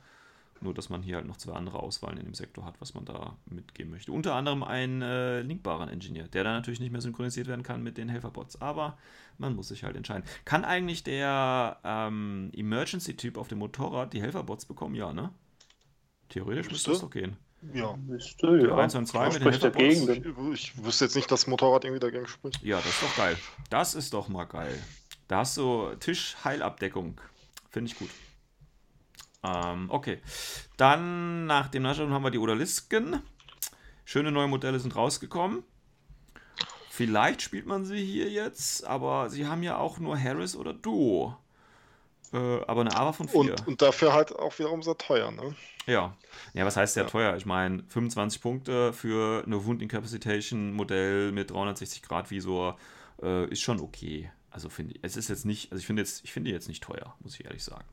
Nur, 0.61 0.73
dass 0.73 0.89
man 0.89 1.01
hier 1.01 1.15
halt 1.15 1.25
noch 1.25 1.37
zwei 1.37 1.53
andere 1.53 1.79
Auswahlen 1.79 2.17
in 2.17 2.25
dem 2.25 2.33
Sektor 2.33 2.65
hat, 2.65 2.75
was 2.79 2.93
man 2.93 3.05
da 3.05 3.37
mitgeben 3.45 3.91
möchte. 3.91 4.11
Unter 4.11 4.35
anderem 4.35 4.63
einen 4.63 5.01
äh, 5.01 5.41
linkbaren 5.41 5.89
Engineer, 5.89 6.27
der 6.27 6.43
dann 6.43 6.53
natürlich 6.53 6.79
nicht 6.79 6.91
mehr 6.91 7.01
synchronisiert 7.01 7.47
werden 7.47 7.63
kann 7.63 7.81
mit 7.81 7.97
den 7.97 8.09
Helferbots. 8.09 8.61
Aber 8.61 8.97
man 9.37 9.55
muss 9.55 9.69
sich 9.69 9.83
halt 9.83 9.95
entscheiden. 9.95 10.23
Kann 10.45 10.65
eigentlich 10.65 11.03
der 11.03 11.77
ähm, 11.83 12.51
Emergency-Typ 12.53 13.37
auf 13.37 13.47
dem 13.47 13.59
Motorrad 13.59 14.13
die 14.13 14.21
Helferbots 14.21 14.65
bekommen? 14.65 14.95
Ja, 14.95 15.13
ne? 15.13 15.31
Theoretisch 16.29 16.69
müsste 16.69 16.91
das 16.91 17.01
doch 17.01 17.09
gehen. 17.09 17.37
Ja. 17.73 17.95
Müsste, 17.97 18.67
ja. 18.67 18.77
1 18.77 18.95
und 18.95 19.05
2 19.05 19.39
mit 19.39 19.45
den 19.45 19.59
dagegen. 19.59 20.09
Ich, 20.53 20.53
ich 20.53 20.83
wüsste 20.83 21.05
jetzt 21.05 21.15
nicht, 21.15 21.31
dass 21.31 21.41
das 21.41 21.47
Motorrad 21.47 21.83
irgendwie 21.83 21.99
dagegen 21.99 22.27
spricht. 22.27 22.61
Ja, 22.63 22.77
das 22.77 22.87
ist 22.87 23.03
doch 23.03 23.15
geil. 23.17 23.37
Das 23.69 23.95
ist 23.95 24.13
doch 24.13 24.29
mal 24.29 24.45
geil. 24.45 24.77
Da 25.27 25.39
hast 25.39 25.57
du 25.57 25.93
Tischheilabdeckung. 25.99 27.19
Finde 27.69 27.91
ich 27.91 27.97
gut. 27.97 28.09
Ähm, 29.43 29.89
okay. 29.89 30.19
Dann 30.77 31.45
nach 31.45 31.67
dem 31.69 31.83
Nachschauen 31.83 32.11
haben 32.11 32.23
wir 32.23 32.31
die 32.31 32.39
Odalisken. 32.39 33.21
Schöne 34.05 34.31
neue 34.31 34.47
Modelle 34.47 34.79
sind 34.79 34.95
rausgekommen. 34.95 35.63
Vielleicht 36.89 37.41
spielt 37.41 37.65
man 37.65 37.85
sie 37.85 38.03
hier 38.03 38.29
jetzt, 38.29 38.85
aber 38.85 39.29
sie 39.29 39.47
haben 39.47 39.63
ja 39.63 39.77
auch 39.77 39.99
nur 39.99 40.21
Harris 40.21 40.55
oder 40.55 40.73
Duo. 40.73 41.37
Äh, 42.33 42.37
aber 42.37 42.81
eine 42.81 42.95
AVA 42.95 43.13
von 43.13 43.29
4. 43.29 43.39
Und, 43.39 43.67
und, 43.67 43.81
dafür 43.81 44.13
halt 44.13 44.35
auch 44.35 44.57
wiederum 44.59 44.83
sehr 44.83 44.97
teuer, 44.97 45.31
ne? 45.31 45.55
Ja. 45.85 46.15
Ja, 46.53 46.65
was 46.65 46.77
heißt 46.77 46.93
sehr 46.93 47.03
ja. 47.03 47.09
teuer? 47.09 47.35
Ich 47.37 47.45
meine, 47.45 47.83
25 47.87 48.41
Punkte 48.41 48.93
für 48.93 49.43
eine 49.45 49.65
Wound 49.65 49.81
Incapacitation 49.81 50.73
Modell 50.73 51.31
mit 51.31 51.51
360 51.51 52.03
Grad 52.03 52.29
Visor 52.29 52.77
äh, 53.21 53.45
ist 53.49 53.61
schon 53.61 53.79
okay. 53.79 54.31
Also 54.51 54.69
finde 54.69 54.95
ich, 54.95 54.99
es 55.01 55.15
ist 55.15 55.29
jetzt 55.29 55.45
nicht, 55.45 55.71
also 55.71 55.79
ich 55.79 55.87
finde 55.87 56.01
jetzt, 56.01 56.23
ich 56.23 56.33
finde 56.33 56.51
jetzt 56.51 56.67
nicht 56.67 56.83
teuer, 56.83 57.15
muss 57.21 57.39
ich 57.39 57.45
ehrlich 57.45 57.63
sagen. 57.63 57.85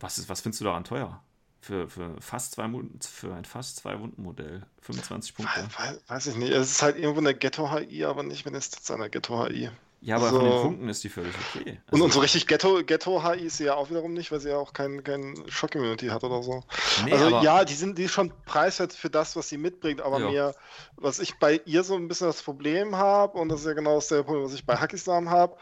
Was, 0.00 0.18
ist, 0.18 0.28
was 0.28 0.40
findest 0.40 0.60
du 0.60 0.64
daran 0.64 0.84
teuer? 0.84 1.22
Für, 1.60 1.88
für, 1.88 2.16
fast 2.20 2.52
zwei, 2.52 2.70
für 3.00 3.34
ein 3.34 3.44
fast 3.44 3.76
zwei 3.76 4.00
Wunden 4.00 4.22
Modell. 4.22 4.66
25 4.80 5.34
Punkte. 5.34 5.68
Weiß, 5.76 6.00
weiß 6.08 6.26
ich 6.28 6.36
nicht. 6.36 6.50
Es 6.50 6.70
ist 6.70 6.82
halt 6.82 6.96
irgendwo 6.96 7.20
eine 7.20 7.34
Ghetto-HI, 7.34 8.04
aber 8.04 8.22
nicht 8.22 8.46
wenn 8.46 8.54
es 8.54 8.70
jetzt 8.72 8.90
einer 8.90 9.10
Ghetto-HI. 9.10 9.70
Ja, 10.02 10.16
aber 10.16 10.26
also, 10.26 10.38
von 10.38 10.48
den 10.48 10.62
Punkten 10.62 10.88
ist 10.88 11.04
die 11.04 11.10
völlig 11.10 11.34
okay. 11.54 11.78
Also, 11.86 11.96
und, 11.96 12.02
und 12.02 12.12
so 12.12 12.20
richtig 12.20 12.46
Ghetto, 12.46 12.82
Ghetto 12.84 13.20
ist 13.32 13.58
sie 13.58 13.64
ja 13.64 13.74
auch 13.74 13.90
wiederum 13.90 14.14
nicht, 14.14 14.32
weil 14.32 14.40
sie 14.40 14.48
ja 14.48 14.56
auch 14.56 14.72
kein, 14.72 15.04
kein 15.04 15.34
Shock-Immunity 15.46 16.06
hat 16.06 16.24
oder 16.24 16.42
so. 16.42 16.64
Nee, 17.04 17.12
also 17.12 17.40
ja, 17.40 17.64
die 17.66 17.74
sind 17.74 17.98
die 17.98 18.04
ist 18.04 18.12
schon 18.12 18.32
preiswert 18.46 18.94
für 18.94 19.10
das, 19.10 19.36
was 19.36 19.50
sie 19.50 19.58
mitbringt, 19.58 20.00
aber 20.00 20.20
ja. 20.20 20.30
mehr, 20.30 20.54
was 20.96 21.18
ich 21.18 21.38
bei 21.38 21.60
ihr 21.66 21.84
so 21.84 21.96
ein 21.96 22.08
bisschen 22.08 22.28
das 22.28 22.42
Problem 22.42 22.96
habe, 22.96 23.38
und 23.38 23.50
das 23.50 23.60
ist 23.60 23.66
ja 23.66 23.74
genau 23.74 23.96
das 23.96 24.08
Problem, 24.08 24.44
was 24.44 24.54
ich 24.54 24.64
bei 24.64 24.76
Hakislam 24.76 25.28
habe, 25.28 25.56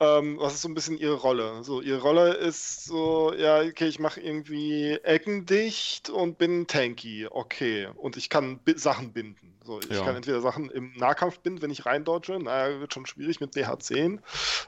ähm, 0.00 0.38
was 0.38 0.54
ist 0.54 0.62
so 0.62 0.68
ein 0.68 0.74
bisschen 0.74 0.96
ihre 0.96 1.14
Rolle? 1.14 1.64
So, 1.64 1.80
ihre 1.80 2.00
Rolle 2.00 2.34
ist 2.34 2.84
so, 2.84 3.32
ja, 3.34 3.60
okay, 3.60 3.88
ich 3.88 3.98
mache 3.98 4.20
irgendwie 4.20 4.92
Ecken 5.02 5.44
dicht 5.44 6.08
und 6.08 6.38
bin 6.38 6.66
tanky, 6.68 7.26
okay. 7.28 7.88
Und 7.96 8.16
ich 8.16 8.30
kann 8.30 8.60
Sachen 8.76 9.12
binden. 9.12 9.58
So, 9.64 9.80
ich 9.80 9.90
ja. 9.90 10.04
kann 10.04 10.16
entweder 10.16 10.40
Sachen 10.40 10.70
im 10.70 10.92
Nahkampf 10.96 11.40
binden, 11.40 11.62
wenn 11.62 11.70
ich 11.70 11.84
reindodge, 11.84 12.38
naja, 12.38 12.80
wird 12.80 12.94
schon 12.94 13.06
schwierig 13.06 13.40
mit 13.40 13.54
BH10. 13.54 14.20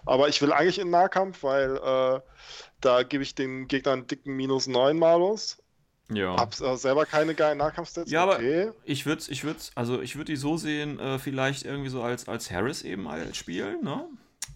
Aber 0.04 0.28
ich 0.28 0.42
will 0.42 0.52
eigentlich 0.52 0.78
in 0.80 0.90
Nahkampf, 0.90 1.42
weil 1.42 1.76
äh, 1.76 2.20
da 2.80 3.02
gebe 3.04 3.22
ich 3.22 3.34
den 3.34 3.68
Gegnern 3.68 4.00
einen 4.00 4.06
dicken 4.08 4.34
Minus 4.34 4.66
9 4.66 4.98
Malus. 4.98 5.58
Ja. 6.12 6.36
Hab 6.36 6.60
äh, 6.60 6.76
selber 6.76 7.06
keine 7.06 7.36
geilen 7.36 7.58
Nahkampfstats. 7.58 8.10
Ja, 8.10 8.26
okay. 8.26 8.64
aber 8.64 8.74
ich 8.84 9.06
würde 9.06 9.22
ich 9.28 9.44
würd, 9.44 9.70
also 9.76 10.00
ich 10.00 10.16
würde 10.16 10.32
die 10.32 10.36
so 10.36 10.56
sehen, 10.56 10.98
äh, 10.98 11.20
vielleicht 11.20 11.64
irgendwie 11.64 11.88
so 11.88 12.02
als, 12.02 12.28
als 12.28 12.50
Harris 12.50 12.82
eben 12.82 13.06
als 13.06 13.36
spielen, 13.36 13.84
ne? 13.84 14.06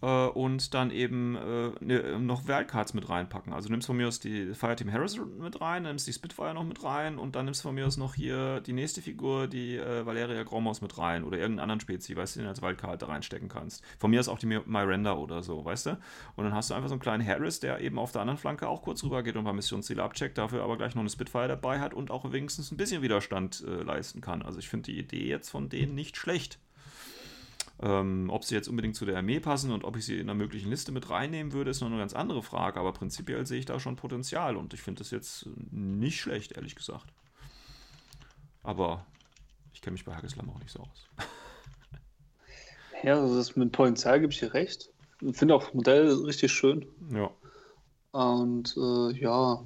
Äh, 0.05 0.26
und 0.28 0.74
dann 0.74 0.90
eben 0.90 1.35
äh, 1.36 1.70
ne, 1.81 2.18
noch 2.18 2.47
Wildcards 2.47 2.93
mit 2.93 3.09
reinpacken. 3.09 3.52
Also 3.52 3.70
nimmst 3.70 3.86
von 3.86 3.97
mir 3.97 4.06
aus 4.06 4.20
die 4.20 4.52
Fireteam 4.55 4.93
Harris 4.93 5.18
mit 5.18 5.60
rein, 5.60 5.85
nimmst 5.85 6.06
die 6.06 6.12
Spitfire 6.12 6.52
noch 6.52 6.64
mit 6.64 6.85
rein 6.85 7.18
und 7.18 7.35
dann 7.35 7.47
nimmst 7.47 7.62
von 7.62 7.74
mir 7.74 7.86
aus 7.86 7.97
noch 7.97 8.14
hier 8.14 8.60
die 8.60 8.74
nächste 8.74 9.01
Figur, 9.01 9.47
die 9.47 9.76
äh, 9.76 10.05
Valeria 10.05 10.43
Gromos 10.43 10.82
mit 10.82 10.98
rein 10.98 11.24
oder 11.24 11.39
irgendeinen 11.39 11.70
anderen 11.70 11.81
Spezi, 11.81 12.14
weißt 12.14 12.36
du, 12.36 12.40
den 12.40 12.48
als 12.48 12.60
Wildcard 12.60 13.01
da 13.01 13.06
reinstecken 13.06 13.48
kannst. 13.48 13.82
Von 13.98 14.10
mir 14.10 14.20
aus 14.20 14.28
auch 14.28 14.39
die 14.39 14.47
Miranda 14.47 15.14
oder 15.14 15.43
so, 15.43 15.64
weißt 15.64 15.86
du? 15.86 15.98
Und 16.36 16.44
dann 16.44 16.55
hast 16.55 16.68
du 16.68 16.74
einfach 16.74 16.89
so 16.89 16.94
einen 16.94 17.01
kleinen 17.01 17.26
Harris, 17.26 17.60
der 17.60 17.81
eben 17.81 17.98
auf 17.98 18.12
der 18.12 18.20
anderen 18.20 18.39
Flanke 18.39 18.68
auch 18.68 18.82
kurz 18.82 19.02
rüber 19.05 19.22
geht 19.22 19.36
und 19.36 19.43
ein 19.43 19.44
paar 19.44 19.55
Missionsziele 19.55 20.02
abcheckt, 20.02 20.36
dafür 20.36 20.62
aber 20.62 20.76
gleich 20.76 20.94
noch 20.94 21.01
eine 21.01 21.10
Spitfire 21.10 21.48
dabei 21.48 21.81
hat 21.81 21.94
und 21.94 22.10
auch 22.10 22.31
wenigstens 22.31 22.70
ein 22.70 22.76
bisschen 22.76 23.01
Widerstand 23.01 23.64
äh, 23.66 23.82
leisten 23.82 24.20
kann. 24.20 24.43
Also 24.43 24.59
ich 24.59 24.68
finde 24.68 24.93
die 24.93 24.98
Idee 24.98 25.26
jetzt 25.28 25.48
von 25.48 25.70
denen 25.70 25.94
nicht 25.94 26.16
schlecht. 26.16 26.59
Ähm, 27.82 28.30
ob 28.30 28.44
sie 28.44 28.55
jetzt 28.55 28.68
unbedingt 28.68 28.94
zu 28.94 29.05
der 29.05 29.16
Armee 29.16 29.40
passen 29.40 29.72
und 29.72 29.84
ob 29.84 29.96
ich 29.96 30.06
sie 30.06 30.14
in 30.14 30.22
einer 30.22 30.34
möglichen 30.34 30.70
Liste 30.70 30.92
mit 30.92 31.10
reinnehmen 31.10 31.52
würde, 31.52 31.70
ist 31.70 31.80
noch 31.80 31.88
eine 31.88 31.98
ganz 31.98 32.14
andere 32.14 32.42
Frage. 32.42 32.78
Aber 32.78 32.92
prinzipiell 32.92 33.46
sehe 33.46 33.59
ich 33.59 33.66
da 33.66 33.80
schon 33.80 33.96
Potenzial 33.96 34.56
und 34.56 34.74
ich 34.74 34.80
finde 34.80 35.01
das 35.01 35.10
jetzt 35.10 35.48
nicht 35.70 36.20
schlecht, 36.20 36.52
ehrlich 36.52 36.76
gesagt. 36.76 37.06
Aber 38.62 39.05
ich 39.72 39.82
kenne 39.82 39.92
mich 39.92 40.05
bei 40.05 40.14
Hageslam 40.14 40.51
auch 40.51 40.60
nicht 40.60 40.70
so 40.70 40.80
aus. 40.80 41.09
Ja, 43.02 43.20
also 43.20 43.36
das 43.36 43.55
mit 43.55 43.70
Potenzial 43.70 44.18
gebe 44.18 44.32
ich 44.32 44.38
dir 44.38 44.55
recht. 44.55 44.88
Ich 45.20 45.36
finde 45.36 45.55
auch 45.55 45.64
das 45.64 45.74
Modell 45.74 46.10
richtig 46.24 46.51
schön. 46.51 46.86
Ja. 47.12 47.30
Und 48.12 48.74
äh, 48.78 49.20
ja, 49.20 49.62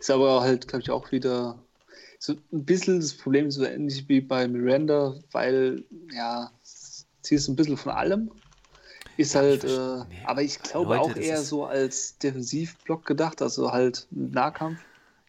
ist 0.00 0.10
aber 0.10 0.40
halt, 0.40 0.66
glaube 0.66 0.82
ich, 0.82 0.90
auch 0.90 1.12
wieder 1.12 1.56
so 2.18 2.32
ein 2.52 2.64
bisschen 2.64 3.00
das 3.00 3.14
Problem, 3.14 3.50
so 3.50 3.64
ähnlich 3.64 4.08
wie 4.08 4.20
bei 4.20 4.48
Miranda, 4.48 5.14
weil 5.30 5.84
ja, 6.12 6.50
sie 7.26 7.34
ist 7.34 7.48
ein 7.48 7.56
bisschen 7.56 7.76
von 7.76 7.92
allem. 7.92 8.30
Ist 9.16 9.34
halt, 9.34 9.62
äh, 9.64 10.04
nee, 10.08 10.22
aber 10.24 10.42
ich 10.42 10.60
glaube 10.60 10.96
Leute, 10.96 11.12
auch 11.12 11.16
eher 11.16 11.40
so 11.40 11.66
als 11.66 12.18
Defensivblock 12.18 13.04
gedacht, 13.06 13.42
also 13.42 13.70
halt 13.70 14.08
Nahkampf. 14.10 14.80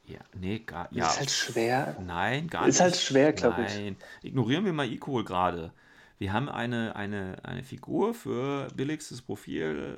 Ja, 0.07 0.19
nee, 0.39 0.59
gar 0.59 0.87
ja. 0.91 1.07
Ist 1.07 1.19
halt 1.19 1.31
schwer. 1.31 1.97
Nein, 2.05 2.47
gar 2.47 2.61
ist 2.61 2.67
nicht. 2.67 2.75
Ist 2.75 2.81
halt 2.81 2.95
schwer, 2.95 3.33
glaube 3.33 3.65
ich. 3.67 3.75
Nein, 3.75 3.95
ignorieren 4.23 4.65
wir 4.65 4.73
mal 4.73 4.87
Equal 4.87 5.23
gerade. 5.23 5.71
Wir 6.17 6.33
haben 6.33 6.49
eine, 6.49 6.95
eine, 6.95 7.37
eine 7.43 7.63
Figur 7.63 8.13
für 8.13 8.67
billigstes 8.75 9.21
Profil. 9.21 9.97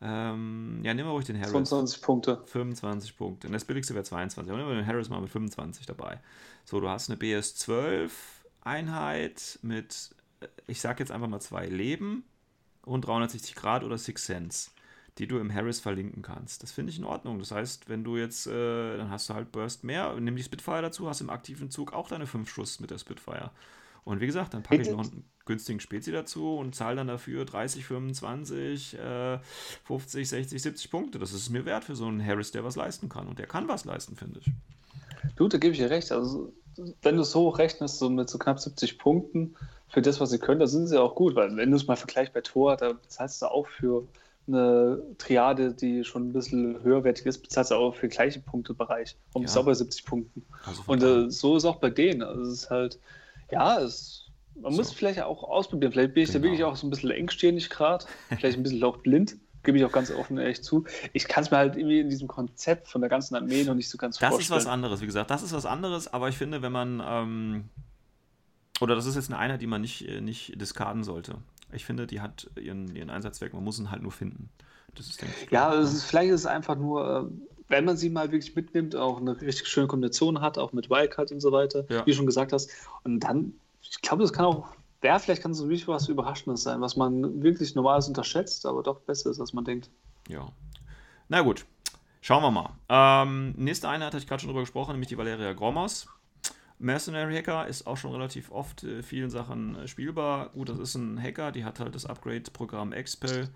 Ähm, 0.00 0.80
ja, 0.82 0.94
nehmen 0.94 1.08
wir 1.08 1.12
ruhig 1.12 1.26
den 1.26 1.36
Harris. 1.36 1.52
25 1.52 2.02
Punkte. 2.02 2.42
25 2.46 3.16
Punkte. 3.16 3.46
Und 3.46 3.52
das 3.52 3.64
billigste 3.64 3.94
wäre 3.94 4.04
22. 4.04 4.50
Aber 4.50 4.58
nehmen 4.58 4.70
wir 4.70 4.82
den 4.82 4.86
Harris 4.86 5.08
mal 5.08 5.20
mit 5.20 5.30
25 5.30 5.86
dabei. 5.86 6.20
So, 6.64 6.80
du 6.80 6.88
hast 6.88 7.10
eine 7.10 7.18
BS12 7.18 8.10
Einheit 8.62 9.58
mit 9.62 10.10
ich 10.66 10.80
sage 10.80 11.00
jetzt 11.00 11.10
einfach 11.10 11.28
mal 11.28 11.40
zwei 11.40 11.66
Leben 11.66 12.24
und 12.82 13.06
360 13.06 13.54
Grad 13.54 13.84
oder 13.84 13.98
Six 13.98 14.26
Sense, 14.26 14.70
die 15.18 15.26
du 15.26 15.38
im 15.38 15.52
Harris 15.52 15.80
verlinken 15.80 16.22
kannst. 16.22 16.62
Das 16.62 16.72
finde 16.72 16.90
ich 16.90 16.98
in 16.98 17.04
Ordnung. 17.04 17.38
Das 17.38 17.50
heißt, 17.50 17.88
wenn 17.88 18.04
du 18.04 18.16
jetzt, 18.16 18.46
äh, 18.46 18.96
dann 18.96 19.10
hast 19.10 19.28
du 19.28 19.34
halt 19.34 19.52
Burst 19.52 19.84
mehr, 19.84 20.14
nimm 20.18 20.36
die 20.36 20.42
Spitfire 20.42 20.82
dazu, 20.82 21.08
hast 21.08 21.20
im 21.20 21.30
aktiven 21.30 21.70
Zug 21.70 21.92
auch 21.92 22.08
deine 22.08 22.26
5 22.26 22.48
Schuss 22.48 22.80
mit 22.80 22.90
der 22.90 22.98
Spitfire. 22.98 23.50
Und 24.04 24.20
wie 24.20 24.26
gesagt, 24.26 24.52
dann 24.52 24.62
packe 24.62 24.82
ich 24.82 24.90
noch 24.90 25.00
einen 25.00 25.24
günstigen 25.46 25.80
Spezi 25.80 26.12
dazu 26.12 26.56
und 26.58 26.74
zahle 26.74 26.96
dann 26.96 27.08
dafür 27.08 27.46
30, 27.46 27.86
25, 27.86 28.98
äh, 28.98 29.38
50, 29.84 30.28
60, 30.28 30.62
70 30.62 30.90
Punkte. 30.90 31.18
Das 31.18 31.32
ist 31.32 31.48
mir 31.48 31.64
wert 31.64 31.84
für 31.84 31.96
so 31.96 32.06
einen 32.06 32.24
Harris, 32.24 32.50
der 32.50 32.64
was 32.64 32.76
leisten 32.76 33.08
kann. 33.08 33.26
Und 33.28 33.38
der 33.38 33.46
kann 33.46 33.66
was 33.66 33.86
leisten, 33.86 34.14
finde 34.14 34.40
ich. 34.40 34.52
Du, 35.36 35.48
da 35.48 35.56
gebe 35.56 35.72
ich 35.72 35.78
dir 35.78 35.88
recht. 35.88 36.12
Also, 36.12 36.52
wenn 37.00 37.16
du 37.16 37.24
so 37.24 37.48
rechnest, 37.48 37.98
so 37.98 38.10
mit 38.10 38.28
so 38.28 38.38
knapp 38.38 38.60
70 38.60 38.98
Punkten, 38.98 39.56
für 39.88 40.02
das, 40.02 40.20
was 40.20 40.30
sie 40.30 40.38
können, 40.38 40.60
da 40.60 40.66
sind 40.66 40.86
sie 40.88 41.00
auch 41.00 41.14
gut, 41.14 41.34
weil 41.34 41.56
wenn 41.56 41.70
du 41.70 41.76
es 41.76 41.86
mal 41.86 41.96
vergleichst 41.96 42.32
bei 42.32 42.40
Tor, 42.40 42.76
da 42.76 42.94
zahlst 43.08 43.42
du 43.42 43.46
auch 43.46 43.66
für 43.68 44.06
eine 44.46 45.02
Triade, 45.18 45.72
die 45.72 46.04
schon 46.04 46.28
ein 46.28 46.32
bisschen 46.32 46.82
höherwertig 46.82 47.24
ist, 47.26 47.38
bezahlst 47.38 47.70
du 47.70 47.76
auch 47.76 47.94
für 47.94 48.08
den 48.08 48.10
gleichen 48.10 48.42
Punktebereich. 48.42 49.16
Und 49.32 49.42
ja. 49.42 49.46
bist 49.46 49.56
auch 49.56 49.64
bei 49.64 49.74
70 49.74 50.04
Punkten. 50.04 50.44
Also 50.66 50.82
und 50.86 51.02
äh, 51.02 51.30
so 51.30 51.56
ist 51.56 51.64
auch 51.64 51.76
bei 51.76 51.90
denen. 51.90 52.22
Also 52.22 52.42
es 52.42 52.64
ist 52.64 52.70
halt, 52.70 52.98
ja, 53.50 53.80
es, 53.80 54.30
man 54.60 54.72
so. 54.72 54.78
muss 54.78 54.92
vielleicht 54.92 55.22
auch 55.22 55.44
ausprobieren. 55.44 55.92
Vielleicht 55.92 56.14
bin 56.14 56.24
ich 56.24 56.30
genau. 56.30 56.40
da 56.40 56.44
wirklich 56.44 56.64
auch 56.64 56.76
so 56.76 56.86
ein 56.86 56.90
bisschen 56.90 57.10
engstirnig 57.10 57.70
gerade, 57.70 58.04
vielleicht 58.36 58.58
ein 58.58 58.62
bisschen 58.62 58.82
auch 58.84 58.98
blind. 58.98 59.36
Gebe 59.62 59.78
ich 59.78 59.84
auch 59.86 59.92
ganz 59.92 60.10
offen 60.10 60.36
ehrlich 60.36 60.62
zu. 60.62 60.84
Ich 61.14 61.26
kann 61.26 61.42
es 61.42 61.50
mir 61.50 61.56
halt 61.56 61.76
irgendwie 61.76 62.00
in 62.00 62.10
diesem 62.10 62.28
Konzept 62.28 62.86
von 62.86 63.00
der 63.00 63.08
ganzen 63.08 63.34
Armee 63.34 63.64
noch 63.64 63.74
nicht 63.74 63.88
so 63.88 63.96
ganz 63.96 64.18
das 64.18 64.28
vorstellen. 64.28 64.56
Das 64.56 64.64
ist 64.64 64.66
was 64.66 64.72
anderes, 64.72 65.00
wie 65.00 65.06
gesagt. 65.06 65.30
Das 65.30 65.42
ist 65.42 65.54
was 65.54 65.64
anderes, 65.64 66.12
aber 66.12 66.28
ich 66.28 66.36
finde, 66.36 66.60
wenn 66.60 66.72
man. 66.72 67.02
Ähm, 67.02 67.64
oder 68.80 68.94
das 68.94 69.06
ist 69.06 69.14
jetzt 69.14 69.30
eine 69.30 69.38
Einheit, 69.38 69.62
die 69.62 69.66
man 69.66 69.80
nicht, 69.80 70.08
äh, 70.08 70.20
nicht 70.20 70.60
diskarden 70.60 71.04
sollte. 71.04 71.36
Ich 71.72 71.84
finde, 71.84 72.06
die 72.06 72.20
hat 72.20 72.50
ihren, 72.60 72.94
ihren 72.94 73.10
Einsatzzweck, 73.10 73.52
man 73.52 73.64
muss 73.64 73.78
ihn 73.78 73.90
halt 73.90 74.02
nur 74.02 74.12
finden. 74.12 74.50
Das 74.94 75.06
ist, 75.08 75.20
denke 75.20 75.34
ich, 75.44 75.50
ja, 75.50 75.74
es 75.74 75.92
ist, 75.92 76.04
vielleicht 76.04 76.30
ist 76.30 76.40
es 76.40 76.46
einfach 76.46 76.76
nur, 76.76 77.30
äh, 77.30 77.50
wenn 77.68 77.84
man 77.84 77.96
sie 77.96 78.10
mal 78.10 78.30
wirklich 78.30 78.54
mitnimmt, 78.54 78.94
auch 78.94 79.20
eine 79.20 79.40
richtig 79.40 79.68
schöne 79.68 79.86
Kombination 79.86 80.40
hat, 80.40 80.58
auch 80.58 80.72
mit 80.72 80.90
Wildcard 80.90 81.32
und 81.32 81.40
so 81.40 81.50
weiter, 81.52 81.84
ja. 81.88 82.06
wie 82.06 82.10
du 82.10 82.16
schon 82.16 82.26
gesagt 82.26 82.52
hast. 82.52 82.70
Und 83.02 83.20
dann, 83.20 83.54
ich 83.82 84.00
glaube, 84.02 84.22
das 84.22 84.32
kann 84.32 84.44
auch, 84.44 84.68
ja, 85.02 85.18
vielleicht 85.18 85.42
kann 85.42 85.50
es 85.50 85.62
wirklich 85.62 85.88
was 85.88 86.08
Überraschendes 86.08 86.62
sein, 86.62 86.80
was 86.80 86.96
man 86.96 87.42
wirklich 87.42 87.74
normales 87.74 88.08
unterschätzt, 88.08 88.66
aber 88.66 88.82
doch 88.82 89.00
besser 89.00 89.30
ist, 89.30 89.40
als 89.40 89.52
man 89.52 89.64
denkt. 89.64 89.90
Ja. 90.28 90.46
Na 91.28 91.40
gut, 91.42 91.66
schauen 92.20 92.42
wir 92.42 92.50
mal. 92.50 92.70
Ähm, 92.88 93.54
nächste 93.56 93.88
Einheit 93.88 94.08
hatte 94.08 94.18
ich 94.18 94.26
gerade 94.26 94.40
schon 94.40 94.48
drüber 94.48 94.60
gesprochen, 94.60 94.92
nämlich 94.92 95.08
die 95.08 95.18
Valeria 95.18 95.52
Gromos. 95.52 96.06
Mercenary 96.78 97.36
Hacker 97.36 97.66
ist 97.66 97.86
auch 97.86 97.96
schon 97.96 98.12
relativ 98.12 98.50
oft 98.50 98.84
äh, 98.84 99.02
vielen 99.02 99.30
Sachen 99.30 99.76
äh, 99.76 99.88
spielbar. 99.88 100.50
Gut, 100.50 100.68
das 100.68 100.78
ist 100.78 100.94
ein 100.96 101.20
Hacker, 101.22 101.52
die 101.52 101.64
hat 101.64 101.80
halt 101.80 101.94
das 101.94 102.06
Upgrade-Programm 102.06 102.92
Expel, 102.92 103.48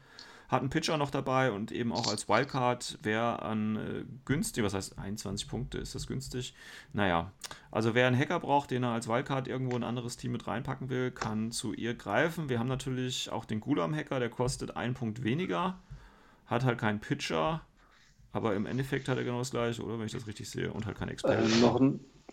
hat 0.48 0.60
einen 0.60 0.70
Pitcher 0.70 0.96
noch 0.96 1.10
dabei 1.10 1.52
und 1.52 1.72
eben 1.72 1.92
auch 1.92 2.08
als 2.08 2.28
Wildcard, 2.28 2.98
wer 3.02 3.42
an 3.42 3.76
äh, 3.76 4.04
günstig, 4.24 4.64
was 4.64 4.72
heißt 4.72 4.98
21 4.98 5.48
Punkte, 5.48 5.78
ist 5.78 5.94
das 5.94 6.06
günstig? 6.06 6.54
Naja, 6.92 7.32
also 7.70 7.94
wer 7.94 8.06
einen 8.06 8.18
Hacker 8.18 8.40
braucht, 8.40 8.70
den 8.70 8.84
er 8.84 8.90
als 8.90 9.08
Wildcard 9.08 9.48
irgendwo 9.48 9.76
ein 9.76 9.84
anderes 9.84 10.16
Team 10.16 10.32
mit 10.32 10.46
reinpacken 10.46 10.88
will, 10.88 11.10
kann 11.10 11.50
zu 11.50 11.74
ihr 11.74 11.94
greifen. 11.94 12.48
Wir 12.48 12.58
haben 12.58 12.68
natürlich 12.68 13.30
auch 13.30 13.44
den 13.44 13.60
Gulam-Hacker, 13.60 14.20
der 14.20 14.30
kostet 14.30 14.76
einen 14.76 14.94
Punkt 14.94 15.22
weniger, 15.22 15.78
hat 16.46 16.64
halt 16.64 16.78
keinen 16.78 17.00
Pitcher, 17.00 17.62
aber 18.32 18.54
im 18.54 18.66
Endeffekt 18.66 19.08
hat 19.08 19.18
er 19.18 19.24
genau 19.24 19.38
das 19.38 19.50
gleiche, 19.50 19.82
oder? 19.82 19.98
Wenn 19.98 20.06
ich 20.06 20.12
das 20.12 20.26
richtig 20.26 20.48
sehe. 20.48 20.72
Und 20.72 20.86
halt 20.86 20.98
kein 20.98 21.08
Expel. 21.08 21.32
Äh, 21.32 21.60
noch 21.60 21.80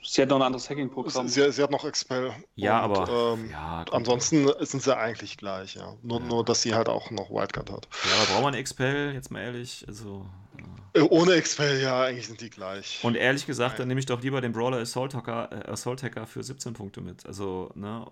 Sie 0.05 0.21
hat 0.21 0.29
noch 0.29 0.37
ein 0.37 0.43
anderes 0.43 0.69
Hacking-Programm. 0.69 1.27
Sie, 1.27 1.51
sie, 1.51 1.63
hat 1.63 1.71
noch 1.71 1.83
Expel. 1.83 2.31
Ja, 2.55 2.85
und, 2.85 2.97
aber 2.97 3.33
ähm, 3.33 3.49
ja, 3.49 3.85
ansonsten 3.91 4.47
sind 4.59 4.83
sie 4.83 4.95
eigentlich 4.95 5.37
gleich, 5.37 5.75
ja. 5.75 5.95
Nur, 6.03 6.19
ja. 6.19 6.25
nur, 6.27 6.45
dass 6.45 6.61
sie 6.61 6.75
halt 6.75 6.89
auch 6.89 7.09
noch 7.11 7.29
Wildcard 7.31 7.71
hat. 7.71 7.87
Ja, 8.03 8.17
aber 8.17 8.33
braucht 8.33 8.43
man 8.43 8.53
Expel, 8.53 9.13
jetzt 9.13 9.31
mal 9.31 9.41
ehrlich? 9.41 9.83
Also, 9.87 10.25
ja. 10.59 11.01
Äh, 11.01 11.05
ohne 11.09 11.33
Expel, 11.33 11.81
ja, 11.81 12.03
eigentlich 12.03 12.27
sind 12.27 12.39
die 12.39 12.49
gleich. 12.49 12.99
Und 13.03 13.15
ehrlich 13.15 13.45
gesagt, 13.47 13.73
Nein. 13.73 13.79
dann 13.79 13.87
nehme 13.89 13.99
ich 13.99 14.05
doch 14.05 14.21
lieber 14.21 14.41
den 14.41 14.53
Brawler 14.53 14.77
Assault 14.77 15.15
Hacker, 15.15 15.49
äh, 15.51 15.71
Assault 15.71 16.03
Hacker 16.03 16.27
für 16.27 16.43
17 16.43 16.73
Punkte 16.73 17.01
mit. 17.01 17.25
Also, 17.25 17.71
ne, 17.73 18.05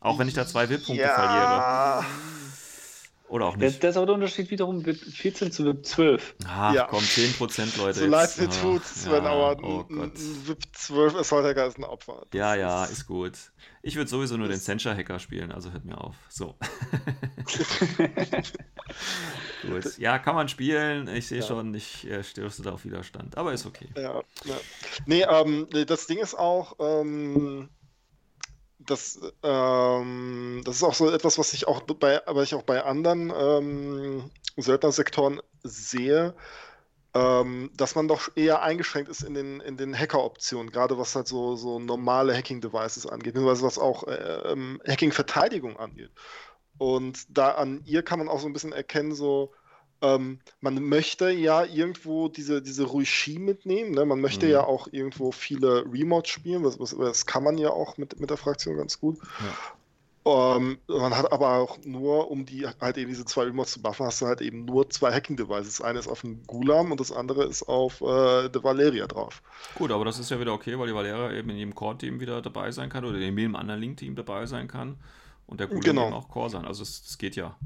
auch 0.00 0.18
wenn 0.18 0.28
ich 0.28 0.34
da 0.34 0.46
zwei 0.46 0.68
VIP-Punkte 0.68 1.08
verliere. 1.08 2.04
Oder 3.32 3.46
auch 3.46 3.56
nicht. 3.56 3.82
Das, 3.82 3.92
ist 3.92 3.96
aber 3.96 4.04
der 4.04 4.16
Unterschied 4.16 4.50
wiederum 4.50 4.84
VIP 4.84 4.98
14 5.04 5.52
zu 5.52 5.64
VIP 5.64 5.86
12. 5.86 6.34
Ach 6.46 6.74
ja. 6.74 6.84
komm, 6.84 7.02
10% 7.02 7.78
Leute. 7.78 8.00
So 8.00 8.06
leid 8.06 8.36
mir 8.36 8.50
tut, 8.50 8.84
Sven, 8.84 9.24
ja, 9.24 9.30
aber 9.30 9.64
oh 9.64 9.86
VIP 9.88 10.60
12 10.70 11.14
Assault 11.14 11.46
Hacker 11.46 11.66
ist 11.66 11.78
ein 11.78 11.84
Opfer. 11.84 12.26
Das 12.30 12.38
ja, 12.38 12.54
ja, 12.54 12.84
ist 12.84 13.06
gut. 13.06 13.32
Ich 13.80 13.96
würde 13.96 14.10
sowieso 14.10 14.36
nur 14.36 14.48
den 14.48 14.60
Censure 14.60 14.94
Hacker 14.94 15.18
spielen, 15.18 15.50
also 15.50 15.72
hört 15.72 15.86
mir 15.86 15.96
auf. 15.96 16.14
So. 16.28 16.56
gut. 19.62 19.96
Ja, 19.96 20.18
kann 20.18 20.34
man 20.34 20.50
spielen. 20.50 21.08
Ich 21.08 21.28
sehe 21.28 21.40
ja. 21.40 21.46
schon, 21.46 21.74
ich 21.74 22.06
äh, 22.06 22.22
stöße 22.22 22.60
da 22.60 22.72
auf 22.72 22.84
Widerstand. 22.84 23.38
Aber 23.38 23.54
ist 23.54 23.64
okay. 23.64 23.88
Ja, 23.96 24.22
ja. 24.44 24.60
Nee, 25.06 25.22
ähm, 25.22 25.68
das 25.86 26.06
Ding 26.06 26.18
ist 26.18 26.34
auch, 26.34 26.76
ähm, 26.80 27.70
das, 28.86 29.20
ähm, 29.42 30.62
das 30.64 30.76
ist 30.76 30.82
auch 30.82 30.94
so 30.94 31.10
etwas, 31.10 31.38
was 31.38 31.52
ich 31.52 31.66
auch 31.68 31.82
bei, 31.82 32.26
aber 32.26 32.42
ich 32.42 32.54
auch 32.54 32.62
bei 32.62 32.82
anderen 32.82 33.32
ähm, 33.36 34.30
Söldnersektoren 34.56 35.40
sehe, 35.62 36.34
ähm, 37.14 37.70
dass 37.74 37.94
man 37.94 38.08
doch 38.08 38.30
eher 38.36 38.62
eingeschränkt 38.62 39.10
ist 39.10 39.22
in 39.22 39.34
den, 39.34 39.60
in 39.60 39.76
den 39.76 39.96
Hacker-Optionen, 39.96 40.70
gerade 40.70 40.98
was 40.98 41.14
halt 41.14 41.28
so, 41.28 41.56
so 41.56 41.78
normale 41.78 42.34
Hacking-Devices 42.34 43.06
angeht, 43.06 43.34
beziehungsweise 43.34 43.66
was 43.66 43.78
auch 43.78 44.04
äh, 44.04 44.52
ähm, 44.52 44.80
Hacking-Verteidigung 44.86 45.78
angeht. 45.78 46.10
Und 46.78 47.26
da 47.28 47.52
an 47.52 47.82
ihr 47.84 48.02
kann 48.02 48.18
man 48.18 48.28
auch 48.28 48.40
so 48.40 48.46
ein 48.46 48.52
bisschen 48.52 48.72
erkennen, 48.72 49.14
so, 49.14 49.52
ähm, 50.02 50.40
man 50.60 50.82
möchte 50.82 51.30
ja 51.30 51.64
irgendwo 51.64 52.28
diese, 52.28 52.60
diese 52.60 52.84
Ruishi 52.84 53.38
mitnehmen. 53.38 53.92
Ne? 53.92 54.04
Man 54.04 54.20
möchte 54.20 54.46
mhm. 54.46 54.52
ja 54.52 54.64
auch 54.64 54.88
irgendwo 54.90 55.32
viele 55.32 55.84
Remotes 55.90 56.30
spielen. 56.30 56.64
Das, 56.64 56.76
das, 56.76 57.26
kann 57.26 57.44
man 57.44 57.56
ja 57.56 57.70
auch 57.70 57.96
mit, 57.96 58.18
mit 58.20 58.28
der 58.28 58.36
Fraktion 58.36 58.76
ganz 58.76 58.98
gut. 58.98 59.18
Ja. 59.40 59.54
Ähm, 60.24 60.78
man 60.86 61.16
hat 61.16 61.32
aber 61.32 61.56
auch 61.56 61.78
nur, 61.84 62.30
um 62.30 62.46
die 62.46 62.66
halt 62.80 62.96
eben 62.96 63.10
diese 63.10 63.24
zwei 63.24 63.44
Remotes 63.44 63.72
zu 63.72 63.82
buffen, 63.82 64.06
hast 64.06 64.20
du 64.20 64.26
halt 64.26 64.40
eben 64.40 64.64
nur 64.64 64.88
zwei 64.90 65.12
Hacking-Devices. 65.12 65.78
Das 65.78 65.80
eine 65.80 65.98
ist 65.98 66.08
auf 66.08 66.20
dem 66.20 66.44
Gulam 66.46 66.92
und 66.92 67.00
das 67.00 67.10
andere 67.10 67.44
ist 67.44 67.64
auf 67.64 68.00
äh, 68.00 68.48
der 68.48 68.62
Valeria 68.62 69.06
drauf. 69.06 69.42
Gut, 69.74 69.90
aber 69.90 70.04
das 70.04 70.18
ist 70.18 70.30
ja 70.30 70.38
wieder 70.38 70.52
okay, 70.52 70.78
weil 70.78 70.88
die 70.88 70.94
Valeria 70.94 71.32
eben 71.32 71.50
in 71.50 71.56
jedem 71.56 71.74
Core-Team 71.74 72.20
wieder 72.20 72.40
dabei 72.40 72.70
sein 72.70 72.88
kann 72.88 73.04
oder 73.04 73.18
in 73.18 73.36
jedem 73.36 73.56
anderen 73.56 73.80
Link-Team 73.80 74.14
dabei 74.14 74.46
sein 74.46 74.68
kann 74.68 74.96
und 75.46 75.58
der 75.60 75.66
Gulam 75.66 75.82
genau. 75.82 76.06
eben 76.06 76.14
auch 76.14 76.28
Core 76.28 76.50
sein. 76.50 76.64
Also 76.66 76.82
es 76.82 77.18
geht 77.18 77.34
ja. 77.34 77.56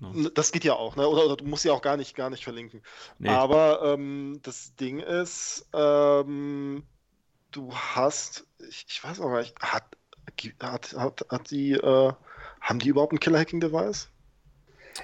Ne? 0.00 0.30
Das 0.34 0.52
geht 0.52 0.64
ja 0.64 0.74
auch, 0.74 0.96
ne? 0.96 1.08
Oder, 1.08 1.24
oder, 1.24 1.36
du 1.36 1.44
musst 1.44 1.64
ja 1.64 1.72
auch 1.72 1.82
gar 1.82 1.96
nicht, 1.96 2.16
gar 2.16 2.30
nicht 2.30 2.44
verlinken. 2.44 2.82
Nee. 3.18 3.28
Aber 3.28 3.82
ähm, 3.84 4.40
das 4.42 4.74
Ding 4.76 5.00
ist, 5.00 5.68
ähm, 5.72 6.84
du 7.52 7.72
hast, 7.74 8.46
ich, 8.68 8.86
ich, 8.88 9.04
weiß 9.04 9.20
auch 9.20 9.30
gar 9.30 9.40
nicht, 9.40 9.54
hat, 9.60 9.84
hat, 10.60 10.94
hat, 10.94 11.26
hat 11.30 11.50
die, 11.50 11.72
äh, 11.72 12.12
haben 12.60 12.78
die 12.78 12.88
überhaupt 12.88 13.12
ein 13.12 13.20
Killer-Hacking-Device? 13.20 14.10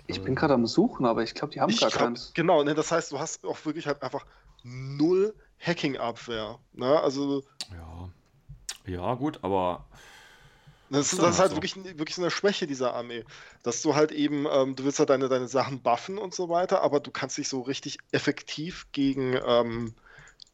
Ich 0.07 0.23
bin 0.23 0.35
gerade 0.35 0.55
am 0.55 0.67
Suchen, 0.67 1.05
aber 1.05 1.23
ich 1.23 1.35
glaube, 1.35 1.53
die 1.53 1.61
haben 1.61 1.71
ich 1.71 1.81
gar 1.81 1.91
keins. 1.91 2.33
Genau, 2.35 2.63
ne, 2.63 2.75
das 2.75 2.93
heißt, 2.93 3.13
du 3.13 3.19
hast 3.19 3.45
auch 3.45 3.65
wirklich 3.65 3.87
halt 3.87 4.03
einfach 4.03 4.25
null 4.63 5.35
Hacking-Abwehr. 5.59 6.59
Ne? 6.73 7.01
Also. 7.01 7.43
Ja. 7.71 8.11
Ja, 8.87 9.15
gut, 9.15 9.41
aber 9.43 9.87
das, 10.91 11.13
ist, 11.13 11.23
das 11.23 11.35
ist 11.35 11.41
halt 11.41 11.51
so. 11.51 11.57
wirklich, 11.57 11.77
wirklich 11.77 12.19
eine 12.19 12.31
Schwäche 12.31 12.67
dieser 12.67 12.95
Armee. 12.95 13.25
Dass 13.63 13.81
du 13.83 13.95
halt 13.95 14.13
eben, 14.13 14.47
ähm, 14.51 14.75
du 14.77 14.85
willst 14.85 14.99
halt 14.99 15.11
deine, 15.11 15.29
deine 15.29 15.49
Sachen 15.49 15.83
buffen 15.83 16.19
und 16.19 16.35
so 16.35 16.49
weiter, 16.49 16.83
aber 16.83 17.01
du 17.01 17.11
kannst 17.11 17.39
dich 17.39 17.49
so 17.49 17.61
richtig 17.63 17.99
effektiv 18.13 18.87
gegen, 18.93 19.39
ähm, 19.47 19.95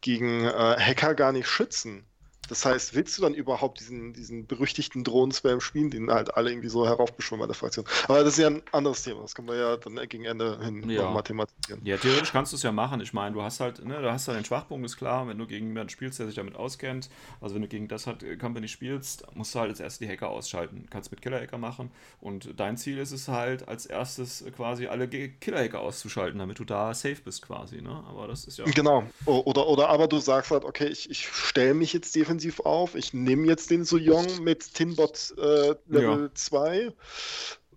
gegen 0.02 0.44
äh, 0.44 0.76
Hacker 0.78 1.14
gar 1.14 1.32
nicht 1.32 1.48
schützen. 1.48 2.06
Das 2.48 2.64
heißt, 2.64 2.94
willst 2.94 3.16
du 3.18 3.22
dann 3.22 3.34
überhaupt 3.34 3.80
diesen, 3.80 4.12
diesen 4.12 4.46
berüchtigten 4.46 5.04
Drohnen-Spam 5.04 5.60
spielen, 5.60 5.90
den 5.90 6.10
halt 6.10 6.36
alle 6.36 6.50
irgendwie 6.50 6.68
so 6.68 6.86
heraufbeschwören 6.86 7.40
bei 7.40 7.46
der 7.46 7.54
Fraktion? 7.54 7.84
Aber 8.04 8.22
das 8.22 8.34
ist 8.34 8.38
ja 8.38 8.48
ein 8.48 8.62
anderes 8.72 9.02
Thema, 9.02 9.22
das 9.22 9.34
können 9.34 9.48
wir 9.48 9.56
ja 9.56 9.76
dann 9.76 9.96
gegen 10.08 10.24
Ende 10.24 10.58
hin 10.62 10.88
ja. 10.88 11.02
nochmal 11.02 11.22
thematisieren. 11.22 11.80
Ja, 11.84 11.96
theoretisch 11.96 12.32
kannst 12.32 12.52
du 12.52 12.56
es 12.56 12.62
ja 12.62 12.72
machen. 12.72 13.00
Ich 13.00 13.12
meine, 13.12 13.34
du 13.34 13.42
hast 13.42 13.60
halt, 13.60 13.84
ne, 13.84 14.00
du 14.00 14.12
hast 14.12 14.28
halt 14.28 14.38
den 14.38 14.44
Schwachpunkt, 14.44 14.84
ist 14.86 14.96
klar, 14.96 15.26
wenn 15.28 15.38
du 15.38 15.46
gegen 15.46 15.68
jemanden 15.68 15.90
spielst, 15.90 16.18
der 16.18 16.26
sich 16.26 16.36
damit 16.36 16.56
auskennt, 16.56 17.10
also 17.40 17.54
wenn 17.54 17.62
du 17.62 17.68
gegen 17.68 17.88
das 17.88 18.06
halt 18.06 18.22
äh, 18.22 18.36
Company 18.36 18.68
spielst, 18.68 19.24
musst 19.34 19.54
du 19.54 19.58
halt 19.58 19.70
als 19.70 19.80
erstes 19.80 19.98
die 19.98 20.08
Hacker 20.08 20.28
ausschalten. 20.28 20.86
Kannst 20.90 21.10
mit 21.10 21.22
Killer-Hacker 21.22 21.58
machen 21.58 21.90
und 22.20 22.50
dein 22.56 22.76
Ziel 22.76 22.98
ist 22.98 23.12
es 23.12 23.28
halt, 23.28 23.68
als 23.68 23.86
erstes 23.86 24.44
quasi 24.54 24.86
alle 24.86 25.08
Killer-Hacker 25.08 25.80
auszuschalten, 25.80 26.38
damit 26.38 26.58
du 26.58 26.64
da 26.64 26.94
safe 26.94 27.22
bist 27.24 27.42
quasi, 27.42 27.82
ne? 27.82 28.04
Aber 28.08 28.28
das 28.28 28.44
ist 28.44 28.58
ja... 28.58 28.64
Genau. 28.64 29.04
Oder, 29.24 29.66
oder 29.66 29.88
aber 29.88 30.06
du 30.06 30.18
sagst 30.18 30.50
halt, 30.50 30.64
okay, 30.64 30.86
ich, 30.86 31.10
ich 31.10 31.26
stelle 31.26 31.74
mich 31.74 31.92
jetzt 31.92 32.14
definitiv 32.14 32.35
offensiv 32.36 32.60
auf. 32.60 32.94
Ich 32.94 33.14
nehme 33.14 33.46
jetzt 33.46 33.70
den 33.70 33.84
Suyong 33.84 34.26
mit 34.42 34.74
Tinbot 34.74 35.34
äh, 35.38 35.74
Level 35.86 36.22
ja. 36.24 36.34
2 36.34 36.92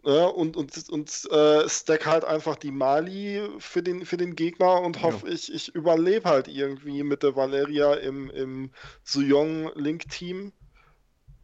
ja, 0.06 0.26
und, 0.26 0.56
und, 0.56 0.90
und 0.90 1.32
äh, 1.32 1.68
stack 1.68 2.06
halt 2.06 2.24
einfach 2.24 2.56
die 2.56 2.72
Mali 2.72 3.42
für 3.60 3.84
den, 3.84 4.06
für 4.06 4.18
den 4.18 4.36
Gegner 4.36 4.82
und 4.82 5.02
hoffe, 5.02 5.28
ja. 5.28 5.34
ich, 5.34 5.54
ich 5.54 5.76
überlebe 5.76 6.28
halt 6.30 6.48
irgendwie 6.48 7.04
mit 7.04 7.22
der 7.22 7.36
Valeria 7.36 7.96
im, 7.96 8.30
im 8.30 8.72
Suyong-Link-Team 9.04 10.54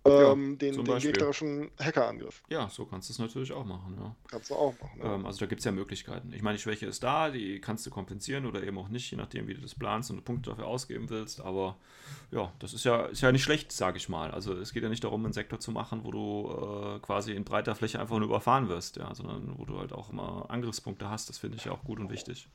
ähm, 0.06 0.58
den, 0.58 0.84
den 0.84 1.00
gegnerischen 1.00 1.72
Hackerangriff. 1.80 2.44
Ja, 2.50 2.70
so 2.70 2.86
kannst 2.86 3.10
du 3.10 3.14
es 3.14 3.20
natürlich 3.20 3.52
auch 3.52 3.66
machen. 3.66 3.98
Ja. 4.00 4.16
Kannst 4.28 4.52
du 4.52 4.56
auch 4.56 4.74
machen. 4.80 5.00
Ja. 5.02 5.16
Ähm, 5.16 5.26
also 5.26 5.40
da 5.40 5.46
gibt 5.48 5.60
es 5.60 5.66
ja 5.66 5.72
Möglichkeiten. 5.72 6.32
Ich 6.34 6.42
meine, 6.42 6.58
die 6.58 6.62
Schwäche 6.62 6.86
ist 6.86 7.04
da, 7.04 7.30
die 7.30 7.60
kannst 7.60 7.86
du 7.86 7.90
kompensieren 7.90 8.46
oder 8.46 8.64
eben 8.64 8.78
auch 8.78 8.90
nicht, 8.90 9.10
je 9.10 9.18
nachdem, 9.18 9.48
wie 9.48 9.56
du 9.56 9.62
das 9.62 9.74
planst 9.76 10.12
und 10.12 10.24
Punkte 10.24 10.52
dafür 10.52 10.68
ausgeben 10.68 11.10
willst. 11.10 11.42
Aber 11.42 11.78
ja, 12.32 12.52
das 12.60 12.74
ist 12.74 12.86
ja, 12.86 13.06
ist 13.06 13.22
ja 13.22 13.32
nicht 13.32 13.44
schlecht, 13.44 13.72
sage 13.72 13.98
ich 13.98 14.10
mal. 14.10 14.32
Also 14.32 14.54
es 14.54 14.74
geht 14.74 14.84
ja 14.84 14.90
nicht 14.90 15.04
darum, 15.04 15.24
einen 15.24 15.34
Sektor 15.34 15.60
zu 15.60 15.72
machen, 15.72 16.02
wo 16.04 16.12
du 16.12 16.96
äh, 16.96 17.00
quasi 17.00 17.34
in 17.34 17.44
breiter 17.44 17.76
Fläche 17.76 18.00
einfach 18.00 18.18
nur 18.18 18.28
überfahren 18.28 18.70
wirst, 18.70 18.98
ja, 18.98 19.14
sondern 19.16 19.58
wo 19.58 19.66
du 19.66 19.80
halt 19.80 19.92
auch 19.92 20.12
immer 20.12 20.46
Angriffspunkte 20.50 21.10
hast. 21.10 21.30
Das 21.30 21.38
finde 21.40 21.58
ich 21.58 21.66
ja 21.66 21.72
auch 21.72 21.84
gut 21.84 22.00
und 22.00 22.12
wichtig. 22.12 22.48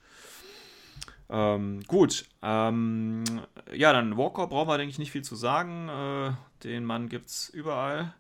Ähm, 1.33 1.83
gut, 1.87 2.27
ähm, 2.43 3.25
ja, 3.73 3.93
dann 3.93 4.17
Walker 4.17 4.49
brauchen 4.49 4.69
wir, 4.69 4.79
denke 4.79 4.91
ich, 4.91 4.99
nicht 4.99 5.13
viel 5.13 5.23
zu 5.23 5.37
sagen. 5.37 5.89
Äh, 5.89 6.33
den 6.65 6.85
Mann 6.85 7.09
gibt 7.09 7.27
es 7.27 7.49
überall. 7.49 8.13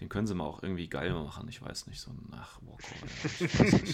Den 0.00 0.08
können 0.08 0.26
sie 0.26 0.34
mal 0.34 0.44
auch 0.44 0.62
irgendwie 0.62 0.88
geil 0.88 1.12
machen. 1.12 1.46
Ich 1.48 1.60
weiß 1.60 1.86
nicht, 1.86 2.00
so 2.00 2.10
nach 2.30 2.58
Walker. 2.62 3.88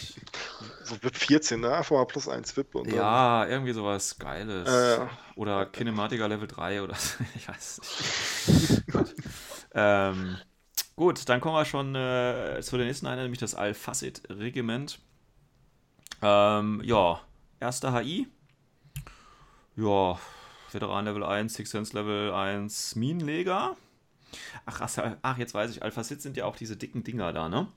So 0.84 1.02
VIP 1.02 1.16
14, 1.16 1.60
ne? 1.60 1.74
Einfach 1.74 1.96
mal 1.96 2.04
plus 2.04 2.28
1 2.28 2.56
VIP. 2.56 2.76
Und 2.76 2.92
ja, 2.92 3.40
dann... 3.42 3.50
irgendwie 3.50 3.72
sowas 3.72 4.16
Geiles. 4.18 4.68
Äh, 4.68 5.06
oder 5.34 5.66
Kinematiker 5.66 6.28
Level 6.28 6.46
3 6.46 6.82
oder 6.82 6.94
so. 6.94 7.24
ich 7.34 7.48
weiß 7.48 7.80
nicht. 7.80 8.86
gut. 8.92 9.14
Ähm, 9.74 10.36
gut, 10.94 11.28
dann 11.28 11.40
kommen 11.40 11.56
wir 11.56 11.64
schon 11.64 11.94
äh, 11.94 12.60
zu 12.62 12.76
der 12.76 12.86
nächsten 12.86 13.06
Einheit, 13.06 13.24
nämlich 13.24 13.40
das 13.40 13.54
Al-Facet-Regiment. 13.56 15.00
Ähm, 16.22 16.82
ja, 16.84 17.20
erster 17.60 17.92
HI. 17.94 18.26
Ja, 19.76 20.18
Veteran 20.72 21.04
Level 21.04 21.24
1, 21.24 21.54
Six 21.54 21.70
Sense 21.70 21.96
Level 21.96 22.32
1, 22.32 22.96
Minenleger. 22.96 23.76
Ach, 24.64 24.80
ach, 25.22 25.38
jetzt 25.38 25.54
weiß 25.54 25.70
ich, 25.70 25.82
Alpha-Sit 25.82 26.20
sind 26.22 26.36
ja 26.36 26.44
auch 26.44 26.56
diese 26.56 26.76
dicken 26.76 27.04
Dinger 27.04 27.32
da, 27.32 27.48
ne? 27.48 27.68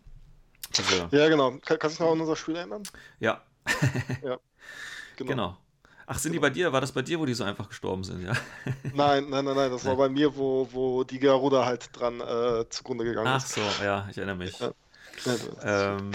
Also, 0.78 1.08
ja, 1.12 1.30
genau. 1.30 1.52
Kann, 1.52 1.80
kannst 1.80 1.84
du 1.84 1.90
dich 1.90 2.00
noch 2.00 2.12
an 2.12 2.22
unser 2.22 2.36
Spiel 2.36 2.56
erinnern? 2.56 2.84
Ja. 3.20 3.42
ja. 4.24 4.38
Genau. 5.16 5.30
genau. 5.30 5.58
Ach, 6.06 6.18
sind 6.18 6.32
genau. 6.32 6.42
die 6.42 6.50
bei 6.50 6.54
dir? 6.54 6.74
War 6.74 6.82
das 6.82 6.92
bei 6.92 7.02
dir, 7.02 7.20
wo 7.20 7.26
die 7.26 7.34
so 7.34 7.44
einfach 7.44 7.70
gestorben 7.70 8.04
sind, 8.04 8.24
ja? 8.24 8.34
nein, 8.94 9.30
nein, 9.30 9.46
nein, 9.46 9.56
nein. 9.56 9.72
Das 9.72 9.86
war 9.86 9.96
bei 9.96 10.10
mir, 10.10 10.36
wo, 10.36 10.68
wo 10.72 11.04
die 11.04 11.20
Garuda 11.20 11.66
halt 11.66 11.90
dran 11.94 12.20
äh, 12.20 12.68
zugrunde 12.70 13.06
gegangen 13.06 13.36
ist. 13.36 13.58
Ach 13.58 13.78
so, 13.78 13.84
ja, 13.84 14.08
ich 14.10 14.18
erinnere 14.18 14.38
mich. 14.38 14.60
Ja. 14.60 14.72
Ähm, 15.62 16.12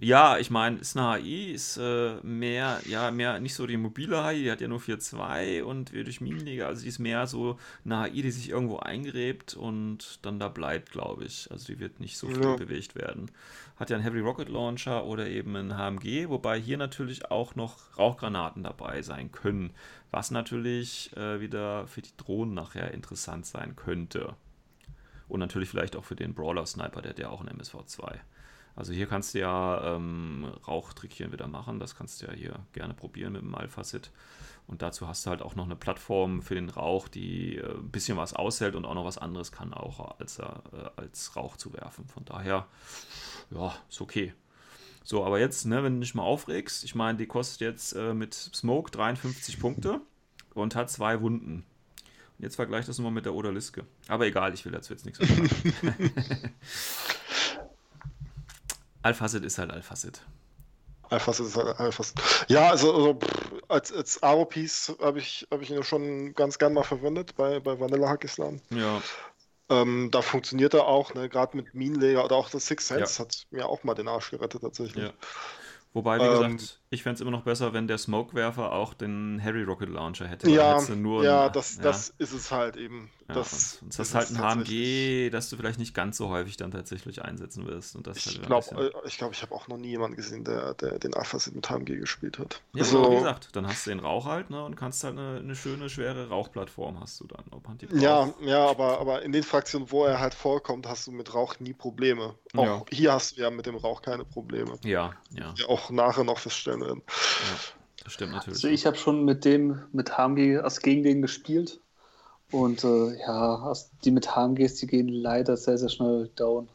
ja, 0.00 0.38
ich 0.38 0.50
meine, 0.50 0.78
ist 0.78 0.96
eine 0.96 1.20
HI, 1.20 1.50
ist 1.50 1.76
äh, 1.76 2.20
mehr, 2.22 2.80
ja, 2.86 3.10
mehr 3.10 3.40
nicht 3.40 3.54
so 3.54 3.66
die 3.66 3.76
mobile 3.76 4.24
HI, 4.24 4.44
die 4.44 4.50
hat 4.52 4.60
ja 4.60 4.68
nur 4.68 4.78
4.2 4.78 5.64
und 5.64 5.92
wir 5.92 6.04
durch 6.04 6.20
Minenleger, 6.20 6.68
also 6.68 6.82
die 6.82 6.88
ist 6.88 7.00
mehr 7.00 7.26
so 7.26 7.58
eine 7.84 8.04
HI, 8.04 8.22
die 8.22 8.30
sich 8.30 8.48
irgendwo 8.48 8.76
eingräbt 8.76 9.54
und 9.54 10.20
dann 10.22 10.38
da 10.38 10.48
bleibt, 10.48 10.92
glaube 10.92 11.24
ich. 11.24 11.50
Also 11.50 11.66
die 11.66 11.80
wird 11.80 11.98
nicht 11.98 12.16
so 12.16 12.28
viel 12.28 12.40
ja. 12.40 12.54
bewegt 12.54 12.94
werden. 12.94 13.32
Hat 13.76 13.90
ja 13.90 13.96
einen 13.96 14.04
Heavy 14.04 14.20
Rocket 14.20 14.48
Launcher 14.48 15.04
oder 15.04 15.26
eben 15.26 15.56
ein 15.56 15.76
HMG, 15.76 16.28
wobei 16.28 16.60
hier 16.60 16.78
natürlich 16.78 17.32
auch 17.32 17.56
noch 17.56 17.98
Rauchgranaten 17.98 18.62
dabei 18.62 19.02
sein 19.02 19.32
können, 19.32 19.72
was 20.12 20.30
natürlich 20.30 21.10
äh, 21.16 21.40
wieder 21.40 21.88
für 21.88 22.02
die 22.02 22.16
Drohnen 22.16 22.54
nachher 22.54 22.94
interessant 22.94 23.46
sein 23.46 23.74
könnte. 23.74 24.36
Und 25.26 25.40
natürlich 25.40 25.68
vielleicht 25.68 25.96
auch 25.96 26.04
für 26.04 26.16
den 26.16 26.34
Brawler-Sniper, 26.34 27.02
der 27.02 27.10
hat 27.10 27.18
ja 27.18 27.30
auch 27.30 27.40
ein 27.40 27.48
MSV2. 27.48 28.20
Also 28.78 28.92
hier 28.92 29.08
kannst 29.08 29.34
du 29.34 29.40
ja 29.40 29.96
ähm, 29.96 30.52
Rauchtrickchen 30.68 31.32
wieder 31.32 31.48
machen. 31.48 31.80
Das 31.80 31.96
kannst 31.96 32.22
du 32.22 32.26
ja 32.26 32.32
hier 32.32 32.60
gerne 32.72 32.94
probieren 32.94 33.32
mit 33.32 33.42
dem 33.42 33.56
Alpha-Sit. 33.56 34.12
Und 34.68 34.82
dazu 34.82 35.08
hast 35.08 35.26
du 35.26 35.30
halt 35.30 35.42
auch 35.42 35.56
noch 35.56 35.64
eine 35.64 35.74
Plattform 35.74 36.42
für 36.42 36.54
den 36.54 36.68
Rauch, 36.68 37.08
die 37.08 37.56
äh, 37.56 37.74
ein 37.74 37.90
bisschen 37.90 38.16
was 38.16 38.34
aushält 38.34 38.76
und 38.76 38.84
auch 38.84 38.94
noch 38.94 39.04
was 39.04 39.18
anderes 39.18 39.50
kann, 39.50 39.74
auch 39.74 40.20
als, 40.20 40.38
äh, 40.38 40.44
als 40.94 41.34
Rauch 41.34 41.56
zu 41.56 41.72
werfen. 41.72 42.06
Von 42.06 42.24
daher, 42.24 42.68
ja, 43.50 43.74
ist 43.88 44.00
okay. 44.00 44.32
So, 45.02 45.24
aber 45.24 45.40
jetzt, 45.40 45.66
ne, 45.66 45.82
wenn 45.82 45.94
du 45.94 46.00
dich 46.00 46.14
mal 46.14 46.22
aufregst, 46.22 46.84
ich 46.84 46.94
meine, 46.94 47.18
die 47.18 47.26
kostet 47.26 47.62
jetzt 47.62 47.94
äh, 47.94 48.14
mit 48.14 48.32
Smoke 48.32 48.92
53 48.92 49.58
Punkte 49.58 50.00
und 50.54 50.76
hat 50.76 50.88
zwei 50.88 51.20
Wunden. 51.20 51.64
Und 52.38 52.44
jetzt 52.44 52.54
vergleich 52.54 52.86
das 52.86 52.98
nochmal 52.98 53.10
mit 53.10 53.24
der 53.24 53.34
Odaliske. 53.34 53.84
Aber 54.06 54.24
egal, 54.24 54.54
ich 54.54 54.64
will 54.64 54.70
dazu 54.70 54.92
jetzt 54.92 55.04
nichts 55.04 55.18
sagen. 55.18 55.50
Alphacid 59.02 59.44
ist 59.44 59.58
halt 59.58 59.70
Alphacid. 59.70 60.22
Alphacid 61.10 61.46
ist 61.46 61.56
halt 61.56 61.78
Alphacid. 61.78 62.20
Ja, 62.48 62.70
also, 62.70 62.94
also 62.94 63.18
als, 63.68 63.92
als 63.92 64.22
Aro-Piece 64.22 64.96
habe 65.00 65.18
ich, 65.18 65.46
hab 65.50 65.62
ich 65.62 65.70
ihn 65.70 65.82
schon 65.82 66.34
ganz 66.34 66.58
gern 66.58 66.74
mal 66.74 66.84
verwendet 66.84 67.34
bei, 67.36 67.60
bei 67.60 67.78
Vanilla 67.78 68.08
Hack 68.08 68.24
Islam. 68.24 68.60
Ja. 68.70 69.00
Ähm, 69.70 70.10
da 70.10 70.22
funktioniert 70.22 70.74
er 70.74 70.86
auch, 70.86 71.14
ne? 71.14 71.28
gerade 71.28 71.56
mit 71.56 71.74
Minenleger 71.74 72.24
oder 72.24 72.36
auch 72.36 72.48
das 72.50 72.66
Six 72.66 72.88
Sense 72.88 73.14
ja. 73.14 73.24
hat 73.24 73.46
mir 73.50 73.68
auch 73.68 73.84
mal 73.84 73.94
den 73.94 74.08
Arsch 74.08 74.30
gerettet 74.30 74.62
tatsächlich. 74.62 75.04
Ja. 75.04 75.12
Wobei, 75.92 76.18
wie 76.18 76.24
ähm, 76.24 76.56
gesagt, 76.56 76.80
ich 76.90 77.02
fände 77.02 77.16
es 77.16 77.20
immer 77.20 77.30
noch 77.30 77.42
besser, 77.42 77.72
wenn 77.74 77.86
der 77.86 77.98
Smokewerfer 77.98 78.72
auch 78.72 78.94
den 78.94 79.40
Harry 79.42 79.62
Rocket 79.62 79.90
Launcher 79.90 80.26
hätte. 80.26 80.48
Ja, 80.50 80.80
ja, 80.80 81.46
ein, 81.46 81.52
das, 81.52 81.76
ja, 81.76 81.82
das 81.82 82.14
ist 82.18 82.32
es 82.32 82.50
halt 82.50 82.76
eben. 82.76 83.10
Ja, 83.28 83.34
das, 83.34 83.80
das 83.82 84.08
ist 84.08 84.14
halt 84.14 84.30
ein 84.30 84.38
HMG, 84.38 85.28
das 85.30 85.50
du 85.50 85.56
vielleicht 85.58 85.78
nicht 85.78 85.94
ganz 85.94 86.16
so 86.16 86.30
häufig 86.30 86.56
dann 86.56 86.70
tatsächlich 86.70 87.22
einsetzen 87.22 87.66
wirst. 87.66 87.94
Und 87.94 88.06
das 88.06 88.16
ich 88.16 88.38
halt 88.38 88.46
glaube, 88.46 88.92
äh, 89.04 89.06
ich, 89.06 89.18
glaub, 89.18 89.32
ich 89.32 89.42
habe 89.42 89.54
auch 89.54 89.68
noch 89.68 89.76
nie 89.76 89.88
jemanden 89.88 90.16
gesehen, 90.16 90.44
der, 90.44 90.72
der 90.74 90.98
den 90.98 91.12
Alpha 91.12 91.38
mit 91.52 91.68
HMG 91.68 91.98
gespielt 91.98 92.38
hat. 92.38 92.62
Ja, 92.72 92.84
also, 92.84 93.10
wie 93.10 93.16
gesagt, 93.16 93.54
dann 93.54 93.66
hast 93.66 93.84
du 93.84 93.90
den 93.90 94.00
Rauch 94.00 94.24
halt 94.24 94.48
ne, 94.48 94.64
und 94.64 94.76
kannst 94.76 95.04
halt 95.04 95.18
eine, 95.18 95.40
eine 95.40 95.54
schöne, 95.54 95.90
schwere 95.90 96.30
Rauchplattform 96.30 97.00
hast 97.00 97.20
du 97.20 97.26
dann. 97.26 97.44
ja, 98.00 98.32
ja 98.40 98.66
aber, 98.66 98.98
aber 98.98 99.20
in 99.22 99.32
den 99.32 99.42
Fraktionen, 99.42 99.90
wo 99.90 100.06
er 100.06 100.20
halt 100.20 100.32
vorkommt, 100.32 100.88
hast 100.88 101.06
du 101.06 101.12
mit 101.12 101.34
Rauch 101.34 101.60
nie 101.60 101.74
Probleme. 101.74 102.34
Auch 102.56 102.64
ja. 102.64 102.84
hier 102.90 103.12
hast 103.12 103.36
du 103.36 103.42
ja 103.42 103.50
mit 103.50 103.66
dem 103.66 103.76
Rauch 103.76 104.00
keine 104.00 104.24
Probleme. 104.24 104.78
Ja, 104.84 105.12
ja. 105.32 105.52
ja 105.54 105.68
auch 105.68 105.90
nachher 105.90 106.24
noch 106.24 106.38
feststellen 106.38 106.77
werden. 106.80 107.02
Ja, 107.06 107.56
das 108.04 108.12
stimmt 108.12 108.32
natürlich. 108.32 108.56
Also 108.56 108.68
ich 108.68 108.86
habe 108.86 108.96
schon 108.96 109.24
mit 109.24 109.44
dem, 109.44 109.82
mit 109.92 110.16
HMG 110.16 110.58
als 110.58 110.80
gegen 110.80 111.02
den 111.02 111.22
gespielt. 111.22 111.80
Und 112.50 112.82
äh, 112.82 113.18
ja, 113.20 113.72
die 114.04 114.10
mit 114.10 114.34
HMGs, 114.34 114.76
die 114.76 114.86
gehen 114.86 115.08
leider 115.08 115.56
sehr, 115.56 115.76
sehr 115.76 115.90
schnell 115.90 116.30
down. 116.34 116.68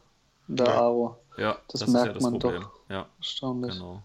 Der 0.46 0.66
ja. 0.66 0.80
Aro. 0.80 1.18
Ja, 1.36 1.58
das, 1.68 1.80
das 1.80 1.90
merkt 1.90 2.06
ja 2.08 2.12
das 2.12 2.22
man 2.22 2.38
Problem. 2.38 2.62
doch. 2.62 2.70
Ja, 2.88 3.08
erstaunlich. 3.18 3.72
Genau. 3.72 4.02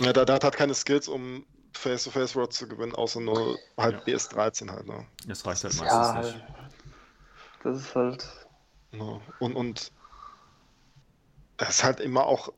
Ja, 0.00 0.12
der, 0.12 0.26
der 0.26 0.36
hat 0.36 0.56
keine 0.56 0.74
Skills, 0.74 1.08
um 1.08 1.46
Face-to-Face-World 1.72 2.52
zu 2.52 2.68
gewinnen, 2.68 2.94
außer 2.94 3.20
nur 3.20 3.58
halt 3.76 4.06
ja. 4.06 4.14
BS13 4.14 4.70
halt. 4.70 4.86
Ne? 4.86 5.06
Das 5.26 5.46
reicht 5.46 5.64
halt 5.64 5.76
meistens 5.78 5.88
ja, 5.88 6.20
nicht. 6.20 6.44
Das 7.62 7.76
ist 7.78 7.94
halt. 7.94 8.28
Ja. 8.92 9.20
Und, 9.38 9.56
und 9.56 9.92
das 11.56 11.70
ist 11.70 11.84
halt 11.84 12.00
immer 12.00 12.26
auch 12.26 12.52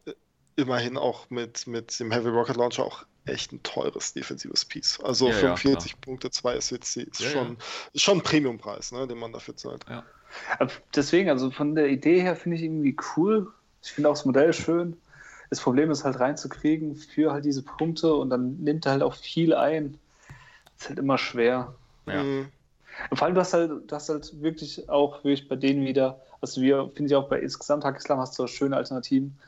immerhin 0.60 0.96
auch 0.96 1.28
mit, 1.30 1.66
mit 1.66 1.98
dem 1.98 2.10
Heavy 2.10 2.28
Rocket 2.28 2.56
Launcher 2.56 2.84
auch 2.84 3.04
echt 3.26 3.52
ein 3.52 3.62
teures 3.62 4.12
defensives 4.12 4.64
Piece. 4.64 5.00
Also 5.00 5.28
ja, 5.28 5.34
45 5.34 5.92
ja, 5.92 5.98
Punkte, 6.00 6.30
2 6.30 6.60
SWC 6.60 7.02
ist, 7.02 7.20
ja, 7.20 7.30
schon, 7.30 7.56
ist 7.92 8.02
schon 8.02 8.18
ein 8.18 8.22
Premiumpreis, 8.22 8.92
ne, 8.92 9.06
den 9.06 9.18
man 9.18 9.32
dafür 9.32 9.56
zahlt. 9.56 9.84
Ja. 9.88 10.04
Deswegen, 10.94 11.28
also 11.28 11.50
von 11.50 11.74
der 11.74 11.88
Idee 11.88 12.20
her 12.20 12.36
finde 12.36 12.56
ich 12.56 12.62
irgendwie 12.62 12.96
cool. 13.16 13.48
Ich 13.82 13.92
finde 13.92 14.08
auch 14.08 14.14
das 14.14 14.24
Modell 14.24 14.52
schön. 14.52 14.96
Das 15.48 15.60
Problem 15.60 15.90
ist 15.90 16.04
halt 16.04 16.20
reinzukriegen 16.20 16.94
für 16.94 17.32
halt 17.32 17.44
diese 17.44 17.62
Punkte 17.62 18.14
und 18.14 18.30
dann 18.30 18.58
nimmt 18.58 18.86
er 18.86 18.92
halt 18.92 19.02
auch 19.02 19.14
viel 19.14 19.54
ein. 19.54 19.98
Ist 20.78 20.88
halt 20.88 20.98
immer 20.98 21.18
schwer. 21.18 21.74
Ja. 22.06 22.22
Mhm. 22.22 22.48
Und 23.08 23.16
vor 23.16 23.26
allem, 23.26 23.34
du 23.34 23.40
hast 23.40 23.52
halt, 23.52 23.70
du 23.70 23.94
hast 23.94 24.08
halt 24.08 24.40
wirklich 24.40 24.88
auch 24.88 25.24
wirklich 25.24 25.48
bei 25.48 25.56
denen 25.56 25.84
wieder, 25.84 26.20
also 26.40 26.60
wir, 26.60 26.90
finde 26.94 27.10
ich 27.10 27.16
auch 27.16 27.28
bei 27.28 27.40
insgesamt 27.40 27.84
Hackislam 27.84 28.18
hast 28.18 28.38
du 28.38 28.46
schöne 28.46 28.76
Alternativen, 28.76 29.38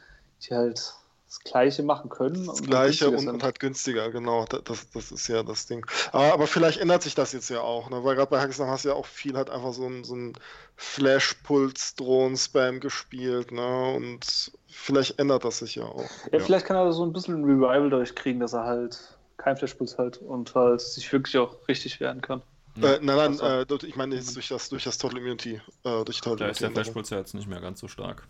die 0.42 0.54
halt 0.54 0.94
das 1.32 1.40
Gleiche 1.40 1.82
machen 1.82 2.10
können. 2.10 2.46
Das 2.46 2.62
Gleiche 2.62 3.08
und, 3.08 3.26
und, 3.26 3.42
halt 3.42 3.58
günstiger, 3.58 4.10
genau. 4.10 4.44
Das, 4.44 4.90
das 4.90 5.10
ist 5.10 5.28
ja 5.28 5.42
das 5.42 5.64
Ding. 5.64 5.86
Aber, 6.12 6.34
aber 6.34 6.46
vielleicht 6.46 6.78
ändert 6.78 7.02
sich 7.02 7.14
das 7.14 7.32
jetzt 7.32 7.48
ja 7.48 7.62
auch, 7.62 7.88
ne? 7.88 8.04
weil 8.04 8.16
gerade 8.16 8.30
bei 8.30 8.38
Hackislam 8.38 8.68
hast 8.68 8.84
du 8.84 8.90
ja 8.90 8.94
auch 8.94 9.06
viel 9.06 9.34
halt 9.34 9.48
einfach 9.48 9.72
so 9.72 9.86
ein, 9.86 10.04
so 10.04 10.14
ein 10.14 10.34
Flash-Puls-Drohnen-Spam 10.76 12.80
gespielt. 12.80 13.50
Ne? 13.50 13.94
Und 13.94 14.52
vielleicht 14.68 15.18
ändert 15.18 15.44
das 15.44 15.60
sich 15.60 15.76
ja 15.76 15.84
auch. 15.84 16.04
Ja, 16.30 16.38
ja. 16.38 16.40
vielleicht 16.40 16.66
kann 16.66 16.76
er 16.76 16.92
so 16.92 17.02
ein 17.02 17.14
bisschen 17.14 17.40
ein 17.40 17.44
Revival 17.44 17.88
durchkriegen, 17.88 18.40
dass 18.40 18.52
er 18.52 18.64
halt 18.64 19.16
kein 19.38 19.56
Flash-Puls 19.56 19.96
hat 19.96 20.18
und 20.18 20.54
halt 20.54 20.82
sich 20.82 21.10
wirklich 21.10 21.38
auch 21.38 21.66
richtig 21.66 21.98
werden 22.00 22.20
kann. 22.20 22.42
Äh, 22.76 22.98
nein, 23.00 23.04
nein, 23.04 23.40
also, 23.40 23.76
äh, 23.76 23.86
ich 23.86 23.96
meine 23.96 24.16
jetzt 24.16 24.36
durch 24.36 24.48
das, 24.48 24.68
durch 24.68 24.84
das 24.84 24.98
Total 24.98 25.18
Immunity. 25.18 25.62
Äh, 25.84 26.04
durch 26.04 26.20
Total 26.20 26.36
da 26.36 26.48
ist 26.48 26.60
der 26.60 26.72
Flashpuls 26.72 27.08
ja 27.08 27.18
jetzt 27.18 27.34
nicht 27.34 27.48
mehr 27.48 27.60
ganz 27.60 27.80
so 27.80 27.88
stark. 27.88 28.28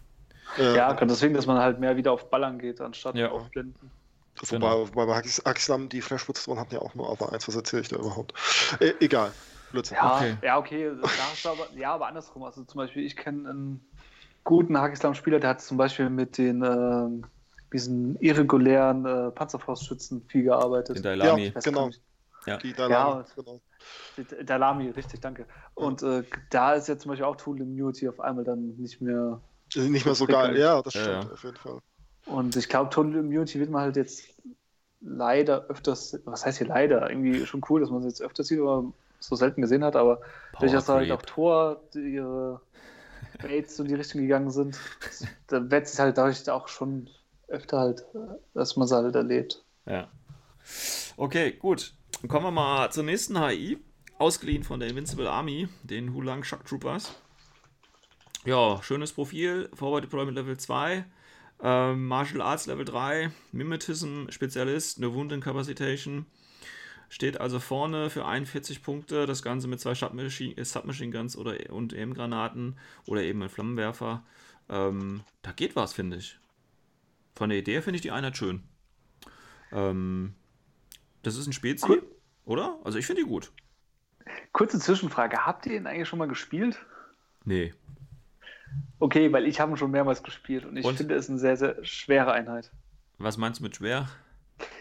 Ja, 0.58 0.74
ja 0.74 0.94
deswegen, 0.94 1.34
dass 1.34 1.46
man 1.46 1.58
halt 1.58 1.80
mehr 1.80 1.96
wieder 1.96 2.12
auf 2.12 2.30
Ballern 2.30 2.58
geht, 2.58 2.80
anstatt 2.80 3.14
ja. 3.14 3.30
auf 3.30 3.50
Blinden. 3.50 3.90
Genau. 4.48 4.88
Wobei, 4.94 5.06
bei 5.06 5.22
Axlam 5.44 5.88
die 5.88 6.00
Flashputztoren 6.00 6.58
hatten 6.58 6.74
ja 6.74 6.80
auch 6.80 6.94
nur 6.94 7.10
aber 7.10 7.32
eins, 7.32 7.46
was 7.46 7.54
erzähle 7.54 7.82
ich 7.82 7.88
da 7.88 7.96
überhaupt? 7.96 8.32
E 8.80 8.92
egal. 9.00 9.30
Blödsinn. 9.72 9.96
Ja, 9.96 10.16
okay. 10.16 10.36
ja, 10.42 10.58
okay. 10.58 10.90
aber, 11.44 11.68
ja, 11.76 11.94
aber 11.94 12.06
andersrum. 12.06 12.42
Also 12.42 12.64
zum 12.64 12.78
Beispiel, 12.78 13.04
ich 13.04 13.16
kenne 13.16 13.48
einen 13.48 13.84
guten 14.44 14.78
Hakislam-Spieler, 14.78 15.40
der 15.40 15.50
hat 15.50 15.62
zum 15.62 15.76
Beispiel 15.76 16.10
mit 16.10 16.38
den 16.38 16.62
äh, 16.62 17.26
diesen 17.72 18.16
irregulären 18.20 19.06
äh, 19.06 19.30
Panzerfaustschützen 19.30 20.22
viel 20.28 20.44
gearbeitet. 20.44 20.96
Den 20.96 21.02
Dalami. 21.02 21.52
Ja, 21.54 21.60
genau. 21.60 21.90
Ja. 22.46 22.56
Die 22.58 22.72
Dalami, 22.72 22.92
ja, 22.92 23.24
genau. 23.36 23.60
Dalami, 24.44 24.90
richtig, 24.90 25.20
danke. 25.20 25.46
Und 25.74 26.02
äh, 26.02 26.24
da 26.50 26.74
ist 26.74 26.88
jetzt 26.88 27.02
zum 27.02 27.10
Beispiel 27.10 27.24
auch 27.24 27.36
Tool 27.36 27.60
Immunity 27.60 28.08
auf 28.08 28.20
einmal 28.20 28.44
dann 28.44 28.76
nicht 28.76 29.00
mehr 29.00 29.40
nicht 29.76 30.04
mehr 30.04 30.14
so 30.14 30.26
geil, 30.26 30.56
ja, 30.58 30.82
das 30.82 30.92
stimmt, 30.92 31.06
ja, 31.06 31.22
ja. 31.22 31.32
auf 31.32 31.44
jeden 31.44 31.56
Fall. 31.56 31.78
Und 32.26 32.56
ich 32.56 32.68
glaube, 32.68 32.90
Total 32.90 33.16
Immunity 33.16 33.58
wird 33.58 33.70
man 33.70 33.82
halt 33.82 33.96
jetzt 33.96 34.24
leider 35.00 35.66
öfters, 35.66 36.18
was 36.24 36.46
heißt 36.46 36.58
hier 36.58 36.68
leider? 36.68 37.10
Irgendwie 37.10 37.44
schon 37.46 37.62
cool, 37.68 37.80
dass 37.80 37.90
man 37.90 38.00
es 38.00 38.06
jetzt 38.06 38.22
öfters 38.22 38.46
sieht, 38.48 38.60
aber 38.60 38.92
so 39.18 39.36
selten 39.36 39.62
gesehen 39.62 39.84
hat, 39.84 39.96
aber 39.96 40.20
durch 40.58 40.72
das 40.72 40.88
halt 40.88 41.10
auch 41.10 41.22
Tor 41.22 41.82
ihre 41.94 42.60
Baits 43.40 43.78
in 43.78 43.88
die 43.88 43.94
Richtung 43.94 44.20
gegangen 44.20 44.50
sind, 44.50 44.78
da 45.48 45.70
wird 45.70 45.86
es 45.86 45.98
halt 45.98 46.18
dadurch 46.18 46.48
auch 46.50 46.68
schon 46.68 47.08
öfter 47.48 47.78
halt, 47.78 48.04
dass 48.54 48.76
man 48.76 48.86
es 48.86 48.92
halt 48.92 49.14
erlebt. 49.14 49.62
Ja. 49.86 50.08
Okay, 51.16 51.52
gut. 51.52 51.94
Dann 52.20 52.28
kommen 52.28 52.46
wir 52.46 52.50
mal 52.50 52.90
zur 52.90 53.04
nächsten 53.04 53.38
HI. 53.38 53.78
Ausgeliehen 54.18 54.62
von 54.62 54.78
der 54.78 54.88
Invincible 54.88 55.28
Army, 55.28 55.68
den 55.82 56.14
Hulang 56.14 56.44
Shock 56.44 56.64
Troopers. 56.64 57.12
Ja, 58.44 58.82
schönes 58.82 59.12
Profil, 59.12 59.70
Forward 59.72 60.04
Deployment 60.04 60.36
Level 60.36 60.56
2. 60.56 61.04
Ähm, 61.62 62.08
Martial 62.08 62.40
Arts 62.42 62.66
Level 62.66 62.84
3, 62.84 63.30
Mimetism 63.52 64.28
Spezialist, 64.30 64.98
eine 64.98 65.14
Wound 65.14 65.30
Incapacitation. 65.30 66.26
Steht 67.08 67.40
also 67.40 67.60
vorne 67.60 68.10
für 68.10 68.26
41 68.26 68.82
Punkte. 68.82 69.26
Das 69.26 69.42
Ganze 69.42 69.68
mit 69.68 69.78
zwei 69.78 69.94
Submachine, 69.94 70.56
äh, 70.56 70.64
Submachine 70.64 71.12
Guns 71.12 71.36
oder, 71.36 71.54
und 71.70 71.92
EM-Granaten 71.92 72.76
oder 73.06 73.22
eben 73.22 73.42
ein 73.42 73.48
Flammenwerfer. 73.48 74.24
Ähm, 74.68 75.22
da 75.42 75.52
geht 75.52 75.76
was, 75.76 75.92
finde 75.92 76.16
ich. 76.16 76.38
Von 77.36 77.50
der 77.50 77.58
Idee 77.58 77.80
finde 77.80 77.96
ich 77.96 78.02
die 78.02 78.10
Einheit 78.10 78.36
schön. 78.36 78.64
Ähm, 79.70 80.34
das 81.22 81.36
ist 81.36 81.46
ein 81.46 81.52
Spezi, 81.52 81.86
cool. 81.88 82.02
oder? 82.44 82.78
Also 82.82 82.98
ich 82.98 83.06
finde 83.06 83.22
die 83.22 83.28
gut. 83.28 83.52
Kurze 84.52 84.80
Zwischenfrage. 84.80 85.46
Habt 85.46 85.66
ihr 85.66 85.76
ihn 85.76 85.86
eigentlich 85.86 86.08
schon 86.08 86.18
mal 86.18 86.28
gespielt? 86.28 86.84
Nee. 87.44 87.72
Okay, 88.98 89.32
weil 89.32 89.46
ich 89.46 89.60
habe 89.60 89.72
ihn 89.72 89.76
schon 89.76 89.90
mehrmals 89.90 90.22
gespielt 90.22 90.64
und 90.64 90.76
ich 90.76 90.84
und? 90.84 90.96
finde 90.96 91.14
es 91.14 91.28
eine 91.28 91.38
sehr, 91.38 91.56
sehr 91.56 91.84
schwere 91.84 92.32
Einheit. 92.32 92.70
Was 93.18 93.36
meinst 93.36 93.60
du 93.60 93.64
mit 93.64 93.76
schwer? 93.76 94.08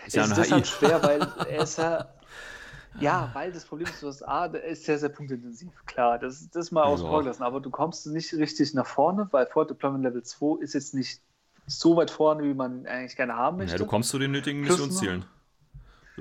Ist 0.05 0.15
ja 0.15 0.25
ist 0.25 0.37
deshalb 0.37 0.65
schwer, 0.67 1.01
weil 1.03 1.21
er 1.49 1.63
ist 1.63 1.77
ja. 1.77 2.07
Ja, 2.99 3.31
weil 3.33 3.53
das 3.53 3.63
Problem 3.63 3.87
ist, 3.87 4.03
du 4.03 4.07
hast 4.07 4.21
A, 4.23 4.49
der 4.49 4.65
ist 4.65 4.83
sehr, 4.83 4.99
sehr 4.99 5.07
punktintensiv, 5.07 5.69
klar. 5.85 6.19
Das, 6.19 6.49
das 6.49 6.71
mal 6.71 6.83
außen 6.83 7.07
vor 7.07 7.21
gelassen. 7.21 7.43
Aber 7.43 7.61
du 7.61 7.69
kommst 7.69 8.05
nicht 8.07 8.33
richtig 8.33 8.73
nach 8.73 8.85
vorne, 8.85 9.29
weil 9.31 9.45
Fort 9.45 9.69
Deployment 9.69 10.03
Level 10.03 10.21
2 10.21 10.61
ist 10.61 10.73
jetzt 10.73 10.93
nicht 10.93 11.21
so 11.67 11.95
weit 11.95 12.11
vorne, 12.11 12.43
wie 12.43 12.53
man 12.53 12.85
eigentlich 12.85 13.15
gerne 13.15 13.37
haben 13.37 13.57
möchte. 13.57 13.73
Ja, 13.73 13.77
du 13.77 13.85
kommst 13.85 14.09
zu 14.09 14.19
den 14.19 14.31
nötigen 14.31 14.59
Missionszielen 14.59 15.25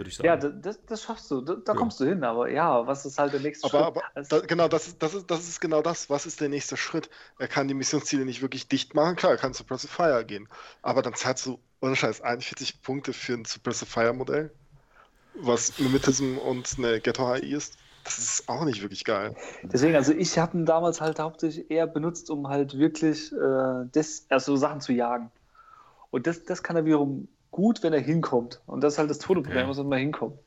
würde 0.00 0.10
ich 0.10 0.16
sagen. 0.16 0.26
Ja, 0.26 0.36
das, 0.36 0.84
das 0.86 1.02
schaffst 1.02 1.30
du, 1.30 1.40
da, 1.40 1.54
da 1.54 1.72
ja. 1.72 1.78
kommst 1.78 2.00
du 2.00 2.04
hin, 2.04 2.24
aber 2.24 2.50
ja, 2.50 2.86
was 2.86 3.04
ist 3.04 3.18
halt 3.18 3.32
der 3.32 3.40
nächste 3.40 3.66
aber, 3.66 3.84
Schritt? 3.84 3.96
Aber 3.96 4.02
also, 4.14 4.40
da, 4.40 4.46
genau, 4.46 4.68
das 4.68 4.88
ist, 4.88 5.02
das, 5.02 5.14
ist, 5.14 5.30
das 5.30 5.48
ist 5.48 5.60
genau 5.60 5.82
das. 5.82 6.10
Was 6.10 6.26
ist 6.26 6.40
der 6.40 6.48
nächste 6.48 6.76
Schritt? 6.76 7.10
Er 7.38 7.48
kann 7.48 7.68
die 7.68 7.74
Missionsziele 7.74 8.24
nicht 8.24 8.42
wirklich 8.42 8.68
dicht 8.68 8.94
machen, 8.94 9.16
klar, 9.16 9.32
er 9.32 9.38
kann 9.38 9.52
zu 9.52 9.58
Suppressive 9.58 9.92
Fire 9.92 10.24
gehen, 10.24 10.48
aber 10.82 11.02
dann 11.02 11.14
zahlst 11.14 11.46
du, 11.46 11.58
ohne 11.80 11.96
Scheiß, 11.96 12.20
41 12.22 12.82
Punkte 12.82 13.12
für 13.12 13.34
ein 13.34 13.44
Suppressive 13.44 13.90
Fire 13.90 14.12
Modell, 14.12 14.50
was 15.34 15.78
Mimetism 15.78 16.38
und 16.38 16.74
eine 16.78 17.00
Ghetto 17.00 17.32
HI 17.34 17.54
ist. 17.54 17.76
Das 18.04 18.18
ist 18.18 18.48
auch 18.48 18.64
nicht 18.64 18.80
wirklich 18.80 19.04
geil. 19.04 19.36
Deswegen, 19.62 19.94
also 19.94 20.12
ich 20.12 20.38
habe 20.38 20.56
ihn 20.56 20.64
damals 20.64 21.02
halt 21.02 21.18
hauptsächlich 21.18 21.70
eher 21.70 21.86
benutzt, 21.86 22.30
um 22.30 22.48
halt 22.48 22.78
wirklich 22.78 23.30
äh, 23.32 23.86
das, 23.92 24.24
also 24.30 24.56
Sachen 24.56 24.80
zu 24.80 24.92
jagen. 24.92 25.30
Und 26.10 26.26
das, 26.26 26.44
das 26.44 26.62
kann 26.62 26.76
er 26.76 26.86
wiederum 26.86 27.28
gut, 27.50 27.82
wenn 27.82 27.92
er 27.92 28.00
hinkommt. 28.00 28.60
Und 28.66 28.82
das 28.82 28.94
ist 28.94 28.98
halt 28.98 29.10
das 29.10 29.18
Todeproblem, 29.18 29.58
okay. 29.58 29.66
muss 29.66 29.78
man 29.78 29.88
mal 29.88 29.98
hinkommen. 29.98 30.38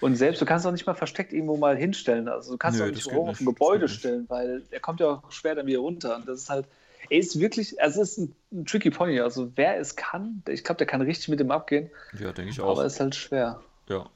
Und 0.00 0.16
selbst, 0.16 0.40
du 0.40 0.46
kannst 0.46 0.66
auch 0.66 0.72
nicht 0.72 0.86
mal 0.86 0.94
versteckt 0.94 1.32
irgendwo 1.32 1.56
mal 1.56 1.76
hinstellen. 1.76 2.28
Also 2.28 2.52
du 2.52 2.58
kannst 2.58 2.78
Nö, 2.78 2.86
auch 2.86 2.90
nicht 2.90 3.12
hoch 3.12 3.28
auf 3.28 3.40
ein 3.40 3.46
Gebäude 3.46 3.88
stellen, 3.88 4.26
weil 4.28 4.62
er 4.70 4.80
kommt 4.80 5.00
ja 5.00 5.06
auch 5.06 5.32
schwer 5.32 5.54
dann 5.54 5.66
wieder 5.66 5.78
runter. 5.78 6.16
Und 6.16 6.28
das 6.28 6.40
ist 6.40 6.50
halt, 6.50 6.66
er 7.10 7.18
ist 7.18 7.38
wirklich, 7.38 7.80
also 7.80 8.02
es 8.02 8.12
ist 8.12 8.18
ein, 8.18 8.34
ein 8.52 8.66
tricky 8.66 8.90
Pony. 8.90 9.20
Also 9.20 9.52
wer 9.56 9.78
es 9.78 9.96
kann, 9.96 10.42
ich 10.48 10.64
glaube, 10.64 10.78
der 10.78 10.86
kann 10.86 11.00
richtig 11.00 11.28
mit 11.28 11.40
dem 11.40 11.50
abgehen. 11.50 11.90
Ja, 12.18 12.32
denke 12.32 12.50
ich 12.50 12.60
auch. 12.60 12.70
Aber 12.70 12.84
es 12.84 12.94
ist 12.94 13.00
halt 13.00 13.14
schwer. 13.14 13.60
Ja. 13.88 14.06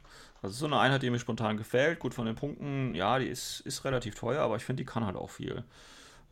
Also 0.41 0.55
so 0.55 0.67
eine 0.67 0.79
Einheit, 0.79 1.03
die 1.03 1.11
mir 1.11 1.19
spontan 1.19 1.57
gefällt. 1.57 1.99
Gut, 1.99 2.15
von 2.15 2.27
den 2.27 2.37
Punkten, 2.37 2.95
ja, 2.95 3.19
die 3.19 3.27
ist, 3.27 3.61
ist 3.61 3.85
relativ 3.85 4.15
teuer, 4.15 4.43
aber 4.43 4.57
ich 4.57 4.65
finde, 4.65 4.83
die 4.83 4.87
kann 4.87 5.05
halt 5.05 5.17
auch 5.17 5.31
viel. 5.31 5.65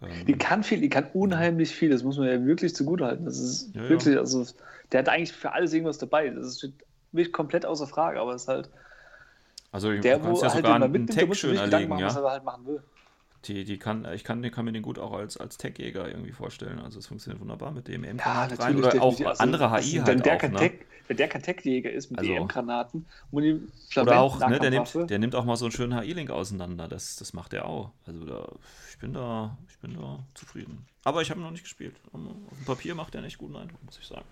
Ähm, 0.02 0.26
die 0.26 0.34
kann 0.34 0.62
viel, 0.62 0.80
die 0.80 0.88
kann 0.88 1.06
unheimlich 1.14 1.74
viel. 1.74 1.90
Das 1.90 2.02
muss 2.02 2.18
man 2.18 2.28
ja 2.28 2.44
wirklich 2.44 2.74
zugutehalten. 2.74 3.24
Das 3.24 3.38
ist 3.38 3.74
ja, 3.74 3.88
wirklich, 3.88 4.14
ja. 4.14 4.20
also 4.20 4.44
der 4.92 5.00
hat 5.00 5.08
eigentlich 5.08 5.32
für 5.32 5.52
alles 5.52 5.72
irgendwas 5.72 5.98
dabei. 5.98 6.30
Das 6.30 6.58
steht 6.58 6.74
wirklich 7.12 7.32
komplett 7.32 7.66
außer 7.66 7.86
Frage, 7.86 8.20
aber 8.20 8.34
es 8.34 8.42
ist 8.42 8.48
halt. 8.48 8.70
Also 9.72 9.92
der, 9.92 10.22
wo 10.22 10.36
ja 10.36 10.42
halt 10.42 10.52
sogar 10.52 10.82
einen 10.82 11.06
Tech 11.06 11.34
schön 11.34 11.56
erlegen, 11.56 11.88
machen, 11.88 12.00
ja. 12.00 12.06
Was 12.06 12.16
er 12.16 12.30
halt 12.30 12.44
machen 12.44 12.66
will. 12.66 12.82
Die, 13.44 13.64
die 13.64 13.78
kann, 13.78 14.06
ich 14.12 14.24
kann, 14.24 14.42
kann 14.50 14.64
mir 14.64 14.72
den 14.72 14.82
gut 14.82 14.98
auch 14.98 15.12
als, 15.12 15.36
als 15.36 15.56
Tech-Jäger 15.56 16.08
irgendwie 16.08 16.32
vorstellen. 16.32 16.80
Also 16.80 16.98
es 16.98 17.06
funktioniert 17.06 17.40
wunderbar 17.40 17.70
mit 17.70 17.86
dem 17.86 18.02
EM-Granat 18.02 18.58
ja, 18.58 18.64
rein. 18.64 18.76
Oder 18.76 19.02
auch 19.02 19.20
also, 19.20 19.42
andere 19.42 19.70
HI 19.72 19.98
halt 19.98 20.24
der 20.24 20.36
auch, 20.36 20.42
ne? 20.42 20.56
Tech, 20.56 20.72
wenn 21.08 21.16
der 21.16 21.28
kein 21.28 21.42
Tech-Jäger 21.42 21.90
ist 21.90 22.10
mit 22.10 22.20
also, 22.20 22.32
EM-Granaten, 22.32 23.06
Oder 23.30 24.20
auch, 24.20 24.40
ne, 24.48 24.58
der 24.58 24.70
nimmt, 24.70 25.10
der 25.10 25.18
nimmt 25.18 25.34
auch 25.34 25.44
mal 25.44 25.56
so 25.56 25.66
einen 25.66 25.72
schönen 25.72 26.00
HI-Link 26.00 26.30
auseinander. 26.30 26.88
Das, 26.88 27.16
das 27.16 27.32
macht 27.32 27.52
er 27.52 27.66
auch. 27.66 27.92
Also 28.06 28.24
da, 28.24 28.52
ich 28.90 28.98
bin 28.98 29.12
da, 29.12 29.56
ich 29.68 29.78
bin 29.78 29.94
da 29.94 30.26
zufrieden. 30.34 30.86
Aber 31.04 31.22
ich 31.22 31.30
habe 31.30 31.40
ihn 31.40 31.44
noch 31.44 31.52
nicht 31.52 31.62
gespielt. 31.62 31.94
Auf 32.12 32.20
dem 32.20 32.64
Papier 32.64 32.94
macht 32.94 33.14
er 33.14 33.18
einen 33.18 33.28
echt 33.28 33.38
guten 33.38 33.54
Eindruck, 33.56 33.82
muss 33.84 33.98
ich 33.98 34.06
sagen. 34.06 34.24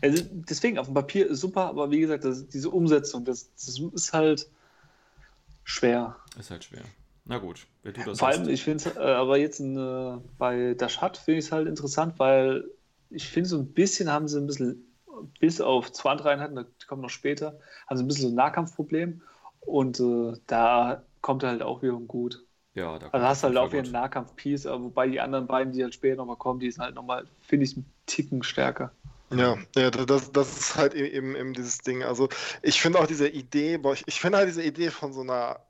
Also 0.00 0.24
deswegen, 0.30 0.78
auf 0.78 0.86
dem 0.86 0.94
Papier 0.94 1.28
ist 1.28 1.40
super, 1.40 1.66
aber 1.66 1.90
wie 1.90 2.00
gesagt, 2.00 2.24
das, 2.24 2.48
diese 2.48 2.70
Umsetzung, 2.70 3.24
das, 3.24 3.50
das 3.54 3.78
ist 3.78 4.12
halt 4.12 4.48
schwer. 5.64 6.16
Ist 6.38 6.50
halt 6.50 6.64
schwer. 6.64 6.82
Na 7.24 7.38
gut, 7.38 7.66
wer 7.82 7.92
tut 7.92 8.06
das? 8.06 8.18
Vor 8.18 8.28
allem, 8.28 8.48
ich 8.48 8.64
finde 8.64 8.88
es, 8.88 8.96
äh, 8.96 9.00
aber 9.00 9.38
jetzt 9.38 9.60
in, 9.60 9.76
äh, 9.76 10.18
bei 10.38 10.74
Dashat 10.74 11.16
finde 11.16 11.38
ich 11.38 11.46
es 11.46 11.52
halt 11.52 11.68
interessant, 11.68 12.18
weil 12.18 12.64
ich 13.10 13.28
finde, 13.28 13.48
so 13.48 13.58
ein 13.58 13.72
bisschen 13.72 14.10
haben 14.10 14.26
sie 14.28 14.38
ein 14.38 14.46
bisschen, 14.46 14.92
bis 15.38 15.60
auf 15.60 15.92
zwei 15.92 16.10
andere 16.10 16.30
Einheiten, 16.30 16.56
die 16.56 16.86
kommen 16.86 17.02
noch 17.02 17.10
später, 17.10 17.58
haben 17.86 17.96
sie 17.96 18.04
ein 18.04 18.08
bisschen 18.08 18.24
so 18.24 18.28
ein 18.30 18.34
Nahkampfproblem 18.34 19.22
und 19.60 20.00
äh, 20.00 20.32
da 20.46 21.04
kommt 21.20 21.42
er 21.44 21.50
halt 21.50 21.62
auch 21.62 21.82
wieder 21.82 21.92
gut. 21.92 22.44
Ja, 22.74 22.98
da 22.98 23.08
also 23.08 23.26
hast 23.26 23.42
du 23.42 23.48
halt 23.48 23.58
auch 23.58 23.70
wieder 23.70 23.82
einen 23.82 23.92
Nahkampf-Piece, 23.92 24.64
wobei 24.64 25.06
die 25.06 25.20
anderen 25.20 25.46
beiden, 25.46 25.72
die 25.72 25.82
halt 25.82 25.94
später 25.94 26.16
nochmal 26.16 26.36
kommen, 26.36 26.58
die 26.58 26.70
sind 26.70 26.82
halt 26.82 26.94
nochmal, 26.94 27.26
finde 27.42 27.66
ich, 27.66 27.76
einen 27.76 27.86
Ticken 28.06 28.42
stärker. 28.42 28.92
Ja, 29.30 29.56
ja 29.76 29.90
das, 29.90 30.32
das 30.32 30.58
ist 30.58 30.76
halt 30.76 30.94
e-, 30.94 31.06
eben, 31.06 31.36
eben 31.36 31.52
dieses 31.52 31.78
Ding. 31.78 32.02
Also 32.02 32.28
ich 32.62 32.80
finde 32.80 32.98
auch 32.98 33.06
diese 33.06 33.28
Idee, 33.28 33.78
ich, 33.92 34.02
ich 34.06 34.20
finde 34.20 34.38
halt 34.38 34.48
diese 34.48 34.62
Idee 34.62 34.90
von 34.90 35.12
so 35.12 35.20
einer 35.20 35.60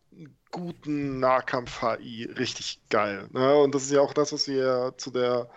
guten 0.53 1.19
Nahkampf-HI 1.19 2.31
richtig 2.39 2.81
geil. 2.89 3.27
Ne? 3.33 3.57
Und 3.57 3.75
das 3.75 3.83
ist 3.83 3.91
ja 3.91 4.01
auch 4.01 4.15
das, 4.15 4.33
was 4.33 4.47
wir 4.47 4.95
zu 4.97 5.11
der 5.11 5.51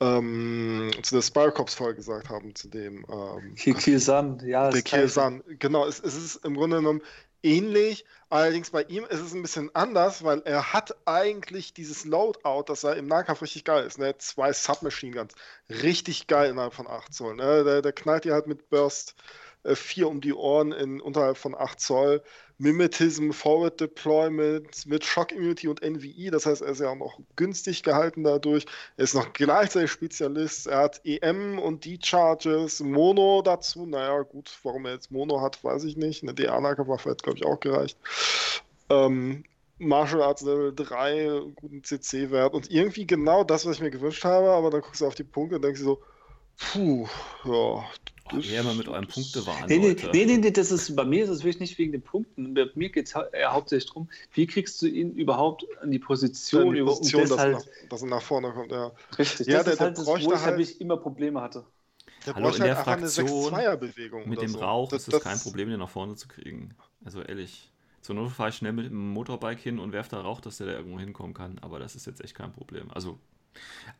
ähm, 0.00 0.90
zu 1.02 1.14
der 1.14 1.22
Spycops-Folge 1.22 1.96
gesagt 1.96 2.28
haben, 2.28 2.54
zu 2.54 2.68
dem 2.68 3.04
ähm, 3.08 3.54
Kiesan, 3.54 4.40
ja. 4.44 4.70
Der 4.70 4.82
Kiesan, 4.82 5.42
genau. 5.58 5.86
Es, 5.86 6.00
es 6.00 6.16
ist 6.16 6.44
im 6.44 6.54
Grunde 6.54 6.76
genommen 6.78 7.02
ähnlich, 7.42 8.04
allerdings 8.28 8.70
bei 8.70 8.82
ihm 8.84 9.04
ist 9.04 9.20
es 9.20 9.32
ein 9.32 9.42
bisschen 9.42 9.70
anders, 9.74 10.24
weil 10.24 10.42
er 10.44 10.72
hat 10.72 10.96
eigentlich 11.06 11.74
dieses 11.74 12.04
Loadout, 12.04 12.64
das 12.66 12.84
er 12.84 12.96
im 12.96 13.06
Nahkampf 13.06 13.42
richtig 13.42 13.64
geil 13.64 13.84
ist, 13.84 13.98
ne? 13.98 14.16
Zwei 14.18 14.52
Submachine 14.52 15.16
Guns, 15.16 15.34
richtig 15.68 16.26
geil 16.26 16.50
innerhalb 16.50 16.74
von 16.74 16.86
8 16.86 17.12
Zoll. 17.12 17.36
Ne? 17.36 17.64
Der, 17.64 17.82
der 17.82 17.92
knallt 17.92 18.24
dir 18.24 18.34
halt 18.34 18.46
mit 18.46 18.70
Burst 18.70 19.14
4 19.64 20.04
äh, 20.04 20.06
um 20.06 20.20
die 20.20 20.34
Ohren 20.34 20.72
in 20.72 21.00
unterhalb 21.00 21.36
von 21.36 21.54
8 21.54 21.80
Zoll. 21.80 22.22
Mimetism, 22.58 23.32
Forward 23.32 23.80
Deployment 23.80 24.86
mit 24.86 25.04
Shock 25.04 25.32
Immunity 25.32 25.66
und 25.66 25.82
NVE. 25.82 26.30
Das 26.30 26.46
heißt, 26.46 26.62
er 26.62 26.68
ist 26.68 26.80
ja 26.80 26.90
auch 26.90 26.96
noch 26.96 27.18
günstig 27.34 27.82
gehalten 27.82 28.22
dadurch. 28.22 28.66
Er 28.96 29.04
ist 29.04 29.14
noch 29.14 29.32
gleichzeitig 29.32 29.90
Spezialist. 29.90 30.68
Er 30.68 30.78
hat 30.78 31.00
EM 31.04 31.58
und 31.58 31.84
D-Charges, 31.84 32.80
Mono 32.80 33.42
dazu. 33.42 33.84
Naja, 33.84 34.22
gut, 34.22 34.56
warum 34.62 34.86
er 34.86 34.92
jetzt 34.92 35.10
Mono 35.10 35.40
hat, 35.40 35.64
weiß 35.64 35.82
ich 35.84 35.96
nicht. 35.96 36.22
Eine 36.22 36.34
DA-Waffe 36.34 37.10
hat, 37.10 37.22
glaube 37.24 37.38
ich, 37.38 37.44
auch 37.44 37.58
gereicht. 37.58 37.98
Ähm, 38.90 39.42
Martial 39.78 40.22
Arts 40.22 40.42
Level 40.42 40.72
3, 40.74 41.52
guten 41.56 41.82
CC-Wert 41.82 42.54
und 42.54 42.70
irgendwie 42.70 43.06
genau 43.06 43.42
das, 43.42 43.66
was 43.66 43.76
ich 43.76 43.82
mir 43.82 43.90
gewünscht 43.90 44.24
habe, 44.24 44.50
aber 44.50 44.70
dann 44.70 44.82
guckst 44.82 45.00
du 45.00 45.06
auf 45.06 45.16
die 45.16 45.24
Punkte 45.24 45.56
und 45.56 45.62
denkst 45.62 45.80
du 45.80 45.84
so, 45.84 46.02
puh, 46.56 47.08
ja, 47.44 47.84
Ja, 48.40 48.62
mal 48.62 48.74
mit 48.74 48.88
eurem 48.88 49.06
Punktewahn. 49.06 49.66
Nee, 49.68 49.78
nee, 49.78 49.96
nee, 50.12 50.24
nee, 50.24 50.36
nee, 50.38 50.50
das 50.50 50.70
ist, 50.70 50.94
bei 50.96 51.04
mir 51.04 51.24
ist 51.24 51.30
es 51.30 51.40
wirklich 51.40 51.60
nicht 51.60 51.78
wegen 51.78 51.92
den 51.92 52.02
Punkten. 52.02 52.54
Bei 52.54 52.70
mir 52.74 52.90
geht 52.90 53.06
es 53.06 53.14
ha 53.14 53.26
hauptsächlich 53.46 53.88
darum, 53.88 54.08
wie 54.32 54.46
kriegst 54.46 54.80
du 54.82 54.86
ihn 54.86 55.12
überhaupt 55.12 55.64
an 55.80 55.90
die 55.90 55.98
Position, 55.98 56.74
die 56.74 56.82
Position 56.82 57.28
dass, 57.28 57.38
halt, 57.38 57.52
nach, 57.54 57.88
dass 57.88 58.02
er 58.02 58.08
nach 58.08 58.22
vorne 58.22 58.52
kommt. 58.52 58.72
Ja, 58.72 58.92
richtig, 59.18 59.46
ja, 59.46 59.58
das 59.58 59.64
der, 59.64 59.72
ist 59.74 59.80
halt 59.80 59.98
das, 59.98 60.06
wo 60.06 60.16
ich, 60.16 60.28
halt, 60.28 60.60
ich 60.60 60.80
immer 60.80 60.96
Probleme 60.96 61.40
hatte. 61.40 61.64
Der 62.26 62.34
Hallo, 62.34 62.50
in 62.50 62.62
der 62.62 62.76
halt 62.76 62.84
Fraktion 62.84 63.52
mit 64.26 64.40
dem 64.40 64.48
so. 64.48 64.58
Rauch 64.60 64.90
das, 64.90 65.08
ist 65.08 65.14
es 65.14 65.22
kein 65.22 65.38
Problem, 65.38 65.68
den 65.68 65.78
nach 65.78 65.88
vorne 65.88 66.16
zu 66.16 66.28
kriegen. 66.28 66.74
Also 67.04 67.22
ehrlich. 67.22 67.68
Zur 68.00 68.16
Not 68.16 68.32
fahre 68.32 68.48
ich 68.48 68.56
schnell 68.56 68.72
mit 68.72 68.86
dem 68.86 69.12
Motorbike 69.12 69.60
hin 69.60 69.78
und 69.78 69.92
werfe 69.92 70.10
da 70.10 70.20
Rauch, 70.20 70.40
dass 70.40 70.56
der 70.58 70.66
da 70.66 70.72
irgendwo 70.72 70.98
hinkommen 70.98 71.34
kann. 71.34 71.60
Aber 71.60 71.78
das 71.78 71.94
ist 71.94 72.04
jetzt 72.04 72.20
echt 72.22 72.34
kein 72.34 72.52
Problem. 72.52 72.90
Also, 72.90 73.20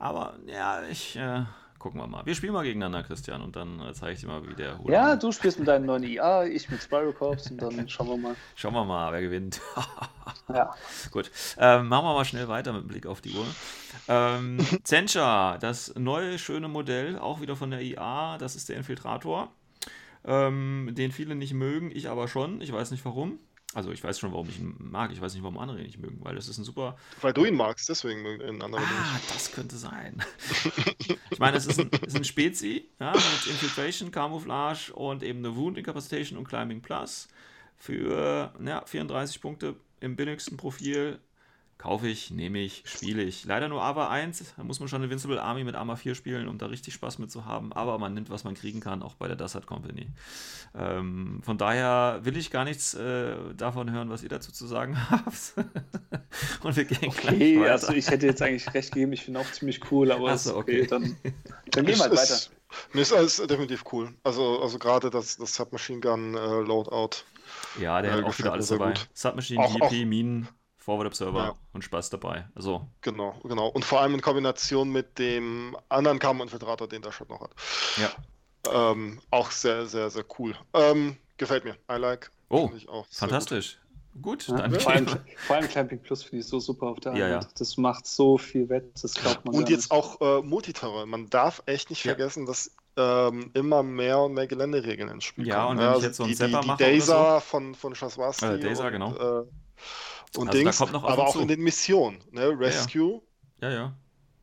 aber 0.00 0.38
ja, 0.46 0.82
ich, 0.88 1.14
äh, 1.16 1.44
gucken 1.82 2.00
wir 2.00 2.06
mal. 2.06 2.24
Wir 2.24 2.34
spielen 2.36 2.52
mal 2.52 2.62
gegeneinander, 2.62 3.02
Christian, 3.02 3.42
und 3.42 3.56
dann 3.56 3.80
äh, 3.80 3.92
zeige 3.92 4.12
ich 4.12 4.20
dir 4.20 4.28
mal, 4.28 4.48
wie 4.48 4.54
der 4.54 4.78
Hula 4.78 4.92
Ja, 4.92 5.16
du 5.16 5.32
spielst 5.32 5.58
mit 5.58 5.66
deinem 5.66 5.86
neuen 5.86 6.04
IA, 6.04 6.46
ich 6.46 6.70
mit 6.70 6.80
Spiral 6.80 7.12
Corps 7.12 7.50
und 7.50 7.60
dann 7.60 7.88
schauen 7.88 8.08
wir 8.08 8.16
mal. 8.16 8.36
Schauen 8.54 8.72
wir 8.72 8.84
mal, 8.84 9.12
wer 9.12 9.20
gewinnt. 9.20 9.60
ja. 10.48 10.72
Gut. 11.10 11.30
Ähm, 11.58 11.88
machen 11.88 12.06
wir 12.06 12.14
mal 12.14 12.24
schnell 12.24 12.46
weiter 12.46 12.72
mit 12.72 12.86
Blick 12.86 13.06
auf 13.06 13.20
die 13.20 13.32
Uhr. 13.32 13.46
Ähm, 14.06 14.58
Zencha, 14.84 15.58
das 15.58 15.94
neue 15.96 16.38
schöne 16.38 16.68
Modell, 16.68 17.18
auch 17.18 17.40
wieder 17.40 17.56
von 17.56 17.72
der 17.72 17.82
IA, 17.82 18.38
das 18.38 18.54
ist 18.54 18.68
der 18.68 18.76
Infiltrator. 18.76 19.50
Ähm, 20.24 20.90
den 20.92 21.10
viele 21.10 21.34
nicht 21.34 21.52
mögen, 21.52 21.90
ich 21.92 22.08
aber 22.08 22.28
schon. 22.28 22.60
Ich 22.60 22.72
weiß 22.72 22.92
nicht 22.92 23.04
warum. 23.04 23.40
Also 23.74 23.90
ich 23.90 24.04
weiß 24.04 24.18
schon, 24.18 24.32
warum 24.32 24.48
ich 24.48 24.58
ihn 24.58 24.74
mag. 24.78 25.12
Ich 25.12 25.20
weiß 25.20 25.32
nicht, 25.32 25.42
warum 25.42 25.58
andere 25.58 25.78
ihn 25.78 25.86
nicht 25.86 25.98
mögen, 25.98 26.18
weil 26.22 26.34
das 26.34 26.48
ist 26.48 26.58
ein 26.58 26.64
super. 26.64 26.96
Weil 27.20 27.32
du 27.32 27.44
ihn 27.44 27.56
magst, 27.56 27.88
deswegen 27.88 28.22
mögen 28.22 28.62
andere 28.62 28.82
ah, 28.82 29.14
nicht. 29.14 29.34
das 29.34 29.52
könnte 29.52 29.76
sein. 29.76 30.22
ich 31.30 31.38
meine, 31.38 31.56
es 31.56 31.66
ist 31.66 31.80
ein, 31.80 31.88
ist 32.06 32.16
ein 32.16 32.24
Spezi, 32.24 32.88
ja, 33.00 33.12
mit 33.12 33.46
Infiltration, 33.46 34.10
Camouflage 34.10 34.92
und 34.92 35.22
eben 35.22 35.38
eine 35.38 35.56
Wound 35.56 35.78
Incapacitation 35.78 36.38
und 36.38 36.46
Climbing 36.46 36.82
Plus 36.82 37.28
für 37.78 38.52
ja, 38.64 38.84
34 38.84 39.40
Punkte 39.40 39.76
im 40.00 40.16
billigsten 40.16 40.56
Profil. 40.56 41.18
Kaufe 41.82 42.06
ich, 42.06 42.30
nehme 42.30 42.60
ich, 42.60 42.84
spiele 42.86 43.24
ich. 43.24 43.44
Leider 43.44 43.68
nur 43.68 43.82
AVA 43.82 44.08
1, 44.08 44.54
da 44.56 44.62
muss 44.62 44.78
man 44.78 44.88
schon 44.88 45.02
Invincible 45.02 45.42
Army 45.42 45.64
mit 45.64 45.74
Arma 45.74 45.96
4 45.96 46.14
spielen, 46.14 46.46
um 46.46 46.56
da 46.56 46.66
richtig 46.66 46.94
Spaß 46.94 47.18
mit 47.18 47.32
zu 47.32 47.44
haben. 47.44 47.72
Aber 47.72 47.98
man 47.98 48.14
nimmt, 48.14 48.30
was 48.30 48.44
man 48.44 48.54
kriegen 48.54 48.78
kann, 48.78 49.02
auch 49.02 49.14
bei 49.14 49.26
der 49.26 49.34
Dassat 49.34 49.66
Company. 49.66 50.06
Ähm, 50.76 51.40
von 51.42 51.58
daher 51.58 52.20
will 52.22 52.36
ich 52.36 52.52
gar 52.52 52.64
nichts 52.64 52.94
äh, 52.94 53.34
davon 53.56 53.90
hören, 53.90 54.10
was 54.10 54.22
ihr 54.22 54.28
dazu 54.28 54.52
zu 54.52 54.68
sagen 54.68 54.96
habt. 55.10 55.54
Und 56.62 56.76
wir 56.76 56.84
gehen 56.84 57.08
okay, 57.08 57.56
gleich 57.56 57.60
weiter. 57.60 57.72
Also 57.72 57.92
ich 57.94 58.08
hätte 58.08 58.26
jetzt 58.26 58.40
eigentlich 58.42 58.72
recht 58.72 58.92
gegeben, 58.92 59.12
ich 59.12 59.24
finde 59.24 59.40
auch 59.40 59.50
ziemlich 59.50 59.90
cool, 59.90 60.12
aber 60.12 60.38
so, 60.38 60.56
okay. 60.56 60.82
okay. 60.82 60.86
dann, 60.86 61.02
dann 61.72 61.84
gehen 61.84 61.96
wir 61.96 62.04
halt 62.04 62.12
weiter. 62.12 62.38
Mir 62.92 63.00
ist 63.00 63.12
alles 63.12 63.38
definitiv 63.38 63.82
cool. 63.92 64.14
Also, 64.22 64.62
also 64.62 64.78
gerade 64.78 65.10
das, 65.10 65.36
das 65.36 65.52
Submachine 65.56 65.98
Gun 65.98 66.36
äh, 66.36 66.60
Loadout. 66.60 67.24
Ja, 67.80 68.00
der 68.00 68.12
äh, 68.12 68.14
hat 68.14 68.24
auch 68.24 68.38
wieder 68.38 68.52
alles 68.52 68.68
dabei. 68.68 68.90
Gut. 68.90 69.08
Submachine, 69.14 69.60
auch, 69.60 69.74
DP, 69.90 70.06
Minen, 70.06 70.48
Forward 70.82 71.06
Observer 71.06 71.44
ja. 71.44 71.54
und 71.72 71.84
Spaß 71.84 72.10
dabei. 72.10 72.48
Also. 72.54 72.88
Genau, 73.02 73.40
genau. 73.44 73.68
Und 73.68 73.84
vor 73.84 74.00
allem 74.00 74.14
in 74.14 74.20
Kombination 74.20 74.90
mit 74.90 75.18
dem 75.18 75.76
anderen 75.88 76.18
Kamm-Infiltrator, 76.18 76.88
den 76.88 77.02
der 77.02 77.12
Shot 77.12 77.30
noch 77.30 77.40
hat. 77.40 77.54
Ja. 77.96 78.10
Ähm, 78.72 79.20
auch 79.30 79.50
sehr, 79.50 79.86
sehr, 79.86 80.10
sehr 80.10 80.24
cool. 80.38 80.54
Ähm, 80.74 81.16
gefällt 81.36 81.64
mir. 81.64 81.76
I 81.90 81.98
like. 81.98 82.30
Oh, 82.48 82.70
fantastisch. 83.10 83.78
Gut, 84.20 84.46
ja, 84.48 84.56
dann 84.56 84.78
vor, 84.78 84.92
allem, 84.92 85.06
vor 85.46 85.56
allem 85.56 85.68
Clamping 85.68 86.02
Plus 86.02 86.22
finde 86.22 86.40
ich 86.40 86.46
so 86.46 86.60
super 86.60 86.88
auf 86.88 87.00
der 87.00 87.14
ja, 87.14 87.28
ja. 87.28 87.40
Das 87.56 87.78
macht 87.78 88.06
so 88.06 88.36
viel 88.36 88.68
wett, 88.68 88.84
das 89.00 89.14
glaubt 89.14 89.42
man 89.46 89.54
Und 89.54 89.70
jetzt 89.70 89.90
nicht. 89.90 89.92
auch 89.92 90.20
äh, 90.20 90.42
Multiterror. 90.42 91.06
Man 91.06 91.30
darf 91.30 91.62
echt 91.64 91.88
nicht 91.88 92.04
ja. 92.04 92.10
vergessen, 92.14 92.44
dass 92.44 92.70
ähm, 92.98 93.50
immer 93.54 93.82
mehr 93.82 94.18
und 94.18 94.34
mehr 94.34 94.46
Geländeregeln 94.46 95.08
ins 95.08 95.24
Spiel 95.24 95.46
ja, 95.46 95.64
kommen. 95.64 95.64
Ja, 95.64 95.70
und 95.70 95.78
wenn 95.78 95.86
also 95.86 95.98
ich 96.00 96.04
jetzt 96.04 96.16
so 96.18 96.24
einen 96.24 96.34
Zapper 96.34 96.66
mache. 96.66 96.84
Die 96.84 96.98
Daser 96.98 97.34
so, 97.36 97.40
von, 97.40 97.74
von 97.74 97.94
Shaswasti. 97.94 98.44
Äh, 98.44 98.58
Daser, 98.58 98.86
und, 98.86 98.92
genau. 98.92 99.40
Äh, 99.40 99.46
und 100.36 100.48
also 100.48 100.58
Dings, 100.58 100.80
aber 100.80 101.26
auch 101.26 101.36
in 101.36 101.48
den 101.48 101.60
Missionen. 101.60 102.22
Ne? 102.30 102.48
Rescue. 102.58 103.22
Ja, 103.60 103.70
ja. 103.70 103.94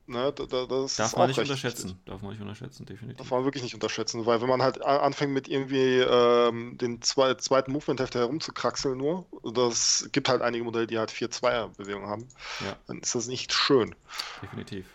Ne, 0.09 0.33
da, 0.33 0.65
das 0.65 0.95
Darf 0.95 1.15
man 1.15 1.27
nicht 1.27 1.37
unterschätzen. 1.37 1.89
Wichtig. 1.89 2.05
Darf 2.05 2.23
man 2.23 2.31
nicht 2.31 2.41
unterschätzen, 2.41 2.83
definitiv. 2.83 3.17
Darf 3.17 3.29
man 3.29 3.43
wirklich 3.43 3.61
nicht 3.61 3.75
unterschätzen, 3.75 4.25
weil 4.25 4.41
wenn 4.41 4.49
man 4.49 4.63
halt 4.63 4.81
anfängt 4.81 5.33
mit 5.33 5.47
irgendwie 5.47 5.99
ähm, 5.99 6.79
den 6.79 6.99
zwei, 7.03 7.35
zweiten 7.35 7.71
Movement-Hefte 7.73 8.17
herumzukraxeln 8.17 8.97
nur, 8.97 9.27
das 9.53 10.09
gibt 10.11 10.27
halt 10.27 10.41
einige 10.41 10.63
Modelle, 10.63 10.87
die 10.87 10.97
halt 10.97 11.11
vier 11.11 11.29
Zweier-Bewegungen 11.29 12.07
haben, 12.07 12.27
ja. 12.61 12.75
dann 12.87 12.97
ist 13.01 13.13
das 13.13 13.27
nicht 13.27 13.53
schön. 13.53 13.93
Definitiv. 14.41 14.87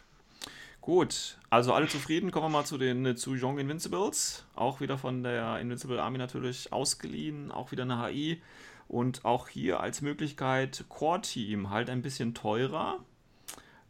Gut, 0.80 1.38
also 1.48 1.72
alle 1.72 1.86
zufrieden. 1.86 2.32
Kommen 2.32 2.46
wir 2.46 2.58
mal 2.58 2.66
zu 2.66 2.76
den 2.76 3.16
zu 3.16 3.36
Young 3.38 3.58
Invincibles. 3.58 4.44
Auch 4.56 4.80
wieder 4.80 4.98
von 4.98 5.22
der 5.22 5.60
Invincible 5.60 6.02
Army 6.02 6.18
natürlich 6.18 6.72
ausgeliehen, 6.72 7.52
auch 7.52 7.70
wieder 7.70 7.84
eine 7.84 8.04
HI. 8.08 8.42
Und 8.88 9.24
auch 9.24 9.48
hier 9.48 9.80
als 9.80 10.02
Möglichkeit 10.02 10.84
Core 10.88 11.20
Team 11.20 11.70
halt 11.70 11.90
ein 11.90 12.02
bisschen 12.02 12.34
teurer. 12.34 13.00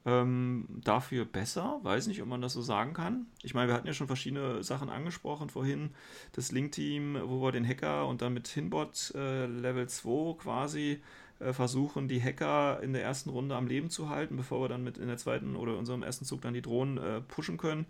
Ähm, 0.06 0.66
dafür 0.84 1.24
besser, 1.24 1.80
weiß 1.82 2.08
nicht, 2.08 2.20
ob 2.20 2.28
man 2.28 2.42
das 2.42 2.52
so 2.52 2.60
sagen 2.60 2.92
kann. 2.92 3.26
Ich 3.42 3.54
meine, 3.54 3.68
wir 3.68 3.74
hatten 3.74 3.86
ja 3.86 3.94
schon 3.94 4.06
verschiedene 4.06 4.62
Sachen 4.62 4.90
angesprochen 4.90 5.48
vorhin. 5.48 5.90
Das 6.32 6.52
Link-Team, 6.52 7.18
wo 7.24 7.40
wir 7.42 7.52
den 7.52 7.66
Hacker 7.66 8.06
und 8.06 8.20
dann 8.20 8.34
mit 8.34 8.46
Hinbot 8.48 9.12
äh, 9.14 9.46
Level 9.46 9.88
2 9.88 10.42
quasi 10.42 11.00
äh, 11.40 11.54
versuchen, 11.54 12.06
die 12.06 12.22
Hacker 12.22 12.82
in 12.82 12.92
der 12.92 13.02
ersten 13.02 13.30
Runde 13.30 13.56
am 13.56 13.66
Leben 13.66 13.88
zu 13.88 14.10
halten, 14.10 14.36
bevor 14.36 14.60
wir 14.62 14.68
dann 14.68 14.84
mit 14.84 14.98
in 14.98 15.08
der 15.08 15.16
zweiten 15.16 15.56
oder 15.56 15.78
unserem 15.78 16.02
ersten 16.02 16.26
Zug 16.26 16.42
dann 16.42 16.52
die 16.52 16.62
Drohnen 16.62 16.98
äh, 16.98 17.20
pushen 17.22 17.56
können. 17.56 17.86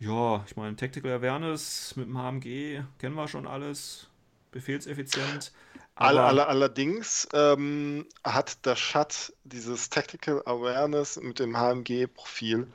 Ja, 0.00 0.44
ich 0.46 0.56
meine, 0.56 0.76
Tactical 0.76 1.12
Awareness 1.12 1.94
mit 1.96 2.06
dem 2.06 2.16
HMG 2.16 2.82
kennen 2.98 3.14
wir 3.14 3.28
schon 3.28 3.46
alles. 3.46 4.08
Befehlseffizient. 4.50 5.52
All, 5.96 6.18
all, 6.18 6.40
allerdings 6.40 7.28
ähm, 7.32 8.06
hat 8.24 8.66
der 8.66 8.74
Schat 8.74 9.32
dieses 9.44 9.90
Tactical 9.90 10.42
Awareness 10.44 11.16
mit 11.16 11.38
dem 11.38 11.56
HMG-Profil 11.56 12.66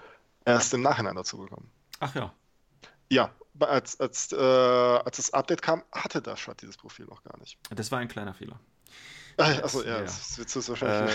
erst 0.46 0.74
im 0.74 0.82
Nachhinein 0.82 1.16
dazu 1.16 1.38
bekommen. 1.38 1.70
Ach 2.00 2.16
ja. 2.16 2.34
Ja, 3.10 3.32
als, 3.60 4.00
als, 4.00 4.32
äh, 4.32 4.38
als 4.38 5.18
das 5.18 5.34
Update 5.34 5.62
kam, 5.62 5.84
hatte 5.92 6.22
der 6.22 6.38
Schat 6.38 6.62
dieses 6.62 6.78
Profil 6.78 7.06
noch 7.06 7.24
gar 7.24 7.38
nicht. 7.40 7.58
Das 7.72 7.92
war 7.92 8.00
ein 8.00 8.08
kleiner 8.08 8.34
Fehler. 8.34 8.58
Achso, 9.36 9.84
ja, 9.84 9.98
ja. 9.98 10.02
Das, 10.02 10.36
das 10.38 10.56
ist 10.56 10.70
wahrscheinlich. 10.70 11.14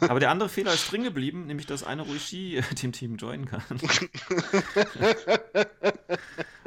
Äh, 0.00 0.06
aber 0.08 0.20
der 0.20 0.30
andere 0.30 0.48
Fehler 0.54 0.72
ist 0.72 0.90
drin 0.90 1.02
geblieben, 1.02 1.46
nämlich 1.46 1.66
dass 1.66 1.82
eine 1.82 2.02
Ruishi 2.02 2.62
dem 2.82 2.92
Team 2.92 3.16
joinen 3.16 3.46
kann. 3.46 3.62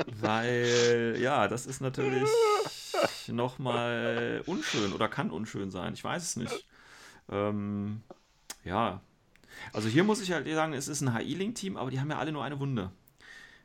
Weil, 0.08 1.16
ja, 1.20 1.48
das 1.48 1.66
ist 1.66 1.82
natürlich 1.82 2.30
nochmal 3.30 4.44
unschön 4.46 4.94
oder 4.94 5.08
kann 5.08 5.32
unschön 5.32 5.72
sein. 5.72 5.94
Ich 5.94 6.04
weiß 6.04 6.24
es 6.24 6.36
nicht. 6.36 6.66
Ähm, 7.30 8.02
ja. 8.64 9.02
Also 9.74 9.88
hier 9.88 10.04
muss 10.04 10.22
ich 10.22 10.32
halt 10.32 10.48
sagen, 10.48 10.74
es 10.74 10.88
ist 10.88 11.02
ein 11.02 11.16
HI-Link-Team, 11.16 11.78
aber 11.78 11.92
die 11.92 12.00
haben 12.00 12.10
ja 12.10 12.20
alle 12.20 12.32
nur 12.32 12.44
eine 12.44 12.60
Wunde. 12.60 12.92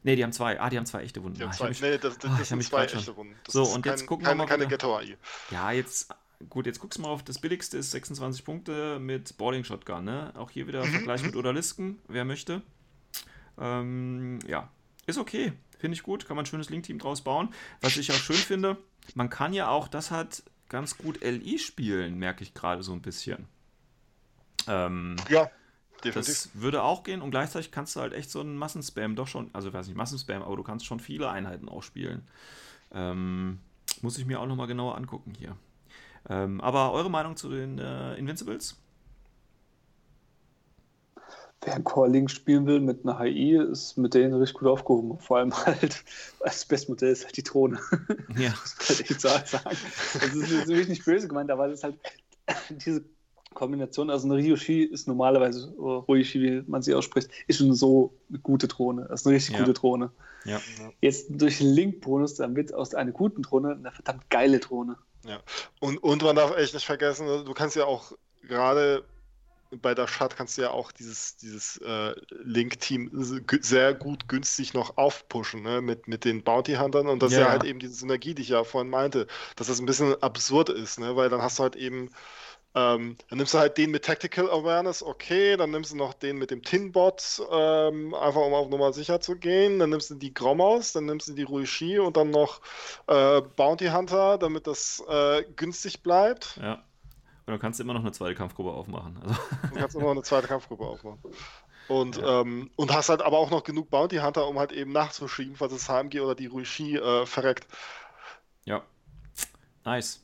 Ne, 0.02 0.16
die 0.16 0.22
haben 0.22 0.32
zwei. 0.32 0.58
Ah, 0.60 0.70
die 0.70 0.78
haben 0.78 0.86
zwei 0.86 1.02
echte 1.02 1.22
Wunden. 1.22 1.36
Die 1.36 1.42
haben 1.42 1.50
ah, 1.50 1.54
zwei. 1.54 1.68
Mich, 1.68 1.82
nee, 1.82 1.98
das, 1.98 2.18
das, 2.18 2.30
oh, 2.30 2.36
das 2.38 2.48
sind 2.48 2.64
zwei 2.64 2.84
echte 2.84 3.16
Wunden. 3.16 3.34
Das 3.44 3.52
so, 3.52 3.64
und 3.64 3.82
kein, 3.82 3.92
jetzt 3.92 4.06
gucken 4.06 4.24
keine, 4.24 4.38
wir 4.38 4.44
mal. 4.44 4.48
Keine 4.48 4.66
Ghetto-AI. 4.66 5.18
Ja, 5.50 5.72
jetzt 5.72 6.10
Gut, 6.48 6.64
jetzt 6.64 6.80
guckst 6.80 6.98
du 6.98 7.02
mal 7.02 7.08
auf 7.08 7.22
das 7.22 7.38
billigste 7.38 7.76
ist 7.76 7.90
26 7.90 8.44
Punkte 8.44 8.98
mit 8.98 9.36
Boarding 9.36 9.62
Shotgun. 9.62 10.04
Ne? 10.04 10.32
Auch 10.36 10.50
hier 10.50 10.66
wieder 10.66 10.84
mhm. 10.84 10.92
Vergleich 10.92 11.22
mit 11.22 11.34
mhm. 11.34 11.40
Odalisken, 11.40 11.98
wer 12.08 12.24
möchte. 12.24 12.62
Ähm, 13.58 14.38
ja, 14.46 14.70
ist 15.06 15.18
okay. 15.18 15.52
Finde 15.78 15.96
ich 15.96 16.02
gut. 16.02 16.26
Kann 16.26 16.36
man 16.36 16.44
ein 16.44 16.46
schönes 16.46 16.70
Link-Team 16.70 16.98
draus 16.98 17.20
bauen. 17.20 17.52
Was 17.82 17.96
ich 17.98 18.10
auch 18.10 18.16
schön 18.16 18.36
finde, 18.36 18.78
man 19.14 19.30
kann 19.30 19.52
ja 19.52 19.68
auch, 19.68 19.88
das 19.88 20.10
hat 20.10 20.42
ganz 20.68 20.96
gut 20.96 21.22
LI 21.22 21.58
spielen, 21.58 22.18
merke 22.18 22.42
ich 22.42 22.54
gerade 22.54 22.82
so 22.82 22.92
ein 22.92 23.02
bisschen. 23.02 23.48
Ähm, 24.66 25.16
ja, 25.28 25.50
definitiv. 26.04 26.34
Das 26.34 26.50
würde 26.54 26.82
auch 26.82 27.02
gehen 27.02 27.22
und 27.22 27.30
gleichzeitig 27.30 27.70
kannst 27.70 27.96
du 27.96 28.00
halt 28.00 28.12
echt 28.12 28.30
so 28.30 28.40
einen 28.40 28.56
Massenspam 28.56 29.16
doch 29.16 29.26
schon, 29.26 29.50
also 29.52 29.68
ich 29.68 29.74
weiß 29.74 29.86
nicht, 29.88 29.96
Massenspam, 29.96 30.42
aber 30.42 30.56
du 30.56 30.62
kannst 30.62 30.86
schon 30.86 31.00
viele 31.00 31.28
Einheiten 31.30 31.68
auch 31.68 31.82
spielen. 31.82 32.26
Ähm, 32.92 33.58
muss 34.02 34.18
ich 34.18 34.26
mir 34.26 34.40
auch 34.40 34.46
nochmal 34.46 34.66
genauer 34.66 34.96
angucken 34.96 35.34
hier. 35.36 35.56
Ähm, 36.28 36.60
aber 36.60 36.92
eure 36.92 37.10
Meinung 37.10 37.36
zu 37.36 37.48
den 37.48 37.78
äh, 37.78 38.14
Invincibles? 38.14 38.78
Wer 41.62 41.74
ein 41.74 41.84
Core 41.84 42.08
Link 42.08 42.30
spielen 42.30 42.66
will 42.66 42.80
mit 42.80 43.04
einer 43.04 43.18
HI, 43.18 43.56
ist 43.56 43.98
mit 43.98 44.14
denen 44.14 44.32
richtig 44.34 44.58
gut 44.58 44.68
aufgehoben. 44.68 45.18
Vor 45.18 45.38
allem 45.38 45.54
halt, 45.54 46.04
das 46.40 46.64
beste 46.64 46.90
Modell 46.90 47.12
ist 47.12 47.24
halt 47.24 47.36
die 47.36 47.42
Drohne. 47.42 47.78
Ja. 48.36 48.54
das 48.62 48.76
kann 48.76 48.96
ich 48.98 49.10
echt 49.10 49.20
sagen. 49.20 49.44
Das 49.52 50.34
ist 50.34 50.50
natürlich 50.50 50.88
nicht 50.88 51.04
böse 51.04 51.28
gemeint, 51.28 51.50
aber 51.50 51.68
das 51.68 51.80
ist 51.80 51.84
halt 51.84 51.96
diese 52.70 53.04
Kombination. 53.52 54.08
Also 54.08 54.26
eine 54.26 54.36
Ryoshi 54.36 54.84
ist 54.84 55.06
normalerweise, 55.06 55.74
oder 55.76 56.08
Ryoshi, 56.08 56.40
wie 56.40 56.64
man 56.66 56.82
sie 56.82 56.94
ausspricht, 56.94 57.30
ist 57.46 57.58
schon 57.58 57.74
so 57.74 58.14
eine 58.30 58.38
gute 58.38 58.66
Drohne. 58.66 59.06
Das 59.08 59.20
ist 59.20 59.26
eine 59.26 59.36
richtig 59.36 59.54
ja. 59.54 59.60
gute 59.60 59.74
Drohne. 59.74 60.10
Ja. 60.44 60.60
Jetzt 61.02 61.28
durch 61.30 61.58
den 61.58 61.74
Link-Bonus, 61.74 62.36
dann 62.36 62.56
wird 62.56 62.72
aus 62.72 62.94
einer 62.94 63.12
guten 63.12 63.42
Drohne 63.42 63.72
eine 63.72 63.92
verdammt 63.92 64.30
geile 64.30 64.60
Drohne. 64.60 64.96
Ja. 65.26 65.40
Und, 65.80 65.98
und 65.98 66.22
man 66.22 66.36
darf 66.36 66.56
echt 66.56 66.72
nicht 66.72 66.86
vergessen, 66.86 67.26
du 67.26 67.52
kannst 67.52 67.76
ja 67.76 67.84
auch 67.84 68.12
gerade 68.42 69.04
bei 69.70 69.94
der 69.94 70.08
Stadt 70.08 70.36
kannst 70.36 70.58
du 70.58 70.62
ja 70.62 70.70
auch 70.70 70.92
dieses, 70.92 71.36
dieses 71.36 71.76
äh, 71.78 72.14
Link-Team 72.42 73.10
sehr 73.60 73.94
gut 73.94 74.28
günstig 74.28 74.74
noch 74.74 74.96
aufpushen, 74.96 75.62
ne? 75.62 75.80
mit, 75.80 76.08
mit 76.08 76.24
den 76.24 76.42
Bounty-Huntern 76.42 77.08
und 77.08 77.22
das 77.22 77.32
ja. 77.32 77.38
ist 77.38 77.44
ja 77.44 77.50
halt 77.50 77.64
eben 77.64 77.78
diese 77.78 77.94
Synergie, 77.94 78.34
die 78.34 78.42
ich 78.42 78.48
ja 78.48 78.64
vorhin 78.64 78.90
meinte, 78.90 79.26
dass 79.56 79.68
das 79.68 79.78
ein 79.78 79.86
bisschen 79.86 80.20
absurd 80.22 80.68
ist, 80.68 80.98
ne? 80.98 81.16
weil 81.16 81.28
dann 81.28 81.42
hast 81.42 81.58
du 81.58 81.62
halt 81.62 81.76
eben 81.76 82.10
ähm, 82.72 83.16
dann 83.28 83.38
nimmst 83.38 83.52
du 83.52 83.58
halt 83.58 83.76
den 83.78 83.90
mit 83.90 84.04
Tactical 84.04 84.48
Awareness, 84.48 85.02
okay, 85.02 85.56
dann 85.56 85.72
nimmst 85.72 85.90
du 85.90 85.96
noch 85.96 86.14
den 86.14 86.36
mit 86.36 86.52
dem 86.52 86.62
Tinbot, 86.62 87.42
ähm, 87.50 88.14
einfach 88.14 88.42
um 88.42 88.54
auf 88.54 88.68
Nummer 88.68 88.92
sicher 88.92 89.20
zu 89.20 89.36
gehen, 89.36 89.80
dann 89.80 89.90
nimmst 89.90 90.10
du 90.10 90.14
die 90.14 90.32
Grommers, 90.32 90.92
dann 90.92 91.06
nimmst 91.06 91.26
du 91.26 91.32
die 91.32 91.42
Ruishi 91.42 91.98
und 91.98 92.16
dann 92.16 92.30
noch 92.30 92.60
äh, 93.08 93.40
Bounty 93.56 93.88
Hunter, 93.88 94.38
damit 94.38 94.68
das 94.68 95.02
äh, 95.08 95.42
günstig 95.56 96.04
bleibt. 96.04 96.58
Ja. 96.62 96.84
Und 97.46 97.52
dann 97.52 97.58
kannst 97.58 97.78
du 97.78 97.84
immer 97.84 97.94
noch 97.94 98.00
eine 98.00 98.12
zweite 98.12 98.34
Kampfgruppe 98.34 98.70
aufmachen. 98.70 99.18
Also. 99.22 99.34
Du 99.72 99.78
kannst 99.78 99.96
immer 99.96 100.04
noch 100.04 100.10
eine 100.12 100.22
zweite 100.22 100.46
Kampfgruppe 100.46 100.84
aufmachen. 100.84 101.20
Und, 101.88 102.18
ja. 102.18 102.42
ähm, 102.42 102.70
und 102.76 102.94
hast 102.94 103.08
halt 103.08 103.22
aber 103.22 103.38
auch 103.38 103.50
noch 103.50 103.64
genug 103.64 103.90
Bounty 103.90 104.18
Hunter, 104.18 104.46
um 104.46 104.58
halt 104.58 104.72
eben 104.72 104.92
nachzuschieben, 104.92 105.56
falls 105.56 105.72
das 105.72 105.88
HMG 105.88 106.20
oder 106.20 106.34
die 106.34 106.46
Ruishi 106.46 106.96
äh, 106.96 107.26
verreckt. 107.26 107.66
Ja. 108.64 108.82
Nice. 109.84 110.22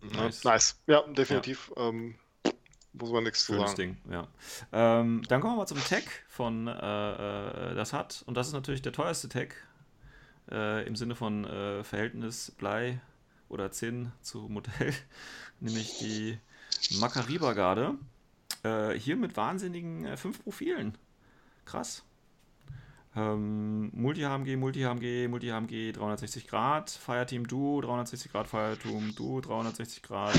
Nice. 0.00 0.44
nice. 0.44 0.80
Ja, 0.86 1.02
definitiv. 1.02 1.72
Ja. 1.76 1.88
Ähm, 1.88 2.14
muss 2.92 3.10
man 3.10 3.24
nichts 3.24 3.44
Schönes 3.44 3.72
zu 3.72 3.76
sagen. 3.76 3.98
Ding, 4.04 4.12
ja. 4.12 4.26
Ähm, 4.72 5.22
dann 5.28 5.40
kommen 5.40 5.54
wir 5.54 5.58
mal 5.58 5.66
zum 5.66 5.82
Tag 5.84 6.04
von 6.28 6.66
äh, 6.66 6.72
äh, 6.72 7.74
das 7.74 7.92
hat. 7.92 8.24
Und 8.26 8.36
das 8.36 8.46
ist 8.46 8.52
natürlich 8.54 8.82
der 8.82 8.92
teuerste 8.92 9.28
Tag 9.28 9.54
äh, 10.50 10.86
im 10.86 10.96
Sinne 10.96 11.14
von 11.14 11.44
äh, 11.44 11.84
Verhältnis 11.84 12.52
Blei 12.52 13.00
oder 13.48 13.70
Zinn 13.70 14.12
zu 14.22 14.48
Modell, 14.48 14.94
nämlich 15.60 15.98
die 15.98 16.38
Makariba-Garde. 16.98 17.94
Äh, 18.62 18.92
hier 18.94 19.16
mit 19.16 19.36
wahnsinnigen 19.36 20.06
äh, 20.06 20.16
fünf 20.16 20.42
Profilen. 20.42 20.96
Krass. 21.64 22.04
Ähm, 23.16 23.90
Multi-HMG, 23.94 24.56
Multi-HMG, 24.56 25.28
Multi-HMG 25.28 25.92
360 25.92 26.48
Grad, 26.48 26.90
Fireteam 26.90 27.46
Duo 27.46 27.80
360 27.80 28.30
Grad, 28.30 28.46
Fireteam 28.46 29.14
Duo 29.14 29.40
360 29.40 30.02
Grad, 30.02 30.38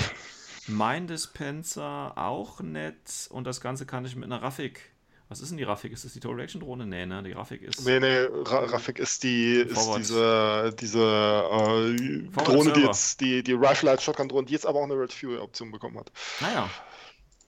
Mein 0.67 1.07
Dispenser 1.07 2.13
auch 2.17 2.59
nett 2.59 3.29
und 3.31 3.47
das 3.47 3.61
Ganze 3.61 3.85
kann 3.85 4.05
ich 4.05 4.15
mit 4.15 4.25
einer 4.25 4.41
Rafik 4.41 4.91
was 5.29 5.41
ist 5.41 5.49
denn 5.49 5.57
die 5.57 5.63
Rafik? 5.63 5.91
Ist 5.91 6.05
das 6.05 6.13
die 6.13 6.19
Total 6.21 6.37
Reaction 6.37 6.61
Drohne? 6.61 6.85
Nee, 6.85 7.05
ne? 7.05 7.21
Die 7.21 7.33
Rafik 7.33 7.61
ist. 7.61 7.85
Nee, 7.85 7.99
nee, 7.99 8.19
Ra 8.45 8.59
Rafik 8.59 8.97
ist 8.97 9.23
die 9.23 9.55
ist 9.55 9.95
diese, 9.97 10.73
diese 10.79 10.99
äh, 10.99 12.43
Drohne, 12.43 12.73
die 12.73 12.81
jetzt 12.81 13.19
die, 13.19 13.43
die 13.43 13.53
Rifle 13.53 13.91
als 13.91 14.03
Shotgun 14.03 14.29
Drohne, 14.29 14.45
die 14.45 14.53
jetzt 14.53 14.65
aber 14.65 14.79
auch 14.79 14.85
eine 14.85 14.93
Red 14.93 15.11
Fury 15.11 15.37
Option 15.37 15.71
bekommen 15.71 15.99
hat. 15.99 16.11
Naja. 16.39 16.69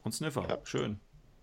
Und 0.04 0.14
Sniffer, 0.14 0.46
ja. 0.50 0.58
schön. 0.66 1.00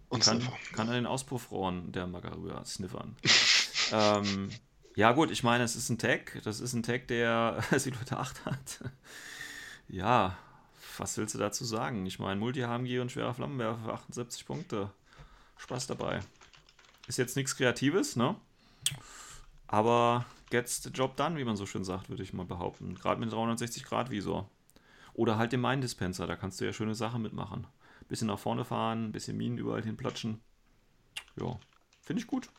Und 0.08 0.22
kann, 0.22 0.40
Sniffer. 0.40 0.56
kann 0.74 0.88
an 0.88 0.94
den 0.94 1.06
Auspuffrohren 1.06 1.92
der 1.92 2.06
Magarua 2.06 2.64
sniffern. 2.64 3.16
ähm, 3.92 4.50
ja, 4.94 5.12
gut, 5.12 5.30
ich 5.30 5.42
meine, 5.42 5.64
es 5.64 5.74
ist 5.74 5.88
ein 5.88 5.98
Tag. 5.98 6.40
Das 6.44 6.60
ist 6.60 6.74
ein 6.74 6.82
Tag, 6.82 7.08
der 7.08 7.62
Silhouette 7.76 8.16
8 8.16 8.44
hat. 8.44 8.80
ja, 9.88 10.36
was 10.98 11.16
willst 11.16 11.34
du 11.34 11.38
dazu 11.38 11.64
sagen? 11.64 12.04
Ich 12.04 12.18
meine, 12.18 12.38
Multi-HMG 12.40 13.00
und 13.00 13.10
schwerer 13.10 13.34
Flammenwerfer 13.34 13.94
78 13.94 14.46
Punkte. 14.46 14.90
Spaß 15.58 15.86
dabei. 15.86 16.20
Ist 17.06 17.18
jetzt 17.18 17.36
nichts 17.36 17.56
Kreatives, 17.56 18.16
ne? 18.16 18.36
Aber 19.66 20.26
gets 20.50 20.82
the 20.82 20.90
job 20.90 21.16
done, 21.16 21.36
wie 21.36 21.44
man 21.44 21.56
so 21.56 21.66
schön 21.66 21.84
sagt, 21.84 22.08
würde 22.08 22.22
ich 22.22 22.32
mal 22.32 22.44
behaupten. 22.44 22.94
Gerade 22.94 23.20
mit 23.20 23.32
360-Grad-Visor. 23.32 24.48
Oder 25.14 25.38
halt 25.38 25.52
dem 25.52 25.62
Mine-Dispenser, 25.62 26.26
da 26.26 26.36
kannst 26.36 26.60
du 26.60 26.64
ja 26.64 26.72
schöne 26.72 26.94
Sachen 26.94 27.22
mitmachen. 27.22 27.66
Bisschen 28.08 28.28
nach 28.28 28.38
vorne 28.38 28.64
fahren, 28.64 29.12
bisschen 29.12 29.36
Minen 29.36 29.58
überall 29.58 29.82
hinplatschen. 29.82 30.40
Ja, 31.40 31.58
finde 32.02 32.22
ich 32.22 32.26
gut. 32.26 32.50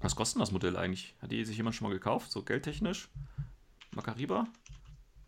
Was 0.00 0.16
kostet 0.16 0.40
das 0.40 0.52
Modell 0.52 0.76
eigentlich? 0.76 1.14
Hat 1.20 1.30
die 1.30 1.44
sich 1.44 1.56
jemand 1.56 1.76
schon 1.76 1.88
mal 1.88 1.94
gekauft? 1.94 2.32
So 2.32 2.42
geldtechnisch? 2.42 3.08
Makariba? 3.92 4.46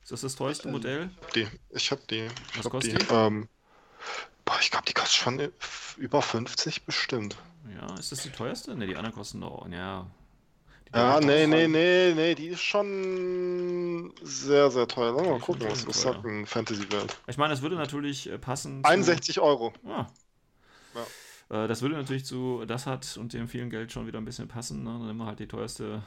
Ist 0.03 0.13
das 0.13 0.23
das 0.23 0.37
teuerste 0.37 0.71
Modell? 0.71 1.11
Ich 1.11 1.23
hab 1.25 1.33
die. 1.33 1.49
Ich 1.71 1.91
hab 1.91 2.09
die. 2.09 2.29
Was 2.57 2.69
kostet 2.69 3.03
die? 3.03 3.07
die? 3.07 3.15
Ähm, 3.15 3.49
Boah, 4.45 4.59
ich 4.61 4.71
glaube, 4.71 4.87
die 4.87 4.93
kostet 4.93 5.17
schon 5.17 5.53
über 5.97 6.23
50 6.23 6.85
bestimmt. 6.85 7.37
Ja, 7.75 7.95
ist 7.99 8.13
das 8.13 8.23
die 8.23 8.31
teuerste? 8.31 8.75
Ne, 8.75 8.87
die 8.87 8.97
anderen 8.97 9.15
kosten 9.15 9.41
doch, 9.41 9.67
ja. 9.69 10.07
Ja, 10.95 11.19
nee, 11.19 11.47
nee, 11.47 11.67
nee, 11.67 12.13
nee, 12.15 12.35
die 12.37 12.49
ist 12.49 12.61
schon 12.61 14.13
sehr, 14.23 14.71
sehr 14.71 14.87
teuer. 14.87 15.13
Lass 15.13 15.27
mal 15.27 15.41
gucken, 15.41 15.67
was, 15.69 15.87
was 15.89 16.03
sagt 16.03 16.25
ein 16.25 16.47
Fantasy-Welt. 16.47 17.17
Ich 17.27 17.37
meine, 17.37 17.53
das 17.53 17.63
würde 17.63 17.75
natürlich 17.75 18.31
äh, 18.31 18.39
passen. 18.39 18.85
61 18.85 19.35
zu... 19.35 19.43
Euro. 19.43 19.73
Ah. 19.85 20.07
Ja. 20.95 21.65
Äh, 21.65 21.69
das 21.69 21.83
würde 21.83 21.97
natürlich 21.97 22.25
zu 22.25 22.65
das 22.65 22.87
hat 22.87 23.17
und 23.17 23.33
dem 23.33 23.49
vielen 23.49 23.71
Geld 23.71 23.91
schon 23.91 24.07
wieder 24.07 24.19
ein 24.19 24.25
bisschen 24.25 24.47
passen. 24.47 24.85
Ne? 24.85 24.91
Dann 24.91 25.07
nehmen 25.07 25.19
wir 25.19 25.27
halt 25.27 25.41
die 25.41 25.49
teuerste 25.49 26.03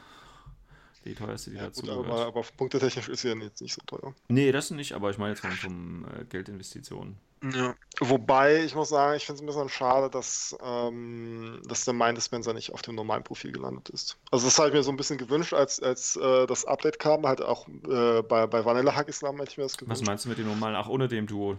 die 1.07 1.15
teuerste, 1.15 1.51
die 1.51 1.57
ja, 1.57 1.63
dazu 1.63 1.81
gut, 1.81 1.89
gehört. 1.89 2.07
Aber, 2.07 2.25
aber 2.27 2.41
punktetechnisch 2.57 3.09
ist 3.09 3.21
sie 3.21 3.29
ja 3.29 3.35
jetzt 3.35 3.61
nicht 3.61 3.73
so 3.73 3.81
teuer. 3.85 4.13
Nee, 4.27 4.51
das 4.51 4.71
nicht, 4.71 4.93
aber 4.93 5.09
ich 5.09 5.17
meine 5.17 5.33
jetzt 5.33 5.41
von, 5.41 6.05
äh, 6.05 6.25
Geldinvestitionen. 6.25 7.17
Ja. 7.43 7.75
Wobei, 7.99 8.63
ich 8.63 8.75
muss 8.75 8.89
sagen, 8.89 9.15
ich 9.15 9.25
finde 9.25 9.39
es 9.39 9.43
ein 9.43 9.47
bisschen 9.47 9.69
schade, 9.69 10.09
dass, 10.09 10.55
ähm, 10.63 11.61
dass 11.65 11.85
der 11.85 11.93
Mind 11.93 12.17
Dispenser 12.17 12.53
nicht 12.53 12.73
auf 12.73 12.81
dem 12.81 12.95
normalen 12.95 13.23
Profil 13.23 13.51
gelandet 13.51 13.89
ist. 13.89 14.17
Also 14.31 14.45
das 14.45 14.57
habe 14.57 14.69
ich 14.69 14.73
mir 14.73 14.83
so 14.83 14.91
ein 14.91 14.97
bisschen 14.97 15.17
gewünscht, 15.17 15.53
als, 15.53 15.81
als 15.81 16.15
äh, 16.15 16.47
das 16.47 16.65
Update 16.65 16.99
kam, 16.99 17.25
halt 17.25 17.41
auch 17.41 17.67
äh, 17.67 18.21
bei, 18.23 18.47
bei 18.47 18.65
Vanilla 18.65 18.95
Hack 18.95 19.07
Islam 19.07 19.37
hätte 19.37 19.51
ich 19.51 19.57
mir 19.57 19.63
das 19.63 19.77
gewünscht. 19.77 20.01
Was 20.01 20.07
meinst 20.07 20.25
du 20.25 20.29
mit 20.29 20.37
dem 20.37 20.47
normalen, 20.47 20.75
ach 20.75 20.87
ohne 20.87 21.07
dem 21.07 21.27
Duo? 21.27 21.57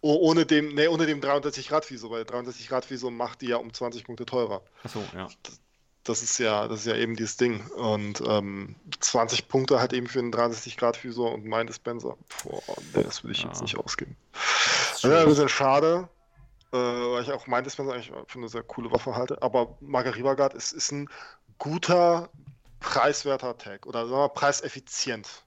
Oh, 0.00 0.16
ohne 0.20 0.46
dem, 0.46 0.74
nee, 0.74 0.86
ohne 0.86 1.06
dem 1.06 1.20
63 1.20 1.68
Grad 1.68 1.90
Visor, 1.90 2.10
weil 2.10 2.24
63 2.24 2.68
Grad 2.68 2.88
Visor 2.88 3.10
macht 3.10 3.40
die 3.40 3.48
ja 3.48 3.56
um 3.56 3.72
20 3.72 4.04
Punkte 4.04 4.26
teurer. 4.26 4.62
Achso, 4.84 5.02
ja. 5.14 5.28
Das, 5.42 5.60
das 6.08 6.22
ist 6.22 6.38
ja, 6.38 6.66
das 6.68 6.80
ist 6.80 6.86
ja 6.86 6.94
eben 6.94 7.16
dieses 7.16 7.36
Ding. 7.36 7.66
Und 7.72 8.22
ähm, 8.26 8.76
20 9.00 9.48
Punkte 9.48 9.78
halt 9.78 9.92
eben 9.92 10.06
für 10.06 10.18
einen 10.18 10.32
63 10.32 10.76
Grad 10.76 11.02
Visor 11.04 11.32
und 11.32 11.44
mein 11.44 11.66
Dispenser. 11.66 12.16
Boah, 12.42 12.62
nee, 12.94 13.02
das 13.02 13.22
würde 13.22 13.32
ich 13.32 13.42
ja. 13.42 13.48
jetzt 13.48 13.60
nicht 13.60 13.76
ausgeben. 13.76 14.16
Ja, 15.00 15.20
ein 15.20 15.26
bisschen 15.26 15.48
schade, 15.48 16.08
äh, 16.72 16.76
weil 16.76 17.22
ich 17.22 17.30
auch 17.30 17.46
mein 17.46 17.64
Dispenser 17.64 17.92
eigentlich 17.92 18.12
für 18.26 18.38
eine 18.38 18.48
sehr 18.48 18.62
coole 18.62 18.90
Waffe 18.90 19.14
halte. 19.14 19.42
Aber 19.42 19.76
Margarita 19.80 20.34
Guard 20.34 20.54
ist, 20.54 20.72
ist 20.72 20.92
ein 20.92 21.08
guter, 21.58 22.30
preiswerter 22.80 23.58
Tag 23.58 23.86
oder 23.86 24.06
sagen 24.06 24.20
wir 24.20 24.28
preiseffizient. 24.28 25.44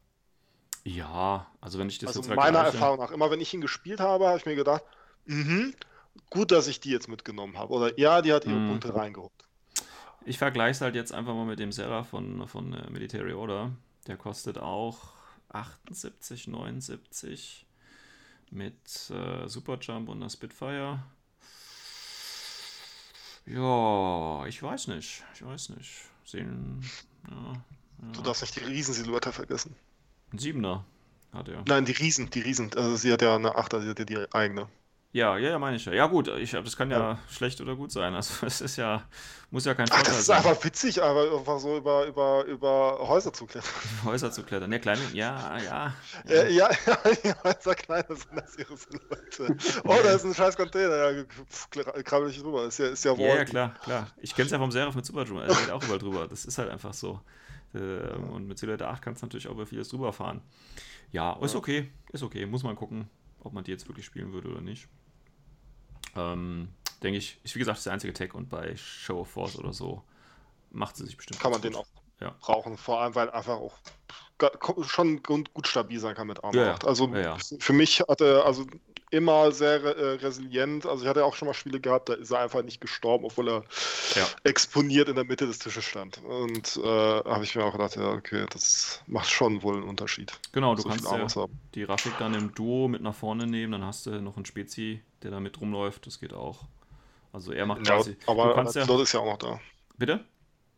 Ja, 0.84 1.48
also 1.60 1.80
wenn 1.80 1.90
ich 1.90 2.00
das 2.00 2.10
also 2.10 2.22
jetzt 2.22 2.36
meiner 2.36 2.60
Erfahrung 2.60 3.00
nach, 3.00 3.12
immer 3.12 3.32
wenn 3.32 3.42
ich 3.42 3.54
ihn 3.54 3.62
gespielt 3.62 4.00
habe, 4.00 4.28
habe 4.28 4.38
ich 4.38 4.46
mir 4.46 4.56
gedacht, 4.56 4.84
mh, 5.26 5.72
gut, 6.30 6.52
dass 6.52 6.68
ich 6.68 6.80
die 6.80 6.90
jetzt 6.90 7.08
mitgenommen 7.08 7.58
habe. 7.58 7.74
Oder 7.74 8.00
ja, 8.00 8.22
die 8.22 8.34
hat 8.34 8.46
ihre 8.46 8.56
mhm. 8.56 8.70
Punkte 8.70 8.96
reingeholt. 8.96 9.32
Ich 10.26 10.38
vergleiche 10.38 10.72
es 10.72 10.81
halt 10.81 10.95
jetzt 10.95 11.14
einfach 11.14 11.34
mal 11.34 11.45
mit 11.45 11.60
dem 11.60 11.72
Serra 11.72 12.03
von, 12.03 12.48
von 12.48 12.73
äh, 12.73 12.89
Military 12.89 13.34
Order. 13.34 13.72
Der 14.07 14.18
kostet 14.18 14.57
auch 14.57 15.14
78, 15.49 16.48
79 16.48 17.65
mit 18.52 19.10
äh, 19.10 19.48
Superjump 19.48 20.10
und 20.10 20.18
einer 20.18 20.30
Spitfire. 20.30 21.03
Ja, 23.45 24.45
ich 24.45 24.61
weiß 24.61 24.88
nicht. 24.88 25.23
Ich 25.34 25.43
weiß 25.43 25.69
nicht. 25.69 25.91
Sehen. 26.26 26.84
Ja, 27.30 27.53
ja. 27.53 28.11
Du 28.14 28.22
darfst 28.22 28.41
nicht 28.43 28.56
die 28.56 28.64
Riesensilhouette 28.64 29.31
vergessen. 29.31 29.76
Ein 30.31 30.38
Siebener 30.38 30.85
hat 31.34 31.49
er. 31.49 31.64
Nein, 31.68 31.85
die 31.85 31.91
Riesen, 31.93 32.30
die 32.30 32.41
Riesen. 32.41 32.72
Also 32.76 32.95
sie 32.95 33.11
hat 33.11 33.22
ja 33.22 33.35
eine 33.35 33.56
Achter, 33.56 33.81
sie 33.81 33.89
hat 33.89 33.99
ja 33.99 34.06
die 34.06 34.34
eigene. 34.34 34.68
Ja, 35.14 35.38
ja, 35.38 35.50
ja, 35.50 35.60
meine 35.60 35.76
ich 35.76 35.84
ja. 35.84 35.92
Ja, 35.92 36.08
gut, 36.08 36.30
ich, 36.30 36.52
das 36.52 36.78
kann 36.78 36.90
ja, 36.90 36.98
ja, 36.98 37.20
schlecht 37.30 37.60
oder 37.60 37.76
gut 37.76 37.92
sein. 37.92 38.16
Also, 38.16 38.46
es 38.46 38.62
ist 38.62 38.78
ja, 38.78 39.04
muss 39.50 39.66
ja 39.66 39.74
kein 39.74 39.88
Vorteil 39.88 40.06
sein. 40.06 40.14
Das 40.14 40.20
ist 40.22 40.26
sein. 40.28 40.38
einfach 40.38 40.64
witzig, 40.64 41.04
aber 41.04 41.38
einfach 41.38 41.60
so 41.60 41.76
über, 41.76 42.06
über, 42.06 42.46
über 42.46 42.98
Häuser 43.00 43.34
zu 43.34 43.46
klettern. 43.46 43.70
Häuser 44.06 44.32
zu 44.32 44.44
klettern. 44.44 44.70
Ne, 44.70 44.80
kleine, 44.80 45.02
ja, 45.12 45.58
ja. 45.58 45.94
Ja, 46.26 46.44
ja, 46.48 46.70
ja, 46.86 46.98
die 47.24 47.34
Häuser 47.44 47.76
kleiner 47.76 48.16
sind 48.16 48.38
das 48.38 48.58
ihre 48.58 48.74
Leute. 49.10 49.58
Oh, 49.84 49.98
da 50.02 50.12
ist 50.14 50.24
ein 50.24 50.34
scheiß 50.34 50.56
Container. 50.56 51.12
Ja, 51.12 51.24
krabbel 52.04 52.30
ich 52.30 52.42
drüber. 52.42 52.64
Ist 52.66 52.80
ja, 52.80 52.88
ist 52.88 53.04
ja, 53.04 53.14
ja, 53.14 53.36
ja, 53.36 53.46
klar, 53.46 53.74
klar. 53.84 54.08
Ich 54.22 54.34
kenn's 54.34 54.52
ja 54.52 54.60
vom 54.60 54.72
Seraph 54.72 54.96
mit 54.96 55.06
Superdrum. 55.06 55.40
Er 55.40 55.48
geht 55.48 55.72
auch 55.72 55.84
überall 55.84 56.00
drüber. 56.00 56.28
Das 56.30 56.46
ist 56.46 56.58
halt 56.58 56.70
einfach 56.70 56.94
so. 56.94 57.20
Ähm, 57.76 58.30
und 58.30 58.48
mit 58.48 58.58
Silhouette 58.58 58.88
8 58.88 59.02
kannst 59.02 59.22
du 59.22 59.26
natürlich 59.26 59.48
auch 59.50 59.54
über 59.54 59.66
vieles 59.66 59.90
drüber 59.90 60.14
fahren. 60.14 60.42
Ja, 61.12 61.38
ist 61.42 61.56
okay. 61.56 61.92
Ist 62.14 62.24
okay. 62.24 62.46
Muss 62.46 62.64
man 62.64 62.78
gucken, 62.78 63.10
ob 63.42 63.52
man 63.52 63.66
die 63.66 63.72
jetzt 63.72 63.90
wirklich 63.90 64.06
spielen 64.06 64.32
würde 64.32 64.48
oder 64.48 64.62
nicht. 64.62 64.88
Ähm, 66.16 66.70
denke 67.04 67.18
ich, 67.18 67.40
ist 67.44 67.56
wie 67.56 67.60
gesagt 67.60 67.78
das 67.78 67.84
der 67.84 67.94
einzige 67.94 68.14
Tag 68.14 68.34
und 68.34 68.50
bei 68.50 68.76
Show 68.76 69.22
of 69.22 69.30
Force 69.30 69.58
oder 69.58 69.74
so 69.74 70.04
macht 70.72 70.96
sie 70.96 71.06
sich 71.06 71.18
bestimmt. 71.18 71.40
Kann 71.40 71.52
man 71.52 71.62
gut. 71.62 71.72
den 71.72 71.76
auch 71.76 71.88
ja. 72.20 72.36
brauchen, 72.40 72.78
vor 72.78 73.02
allem 73.02 73.16
weil 73.16 73.30
einfach 73.32 73.58
auch 73.58 73.78
schon 74.84 75.22
gut 75.24 75.68
stabil 75.68 76.00
sein 76.00 76.16
kann 76.16 76.28
mit 76.28 76.44
Armor 76.44 76.64
ja, 76.64 76.74
8. 76.74 76.86
Also 76.86 77.08
ja, 77.16 77.38
für 77.60 77.74
mich 77.74 78.02
hatte 78.02 78.44
also 78.44 78.66
immer 79.12 79.52
sehr 79.52 79.84
äh, 79.84 80.14
resilient. 80.16 80.86
Also 80.86 81.04
ich 81.04 81.10
hatte 81.10 81.24
auch 81.24 81.36
schon 81.36 81.48
mal 81.48 81.54
Spiele 81.54 81.80
gehabt, 81.80 82.10
da 82.10 82.14
ist 82.14 82.32
er 82.32 82.40
einfach 82.40 82.64
nicht 82.64 82.82
gestorben, 82.82 83.26
obwohl 83.26 83.50
er 83.50 83.64
exponiert 84.44 85.10
in 85.10 85.16
der 85.16 85.26
Mitte 85.26 85.46
des 85.46 85.60
Tisches 85.60 85.86
stand. 85.86 86.22
Und 86.24 86.78
äh, 86.78 86.88
habe 86.88 87.44
ich 87.44 87.56
mir 87.56 87.64
auch 87.64 87.74
gedacht, 87.74 87.96
ja, 87.96 88.10
okay, 88.10 88.46
das 88.50 89.02
macht 89.08 89.30
schon 89.30 89.62
wohl 89.62 89.76
einen 89.76 89.84
Unterschied. 89.84 90.32
Genau, 90.54 90.76
du 90.76 90.82
so 90.82 90.90
kannst 90.90 91.06
ja 91.36 91.48
die 91.76 91.84
Rafik 91.84 92.14
dann 92.18 92.34
im 92.34 92.54
Duo 92.56 92.88
mit 92.88 93.02
nach 93.02 93.16
vorne 93.16 93.46
nehmen, 93.46 93.74
dann 93.74 93.86
hast 93.86 94.06
du 94.06 94.22
noch 94.22 94.38
einen 94.38 94.46
Spezi, 94.46 95.02
der 95.22 95.32
da 95.32 95.40
mit 95.40 95.60
rumläuft, 95.60 96.08
das 96.08 96.20
geht 96.20 96.34
auch. 96.34 96.64
Also 97.34 97.52
er 97.52 97.66
macht 97.66 97.84
quasi. 97.84 98.18
aber 98.28 98.48
du 98.48 98.54
kannst 98.56 98.76
ja, 98.76 99.02
ist 99.02 99.14
ja 99.14 99.20
auch 99.20 99.26
noch 99.26 99.38
da. 99.38 99.60
Bitte? 99.98 100.26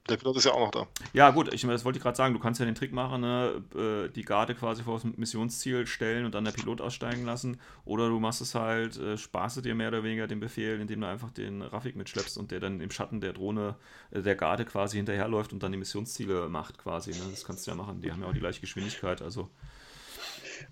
Der 0.10 0.18
Pilot 0.18 0.36
ist 0.36 0.44
ja 0.44 0.52
auch 0.52 0.60
noch 0.60 0.72
da. 0.72 0.88
Ja, 1.14 1.30
gut, 1.30 1.54
ich, 1.54 1.62
das 1.62 1.86
wollte 1.86 1.98
ich 1.98 2.04
gerade 2.04 2.18
sagen. 2.18 2.34
Du 2.34 2.40
kannst 2.40 2.60
ja 2.60 2.66
den 2.66 2.76
Trick 2.76 2.92
machen, 2.92 3.22
ne? 3.22 3.64
Äh, 3.74 4.10
die 4.10 4.24
Garde 4.24 4.54
quasi 4.54 4.84
vor 4.84 4.96
das 4.96 5.06
Missionsziel 5.16 5.88
stellen 5.88 6.26
und 6.26 6.36
dann 6.36 6.44
der 6.44 6.52
Pilot 6.52 6.82
aussteigen 6.82 7.24
lassen. 7.24 7.58
Oder 7.86 8.10
du 8.10 8.20
machst 8.20 8.42
es 8.42 8.54
halt, 8.54 8.98
äh, 8.98 9.18
sparst 9.18 9.64
dir 9.64 9.76
mehr 9.76 9.88
oder 9.88 10.04
weniger 10.04 10.28
den 10.28 10.42
Befehl, 10.42 10.82
indem 10.82 11.00
du 11.02 11.08
einfach 11.08 11.32
den 11.32 11.62
Rafik 11.62 11.96
mitschleppst 11.96 12.38
und 12.38 12.52
der 12.52 12.60
dann 12.60 12.82
im 12.82 12.92
Schatten 12.92 13.22
der 13.22 13.32
Drohne 13.32 13.76
äh, 14.12 14.22
der 14.22 14.36
Garde 14.36 14.66
quasi 14.66 14.98
hinterherläuft 14.98 15.54
und 15.54 15.64
dann 15.64 15.72
die 15.72 15.78
Missionsziele 15.78 16.50
macht 16.50 16.78
quasi. 16.78 17.12
Ne? 17.12 17.20
Das 17.32 17.46
kannst 17.46 17.66
du 17.66 17.72
ja 17.72 17.76
machen. 17.76 18.02
Die 18.02 18.12
haben 18.12 18.22
ja 18.22 18.28
auch 18.28 18.34
die 18.34 18.40
gleiche 18.42 18.60
Geschwindigkeit. 18.60 19.22
Also. 19.22 19.50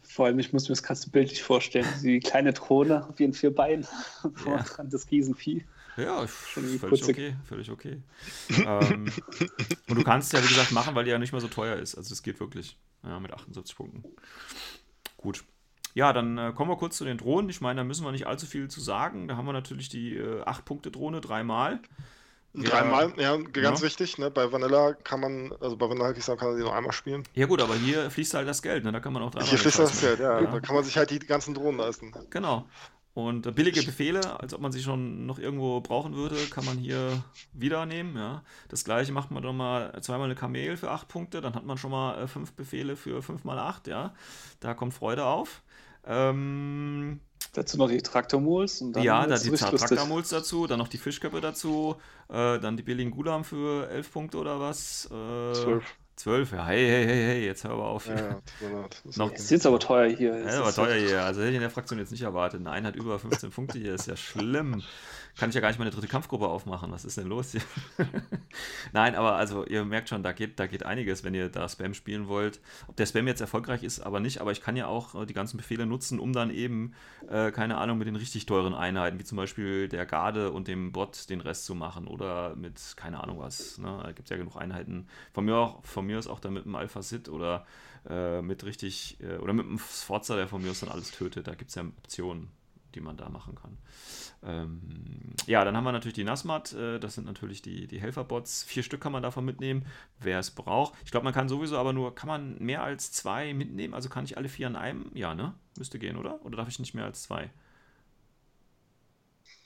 Vor 0.04 0.26
allem, 0.26 0.40
ich 0.40 0.52
muss 0.52 0.64
mir 0.64 0.74
das 0.74 0.84
gerade 0.84 1.00
bildlich 1.10 1.42
vorstellen. 1.42 1.88
Die 2.04 2.20
kleine 2.20 2.52
Drohne 2.52 3.08
auf 3.08 3.18
ihren 3.18 3.34
vier 3.34 3.56
Beinen. 3.56 3.88
Ja. 4.46 4.58
dran 4.58 4.90
das 4.90 5.10
Riesenvieh. 5.10 5.66
Ja, 5.98 6.26
völlig 6.26 6.84
okay, 7.04 7.36
völlig 7.44 7.70
okay. 7.70 8.02
ähm, 8.50 9.12
und 9.90 9.96
du 9.98 10.04
kannst 10.04 10.34
es 10.34 10.40
ja, 10.40 10.44
wie 10.44 10.54
gesagt, 10.54 10.72
machen, 10.72 10.96
weil 10.96 11.04
die 11.04 11.12
ja 11.12 11.20
nicht 11.20 11.34
mehr 11.34 11.42
so 11.42 11.48
teuer 11.48 11.76
ist. 11.76 11.96
Also 11.96 12.14
es 12.14 12.24
geht 12.24 12.40
wirklich 12.40 12.78
ja, 13.04 13.20
mit 13.20 13.34
78 13.34 13.76
Punkten. 13.76 14.04
Gut. 15.18 15.44
Ja, 15.94 16.14
dann 16.14 16.38
äh, 16.38 16.54
kommen 16.56 16.72
wir 16.72 16.78
kurz 16.78 16.98
zu 16.98 17.04
den 17.04 17.18
Drohnen. 17.18 17.50
Ich 17.50 17.60
meine, 17.60 17.82
da 17.82 17.84
müssen 17.84 18.06
wir 18.06 18.12
nicht 18.12 18.28
allzu 18.28 18.46
viel 18.46 18.70
zu 18.70 18.80
sagen. 18.80 19.28
Da 19.28 19.36
haben 19.36 19.46
wir 19.46 19.54
natürlich 19.54 19.90
die 19.90 20.16
äh, 20.16 20.42
8-Punkte-Drohne 20.44 21.20
dreimal. 21.20 21.80
Dreimal, 22.54 23.14
ja, 23.18 23.38
ganz 23.38 23.80
ja. 23.80 23.86
wichtig, 23.86 24.18
ne? 24.18 24.30
Bei 24.30 24.52
Vanilla 24.52 24.94
kann 24.94 25.22
man, 25.22 25.54
also 25.62 25.78
bei 25.78 25.88
Vanilla 25.88 26.12
kann 26.12 26.50
man 26.50 26.58
sie 26.58 26.64
nur 26.64 26.76
einmal 26.76 26.92
spielen. 26.92 27.24
Ja 27.34 27.46
gut, 27.46 27.62
aber 27.62 27.76
hier 27.76 28.12
fließt 28.12 28.34
halt 28.34 28.48
das 28.48 28.62
Geld, 28.62 28.84
ne? 28.84 28.92
Da 28.92 29.00
kann 29.00 29.14
man 29.14 29.24
auch 29.24 29.32
dreimal. 29.32 29.48
Hier 29.48 29.58
fließt 29.58 29.80
das 29.80 30.02
Geld, 30.02 30.20
ja. 30.20 30.42
ja. 30.42 30.52
Da 30.52 30.60
kann 30.60 30.76
man 30.76 30.84
sich 30.84 30.98
halt 30.98 31.12
die 31.12 31.20
ganzen 31.20 31.54
Drohnen 31.54 31.80
leisten. 31.80 32.14
Genau. 32.30 32.68
Und 33.14 33.54
billige 33.56 33.84
Befehle, 33.84 34.40
als 34.40 34.54
ob 34.54 34.62
man 34.62 34.72
sie 34.72 34.82
schon 34.82 35.26
noch 35.26 35.38
irgendwo 35.38 35.82
brauchen 35.82 36.16
würde, 36.16 36.38
kann 36.50 36.64
man 36.64 36.78
hier 36.78 37.24
wieder 37.52 37.86
nehmen. 37.86 38.16
Ja. 38.16 38.42
Das 38.70 38.86
gleiche 38.86 39.12
macht 39.12 39.32
man 39.32 39.44
doch 39.44 39.52
mal 39.52 40.02
zweimal 40.02 40.26
eine 40.26 40.36
Kamel 40.36 40.78
für 40.78 40.92
8 40.92 41.10
Punkte, 41.10 41.42
dann 41.42 41.54
hat 41.54 41.66
man 41.66 41.78
schon 41.78 41.92
mal 41.92 42.26
5 42.26 42.50
äh, 42.50 42.54
Befehle 42.56 42.96
für 42.96 43.22
5 43.22 43.44
mal 43.44 43.60
8. 43.60 43.88
Ja. 43.88 44.14
Da 44.62 44.74
kommt 44.74 44.94
Freude 44.94 45.26
auf. 45.26 45.62
Ähm, 46.06 47.20
dazu 47.52 47.78
noch 47.78 47.90
die 47.90 48.02
Traktormuls. 48.02 48.84
Ja, 49.02 49.28
da 49.28 49.38
die 49.38 49.52
Traktormuls 49.52 50.30
dazu, 50.30 50.66
dann 50.66 50.80
noch 50.80 50.88
die 50.88 50.98
Fischköppe 50.98 51.42
dazu, 51.42 51.98
äh, 52.30 52.60
dann 52.60 52.78
die 52.78 52.84
billigen 52.84 53.12
Gulam 53.12 53.44
für 53.44 53.90
11 53.90 54.12
Punkte 54.12 54.38
oder 54.38 54.62
was? 54.62 55.06
Äh, 55.08 55.54
12. 55.54 55.84
12, 56.18 56.52
ja, 56.52 56.66
hey, 56.66 56.88
hey, 56.88 57.06
hey, 57.06 57.24
hey, 57.26 57.46
jetzt 57.46 57.64
hör 57.64 57.72
aber 57.72 57.88
auf. 57.88 58.08
Ja, 58.08 58.16
ja, 58.16 58.40
noch, 59.16 59.32
ist 59.32 59.50
jetzt 59.50 59.66
aber 59.66 59.80
teuer 59.80 60.10
hier. 60.10 60.38
Ja, 60.40 60.62
aber 60.62 60.74
teuer 60.74 60.96
hier. 60.96 61.24
Also 61.24 61.42
hätte 61.42 61.50
ich 61.50 61.56
in 61.56 61.62
der 61.62 61.72
Fraktion 61.72 62.00
jetzt 62.00 62.12
nicht 62.12 62.22
erwartet. 62.22 62.62
Nein, 62.62 62.86
hat 62.86 62.96
über 62.96 63.18
15 63.18 63.52
Punkte 63.52 63.80
hier, 63.80 63.96
ist 63.96 64.08
ja 64.08 64.16
schlimm 64.16 64.84
kann 65.38 65.50
ich 65.50 65.56
ja 65.56 65.62
gar 65.62 65.70
nicht 65.70 65.80
meine 65.80 65.92
dritte 65.92 66.08
Kampfgruppe 66.08 66.48
aufmachen. 66.48 66.92
Was 66.92 67.06
ist 67.06 67.18
denn 67.18 67.28
los 67.28 67.52
hier? 67.52 67.62
Nein, 68.94 69.16
aber 69.16 69.36
also 69.36 69.66
ihr 69.66 69.86
merkt 69.86 70.10
schon, 70.10 70.24
da 70.24 70.32
geht, 70.32 70.60
da 70.60 70.68
geht 70.68 70.86
einiges, 70.86 71.24
wenn 71.24 71.34
ihr 71.34 71.50
da 71.50 71.68
Spam 71.68 71.94
spielen 71.94 72.28
wollt. 72.28 72.60
Ob 72.88 72.96
der 72.96 73.06
Spam 73.06 73.28
jetzt 73.28 73.42
erfolgreich 73.42 73.84
ist, 73.84 74.02
aber 74.02 74.20
nicht, 74.20 74.42
aber 74.42 74.52
ich 74.52 74.62
kann 74.62 74.76
ja 74.76 74.88
auch 74.88 75.16
äh, 75.16 75.26
die 75.26 75.34
ganzen 75.34 75.58
Befehle 75.58 75.86
nutzen, 75.86 76.20
um 76.20 76.34
dann 76.34 76.50
eben, 76.50 76.94
äh, 77.30 77.52
keine 77.52 77.78
Ahnung, 77.78 77.98
mit 77.98 78.08
den 78.08 78.16
richtig 78.16 78.46
teuren 78.46 78.74
Einheiten, 78.74 79.20
wie 79.20 79.24
zum 79.24 79.38
Beispiel 79.38 79.88
der 79.88 80.06
Garde 80.06 80.52
und 80.52 80.68
dem 80.68 80.92
Bot 80.92 81.30
den 81.30 81.42
Rest 81.42 81.66
zu 81.66 81.76
machen 81.76 82.08
oder 82.08 82.56
mit, 82.56 82.80
keine 82.98 83.24
Ahnung 83.24 83.40
was. 83.40 83.78
Ne? 83.78 84.00
Da 84.04 84.12
gibt 84.12 84.26
es 84.26 84.30
ja 84.30 84.38
genug 84.38 84.56
Einheiten. 84.58 85.08
Von 85.34 85.46
mir, 85.46 85.56
auch, 85.56 85.84
von 85.86 86.06
mir 86.06 86.20
ist 86.20 86.28
auch 86.28 86.40
dann 86.40 86.54
mit 86.54 86.66
dem 86.66 86.76
Alpha 86.76 87.02
Sid 87.02 87.30
oder 87.30 87.66
äh, 88.10 88.42
mit 88.42 88.64
richtig, 88.64 89.18
äh, 89.22 89.38
oder 89.38 89.54
mit 89.54 89.66
dem 89.66 89.80
Sforza, 89.80 90.36
der 90.36 90.48
von 90.48 90.62
mir 90.62 90.72
aus 90.72 90.80
dann 90.80 90.90
alles 90.90 91.12
tötet. 91.12 91.48
Da 91.48 91.56
gibt 91.56 91.70
es 91.70 91.76
ja 91.76 91.84
Optionen, 91.84 92.50
die 92.92 93.02
man 93.02 93.18
da 93.18 93.30
machen 93.30 93.56
kann. 93.56 93.78
Ähm, 94.44 95.34
ja, 95.46 95.64
dann 95.64 95.76
haben 95.76 95.84
wir 95.84 95.92
natürlich 95.92 96.16
die 96.16 96.24
Nasmat, 96.24 96.74
äh, 96.74 97.00
das 97.00 97.16
sind 97.16 97.26
natürlich 97.26 97.62
die, 97.62 97.88
die 97.88 98.00
Helferbots. 98.00 98.64
Vier 98.64 98.84
Stück 98.84 99.02
kann 99.02 99.12
man 99.12 99.24
davon 99.24 99.46
mitnehmen, 99.46 99.86
wer 100.20 100.40
es 100.40 100.52
braucht. 100.52 100.94
Ich 101.06 101.12
glaube, 101.12 101.24
man 101.24 101.34
kann 101.34 101.50
sowieso 101.50 101.78
aber 101.78 101.94
nur, 101.94 102.16
kann 102.16 102.28
man 102.28 102.58
mehr 102.60 102.84
als 102.84 103.12
zwei 103.12 103.54
mitnehmen? 103.54 103.94
Also 103.94 104.10
kann 104.10 104.26
ich 104.26 104.38
alle 104.38 104.50
vier 104.50 104.68
an 104.68 104.76
einem? 104.76 105.12
Ja, 105.14 105.36
ne? 105.36 105.54
Müsste 105.78 106.00
gehen, 106.00 106.18
oder? 106.18 106.44
Oder 106.46 106.58
darf 106.58 106.68
ich 106.68 106.80
nicht 106.80 106.94
mehr 106.94 107.06
als 107.06 107.24
zwei? 107.24 107.50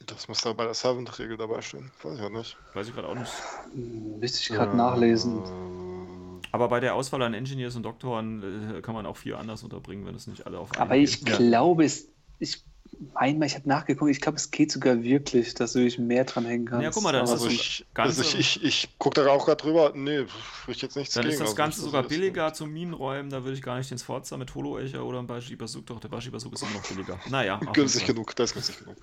Das 0.06 0.28
muss 0.28 0.42
da 0.42 0.54
bei 0.54 0.66
der 0.66 0.74
Servant-Regel 0.74 1.38
dabei 1.38 1.62
stehen. 1.62 1.92
Weiß 2.04 2.18
ich 2.20 2.24
auch 2.24 2.30
nicht. 2.30 2.58
Weiß 2.74 2.88
ich 2.88 2.94
gerade 2.94 3.08
auch 3.08 3.16
nicht. 3.16 3.32
Müsste 3.74 4.40
ich 4.40 4.50
gerade 4.50 4.72
äh, 4.72 4.76
nachlesen. 4.76 5.42
Aber 6.52 6.68
bei 6.70 6.80
der 6.80 6.96
Auswahl 6.96 7.22
an 7.24 7.34
Engineers 7.34 7.76
und 7.76 7.84
Doktoren 7.84 8.76
äh, 8.78 8.82
kann 8.82 8.94
man 8.94 9.06
auch 9.06 9.18
vier 9.18 9.40
anders 9.40 9.64
unterbringen, 9.64 10.06
wenn 10.06 10.16
es 10.16 10.28
nicht 10.28 10.46
alle 10.46 10.60
auf 10.60 10.78
Aber 10.80 10.96
ich 10.96 11.26
geht. 11.26 11.38
glaube, 11.38 11.86
es, 11.86 12.08
ich 12.40 12.64
Einmal, 13.14 13.48
ich 13.48 13.56
habe 13.56 13.68
nachgeguckt, 13.68 14.12
ich 14.12 14.22
glaube, 14.22 14.38
es 14.38 14.52
geht 14.52 14.72
sogar 14.72 15.02
wirklich, 15.04 15.54
dass 15.54 15.74
du 15.74 15.80
dich 15.80 15.98
mehr 15.98 16.24
dran 16.26 16.46
hängen 16.46 16.66
kannst. 16.66 16.84
Ja, 16.84 16.92
guck 16.92 17.04
mal, 17.04 17.12
dann 17.12 17.22
also 17.22 17.36
ist 17.36 17.44
das 17.46 17.54
ich, 17.54 17.86
also 17.94 18.22
ich, 18.22 18.40
ich, 18.40 18.64
ich 18.64 18.90
gucke 18.98 19.22
da 19.22 19.30
auch 19.30 19.46
gerade 19.46 19.62
drüber. 19.62 19.92
Nee, 19.96 20.20
würde 20.20 20.28
ich 20.70 20.82
jetzt 20.82 20.96
nichts 20.96 21.14
Dann 21.14 21.24
gegen, 21.24 21.34
ist 21.34 21.40
das 21.40 21.50
also 21.50 21.56
Ganze 21.56 21.82
sogar 21.82 22.04
billiger 22.04 22.54
zum 22.54 22.72
Minenräumen. 22.72 23.30
Da 23.30 23.44
würde 23.44 23.54
ich 23.54 23.62
gar 23.62 23.78
nicht 23.78 23.92
den 23.92 23.98
Sforza 23.98 24.38
mit 24.38 24.54
Holo-Echer 24.54 25.04
oder 25.04 25.20
ein 25.20 25.28
Bashi 25.28 25.56
Bazooka. 25.56 25.94
Doch, 25.94 26.00
der 26.00 26.10
Bashi 26.10 26.30
Bazooka 26.30 26.56
ist 26.56 26.64
immer 26.64 26.74
noch 26.74 26.88
billiger. 26.88 27.20
Naja. 27.30 27.60
günstig 27.74 28.06
genug, 28.06 28.36
das 28.36 28.52
ist 28.52 28.54
günstig 28.54 28.80
genug. 28.80 28.98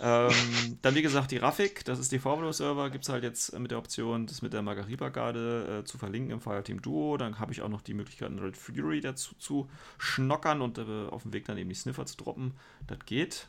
Ja. 0.00 0.28
ähm, 0.28 0.78
dann, 0.82 0.94
wie 0.94 1.02
gesagt, 1.02 1.30
die 1.30 1.38
Rafik, 1.38 1.84
das 1.84 1.98
ist 1.98 2.12
die 2.12 2.18
Formula-Server, 2.18 2.90
gibt 2.90 3.04
es 3.04 3.10
halt 3.10 3.24
jetzt 3.24 3.58
mit 3.58 3.70
der 3.70 3.78
Option, 3.78 4.26
das 4.26 4.42
mit 4.42 4.52
der 4.52 4.62
Margariba-Garde 4.62 5.80
äh, 5.80 5.84
zu 5.84 5.98
verlinken 5.98 6.32
im 6.32 6.40
Fireteam 6.40 6.82
Duo. 6.82 7.16
Dann 7.16 7.38
habe 7.38 7.52
ich 7.52 7.62
auch 7.62 7.68
noch 7.68 7.82
die 7.82 7.94
Möglichkeit, 7.94 8.30
Red 8.40 8.56
Fury 8.56 9.00
dazu 9.00 9.34
zu 9.38 9.68
schnockern 9.98 10.62
und 10.62 10.78
äh, 10.78 11.06
auf 11.10 11.22
dem 11.22 11.32
Weg 11.32 11.44
dann 11.46 11.58
eben 11.58 11.68
die 11.68 11.74
Sniffer 11.74 12.06
zu 12.06 12.16
droppen. 12.16 12.54
Das 12.98 13.06
geht. 13.06 13.48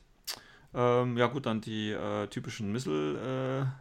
Ähm, 0.74 1.18
ja 1.18 1.28
gut, 1.28 1.46
dann 1.46 1.62
die 1.62 1.92
äh, 1.92 2.28
typischen 2.28 2.72
Missile 2.72 3.72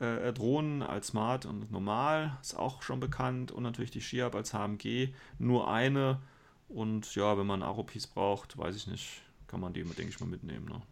äh, 0.00 0.04
äh, 0.04 0.32
Drohnen 0.32 0.82
als 0.82 1.08
Smart 1.08 1.46
und 1.46 1.70
normal, 1.70 2.36
ist 2.42 2.58
auch 2.58 2.82
schon 2.82 3.00
bekannt. 3.00 3.52
Und 3.52 3.62
natürlich 3.62 3.90
die 3.90 4.00
Shiab 4.00 4.34
als 4.34 4.52
HMG, 4.52 5.14
nur 5.38 5.70
eine. 5.70 6.20
Und 6.68 7.14
ja, 7.14 7.38
wenn 7.38 7.46
man 7.46 7.62
Aropis 7.62 8.06
braucht, 8.06 8.58
weiß 8.58 8.76
ich 8.76 8.86
nicht, 8.86 9.22
kann 9.46 9.60
man 9.60 9.72
die, 9.72 9.84
denke 9.84 10.08
ich 10.08 10.20
mal, 10.20 10.26
mitnehmen. 10.26 10.66
Ne? 10.66 10.82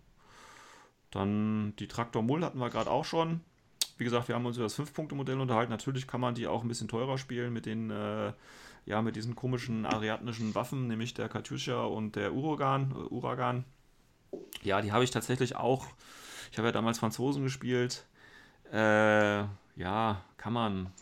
Dann 1.10 1.74
die 1.78 1.88
Traktor 1.88 2.22
Mull 2.22 2.44
hatten 2.44 2.58
wir 2.58 2.70
gerade 2.70 2.90
auch 2.90 3.04
schon. 3.04 3.40
Wie 3.98 4.04
gesagt, 4.04 4.28
wir 4.28 4.34
haben 4.34 4.46
uns 4.46 4.56
über 4.56 4.64
das 4.64 4.78
5-Punkte-Modell 4.78 5.40
unterhalten. 5.40 5.70
Natürlich 5.70 6.06
kann 6.06 6.20
man 6.20 6.34
die 6.34 6.46
auch 6.46 6.62
ein 6.62 6.68
bisschen 6.68 6.88
teurer 6.88 7.18
spielen 7.18 7.52
mit 7.52 7.66
den, 7.66 7.90
äh, 7.90 8.32
ja, 8.86 9.02
mit 9.02 9.16
diesen 9.16 9.34
komischen 9.34 9.84
ariadnischen 9.84 10.54
Waffen, 10.54 10.86
nämlich 10.86 11.12
der 11.12 11.28
Katyusha 11.28 11.82
und 11.82 12.16
der 12.16 12.32
Uragan. 12.32 12.92
Äh, 12.92 13.12
Uragan. 13.12 13.64
Ja, 14.62 14.80
die 14.80 14.92
habe 14.92 15.04
ich 15.04 15.10
tatsächlich 15.10 15.56
auch. 15.56 15.86
Ich 16.50 16.58
habe 16.58 16.68
ja 16.68 16.72
damals 16.72 16.98
Franzosen 16.98 17.44
gespielt. 17.44 18.04
Äh, 18.72 19.44
ja, 19.76 20.24
kann 20.36 20.52
man. 20.52 20.92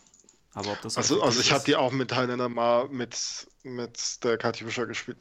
Aber 0.53 0.71
ob 0.71 0.81
das 0.81 0.97
also, 0.97 1.21
also 1.21 1.39
ich 1.39 1.51
habe 1.51 1.63
die 1.63 1.75
auch 1.75 1.91
mit 1.91 2.09
Thailändern 2.09 2.53
mal 2.53 2.87
mit, 2.89 3.47
mit 3.63 4.23
der 4.23 4.37
Kathi 4.37 4.63
Fischer 4.63 4.87
gespielt. 4.87 5.17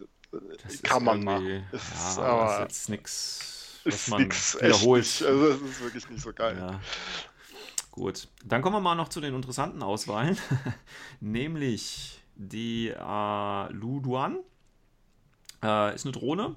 Das 0.62 0.82
kann 0.82 1.04
man 1.04 1.22
mal. 1.22 1.64
Ist, 1.72 2.16
ja, 2.16 2.22
aber 2.22 2.64
das 2.66 2.78
ist 2.78 2.88
nichts, 2.88 3.80
was 3.84 4.08
man 4.08 4.22
nix, 4.22 4.56
wiederholt. 4.60 5.02
Nicht, 5.02 5.22
also 5.22 5.48
das 5.48 5.60
ist 5.60 5.80
wirklich 5.82 6.08
nicht 6.10 6.22
so 6.22 6.32
geil. 6.32 6.56
Ja. 6.58 6.80
Gut, 7.90 8.28
dann 8.44 8.62
kommen 8.62 8.76
wir 8.76 8.80
mal 8.80 8.94
noch 8.94 9.08
zu 9.08 9.20
den 9.20 9.34
interessanten 9.34 9.82
Auswahlen. 9.82 10.38
Nämlich 11.20 12.22
die 12.36 12.88
äh, 12.88 13.72
Luduan. 13.72 14.38
Äh, 15.62 15.94
ist 15.94 16.04
eine 16.04 16.12
Drohne 16.12 16.54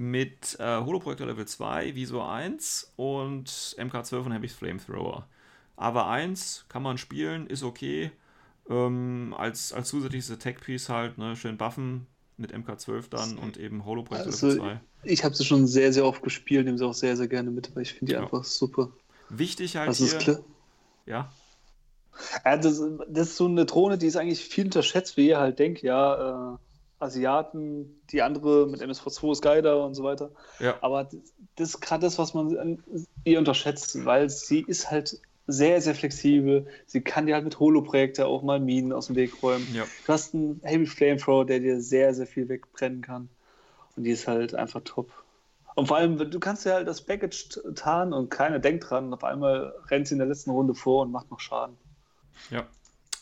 mit 0.00 0.56
äh, 0.58 0.80
Holoprojektor 0.80 1.26
Level 1.26 1.46
2, 1.46 1.94
Visor 1.94 2.32
1 2.32 2.94
und 2.96 3.46
MK12 3.46 4.16
und 4.20 4.32
Heavy 4.32 4.48
Flamethrower. 4.48 5.26
Aber 5.76 6.08
1 6.08 6.64
kann 6.70 6.82
man 6.82 6.96
spielen, 6.96 7.46
ist 7.46 7.62
okay. 7.62 8.10
Ähm, 8.70 9.34
als, 9.36 9.74
als 9.74 9.88
zusätzliches 9.88 10.30
Attack-Piece 10.30 10.88
halt, 10.88 11.18
ne, 11.18 11.36
schön 11.36 11.58
buffen 11.58 12.06
mit 12.38 12.54
MK12 12.54 13.10
dann 13.10 13.36
und 13.36 13.58
eben 13.58 13.84
Holoprojektor 13.84 14.32
also, 14.32 14.46
Level 14.46 14.60
2. 14.60 14.80
Ich 15.02 15.22
habe 15.22 15.34
sie 15.34 15.44
schon 15.44 15.66
sehr, 15.66 15.92
sehr 15.92 16.06
oft 16.06 16.22
gespielt, 16.22 16.64
nehme 16.64 16.78
sie 16.78 16.86
auch 16.86 16.94
sehr, 16.94 17.14
sehr 17.18 17.28
gerne 17.28 17.50
mit, 17.50 17.76
weil 17.76 17.82
ich 17.82 17.92
finde 17.92 18.12
die 18.12 18.14
ja. 18.14 18.22
einfach 18.22 18.44
super. 18.44 18.90
Wichtig 19.28 19.76
halt 19.76 19.90
das 19.90 19.98
hier. 19.98 20.06
Ist 20.06 20.18
klar. 20.18 20.38
Ja. 21.04 21.30
ja 22.46 22.56
das, 22.56 22.82
das, 23.06 23.28
ist 23.28 23.36
so 23.36 23.44
eine 23.44 23.66
Drohne, 23.66 23.98
die 23.98 24.06
ist 24.06 24.16
eigentlich 24.16 24.40
viel 24.40 24.64
unterschätzt, 24.64 25.18
wie 25.18 25.28
ihr 25.28 25.38
halt 25.38 25.58
denkt, 25.58 25.82
ja, 25.82 26.54
äh, 26.54 26.56
Asiaten, 27.00 28.00
die 28.10 28.22
andere 28.22 28.66
mit 28.68 28.82
MSV2 28.82 29.32
ist 29.32 29.42
geiler 29.42 29.84
und 29.84 29.94
so 29.94 30.04
weiter. 30.04 30.30
Ja. 30.58 30.76
Aber 30.82 31.08
das, 31.56 31.70
ist 31.70 31.80
gerade 31.80 32.02
das, 32.02 32.18
was 32.18 32.34
man 32.34 32.78
ihr 33.24 33.38
unterschätzt, 33.38 34.04
weil 34.04 34.28
sie 34.30 34.60
ist 34.60 34.90
halt 34.90 35.20
sehr, 35.46 35.80
sehr 35.80 35.94
flexibel. 35.94 36.66
Sie 36.86 37.00
kann 37.00 37.26
dir 37.26 37.34
halt 37.34 37.44
mit 37.44 37.58
Holo-Projekte 37.58 38.26
auch 38.26 38.42
mal 38.42 38.60
Minen 38.60 38.92
aus 38.92 39.06
dem 39.06 39.16
Weg 39.16 39.42
räumen. 39.42 39.66
Ja. 39.74 39.84
Du 40.06 40.12
hast 40.12 40.34
einen 40.34 40.60
Heavy 40.62 40.86
Flamethrower, 40.86 41.44
der 41.44 41.60
dir 41.60 41.80
sehr, 41.80 42.14
sehr 42.14 42.26
viel 42.26 42.48
wegbrennen 42.48 43.00
kann. 43.00 43.28
Und 43.96 44.04
die 44.04 44.10
ist 44.10 44.28
halt 44.28 44.54
einfach 44.54 44.82
top. 44.84 45.10
Und 45.74 45.88
vor 45.88 45.96
allem, 45.96 46.30
du 46.30 46.40
kannst 46.40 46.66
ja 46.66 46.74
halt 46.74 46.86
das 46.86 47.00
Package 47.00 47.60
tarnen 47.74 48.12
und 48.12 48.30
keiner 48.30 48.58
denkt 48.58 48.90
dran. 48.90 49.06
Und 49.06 49.14
auf 49.14 49.24
einmal 49.24 49.74
rennt 49.88 50.06
sie 50.06 50.14
in 50.14 50.18
der 50.18 50.28
letzten 50.28 50.50
Runde 50.50 50.74
vor 50.74 51.02
und 51.02 51.10
macht 51.10 51.30
noch 51.30 51.40
Schaden. 51.40 51.76
Ja, 52.50 52.66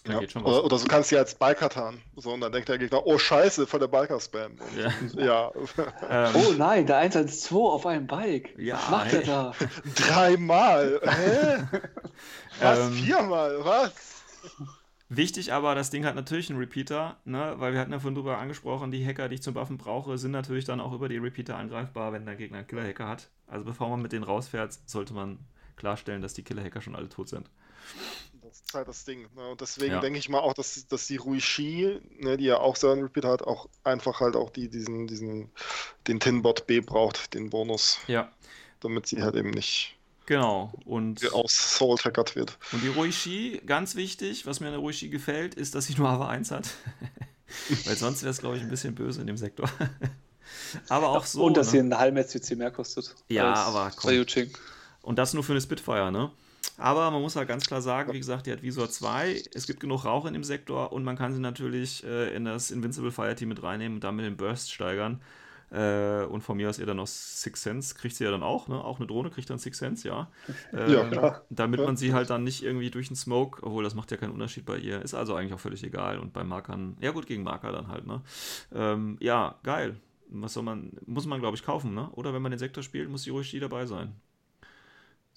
ja. 0.09 0.19
Oder, 0.19 0.65
oder, 0.65 0.79
so 0.79 0.87
kannst 0.87 1.11
du 1.11 1.17
ja 1.17 1.23
als 1.23 1.35
Biker 1.35 1.69
tarnen. 1.69 2.01
So, 2.17 2.33
und 2.33 2.41
dann 2.41 2.53
denkt 2.53 2.69
der 2.69 2.79
Gegner, 2.79 3.07
oh 3.07 3.19
Scheiße, 3.19 3.67
voll 3.67 3.81
der 3.81 3.89
Biker-Spam. 3.89 4.53
Ja. 4.77 4.93
ja. 5.23 5.53
Ähm. 6.09 6.35
Oh 6.35 6.53
nein, 6.57 6.87
der 6.87 6.99
112 6.99 7.53
auf 7.53 7.87
einem 7.87 8.07
Bike. 8.07 8.59
Ja, 8.59 8.75
was 8.77 8.91
macht 8.91 9.13
er 9.13 9.23
da? 9.23 9.53
Dreimal. 9.95 11.01
Hä? 11.03 11.79
was? 12.61 12.79
Ähm. 12.79 12.93
Viermal? 12.93 13.65
Was? 13.65 13.93
Wichtig 15.11 15.55
aber, 15.55 15.75
das 15.75 15.89
Ding 15.89 16.05
hat 16.05 16.15
natürlich 16.17 16.51
einen 16.51 16.59
Repeater, 16.59 17.17
ne? 17.25 17.55
weil 17.57 17.73
wir 17.73 17.81
hatten 17.81 17.93
ja 17.93 17.99
vorhin 17.99 18.15
drüber 18.15 18.37
angesprochen, 18.37 18.91
die 18.91 19.07
Hacker, 19.07 19.31
die 19.31 19.37
ich 19.37 19.43
zum 19.43 19.55
Buffen 19.55 19.79
brauche, 19.79 20.19
sind 20.19 20.33
natürlich 20.33 20.67
dann 20.67 20.81
auch 20.81 20.93
über 20.93 21.09
die 21.09 21.17
Repeater 21.17 21.57
angreifbar, 21.57 22.13
wenn 22.13 22.27
der 22.27 22.37
Gegner 22.37 22.59
einen 22.59 22.67
Killer-Hacker 22.67 23.09
hat. 23.09 23.31
Also 23.47 23.65
bevor 23.65 23.89
man 23.89 24.03
mit 24.03 24.13
denen 24.13 24.25
rausfährt, 24.25 24.79
sollte 24.85 25.15
man 25.15 25.39
klarstellen, 25.77 26.21
dass 26.21 26.35
die 26.35 26.43
Killer-Hacker 26.43 26.83
schon 26.83 26.95
alle 26.95 27.09
tot 27.09 27.31
sind. 27.31 27.49
Das 28.49 28.61
ist 28.61 28.75
halt 28.75 28.89
das 28.89 29.05
Ding. 29.05 29.29
Ne? 29.37 29.49
Und 29.49 29.61
deswegen 29.61 29.95
ja. 29.95 30.01
denke 30.01 30.19
ich 30.19 30.29
mal 30.29 30.41
auch, 30.41 30.55
dass, 30.55 30.87
dass 30.89 31.07
die 31.07 31.17
Ruishi, 31.17 32.01
ne, 32.19 32.37
die 32.37 32.45
ja 32.45 32.59
auch 32.59 32.77
so 32.77 32.91
einen 32.91 33.03
Repeat 33.03 33.25
hat, 33.25 33.43
auch 33.43 33.69
einfach 33.85 34.21
halt 34.21 34.37
auch 34.37 34.51
die, 34.51 34.69
diesen, 34.69 35.07
diesen, 35.07 35.51
den 36.07 36.21
Tinbot 36.21 36.67
B 36.67 36.81
braucht, 36.81 37.35
den 37.35 37.51
Bonus. 37.51 37.99
Ja. 38.07 38.33
Damit 38.81 39.07
sie 39.07 39.23
halt 39.23 39.35
eben 39.35 39.51
nicht 39.51 39.99
Genau. 40.29 40.71
Und 40.85 41.33
aus 41.33 41.77
Soul 41.79 41.97
hackert 41.97 42.37
wird. 42.37 42.59
Und 42.73 42.83
die 42.83 42.89
Ruishi, 42.89 43.63
ganz 43.65 43.95
wichtig, 43.95 44.45
was 44.45 44.61
mir 44.61 44.67
an 44.67 44.73
der 44.73 44.81
Ruishi 44.81 45.09
gefällt, 45.09 45.55
ist, 45.55 45.75
dass 45.75 45.87
sie 45.87 45.95
nur 45.95 46.07
AVA 46.07 46.29
1 46.29 46.51
hat. 46.51 46.69
Weil 47.87 47.97
sonst 47.97 48.21
wäre 48.21 48.31
es, 48.31 48.39
glaube 48.39 48.59
ich, 48.59 48.63
ein 48.63 48.69
bisschen 48.69 48.95
böse 48.95 49.23
in 49.23 49.27
dem 49.27 49.39
Sektor. 49.39 49.71
aber 50.91 51.09
auch 51.09 51.25
so. 51.25 51.43
Und 51.43 51.57
dass 51.57 51.69
ne? 51.69 51.71
sie 51.71 51.79
einen 51.79 51.97
halben 51.97 52.23
SCC 52.23 52.57
mehr 52.57 52.71
kostet. 52.71 53.15
Ja, 53.29 53.55
aber 53.55 53.91
komm. 53.97 54.27
Und 55.01 55.19
das 55.19 55.33
nur 55.33 55.43
für 55.43 55.53
eine 55.53 55.63
Spitfire, 55.63 56.13
ne? 56.13 56.31
Aber 56.79 57.11
man 57.11 57.21
muss 57.21 57.35
halt 57.35 57.49
ganz 57.49 57.67
klar 57.67 57.83
sagen, 57.83 58.13
wie 58.13 58.19
gesagt, 58.19 58.47
die 58.47 58.53
hat 58.53 58.63
Visor 58.63 58.89
2. 58.89 59.43
Es 59.53 59.67
gibt 59.67 59.81
genug 59.81 60.05
Rauch 60.05 60.27
in 60.27 60.33
dem 60.33 60.45
Sektor 60.45 60.93
und 60.93 61.03
man 61.03 61.17
kann 61.17 61.35
sie 61.35 61.41
natürlich 61.41 62.05
äh, 62.05 62.35
in 62.35 62.45
das 62.45 62.71
Invincible 62.71 63.11
Fire 63.11 63.35
Team 63.35 63.49
mit 63.49 63.63
reinnehmen 63.63 63.97
und 63.97 64.05
damit 64.05 64.25
den 64.25 64.37
Burst 64.37 64.73
steigern. 64.73 65.21
Äh, 65.71 66.25
und 66.25 66.41
von 66.41 66.57
mir 66.57 66.71
aus 66.71 66.79
ihr 66.79 66.87
dann 66.87 66.97
noch 66.97 67.07
Six 67.07 67.63
Sense, 67.63 67.95
kriegt 67.95 68.15
sie 68.17 68.25
ja 68.25 68.31
dann 68.31 68.43
auch, 68.43 68.69
ne? 68.69 68.83
Auch 68.83 68.99
eine 68.99 69.07
Drohne 69.07 69.29
kriegt 69.29 69.51
dann 69.51 69.59
Six 69.59 69.79
Sense, 69.79 70.09
ja. 70.09 70.31
Äh, 70.73 70.93
ja, 70.95 71.05
klar. 71.09 71.43
Damit 71.51 71.81
man 71.85 71.97
sie 71.97 72.15
halt 72.15 72.31
dann 72.31 72.45
nicht 72.45 72.63
irgendwie 72.63 72.91
durch 72.91 73.09
den 73.09 73.17
Smoke, 73.17 73.63
obwohl 73.63 73.85
das 73.85 73.95
macht 73.95 74.11
ja 74.11 74.17
keinen 74.17 74.33
Unterschied 74.33 74.65
bei 74.65 74.79
ihr, 74.79 75.03
ist 75.03 75.15
also 75.15 75.35
eigentlich 75.35 75.53
auch 75.53 75.61
völlig 75.61 75.85
egal. 75.85 76.21
Und 76.21 76.33
bei 76.33 76.43
Markern, 76.43 76.97
ja 77.01 77.11
gut, 77.11 77.27
gegen 77.27 77.43
Marker 77.43 77.73
dann 77.73 77.89
halt, 77.89 78.07
ne? 78.07 78.23
Ähm, 78.73 79.19
ja, 79.21 79.57
geil. 79.63 79.97
was 80.31 80.55
soll 80.55 80.63
man, 80.63 80.93
muss 81.07 81.27
man 81.27 81.41
glaube 81.41 81.57
ich 81.57 81.65
kaufen, 81.65 81.93
ne? 81.93 82.09
Oder 82.13 82.33
wenn 82.33 82.41
man 82.41 82.53
den 82.53 82.59
Sektor 82.59 82.83
spielt, 82.83 83.11
muss 83.11 83.25
die 83.25 83.31
ruhig 83.31 83.51
die 83.51 83.61
dabei 83.61 83.85
sein. 83.85 84.15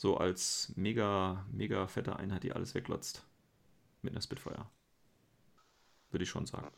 So 0.01 0.17
als 0.17 0.73
mega, 0.75 1.45
mega 1.51 1.85
fette 1.85 2.15
Einheit, 2.15 2.41
die 2.41 2.53
alles 2.53 2.73
weglotzt. 2.73 3.23
Mit 4.01 4.13
einer 4.13 4.21
Spitfire. 4.23 4.65
Würde 6.09 6.23
ich 6.23 6.29
schon 6.31 6.47
sagen. 6.47 6.69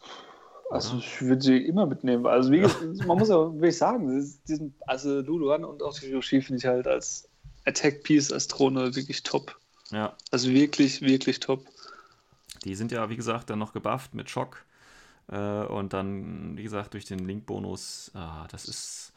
Also 0.70 0.98
ich 0.98 1.22
würde 1.22 1.42
sie 1.42 1.56
immer 1.56 1.86
mitnehmen. 1.86 2.26
Also 2.26 2.52
wie, 2.52 2.60
man 3.08 3.18
muss 3.18 3.30
ja 3.30 3.38
wirklich 3.38 3.78
sagen, 3.78 4.10
diesen, 4.46 4.76
also 4.88 5.22
Luluan 5.22 5.64
und 5.64 5.82
auch 5.84 5.98
die 5.98 6.08
Yoshi 6.08 6.42
finde 6.42 6.58
ich 6.58 6.66
halt 6.66 6.86
als 6.86 7.30
Attack 7.64 8.04
Piece, 8.04 8.34
als 8.34 8.50
Drohne 8.50 8.94
wirklich 8.94 9.24
top. 9.24 9.58
Ja. 9.92 10.18
Also 10.32 10.50
wirklich, 10.50 11.02
wirklich 11.02 11.40
top. 11.40 11.66
Die 12.66 12.76
sind 12.76 12.92
ja, 12.92 13.10
wie 13.10 13.16
gesagt, 13.16 13.50
dann 13.50 13.60
noch 13.60 13.72
gebufft 13.72 14.14
mit 14.16 14.30
Schock. 14.30 14.66
Äh, 15.30 15.38
und 15.38 15.94
dann, 15.94 16.58
wie 16.58 16.64
gesagt, 16.64 16.94
durch 16.94 17.06
den 17.06 17.20
Link-Bonus, 17.20 18.12
ah, 18.16 18.48
das 18.52 18.66
ist 18.66 19.13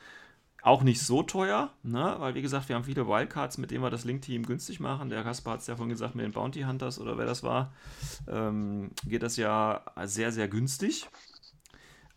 auch 0.66 0.82
nicht 0.82 1.00
so 1.00 1.22
teuer, 1.22 1.70
ne? 1.84 2.16
weil 2.18 2.34
wie 2.34 2.42
gesagt, 2.42 2.68
wir 2.68 2.74
haben 2.74 2.82
viele 2.82 3.06
Wildcards, 3.06 3.56
mit 3.56 3.70
denen 3.70 3.84
wir 3.84 3.90
das 3.90 4.04
Link-Team 4.04 4.44
günstig 4.44 4.80
machen. 4.80 5.10
Der 5.10 5.22
Kaspar 5.22 5.54
hat 5.54 5.60
es 5.60 5.68
ja 5.68 5.76
vorhin 5.76 5.92
gesagt, 5.92 6.16
mit 6.16 6.24
den 6.24 6.32
Bounty 6.32 6.62
Hunters 6.62 6.98
oder 6.98 7.16
wer 7.16 7.24
das 7.24 7.44
war, 7.44 7.72
ähm, 8.26 8.90
geht 9.04 9.22
das 9.22 9.36
ja 9.36 9.84
sehr, 10.06 10.32
sehr 10.32 10.48
günstig. 10.48 11.08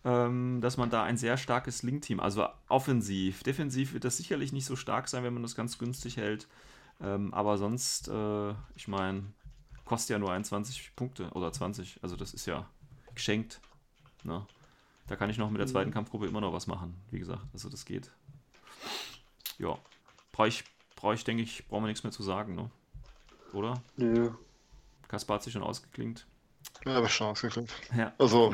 Ähm, 0.04 0.62
dass 0.62 0.78
man 0.78 0.90
da 0.90 1.04
ein 1.04 1.18
sehr 1.18 1.38
starkes 1.38 1.84
Link-Team, 1.84 2.20
also 2.20 2.48
offensiv, 2.70 3.44
defensiv 3.44 3.94
wird 3.94 4.06
das 4.06 4.18
sicherlich 4.18 4.52
nicht 4.52 4.66
so 4.66 4.76
stark 4.76 5.10
sein, 5.10 5.24
wenn 5.24 5.34
man 5.34 5.44
das 5.44 5.56
ganz 5.56 5.78
günstig 5.78 6.18
hält. 6.18 6.48
Ähm, 7.02 7.32
aber 7.36 7.60
sonst, 7.60 8.08
äh, 8.08 8.50
ich 8.76 8.88
meine, 8.88 9.26
kostet 9.86 10.12
ja 10.12 10.20
nur 10.20 10.32
21 10.32 10.96
Punkte 10.96 11.30
oder 11.32 11.52
20, 11.52 12.00
also 12.02 12.16
das 12.16 12.34
ist 12.34 12.48
ja 12.48 12.66
geschenkt. 13.14 13.62
Ne? 14.24 14.44
Da 15.06 15.16
kann 15.16 15.30
ich 15.30 15.38
noch 15.38 15.52
mit 15.52 15.60
der 15.60 15.68
zweiten 15.68 15.90
mhm. 15.92 15.94
Kampfgruppe 15.94 16.26
immer 16.26 16.42
noch 16.42 16.54
was 16.54 16.66
machen, 16.66 16.96
wie 17.12 17.20
gesagt, 17.20 17.44
also 17.54 17.70
das 17.70 17.86
geht. 17.86 18.10
Ja, 19.58 19.78
brauche 20.32 20.48
ich, 20.48 20.64
brauch 20.96 21.14
ich, 21.14 21.24
denke 21.24 21.44
ich, 21.44 21.68
brauchen 21.68 21.84
wir 21.84 21.88
nichts 21.88 22.04
mehr 22.04 22.12
zu 22.12 22.24
sagen, 22.24 22.56
ne? 22.56 22.70
Oder? 23.54 23.82
Nö. 23.98 24.32
Kaspar 25.08 25.36
hat 25.36 25.44
sich 25.44 25.54
schon 25.54 25.64
ausgeklingt. 25.64 26.28
Ja, 26.86 26.98
aber 26.98 27.10
schon 27.10 27.28
ausgeklingt. 27.28 27.72
Ja. 27.98 28.14
Also, 28.18 28.54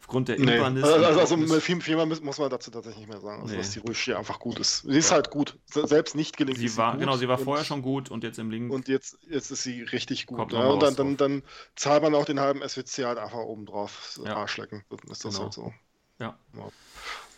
aufgrund 0.00 0.28
der 0.28 0.38
nee. 0.38 0.56
Imbanis. 0.56 0.84
Also, 0.84 1.20
also 1.20 1.36
mit 1.36 1.62
viel, 1.62 1.80
viel 1.80 1.96
mehr 1.96 2.06
muss 2.06 2.38
man 2.38 2.50
dazu 2.50 2.70
tatsächlich 2.70 3.06
nicht 3.06 3.12
mehr 3.12 3.20
sagen. 3.20 3.42
Also, 3.42 3.52
nee. 3.52 3.58
dass 3.58 3.70
die 3.70 3.78
Rushi 3.78 4.14
einfach 4.14 4.40
gut 4.40 4.58
ist. 4.58 4.82
Sie 4.82 4.98
ist 4.98 5.10
ja. 5.10 5.16
halt 5.16 5.30
gut. 5.30 5.58
Selbst 5.66 6.14
nicht 6.14 6.36
gelingt 6.36 6.58
sie. 6.58 6.76
War, 6.76 6.96
genau, 6.96 7.16
sie 7.16 7.28
war 7.28 7.38
vorher 7.38 7.64
schon 7.64 7.82
gut 7.82 8.10
und 8.10 8.24
jetzt 8.24 8.38
im 8.38 8.50
Link. 8.50 8.72
Und 8.72 8.88
jetzt, 8.88 9.18
jetzt 9.30 9.50
ist 9.50 9.62
sie 9.62 9.82
richtig 9.82 10.26
gut. 10.26 10.52
Ja, 10.52 10.66
und 10.66 10.82
dann, 10.82 10.96
dann, 10.96 11.16
dann, 11.16 11.42
zahlt 11.76 12.02
man 12.02 12.14
auch 12.14 12.24
den 12.24 12.40
halben 12.40 12.66
SWC 12.66 13.04
halt 13.04 13.18
einfach 13.18 13.38
oben 13.38 13.64
drauf. 13.64 14.18
Ja. 14.24 14.36
Arschlecken. 14.36 14.84
Ist 15.10 15.24
das 15.24 15.34
genau. 15.34 15.44
halt 15.44 15.52
so. 15.52 15.72
Ja. 16.18 16.36
ja. 16.54 16.68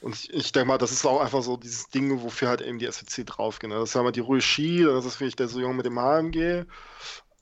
Und 0.00 0.14
ich, 0.14 0.32
ich 0.32 0.52
denke 0.52 0.68
mal, 0.68 0.78
das 0.78 0.92
ist 0.92 1.04
auch 1.04 1.20
einfach 1.20 1.42
so 1.42 1.56
dieses 1.56 1.88
Ding, 1.90 2.22
wofür 2.22 2.48
halt 2.48 2.62
eben 2.62 2.78
die 2.78 2.90
SWC 2.90 3.24
draufgehen. 3.24 3.70
Das 3.70 3.90
ist 3.90 3.94
ja 3.94 4.02
mal 4.02 4.12
die 4.12 4.20
Rushi, 4.20 4.84
das 4.84 5.04
ist 5.04 5.20
wirklich 5.20 5.36
der 5.36 5.48
so 5.48 5.60
jung 5.60 5.76
mit 5.76 5.86
dem 5.86 5.98
HMG. 5.98 6.64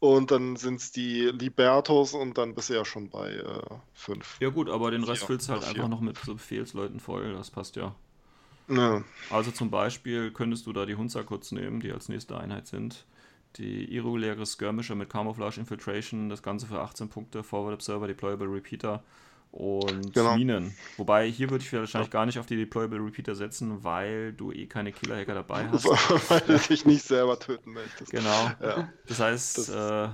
Und 0.00 0.30
dann 0.30 0.56
sind 0.56 0.76
es 0.76 0.92
die 0.92 1.22
Libertos 1.26 2.14
und 2.14 2.38
dann 2.38 2.54
bist 2.54 2.70
du 2.70 2.74
ja 2.74 2.84
schon 2.84 3.10
bei 3.10 3.32
äh, 3.32 3.62
fünf. 3.94 4.36
Ja 4.40 4.48
gut, 4.50 4.70
aber 4.70 4.92
den 4.92 5.02
Rest 5.02 5.24
füllst 5.24 5.48
du 5.48 5.54
halt 5.54 5.64
einfach 5.64 5.88
noch 5.88 6.00
mit 6.00 6.16
so 6.18 6.34
Befehlsleuten 6.34 7.00
voll, 7.00 7.32
das 7.32 7.50
passt 7.50 7.74
ja. 7.74 7.94
ja. 8.68 9.02
Also 9.30 9.50
zum 9.50 9.70
Beispiel 9.70 10.30
könntest 10.30 10.66
du 10.66 10.72
da 10.72 10.86
die 10.86 10.94
Hunzer 10.94 11.24
kurz 11.24 11.50
nehmen, 11.50 11.80
die 11.80 11.90
als 11.90 12.08
nächste 12.08 12.38
Einheit 12.38 12.68
sind. 12.68 13.06
Die 13.56 13.92
irreguläre 13.92 14.46
Skirmisher 14.46 14.94
mit 14.94 15.10
Camouflage 15.10 15.58
Infiltration, 15.58 16.28
das 16.28 16.42
Ganze 16.44 16.66
für 16.66 16.80
18 16.80 17.08
Punkte, 17.08 17.42
Forward 17.42 17.74
Observer, 17.74 18.06
Deployable 18.06 18.46
Repeater 18.46 19.02
und 19.50 20.12
genau. 20.12 20.36
Minen. 20.36 20.74
Wobei 20.96 21.30
hier 21.30 21.50
würde 21.50 21.64
ich 21.64 21.72
wahrscheinlich 21.72 22.10
gar 22.10 22.26
nicht 22.26 22.38
auf 22.38 22.46
die 22.46 22.56
Deployable 22.56 22.98
Repeater 22.98 23.34
setzen, 23.34 23.82
weil 23.82 24.32
du 24.32 24.52
eh 24.52 24.66
keine 24.66 24.92
Killer-Hacker 24.92 25.34
dabei 25.34 25.68
hast. 25.72 25.86
weil 26.30 26.40
du 26.40 26.58
dich 26.58 26.84
nicht 26.84 27.02
selber 27.02 27.38
töten 27.38 27.72
möchtest. 27.72 28.10
Genau. 28.10 28.50
Ja. 28.60 28.88
Das 29.06 29.20
heißt, 29.20 29.58
das 29.58 29.68
äh, 29.68 30.08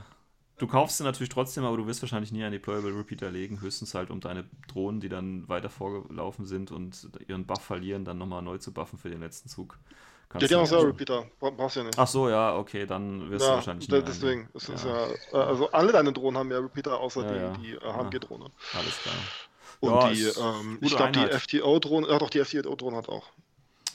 du 0.59 0.67
kaufst 0.67 0.99
sie 0.99 1.05
natürlich 1.05 1.31
trotzdem, 1.31 1.65
aber 1.65 1.77
du 1.77 1.87
wirst 1.87 2.03
wahrscheinlich 2.03 2.33
nie 2.33 2.45
einen 2.45 2.53
Deployable 2.53 2.97
Repeater 2.97 3.31
legen, 3.31 3.61
höchstens 3.61 3.95
halt 3.95 4.11
um 4.11 4.21
deine 4.21 4.45
Drohnen, 4.69 5.01
die 5.01 5.09
dann 5.09 5.49
weiter 5.49 5.69
vorgelaufen 5.69 6.47
sind 6.47 6.71
und 6.71 7.09
ihren 7.27 7.47
Buff 7.47 7.63
verlieren, 7.63 8.05
dann 8.05 8.19
nochmal 8.19 8.43
neu 8.43 8.59
zu 8.59 8.73
buffen 8.73 8.99
für 8.99 9.11
den 9.11 9.21
letzten 9.21 9.49
Zug. 9.49 9.79
Kannst 10.35 10.51
ja, 10.51 10.65
die 10.65 10.69
haben 10.69 10.79
auch 10.79 10.85
Repeater. 10.85 11.27
Brauchst 11.39 11.77
du 11.77 11.81
ja 11.81 11.87
nicht. 11.87 11.97
Ach 11.97 12.09
so, 12.09 12.29
ja, 12.29 12.57
okay, 12.57 12.87
dann 12.87 13.31
wirst 13.31 13.45
ja, 13.45 13.51
du 13.51 13.55
wahrscheinlich 13.55 13.89
nicht. 13.89 14.09
Deswegen. 14.09 14.49
Es 14.53 14.67
ja. 14.67 14.75
Ist 14.75 14.85
ja, 14.85 15.07
äh, 15.33 15.37
also 15.37 15.71
alle 15.71 15.93
deine 15.93 16.13
Drohnen 16.13 16.37
haben 16.37 16.51
ja 16.51 16.59
Repeater, 16.59 16.99
außer 16.99 17.25
ja, 17.25 17.53
die, 17.53 17.63
die 17.63 17.77
HMG-Drohne. 17.79 18.47
Äh, 18.47 18.79
Alles 18.79 18.99
klar. 19.01 19.15
Und 19.79 20.13
die, 20.13 20.25
ähm, 20.25 20.79
ich 20.81 20.97
glaube, 20.97 21.13
die 21.13 21.39
FTO-Drohne, 21.39 22.09
ja 22.09 22.19
doch, 22.19 22.31
die 22.31 22.45
FTO-Drohne 22.45 22.97
hat 22.97 23.09
auch. 23.09 23.29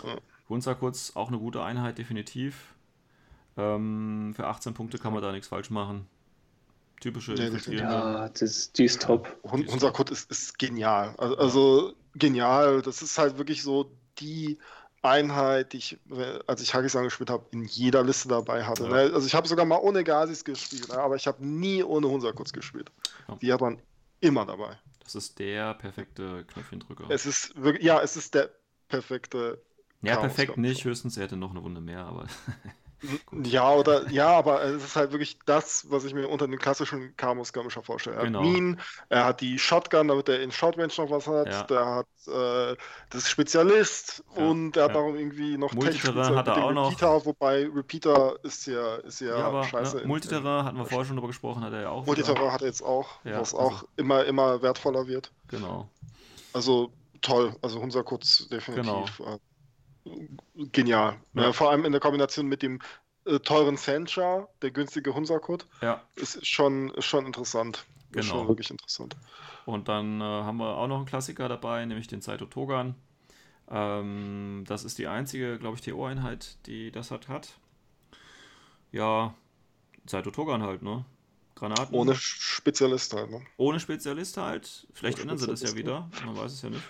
Ja. 0.05 0.15
Hunza 0.47 0.75
kurz, 0.75 1.11
auch 1.13 1.27
eine 1.27 1.39
gute 1.39 1.61
Einheit, 1.61 1.97
definitiv. 1.97 2.73
Ähm, 3.57 4.31
für 4.33 4.47
18 4.47 4.73
Punkte 4.73 4.97
kann 4.97 5.11
man 5.11 5.21
da 5.21 5.33
nichts 5.33 5.49
falsch 5.49 5.69
machen. 5.69 6.07
Typische 7.01 7.33
nee, 7.33 7.75
Ja, 7.75 8.29
das, 8.29 8.71
die 8.71 8.85
ist 8.85 9.01
top. 9.01 9.37
Unser 9.41 9.91
Code 9.91 10.13
ist, 10.13 10.31
ist 10.31 10.57
genial. 10.57 11.15
Also, 11.17 11.37
also, 11.37 11.93
genial. 12.15 12.81
Das 12.81 13.01
ist 13.01 13.17
halt 13.17 13.37
wirklich 13.37 13.61
so 13.61 13.91
die 14.19 14.57
Einheit, 15.01 15.73
die 15.73 15.77
ich, 15.77 15.97
als 16.47 16.61
ich 16.61 16.73
Hagisang 16.73 17.05
gespielt 17.05 17.29
habe, 17.29 17.45
in 17.51 17.63
jeder 17.65 18.03
Liste 18.03 18.27
dabei 18.27 18.65
hatte. 18.65 18.83
Ja. 18.83 18.89
Ne? 18.89 18.95
Also 19.13 19.25
ich 19.25 19.33
habe 19.33 19.47
sogar 19.47 19.65
mal 19.65 19.77
ohne 19.77 20.03
Gasis 20.03 20.43
gespielt, 20.43 20.89
ne? 20.89 20.97
aber 20.97 21.15
ich 21.15 21.27
habe 21.27 21.45
nie 21.45 21.83
ohne 21.83 22.07
Hunsakurz 22.09 22.51
gespielt. 22.51 22.91
Ja. 23.27 23.35
Die 23.35 23.53
hat 23.53 23.61
man 23.61 23.81
immer 24.19 24.45
dabei. 24.45 24.77
Das 25.03 25.15
ist 25.15 25.39
der 25.39 25.73
perfekte 25.73 26.43
Knöpfchendrücker. 26.45 27.05
Es 27.09 27.25
ist 27.25 27.55
wirklich, 27.61 27.83
ja, 27.83 28.01
es 28.01 28.15
ist 28.15 28.35
der 28.35 28.49
perfekte. 28.89 29.61
Ja, 30.01 30.17
perfekt 30.17 30.57
nicht, 30.57 30.85
höchstens 30.85 31.17
er 31.17 31.23
hätte 31.23 31.37
noch 31.37 31.51
eine 31.51 31.63
Wunde 31.63 31.81
mehr, 31.81 32.05
aber. 32.05 32.27
Ja, 33.43 33.71
oder 33.73 34.09
ja, 34.09 34.27
aber 34.27 34.63
es 34.63 34.83
ist 34.83 34.95
halt 34.95 35.11
wirklich 35.11 35.39
das, 35.45 35.85
was 35.89 36.03
ich 36.03 36.13
mir 36.13 36.27
unter 36.27 36.47
den 36.47 36.59
klassischen 36.59 37.15
Kamo-Skirmisher 37.15 37.81
vorstelle. 37.81 38.17
Er 38.17 38.25
genau. 38.25 38.39
hat 38.39 38.47
Minen, 38.47 38.81
er 39.07 39.25
hat 39.25 39.41
die 39.41 39.57
Shotgun, 39.57 40.09
damit 40.09 40.27
er 40.27 40.41
in 40.41 40.51
Shortrange 40.51 40.93
noch 40.97 41.09
was 41.09 41.27
hat, 41.27 41.47
ja. 41.47 41.63
der 41.63 41.85
hat 41.85 42.07
äh, 42.27 42.75
das 43.09 43.29
Spezialist 43.29 44.23
ja. 44.35 44.45
und 44.45 44.75
er 44.75 44.85
hat 44.85 44.95
ja. 44.95 44.99
auch 44.99 45.13
irgendwie 45.13 45.57
noch 45.57 45.73
Multiterrain 45.73 46.35
hat 46.35 46.47
er 46.47 46.63
auch 46.63 46.73
noch. 46.73 46.91
Repeater, 46.91 47.25
wobei 47.25 47.67
Repeater 47.73 48.35
ist 48.43 48.67
ja, 48.67 48.95
ist 48.97 49.21
ja, 49.21 49.37
ja 49.37 49.45
aber, 49.45 49.63
scheiße. 49.63 49.97
Ne, 49.97 50.07
Multiterrain 50.07 50.65
hatten 50.65 50.77
wir 50.77 50.85
vorher 50.85 51.05
schon 51.05 51.15
drüber 51.15 51.27
gesprochen, 51.27 51.63
hat 51.63 51.73
er 51.73 51.81
ja 51.81 51.89
auch. 51.89 52.05
Multiterrain 52.05 52.51
hat 52.51 52.61
er 52.61 52.67
jetzt 52.67 52.83
auch, 52.83 53.19
was 53.23 53.53
also, 53.53 53.59
auch 53.59 53.83
immer, 53.95 54.25
immer 54.25 54.61
wertvoller 54.61 55.07
wird. 55.07 55.31
Genau. 55.47 55.87
Also 56.51 56.91
toll, 57.21 57.55
also 57.61 57.79
unser 57.79 58.03
Kurz 58.03 58.47
definitiv. 58.49 59.17
Genau. 59.17 59.39
Genial. 60.71 61.17
Ja. 61.33 61.43
Ja, 61.43 61.53
vor 61.53 61.71
allem 61.71 61.85
in 61.85 61.91
der 61.91 62.01
Kombination 62.01 62.47
mit 62.47 62.61
dem 62.61 62.79
äh, 63.25 63.39
teuren 63.39 63.77
Sencha, 63.77 64.47
der 64.61 64.71
günstige 64.71 65.13
Hunsakut, 65.13 65.67
ja. 65.81 66.01
ist 66.15 66.45
schon, 66.45 66.91
schon 66.99 67.25
interessant. 67.25 67.85
Genau. 68.11 68.19
Ist 68.19 68.27
schon 68.27 68.47
wirklich 68.47 68.71
interessant. 68.71 69.15
Und 69.65 69.87
dann 69.87 70.19
äh, 70.19 70.23
haben 70.23 70.57
wir 70.57 70.77
auch 70.77 70.87
noch 70.87 70.97
einen 70.97 71.05
Klassiker 71.05 71.47
dabei, 71.47 71.85
nämlich 71.85 72.07
den 72.07 72.21
Saito 72.21 72.45
Togan. 72.45 72.95
Ähm, 73.69 74.63
das 74.67 74.83
ist 74.83 74.97
die 74.97 75.07
einzige, 75.07 75.59
glaube 75.59 75.75
ich, 75.75 75.81
TO-Einheit, 75.81 76.57
die 76.65 76.91
das 76.91 77.11
hat, 77.11 77.27
hat. 77.27 77.59
Ja, 78.91 79.35
Saito 80.07 80.31
Togan 80.31 80.63
halt, 80.63 80.81
ne? 80.81 81.05
Granaten. 81.53 81.93
Ohne 81.93 82.15
Spezialist 82.15 83.13
halt, 83.13 83.29
ne? 83.29 83.41
Ohne 83.57 83.79
Spezialist 83.79 84.37
halt. 84.37 84.87
Vielleicht 84.93 85.17
Ohne 85.19 85.33
ändern 85.33 85.37
sie 85.37 85.47
das 85.47 85.61
ja 85.61 85.75
wieder. 85.75 86.09
Man 86.25 86.35
weiß 86.35 86.53
es 86.53 86.61
ja 86.61 86.69
nicht. 86.69 86.83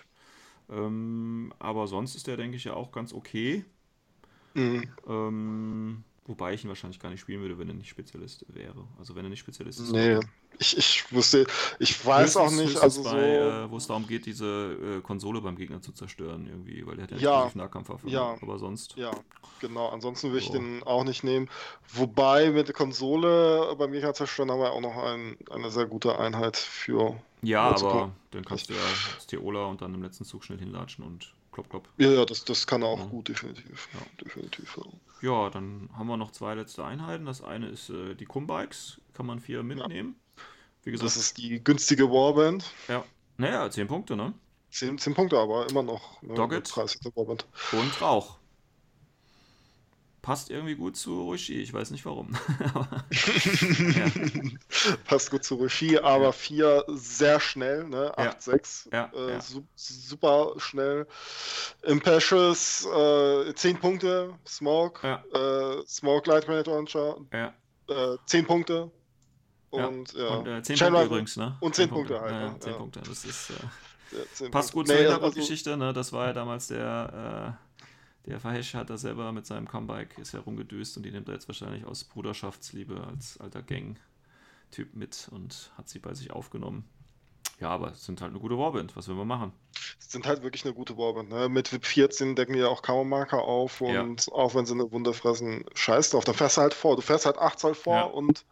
Ähm, 0.70 1.54
aber 1.60 1.88
sonst 1.88 2.16
ist 2.16 2.28
der, 2.28 2.38
denke 2.38 2.58
ich, 2.58 2.66
ja 2.66 2.74
auch 2.74 2.92
ganz 2.92 3.14
okay. 3.14 3.66
Mhm. 4.56 5.00
Ähm, 5.08 6.04
wobei 6.26 6.54
ich 6.54 6.64
ihn 6.64 6.70
wahrscheinlich 6.70 7.00
gar 7.00 7.10
nicht 7.10 7.22
spielen 7.22 7.42
würde, 7.42 7.58
wenn 7.58 7.68
er 7.68 7.74
nicht 7.74 7.90
Spezialist 7.90 8.46
wäre. 8.50 8.88
Also 8.98 9.16
wenn 9.16 9.26
er 9.26 9.30
nicht 9.30 9.40
Spezialist 9.40 9.80
ist. 9.80 9.92
Nee, 9.92 10.20
ich, 10.58 10.78
ich 10.78 11.12
wusste, 11.14 11.46
ich 11.80 12.06
weiß 12.06 12.38
auch 12.38 12.52
nicht, 12.52 12.78
also 12.78 13.04
bei, 13.04 13.10
so... 13.10 13.18
Äh, 13.18 13.72
wo 13.72 13.78
es 13.78 13.88
darum 13.88 14.08
geht, 14.08 14.26
diese 14.26 14.98
äh, 14.98 15.02
Konsole 15.02 15.42
beim 15.42 15.56
Gegner 15.56 15.82
zu 15.82 15.92
zerstören 15.92 16.48
irgendwie, 16.48 16.86
weil 16.86 16.98
der 16.98 17.06
hat 17.06 17.12
ja, 17.22 17.46
ja 17.46 17.52
Nahkampfwaffe. 17.54 18.10
Ja, 18.10 18.36
aber 18.42 18.60
sonst... 18.60 18.96
Ja, 18.96 19.12
genau, 19.60 19.90
ansonsten 19.90 20.30
würde 20.30 20.40
ich 20.40 20.52
den 20.52 20.84
auch 20.84 21.04
nicht 21.04 21.24
nehmen. 21.24 21.50
Wobei 21.94 22.52
mit 22.52 22.68
der 22.68 22.76
Konsole 22.76 23.76
beim 23.78 23.92
Gegner 23.92 24.14
zerstören 24.14 24.52
haben 24.52 24.60
wir 24.60 24.72
auch 24.72 24.82
noch 24.82 24.98
ein, 24.98 25.38
eine 25.50 25.72
sehr 25.72 25.86
gute 25.86 26.20
Einheit 26.20 26.58
für... 26.58 27.20
Ja, 27.42 27.70
aber 27.70 28.12
dann 28.32 28.44
kannst 28.44 28.70
du 28.70 28.74
ja 28.74 28.80
das 29.16 29.28
Theola 29.28 29.66
und 29.66 29.82
dann 29.82 29.94
im 29.94 30.04
letzten 30.04 30.26
Zug 30.26 30.44
schnell 30.44 30.60
hinlatschen 30.60 31.06
und 31.06 31.34
klopp, 31.64 31.70
klopp. 31.70 31.90
Ja, 31.98 32.12
ja, 32.12 32.26
das, 32.26 32.46
das 32.46 32.68
kann 32.68 32.82
er 32.82 32.90
auch 32.90 33.00
ja. 33.00 33.06
gut, 33.06 33.28
definitiv. 33.28 33.90
Ja. 33.94 34.00
definitiv 34.26 34.78
ja. 35.22 35.30
ja. 35.30 35.50
dann 35.50 35.90
haben 35.98 36.08
wir 36.08 36.18
noch 36.18 36.32
zwei 36.32 36.56
letzte 36.56 36.86
Einheiten. 36.86 37.26
Das 37.26 37.42
eine 37.42 37.68
ist 37.68 37.90
äh, 37.90 38.16
die 38.16 38.26
Kumbikes, 38.26 39.02
kann 39.14 39.26
man 39.26 39.40
vier 39.40 39.64
mitnehmen. 39.64 40.16
Wie 40.84 40.92
gesagt, 40.92 41.06
das 41.06 41.18
ist 41.18 41.38
die 41.38 41.64
günstige 41.64 42.10
Warband. 42.10 42.66
Ja. 42.88 43.04
Naja, 43.38 43.70
10 43.70 43.88
Punkte, 43.88 44.16
ne? 44.16 44.34
10, 44.72 44.98
10 44.98 45.14
Punkte, 45.14 45.38
aber 45.38 45.70
immer 45.70 45.84
noch. 45.84 46.22
Ne, 46.22 46.34
Doggett. 46.34 46.72
Und 46.76 48.02
Rauch. 48.02 48.39
Passt 50.22 50.50
irgendwie 50.50 50.76
gut 50.76 50.98
zu 50.98 51.22
Roshi. 51.24 51.62
Ich 51.62 51.74
weiß 51.74 51.92
nicht 51.92 52.06
warum. 52.06 52.30
Passt 55.06 55.32
gut 55.32 55.44
zu 55.44 55.56
Roshi, 55.56 55.98
aber 55.98 56.34
4 56.34 56.66
ja. 56.66 56.84
sehr 56.88 57.40
schnell, 57.40 57.86
ne? 57.86 58.14
8-6. 58.18 58.90
Ja. 58.92 59.12
Äh, 59.16 59.32
ja. 59.34 59.42
Su 59.42 59.64
super 59.76 60.54
schnell. 60.58 61.08
Impatious, 61.84 62.86
äh, 62.86 63.54
10 63.54 63.80
Punkte. 63.80 64.34
Smoke, 64.48 65.08
äh, 65.08 65.86
Smoke 65.88 66.30
Light 66.30 66.46
Grenade 66.46 66.70
Launcher. 66.70 67.18
Ja. 67.32 67.54
Äh, 67.88 68.18
10 68.26 68.46
Punkte. 68.46 68.92
Und, 69.70 70.14
ja. 70.14 70.28
Und 70.30 70.48
äh, 70.48 70.62
10 70.62 70.76
Chain 70.76 70.94
Punkte 70.94 71.06
übrigens, 71.08 71.38
ne? 71.38 71.58
Und 71.60 71.76
10, 71.76 71.86
10 71.86 71.94
Punkte, 71.94 72.14
Punkte, 72.16 72.36
halt. 72.36 72.44
Ja, 72.44 72.50
ne? 72.52 72.60
10 72.60 72.74
Punkte. 72.74 73.02
Das 73.02 73.26
ist. 73.26 73.52
Äh, 74.42 74.50
passt 74.50 74.74
gut 74.74 74.88
nee, 74.88 74.94
zur 74.94 75.02
Hintergrundgeschichte, 75.04 75.72
also, 75.72 75.86
ne? 75.86 75.94
Das 75.94 76.12
war 76.12 76.28
ja 76.28 76.34
damals 76.34 76.68
der. 76.68 77.60
Der 78.26 78.40
Fahesh 78.40 78.74
hat 78.74 78.90
da 78.90 78.98
selber 78.98 79.32
mit 79.32 79.46
seinem 79.46 79.68
Comeback 79.68 80.18
ist 80.18 80.34
herumgedüst 80.34 80.98
und 80.98 81.04
die 81.04 81.12
nimmt 81.12 81.28
er 81.30 81.36
jetzt 81.36 81.48
wahrscheinlich 81.48 81.86
aus 81.86 82.04
Bruderschaftsliebe 82.04 83.08
als 83.08 83.40
alter 83.40 83.62
Gang-Typ 83.62 84.94
mit 84.94 85.30
und 85.32 85.72
hat 85.78 85.90
sie 85.90 86.00
bei 86.00 86.14
sich 86.14 86.32
aufgenommen. 86.32 86.88
Ja, 87.60 87.70
aber 87.70 87.92
es 87.92 88.06
sind 88.06 88.22
halt 88.22 88.32
eine 88.32 88.40
gute 88.40 88.58
Warband. 88.58 88.96
Was 88.96 89.08
will 89.08 89.16
man 89.16 89.28
machen? 89.28 89.54
Es 90.00 90.12
sind 90.12 90.28
halt 90.28 90.44
wirklich 90.44 90.64
eine 90.64 90.74
gute 90.74 90.98
Warband. 90.98 91.30
Ne? 91.30 91.50
Mit 91.50 91.74
VIP 91.74 91.86
14 91.86 92.36
decken 92.36 92.54
die 92.54 92.60
ja 92.60 92.68
auch 92.68 92.82
Covermarker 92.82 93.42
auf 93.42 93.82
und 93.82 94.28
ja. 94.28 94.34
auch 94.34 94.56
wenn 94.56 94.66
sie 94.66 94.74
eine 94.74 94.92
Wunde 94.92 95.14
fressen, 95.14 95.66
scheiß 95.74 96.12
drauf. 96.12 96.24
Dann 96.24 96.36
fährst 96.36 96.58
du 96.58 96.62
halt 96.62 96.74
vor. 96.74 96.96
Du 96.96 97.02
fährst 97.02 97.26
halt 97.26 97.38
8 97.38 97.60
Zoll 97.60 97.76
vor 97.76 97.96
ja. 97.96 98.04
und 98.04 98.46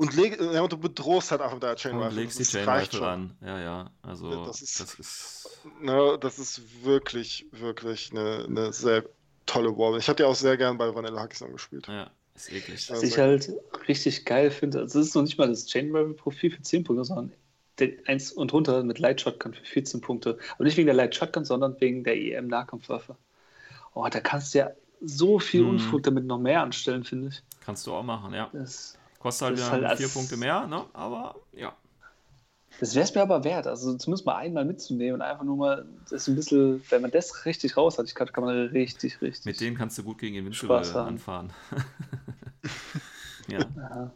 und, 0.00 0.16
leg, 0.16 0.40
ja, 0.40 0.62
und 0.62 0.72
du 0.72 0.78
bedrohst 0.78 1.30
halt 1.30 1.42
einfach 1.42 1.56
mit 1.56 1.62
der 1.62 1.76
Chain 1.76 1.96
Rifle. 1.96 2.08
Und 2.08 2.16
legst 2.16 2.38
die 2.38 2.44
Chain 2.44 2.66
Rifle 2.66 3.06
an. 3.06 3.36
Ja, 3.44 3.60
ja. 3.60 3.90
Also, 4.00 4.46
das 4.46 4.62
ist, 4.62 4.80
das 4.80 4.94
ist, 4.94 5.60
ne, 5.78 6.16
das 6.18 6.38
ist 6.38 6.82
wirklich, 6.84 7.44
wirklich 7.52 8.10
eine, 8.10 8.46
eine 8.48 8.72
sehr 8.72 9.04
tolle 9.44 9.76
Warband. 9.76 10.02
Ich 10.02 10.08
habe 10.08 10.16
die 10.16 10.24
auch 10.24 10.34
sehr 10.34 10.56
gern 10.56 10.78
bei 10.78 10.94
Vanilla 10.94 11.20
Hackison 11.20 11.52
gespielt. 11.52 11.86
Ja, 11.86 12.10
ist 12.34 12.50
eklig. 12.50 12.90
Was 12.90 13.02
ich 13.02 13.18
halt 13.18 13.52
richtig 13.88 14.24
geil 14.24 14.50
finde, 14.50 14.78
also 14.78 15.00
es 15.00 15.08
ist 15.08 15.14
noch 15.14 15.22
nicht 15.22 15.36
mal 15.36 15.48
das 15.48 15.66
Chain 15.66 15.94
Rifle 15.94 16.14
Profil 16.14 16.50
für 16.50 16.62
10 16.62 16.84
Punkte, 16.84 17.04
sondern 17.04 17.32
den 17.78 17.98
1 18.06 18.32
und 18.32 18.54
runter 18.54 18.82
mit 18.82 19.00
Light 19.00 19.20
Shotgun 19.20 19.52
für 19.52 19.64
14 19.66 20.00
Punkte. 20.00 20.38
Und 20.56 20.64
nicht 20.64 20.78
wegen 20.78 20.86
der 20.86 20.94
Light 20.94 21.14
Shotgun, 21.14 21.44
sondern 21.44 21.78
wegen 21.78 22.04
der 22.04 22.16
EM 22.16 22.46
Nahkampfwaffe. 22.46 23.16
Oh, 23.92 24.08
da 24.10 24.20
kannst 24.20 24.54
du 24.54 24.60
ja 24.60 24.70
so 25.02 25.38
viel 25.38 25.60
hm. 25.60 25.70
Unfug 25.70 26.04
damit 26.04 26.24
noch 26.24 26.38
mehr 26.38 26.62
anstellen, 26.62 27.04
finde 27.04 27.28
ich. 27.28 27.42
Kannst 27.60 27.86
du 27.86 27.92
auch 27.92 28.02
machen, 28.02 28.32
ja. 28.32 28.48
Das 28.54 28.96
Kostet 29.20 29.48
halt 29.48 29.58
wieder 29.58 29.88
halt 29.88 29.98
vier 29.98 30.08
Punkte 30.08 30.36
mehr, 30.36 30.66
ne? 30.66 30.84
Aber 30.92 31.36
ja. 31.52 31.72
Das 32.80 32.94
wäre 32.94 33.04
es 33.04 33.14
mir 33.14 33.20
aber 33.20 33.44
wert, 33.44 33.66
also 33.66 33.94
zumindest 33.98 34.24
mal 34.24 34.36
einmal 34.36 34.64
mitzunehmen 34.64 35.16
und 35.16 35.22
einfach 35.22 35.44
nur 35.44 35.56
mal 35.56 35.86
das 36.08 36.26
ein 36.26 36.36
bisschen, 36.36 36.82
wenn 36.88 37.02
man 37.02 37.10
das 37.10 37.44
richtig 37.44 37.76
raus 37.76 37.98
hat, 37.98 38.06
ich 38.06 38.14
glaube, 38.14 38.32
kann 38.32 38.44
man 38.44 38.68
richtig, 38.68 39.20
richtig. 39.20 39.44
Mit 39.44 39.60
denen 39.60 39.76
kannst 39.76 39.98
du 39.98 40.02
gut 40.02 40.18
gegen 40.18 40.36
Invincible 40.36 40.78
anfahren. 40.96 41.52
ja. 43.48 43.58
ja. 43.58 44.10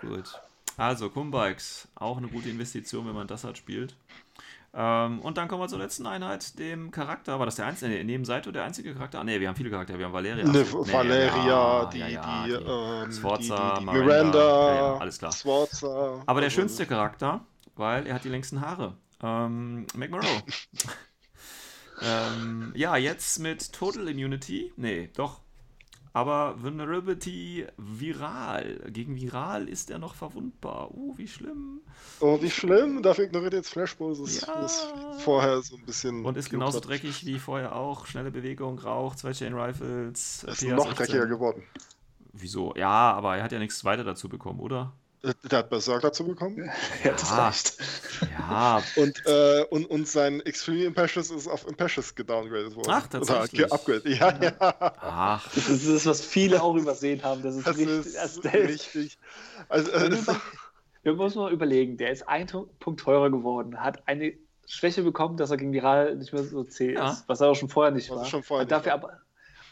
Gut. 0.00 0.40
Also, 0.78 1.10
Kumbikes, 1.10 1.86
auch 1.94 2.16
eine 2.16 2.28
gute 2.28 2.48
Investition, 2.48 3.06
wenn 3.06 3.14
man 3.14 3.26
das 3.26 3.44
halt 3.44 3.58
spielt. 3.58 3.94
Ähm, 4.74 5.20
und 5.20 5.36
dann 5.36 5.48
kommen 5.48 5.62
wir 5.62 5.68
zur 5.68 5.78
letzten 5.78 6.06
Einheit, 6.06 6.58
dem 6.58 6.90
Charakter. 6.90 7.38
War 7.38 7.44
das 7.44 7.56
der 7.56 7.66
einzige? 7.66 7.92
Nee, 7.92 8.04
neben 8.04 8.24
Saito 8.24 8.50
der 8.52 8.64
einzige 8.64 8.94
Charakter? 8.94 9.22
Ne, 9.22 9.38
wir 9.38 9.48
haben 9.48 9.56
viele 9.56 9.68
Charaktere. 9.68 9.98
Wir 9.98 10.06
haben 10.06 10.14
Valeria. 10.14 10.44
Ne, 10.44 10.50
nee, 10.50 10.92
Valeria, 10.92 11.46
ja, 11.46 11.84
die, 11.86 11.98
ja, 11.98 12.08
ja, 12.08 12.44
die, 12.44 12.50
die, 12.52 12.70
ähm, 12.70 13.12
Sforza, 13.12 13.74
die, 13.74 13.84
die, 13.84 13.90
die 13.90 13.98
Miranda, 13.98 14.96
alles 14.96 15.18
klar. 15.18 15.32
Sforza. 15.32 16.22
Aber 16.24 16.40
der 16.40 16.48
schönste 16.48 16.86
Charakter, 16.86 17.44
weil 17.76 18.06
er 18.06 18.14
hat 18.14 18.24
die 18.24 18.30
längsten 18.30 18.62
Haare. 18.62 18.96
Ähm, 19.22 19.86
McMurrow. 19.94 20.42
ähm, 22.02 22.72
ja, 22.74 22.96
jetzt 22.96 23.40
mit 23.40 23.74
Total 23.74 24.08
Immunity. 24.08 24.72
Nee, 24.76 25.10
doch. 25.14 25.41
Aber 26.14 26.62
Vulnerability 26.62 27.66
viral. 27.78 28.80
Gegen 28.88 29.16
viral 29.16 29.68
ist 29.68 29.90
er 29.90 29.98
noch 29.98 30.14
verwundbar. 30.14 30.90
Uh, 30.94 31.16
wie 31.16 31.26
schlimm. 31.26 31.80
Oh, 32.20 32.40
wie 32.42 32.50
schlimm. 32.50 33.02
Dafür 33.02 33.24
ignoriert 33.24 33.54
jetzt 33.54 33.70
Flashball. 33.70 34.14
Das 34.14 34.42
ja. 34.42 34.60
ist 34.60 34.92
vorher 35.18 35.62
so 35.62 35.76
ein 35.76 35.86
bisschen. 35.86 36.24
Und 36.24 36.36
ist 36.36 36.50
genauso 36.50 36.78
hat. 36.78 36.88
dreckig 36.88 37.24
wie 37.24 37.38
vorher 37.38 37.74
auch. 37.74 38.06
Schnelle 38.06 38.30
Bewegung, 38.30 38.78
Rauch, 38.78 39.14
zwei 39.14 39.32
Chain 39.32 39.54
Rifles. 39.54 40.44
Ist 40.44 40.62
noch 40.64 40.92
dreckiger 40.92 41.26
geworden. 41.26 41.62
Wieso? 42.32 42.74
Ja, 42.76 43.12
aber 43.12 43.36
er 43.36 43.44
hat 43.44 43.52
ja 43.52 43.58
nichts 43.58 43.84
weiter 43.84 44.04
dazu 44.04 44.28
bekommen, 44.28 44.60
oder? 44.60 44.92
Der 45.50 45.58
hat 45.60 45.70
Berserk 45.70 46.02
dazu 46.02 46.26
bekommen. 46.26 46.70
Ja, 47.04 47.12
das 47.12 47.30
ja. 47.30 47.36
reicht. 47.36 47.76
Ja. 48.38 48.82
Und, 48.96 49.22
äh, 49.26 49.64
und, 49.70 49.86
und 49.86 50.08
sein 50.08 50.40
Extreme 50.40 50.84
Impatious 50.84 51.30
ist 51.30 51.46
auf 51.46 51.66
Impatious 51.66 52.14
gedowngradet 52.14 52.74
worden. 52.74 52.90
Ach, 52.90 53.06
tatsächlich. 53.06 53.64
Oder 53.64 53.72
upgrade. 53.72 54.08
Ja, 54.08 54.42
ja. 54.42 54.54
Ach. 55.00 55.48
Das 55.54 55.68
ist 55.68 55.88
das, 55.88 56.06
was 56.06 56.20
viele 56.22 56.60
auch 56.60 56.74
übersehen 56.74 57.22
haben. 57.22 57.42
Das 57.42 57.54
ist, 57.54 57.66
das 57.66 57.76
richtig, 57.76 58.14
ist 58.14 58.44
richtig. 58.44 59.18
Also, 59.68 59.92
äh, 59.92 60.10
das 60.10 60.26
wir 61.02 61.14
müssen 61.14 61.38
mal 61.38 61.52
überlegen, 61.52 61.96
der 61.96 62.10
ist 62.10 62.28
ein 62.28 62.46
Punkt 62.46 63.00
teurer 63.00 63.30
geworden, 63.30 63.80
hat 63.80 64.06
eine 64.06 64.34
Schwäche 64.66 65.02
bekommen, 65.02 65.36
dass 65.36 65.50
er 65.50 65.56
gegen 65.56 65.72
Viral 65.72 66.16
nicht 66.16 66.32
mehr 66.32 66.44
so 66.44 66.64
zäh 66.64 66.94
ja. 66.94 67.10
ist, 67.10 67.28
was 67.28 67.40
er 67.40 67.48
auch 67.48 67.54
schon 67.54 67.68
vorher 67.68 67.92
nicht 67.92 68.10
was 68.10 68.18
war. 68.18 68.24
Schon 68.26 68.42
vorher 68.42 68.64
hat, 68.64 68.70
dafür 68.70 68.94
aber, 68.94 69.20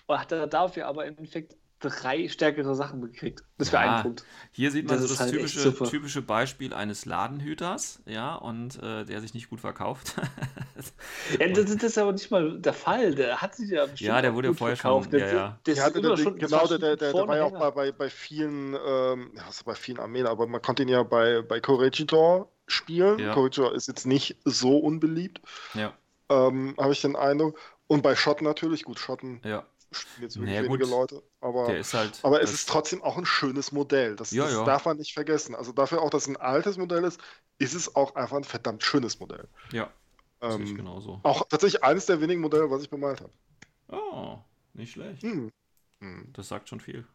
hat 0.08 0.32
er 0.32 0.46
dafür 0.46 0.86
aber 0.86 1.06
im 1.06 1.16
Endeffekt 1.16 1.56
drei 1.80 2.28
stärkere 2.28 2.74
Sachen 2.74 3.00
gekriegt. 3.00 3.42
Das 3.58 3.72
wäre 3.72 3.84
ja, 3.84 3.96
ein 3.96 4.02
Punkt. 4.02 4.24
Hier 4.52 4.70
sieht 4.70 4.86
man 4.86 4.96
das 4.96 5.08
so 5.08 5.14
das 5.14 5.20
halt 5.20 5.32
typische, 5.32 5.74
typische 5.74 6.22
Beispiel 6.22 6.74
eines 6.74 7.06
Ladenhüters, 7.06 8.00
ja, 8.06 8.34
und 8.34 8.80
äh, 8.82 9.04
der 9.04 9.20
sich 9.20 9.34
nicht 9.34 9.50
gut 9.50 9.60
verkauft. 9.60 10.16
ja, 11.38 11.48
das, 11.48 11.74
das, 11.74 11.82
ist 11.82 11.98
aber 11.98 12.12
nicht 12.12 12.30
mal 12.30 12.60
der 12.60 12.74
Fall. 12.74 13.14
Der 13.14 13.40
hat 13.40 13.56
sich 13.56 13.70
ja 13.70 13.86
Ja, 13.96 14.22
der 14.22 14.34
wurde 14.34 14.48
ja 14.48 14.54
vorher 14.54 14.76
verkauft. 14.76 15.10
schon. 15.10 15.20
Ja, 15.20 15.26
ja. 15.26 15.58
Der, 15.66 15.74
der, 15.74 15.90
der, 15.90 16.16
schon, 16.16 16.38
genau, 16.38 16.66
der, 16.66 16.78
der, 16.78 16.96
der 16.96 17.14
war 17.14 17.36
ja 17.36 17.44
auch 17.44 17.58
bei, 17.58 17.70
bei, 17.70 17.92
bei 17.92 18.10
vielen, 18.10 18.74
ähm, 18.74 19.32
also 19.46 19.64
bei 19.64 19.74
vielen 19.74 19.98
Armeen, 19.98 20.26
aber 20.26 20.46
man 20.46 20.60
konnte 20.62 20.82
ihn 20.82 20.88
ja 20.88 21.02
bei, 21.02 21.42
bei 21.42 21.60
Corregidor 21.60 22.50
spielen. 22.66 23.18
Ja. 23.18 23.34
Corregidor 23.34 23.74
ist 23.74 23.88
jetzt 23.88 24.06
nicht 24.06 24.36
so 24.44 24.78
unbeliebt. 24.78 25.40
Ja. 25.74 25.94
Ähm, 26.28 26.74
Habe 26.78 26.92
ich 26.92 27.00
den 27.00 27.16
Eindruck. 27.16 27.58
Und 27.86 28.02
bei 28.02 28.14
Schotten 28.14 28.44
natürlich, 28.44 28.84
gut, 28.84 29.00
Schotten 29.00 29.40
ja 29.44 29.64
spielen 29.92 30.22
jetzt 30.22 30.36
naja, 30.36 30.62
wenige 30.62 30.84
gut. 30.84 30.90
Leute. 30.90 31.22
Aber, 31.40 31.68
halt, 31.68 32.20
aber 32.22 32.42
es 32.42 32.52
ist 32.52 32.68
trotzdem 32.68 33.02
auch 33.02 33.18
ein 33.18 33.26
schönes 33.26 33.72
Modell. 33.72 34.16
Das, 34.16 34.30
ja, 34.30 34.44
das 34.44 34.52
ja. 34.52 34.64
darf 34.64 34.84
man 34.84 34.96
nicht 34.96 35.12
vergessen. 35.12 35.54
Also 35.54 35.72
dafür 35.72 36.02
auch, 36.02 36.10
dass 36.10 36.22
es 36.22 36.28
ein 36.28 36.36
altes 36.36 36.76
Modell 36.76 37.04
ist, 37.04 37.20
ist 37.58 37.74
es 37.74 37.94
auch 37.96 38.14
einfach 38.14 38.36
ein 38.36 38.44
verdammt 38.44 38.82
schönes 38.82 39.18
Modell. 39.20 39.48
Ja. 39.72 39.90
Ähm, 40.40 40.76
genauso. 40.76 41.20
Auch 41.22 41.46
tatsächlich 41.48 41.82
eines 41.84 42.06
der 42.06 42.20
wenigen 42.20 42.40
Modelle, 42.40 42.70
was 42.70 42.82
ich 42.82 42.90
bemalt 42.90 43.20
habe. 43.20 43.32
Oh, 43.88 44.38
nicht 44.74 44.92
schlecht. 44.92 45.22
Hm. 45.22 45.50
hm. 46.00 46.30
Das 46.32 46.48
sagt 46.48 46.68
schon 46.68 46.80
viel. 46.80 47.06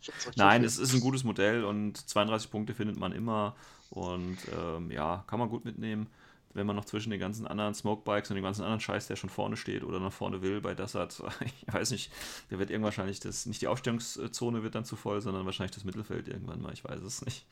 sagt 0.00 0.36
Nein, 0.36 0.60
viel. 0.60 0.68
es 0.68 0.78
ist 0.78 0.94
ein 0.94 1.00
gutes 1.00 1.24
Modell 1.24 1.64
und 1.64 1.96
32 1.96 2.50
Punkte 2.50 2.74
findet 2.74 2.98
man 2.98 3.12
immer. 3.12 3.56
Und 3.90 4.38
ähm, 4.56 4.90
ja, 4.90 5.24
kann 5.26 5.38
man 5.38 5.48
gut 5.48 5.64
mitnehmen 5.64 6.08
wenn 6.54 6.66
man 6.66 6.76
noch 6.76 6.84
zwischen 6.84 7.10
den 7.10 7.20
ganzen 7.20 7.46
anderen 7.46 7.74
Smokebikes 7.74 8.30
und 8.30 8.36
dem 8.36 8.44
ganzen 8.44 8.62
anderen 8.62 8.80
Scheiß, 8.80 9.08
der 9.08 9.16
schon 9.16 9.30
vorne 9.30 9.56
steht 9.56 9.84
oder 9.84 10.00
nach 10.00 10.12
vorne 10.12 10.40
will, 10.40 10.60
bei 10.60 10.74
das 10.74 10.94
hat, 10.94 11.22
ich 11.66 11.74
weiß 11.74 11.90
nicht, 11.90 12.10
der 12.50 12.58
wird 12.58 12.70
irgendwann 12.70 12.86
wahrscheinlich 12.88 13.20
das, 13.20 13.46
nicht 13.46 13.60
die 13.60 13.68
Aufstellungszone 13.68 14.62
wird 14.62 14.74
dann 14.74 14.84
zu 14.84 14.96
voll, 14.96 15.20
sondern 15.20 15.44
wahrscheinlich 15.44 15.74
das 15.74 15.84
Mittelfeld 15.84 16.28
irgendwann 16.28 16.62
mal, 16.62 16.72
ich 16.72 16.84
weiß 16.84 17.00
es 17.02 17.24
nicht. 17.24 17.44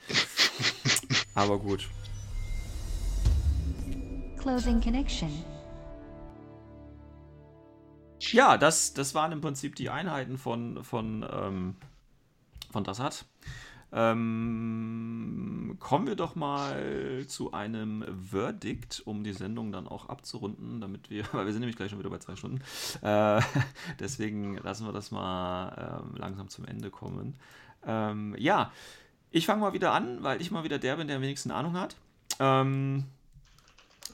Aber 1.34 1.58
gut. 1.58 1.88
Closing 4.38 4.80
Connection. 4.80 5.30
Ja, 8.20 8.56
das, 8.56 8.94
das 8.94 9.14
waren 9.14 9.32
im 9.32 9.40
Prinzip 9.40 9.74
die 9.76 9.90
Einheiten 9.90 10.38
von, 10.38 10.84
von, 10.84 11.26
ähm, 11.30 11.76
von 12.70 12.84
Dassat. 12.84 13.24
Ähm, 13.94 15.76
kommen 15.78 16.06
wir 16.06 16.16
doch 16.16 16.34
mal 16.34 17.24
zu 17.26 17.52
einem 17.52 18.04
Verdict, 18.30 19.02
um 19.04 19.22
die 19.22 19.34
Sendung 19.34 19.70
dann 19.70 19.86
auch 19.86 20.08
abzurunden, 20.08 20.80
damit 20.80 21.10
wir, 21.10 21.24
weil 21.32 21.44
wir 21.44 21.52
sind 21.52 21.60
nämlich 21.60 21.76
gleich 21.76 21.90
schon 21.90 21.98
wieder 21.98 22.10
bei 22.10 22.18
zwei 22.18 22.36
Stunden. 22.36 22.62
Äh, 23.02 23.40
deswegen 24.00 24.56
lassen 24.58 24.86
wir 24.86 24.92
das 24.92 25.10
mal 25.10 26.02
ähm, 26.02 26.16
langsam 26.16 26.48
zum 26.48 26.64
Ende 26.64 26.90
kommen. 26.90 27.34
Ähm, 27.86 28.34
ja, 28.38 28.72
ich 29.30 29.46
fange 29.46 29.60
mal 29.60 29.72
wieder 29.72 29.92
an, 29.92 30.22
weil 30.22 30.40
ich 30.40 30.50
mal 30.50 30.64
wieder 30.64 30.78
der 30.78 30.96
bin, 30.96 31.08
der 31.08 31.16
am 31.16 31.22
wenigsten 31.22 31.50
Ahnung 31.50 31.74
hat. 31.74 31.96
Ähm, 32.38 33.04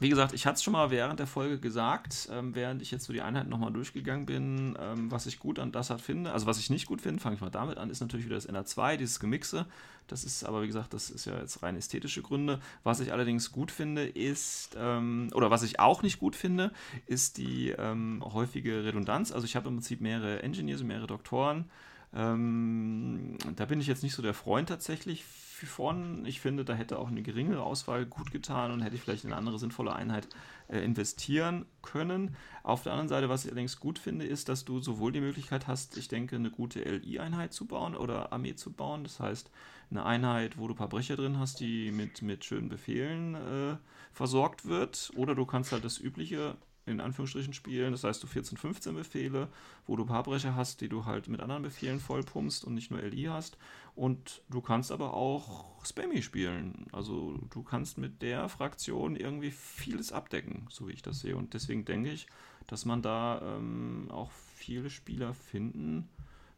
wie 0.00 0.08
gesagt, 0.08 0.32
ich 0.32 0.46
hatte 0.46 0.56
es 0.56 0.62
schon 0.62 0.72
mal 0.72 0.90
während 0.90 1.18
der 1.18 1.26
Folge 1.26 1.58
gesagt, 1.58 2.28
ähm, 2.32 2.54
während 2.54 2.82
ich 2.82 2.90
jetzt 2.90 3.04
so 3.04 3.12
die 3.12 3.22
Einheiten 3.22 3.48
nochmal 3.48 3.72
durchgegangen 3.72 4.26
bin, 4.26 4.78
ähm, 4.80 5.10
was 5.10 5.26
ich 5.26 5.38
gut 5.38 5.58
an 5.58 5.72
das 5.72 5.90
hat 5.90 6.00
finde. 6.00 6.32
Also 6.32 6.46
was 6.46 6.58
ich 6.58 6.70
nicht 6.70 6.86
gut 6.86 7.00
finde, 7.00 7.20
fange 7.20 7.34
ich 7.34 7.40
mal 7.40 7.50
damit 7.50 7.78
an, 7.78 7.90
ist 7.90 8.00
natürlich 8.00 8.26
wieder 8.26 8.36
das 8.36 8.48
NR2, 8.48 8.96
dieses 8.96 9.20
Gemixe. 9.20 9.66
Das 10.06 10.24
ist 10.24 10.44
aber, 10.44 10.62
wie 10.62 10.66
gesagt, 10.66 10.94
das 10.94 11.10
ist 11.10 11.26
ja 11.26 11.38
jetzt 11.38 11.62
rein 11.62 11.76
ästhetische 11.76 12.22
Gründe. 12.22 12.60
Was 12.82 13.00
ich 13.00 13.12
allerdings 13.12 13.52
gut 13.52 13.70
finde, 13.70 14.06
ist, 14.06 14.76
ähm, 14.78 15.30
oder 15.34 15.50
was 15.50 15.62
ich 15.62 15.80
auch 15.80 16.02
nicht 16.02 16.18
gut 16.18 16.34
finde, 16.34 16.72
ist 17.06 17.36
die 17.36 17.70
ähm, 17.70 18.22
häufige 18.24 18.84
Redundanz. 18.84 19.32
Also 19.32 19.44
ich 19.44 19.56
habe 19.56 19.68
im 19.68 19.76
Prinzip 19.76 20.00
mehrere 20.00 20.42
Engineers 20.42 20.82
mehrere 20.82 21.06
Doktoren. 21.06 21.70
Ähm, 22.14 23.36
da 23.56 23.66
bin 23.66 23.80
ich 23.80 23.86
jetzt 23.86 24.02
nicht 24.02 24.14
so 24.14 24.22
der 24.22 24.32
Freund 24.32 24.68
tatsächlich 24.68 25.24
von. 25.66 26.24
Ich 26.26 26.40
finde, 26.40 26.64
da 26.64 26.74
hätte 26.74 26.98
auch 26.98 27.09
eine 27.09 27.22
geringere 27.22 27.62
Auswahl 27.62 28.06
gut 28.06 28.30
getan 28.30 28.70
und 28.70 28.80
hätte 28.80 28.97
ich 28.97 29.02
vielleicht 29.02 29.24
in 29.24 29.30
eine 29.32 29.39
andere 29.39 29.59
sinnvolle 29.59 29.94
Einheit 29.94 30.28
äh, 30.68 30.78
investieren 30.80 31.66
können. 31.82 32.36
Auf 32.62 32.82
der 32.82 32.93
anderen 32.93 33.09
Seite, 33.09 33.28
was 33.28 33.44
ich 33.44 33.51
allerdings 33.51 33.80
gut 33.80 33.98
finde, 33.98 34.26
ist, 34.26 34.48
dass 34.48 34.64
du 34.64 34.80
sowohl 34.80 35.12
die 35.12 35.20
Möglichkeit 35.20 35.66
hast, 35.66 35.97
ich 35.97 36.09
denke, 36.09 36.36
eine 36.36 36.51
gute 36.51 36.80
LI-Einheit 36.80 37.52
zu 37.52 37.66
bauen 37.66 37.97
oder 37.97 38.32
Armee 38.32 38.55
zu 38.55 38.72
bauen. 38.72 39.05
Das 39.05 39.20
heißt, 39.20 39.51
eine 39.90 40.05
Einheit, 40.05 40.59
wo 40.59 40.66
du 40.66 40.74
ein 40.74 40.78
paar 40.78 40.89
Brecher 40.89 41.16
drin 41.16 41.39
hast, 41.39 41.60
die 41.60 41.90
mit, 41.90 42.22
mit 42.22 42.44
schönen 42.44 42.68
Befehlen 42.68 43.35
äh, 43.35 43.76
versorgt 44.12 44.66
wird. 44.66 45.10
Oder 45.16 45.35
du 45.35 45.47
kannst 45.47 45.72
halt 45.72 45.85
das 45.85 45.98
übliche 45.98 46.56
in 46.89 47.01
Anführungsstrichen 47.01 47.52
spielen. 47.52 47.93
Das 47.93 48.05
heißt, 48.05 48.22
du 48.22 48.26
14, 48.26 48.56
15 48.56 48.94
Befehle, 48.94 49.48
wo 49.86 49.97
du 49.97 50.05
Paarbrecher 50.05 50.56
hast, 50.56 50.80
die 50.80 50.89
du 50.89 51.05
halt 51.05 51.28
mit 51.28 51.40
anderen 51.40 51.62
Befehlen 51.62 52.01
vollpumpst 52.01 52.64
und 52.64 52.74
nicht 52.74 52.90
nur 52.90 53.01
LI 53.01 53.24
hast. 53.24 53.59
Und 53.98 54.42
du 54.48 54.60
kannst 54.60 54.92
aber 54.92 55.14
auch 55.14 55.84
Spammy 55.84 56.22
spielen. 56.22 56.86
Also 56.92 57.36
du 57.50 57.64
kannst 57.64 57.98
mit 57.98 58.22
der 58.22 58.48
Fraktion 58.48 59.16
irgendwie 59.16 59.50
vieles 59.50 60.12
abdecken, 60.12 60.68
so 60.70 60.86
wie 60.86 60.92
ich 60.92 61.02
das 61.02 61.18
sehe. 61.18 61.36
Und 61.36 61.52
deswegen 61.52 61.84
denke 61.84 62.12
ich, 62.12 62.28
dass 62.68 62.84
man 62.84 63.02
da 63.02 63.42
ähm, 63.42 64.08
auch 64.12 64.30
viele 64.30 64.88
Spieler 64.88 65.34
finden 65.34 66.08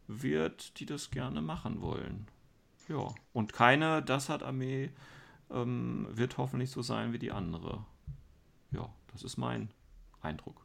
wird, 0.05 0.79
die 0.79 0.85
das 0.85 1.09
gerne 1.09 1.41
machen 1.41 1.81
wollen. 1.81 2.27
Ja. 2.87 3.07
Und 3.33 3.53
keine, 3.53 4.03
das 4.03 4.29
hat 4.29 4.43
Armee, 4.43 4.91
ähm, 5.49 6.09
wird 6.11 6.37
hoffentlich 6.37 6.69
so 6.69 6.83
sein 6.83 7.11
wie 7.11 7.19
die 7.19 7.31
andere. 7.31 7.83
Ja, 8.69 8.87
das 9.13 9.23
ist 9.23 9.37
mein 9.37 9.71
Eindruck? 10.21 10.63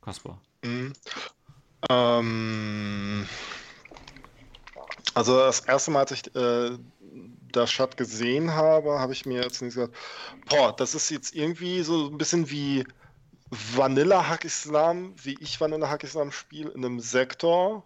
Kaspar. 0.00 0.40
Mhm. 0.64 0.92
Ähm, 1.88 3.28
also 5.14 5.38
das 5.38 5.60
erste 5.60 5.90
Mal, 5.90 6.00
als 6.00 6.10
ich 6.10 6.34
äh, 6.34 6.76
das 7.52 7.70
Shot 7.70 7.96
gesehen 7.96 8.52
habe, 8.52 8.98
habe 8.98 9.12
ich 9.12 9.26
mir 9.26 9.42
jetzt 9.42 9.62
nicht 9.62 9.74
gesagt, 9.74 9.94
boah, 10.48 10.74
das 10.74 10.94
ist 10.94 11.10
jetzt 11.10 11.34
irgendwie 11.34 11.82
so 11.82 12.08
ein 12.08 12.18
bisschen 12.18 12.50
wie 12.50 12.84
Vanilla 13.50 14.28
Hack 14.28 14.44
Islam, 14.44 15.14
wie 15.22 15.36
ich 15.40 15.60
Vanilla 15.60 15.88
Hack 15.88 16.02
Islam 16.04 16.32
spiele, 16.32 16.70
in 16.70 16.84
einem 16.84 17.00
Sektor. 17.00 17.84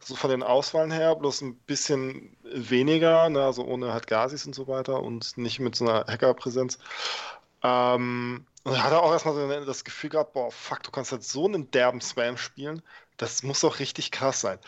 So 0.00 0.14
von 0.16 0.30
den 0.30 0.42
Auswahlen 0.42 0.90
her, 0.90 1.16
bloß 1.16 1.40
ein 1.40 1.56
bisschen 1.56 2.36
weniger, 2.42 3.28
ne, 3.30 3.42
also 3.42 3.64
ohne 3.64 3.92
halt 3.92 4.06
Gazis 4.06 4.46
und 4.46 4.54
so 4.54 4.68
weiter 4.68 5.02
und 5.02 5.38
nicht 5.38 5.60
mit 5.60 5.74
so 5.74 5.88
einer 5.88 6.06
Hackerpräsenz. 6.06 6.78
Ähm, 7.62 8.44
und 8.64 8.82
hat 8.82 8.92
er 8.92 9.02
auch 9.02 9.12
erstmal 9.12 9.34
so 9.34 9.64
das 9.64 9.84
Gefühl 9.84 10.10
gehabt, 10.10 10.34
boah, 10.34 10.50
fuck, 10.52 10.82
du 10.82 10.90
kannst 10.90 11.12
halt 11.12 11.24
so 11.24 11.46
einen 11.46 11.70
derben 11.70 12.02
Spam 12.02 12.36
spielen, 12.36 12.82
das 13.16 13.42
muss 13.42 13.60
doch 13.60 13.78
richtig 13.78 14.10
krass 14.10 14.42
sein. 14.42 14.58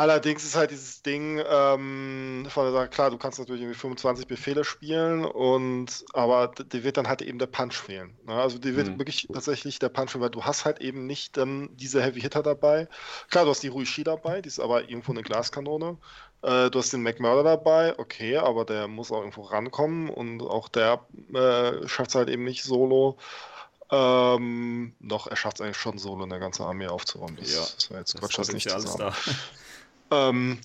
Allerdings 0.00 0.44
ist 0.44 0.56
halt 0.56 0.70
dieses 0.70 1.02
Ding, 1.02 1.44
ähm, 1.46 2.46
von 2.48 2.72
der 2.72 2.88
klar, 2.88 3.10
du 3.10 3.18
kannst 3.18 3.38
natürlich 3.38 3.60
irgendwie 3.60 3.78
25 3.78 4.26
Befehle 4.26 4.64
spielen 4.64 5.26
und 5.26 6.06
aber 6.14 6.52
dir 6.72 6.84
wird 6.84 6.96
dann 6.96 7.06
halt 7.06 7.20
eben 7.20 7.38
der 7.38 7.48
Punch 7.48 7.74
fehlen. 7.74 8.16
Ne? 8.24 8.32
Also 8.32 8.56
dir 8.56 8.76
wird 8.76 8.88
mhm. 8.88 8.98
wirklich 8.98 9.28
tatsächlich 9.30 9.78
der 9.78 9.90
Punch 9.90 10.12
fehlen, 10.12 10.22
weil 10.22 10.30
du 10.30 10.42
hast 10.42 10.64
halt 10.64 10.80
eben 10.80 11.06
nicht 11.06 11.36
dann 11.36 11.68
diese 11.76 12.02
Heavy 12.02 12.22
Hitter 12.22 12.42
dabei. 12.42 12.88
Klar, 13.28 13.44
du 13.44 13.50
hast 13.50 13.62
die 13.62 13.68
Ruishi 13.68 14.02
dabei, 14.02 14.40
die 14.40 14.48
ist 14.48 14.58
aber 14.58 14.88
irgendwo 14.88 15.12
eine 15.12 15.22
Glaskanone. 15.22 15.98
Äh, 16.40 16.70
du 16.70 16.78
hast 16.78 16.94
den 16.94 17.02
McMurder 17.02 17.42
dabei, 17.42 17.98
okay, 17.98 18.38
aber 18.38 18.64
der 18.64 18.88
muss 18.88 19.12
auch 19.12 19.18
irgendwo 19.18 19.42
rankommen 19.42 20.08
und 20.08 20.40
auch 20.40 20.70
der 20.70 21.04
äh, 21.34 21.86
schafft 21.86 22.08
es 22.08 22.14
halt 22.14 22.30
eben 22.30 22.44
nicht 22.44 22.62
solo. 22.62 23.18
Ähm, 23.90 24.94
noch, 24.98 25.26
er 25.26 25.36
schafft 25.36 25.58
es 25.58 25.60
eigentlich 25.60 25.76
schon 25.76 25.98
solo, 25.98 26.24
eine 26.24 26.38
ganze 26.38 26.64
Armee 26.64 26.86
aufzuräumen. 26.86 27.36
Das, 27.36 27.52
ja, 27.52 27.60
das 27.60 27.90
war 27.90 27.98
jetzt 27.98 28.18
Quatsch, 28.18 28.38
das, 28.38 28.46
das 28.46 28.54
nicht 28.54 28.72
alles 28.72 28.94
da. 28.96 29.12
Ähm, 30.10 30.60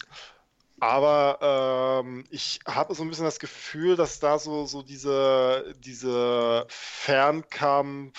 aber 0.79 2.03
ähm, 2.03 2.25
ich 2.29 2.59
habe 2.67 2.93
so 2.93 3.03
ein 3.03 3.09
bisschen 3.09 3.25
das 3.25 3.39
Gefühl, 3.39 3.95
dass 3.95 4.19
da 4.19 4.39
so, 4.39 4.65
so 4.65 4.81
diese, 4.81 5.73
diese 5.79 6.65
Fernkampf- 6.69 8.13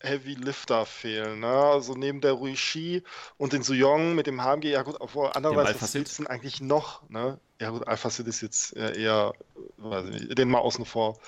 Heavy 0.00 0.34
Lifter 0.34 0.86
fehlen. 0.86 1.40
Ne? 1.40 1.48
Also 1.48 1.94
neben 1.94 2.20
der 2.20 2.32
Ruishi 2.32 3.02
und 3.38 3.52
den 3.52 3.62
Suyong 3.62 4.14
mit 4.14 4.26
dem 4.26 4.42
HMG, 4.42 4.66
ja 4.66 4.82
gut, 4.82 4.96
obwohl 5.00 5.30
andererseits 5.34 5.82
was 5.82 5.92
gibt 5.92 6.08
es 6.08 6.16
denn 6.16 6.26
eigentlich 6.26 6.60
noch? 6.60 7.08
Ne? 7.08 7.38
Ja 7.60 7.70
gut, 7.70 7.86
Alpha 7.88 8.10
Sid 8.10 8.26
ist 8.26 8.42
jetzt 8.42 8.74
eher, 8.76 9.32
weiß 9.78 10.06
ich 10.06 10.12
nicht, 10.12 10.38
den 10.38 10.48
mal 10.50 10.58
außen 10.58 10.84
vor. 10.84 11.18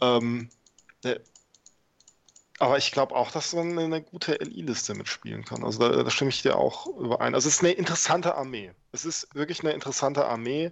Ähm, 0.00 0.50
der, 1.02 1.20
aber 2.58 2.78
ich 2.78 2.92
glaube 2.92 3.14
auch, 3.14 3.30
dass 3.30 3.52
man 3.52 3.78
eine 3.78 4.02
gute 4.02 4.34
LI-Liste 4.34 4.94
mitspielen 4.94 5.44
kann. 5.44 5.64
Also 5.64 5.80
da, 5.80 6.02
da, 6.02 6.10
stimme 6.10 6.30
ich 6.30 6.42
dir 6.42 6.56
auch 6.56 6.86
überein. 6.86 7.34
Also 7.34 7.48
es 7.48 7.56
ist 7.56 7.62
eine 7.62 7.72
interessante 7.72 8.36
Armee. 8.36 8.72
Es 8.92 9.04
ist 9.04 9.34
wirklich 9.34 9.60
eine 9.60 9.72
interessante 9.72 10.24
Armee. 10.26 10.70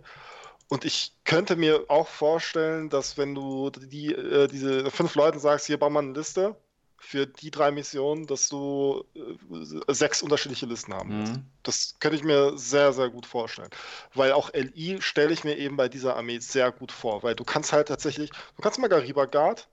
Und 0.69 0.85
ich 0.85 1.13
könnte 1.25 1.57
mir 1.57 1.85
auch 1.89 2.09
vorstellen, 2.09 2.89
dass 2.89 3.19
wenn 3.19 3.35
du 3.35 3.71
die, 3.71 4.13
äh, 4.13 4.47
diese 4.47 4.91
fünf 4.91 5.15
Leuten 5.17 5.39
sagst, 5.39 5.67
hier 5.67 5.79
bauen 5.79 5.93
wir 5.93 5.99
eine 5.99 6.13
Liste, 6.13 6.57
für 7.03 7.27
die 7.27 7.51
drei 7.51 7.73
Missionen, 7.73 8.29
dass 8.29 8.49
du 8.49 9.05
äh, 9.17 9.93
sechs 9.93 10.23
unterschiedliche 10.23 10.67
Listen 10.67 10.95
haben 10.95 11.19
musst. 11.19 11.33
Mhm. 11.35 11.47
Das 11.65 11.97
könnte 11.99 12.17
ich 12.17 12.23
mir 12.23 12.57
sehr, 12.57 12.93
sehr 12.93 13.11
gut 13.11 13.27
vorstellen. 13.27 13.71
Weil 14.15 14.33
auch 14.33 14.51
LI 14.55 15.03
stelle 15.03 15.33
ich 15.33 15.43
mir 15.43 15.59
eben 15.59 15.77
bei 15.77 15.89
dieser 15.89 16.17
Armee 16.17 16.39
sehr 16.39 16.71
gut 16.71 16.93
vor, 16.93 17.25
weil 17.25 17.35
du 17.35 17.43
kannst 17.43 17.73
halt 17.73 17.89
tatsächlich, 17.89 18.31
du 18.31 18.63
kannst 18.63 18.79
Magariba 18.79 19.25
Guard 19.25 19.69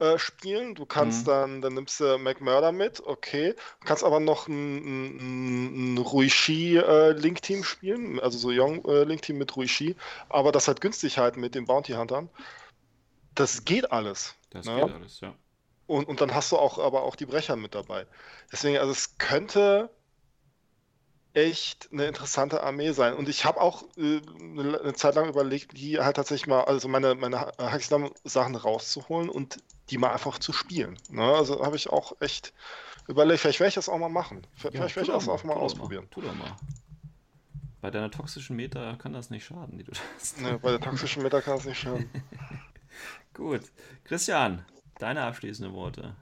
äh, 0.00 0.18
spielen, 0.18 0.74
du 0.74 0.86
kannst 0.86 1.26
mhm. 1.26 1.30
dann, 1.30 1.62
dann 1.62 1.74
nimmst 1.74 2.00
du 2.00 2.18
McMurder 2.18 2.72
mit, 2.72 3.00
okay, 3.06 3.54
du 3.80 3.86
kannst 3.86 4.02
aber 4.04 4.20
noch 4.20 4.48
ein, 4.48 4.76
ein, 4.76 5.94
ein 5.94 5.98
Ruishi 5.98 6.78
äh, 6.78 7.12
Link 7.12 7.42
Team 7.42 7.64
spielen, 7.64 8.18
also 8.20 8.38
so 8.38 8.48
Young 8.50 8.84
äh, 8.86 9.04
Link 9.04 9.22
Team 9.22 9.38
mit 9.38 9.56
Ruishi, 9.56 9.96
aber 10.28 10.52
das 10.52 10.68
halt 10.68 10.80
günstig 10.80 11.18
halten 11.18 11.40
mit 11.40 11.54
den 11.54 11.66
Bounty 11.66 11.92
Huntern. 11.92 12.28
Das 13.34 13.64
geht 13.64 13.92
alles. 13.92 14.34
Das 14.50 14.66
ne? 14.66 14.76
geht 14.76 14.94
alles, 14.94 15.20
ja. 15.20 15.34
Und, 15.86 16.06
und 16.06 16.20
dann 16.20 16.34
hast 16.34 16.52
du 16.52 16.56
auch 16.56 16.78
aber 16.78 17.02
auch 17.02 17.16
die 17.16 17.26
Brecher 17.26 17.56
mit 17.56 17.74
dabei. 17.74 18.06
Deswegen, 18.52 18.78
also 18.78 18.92
es 18.92 19.18
könnte 19.18 19.90
echt 21.34 21.88
eine 21.92 22.06
interessante 22.06 22.62
Armee 22.62 22.92
sein. 22.92 23.14
Und 23.14 23.28
ich 23.28 23.44
habe 23.44 23.60
auch 23.60 23.84
äh, 23.96 24.20
eine 24.40 24.94
Zeit 24.94 25.14
lang 25.14 25.28
überlegt, 25.28 25.76
die 25.76 25.98
halt 25.98 26.16
tatsächlich 26.16 26.46
mal, 26.46 26.64
also 26.64 26.88
meine, 26.88 27.14
meine 27.14 27.52
Haxdam-Sachen 27.58 28.54
rauszuholen 28.56 29.28
und 29.28 29.58
die 29.90 29.98
mal 29.98 30.12
einfach 30.12 30.38
zu 30.38 30.52
spielen. 30.52 30.98
Ne? 31.08 31.22
Also 31.22 31.64
habe 31.64 31.76
ich 31.76 31.90
auch 31.90 32.20
echt 32.20 32.52
überlegt, 33.08 33.40
vielleicht 33.40 33.60
werde 33.60 33.68
ich 33.68 33.74
das 33.74 33.88
auch 33.88 33.98
mal 33.98 34.08
machen. 34.08 34.46
Vielleicht 34.54 34.74
ja, 34.74 34.80
werde 34.80 35.00
ich 35.00 35.06
das 35.08 35.28
auch 35.28 35.44
mal 35.44 35.56
ausprobieren. 35.56 36.08
Tu 36.10 36.20
doch 36.20 36.34
mal. 36.34 36.56
Bei 37.80 37.90
deiner 37.90 38.10
toxischen 38.10 38.56
Meter 38.56 38.96
kann 38.96 39.12
das 39.12 39.30
nicht 39.30 39.44
schaden, 39.44 39.78
die 39.78 39.84
du 39.84 39.92
hast. 40.16 40.40
Ne, 40.40 40.58
bei 40.58 40.70
der 40.70 40.80
toxischen 40.80 41.22
Meter 41.22 41.40
kann 41.40 41.56
das 41.56 41.64
nicht 41.64 41.80
schaden. 41.80 42.10
Gut. 43.34 43.62
Christian, 44.04 44.66
Deine 45.00 45.22
abschließenden 45.22 45.74
Worte. 45.74 46.14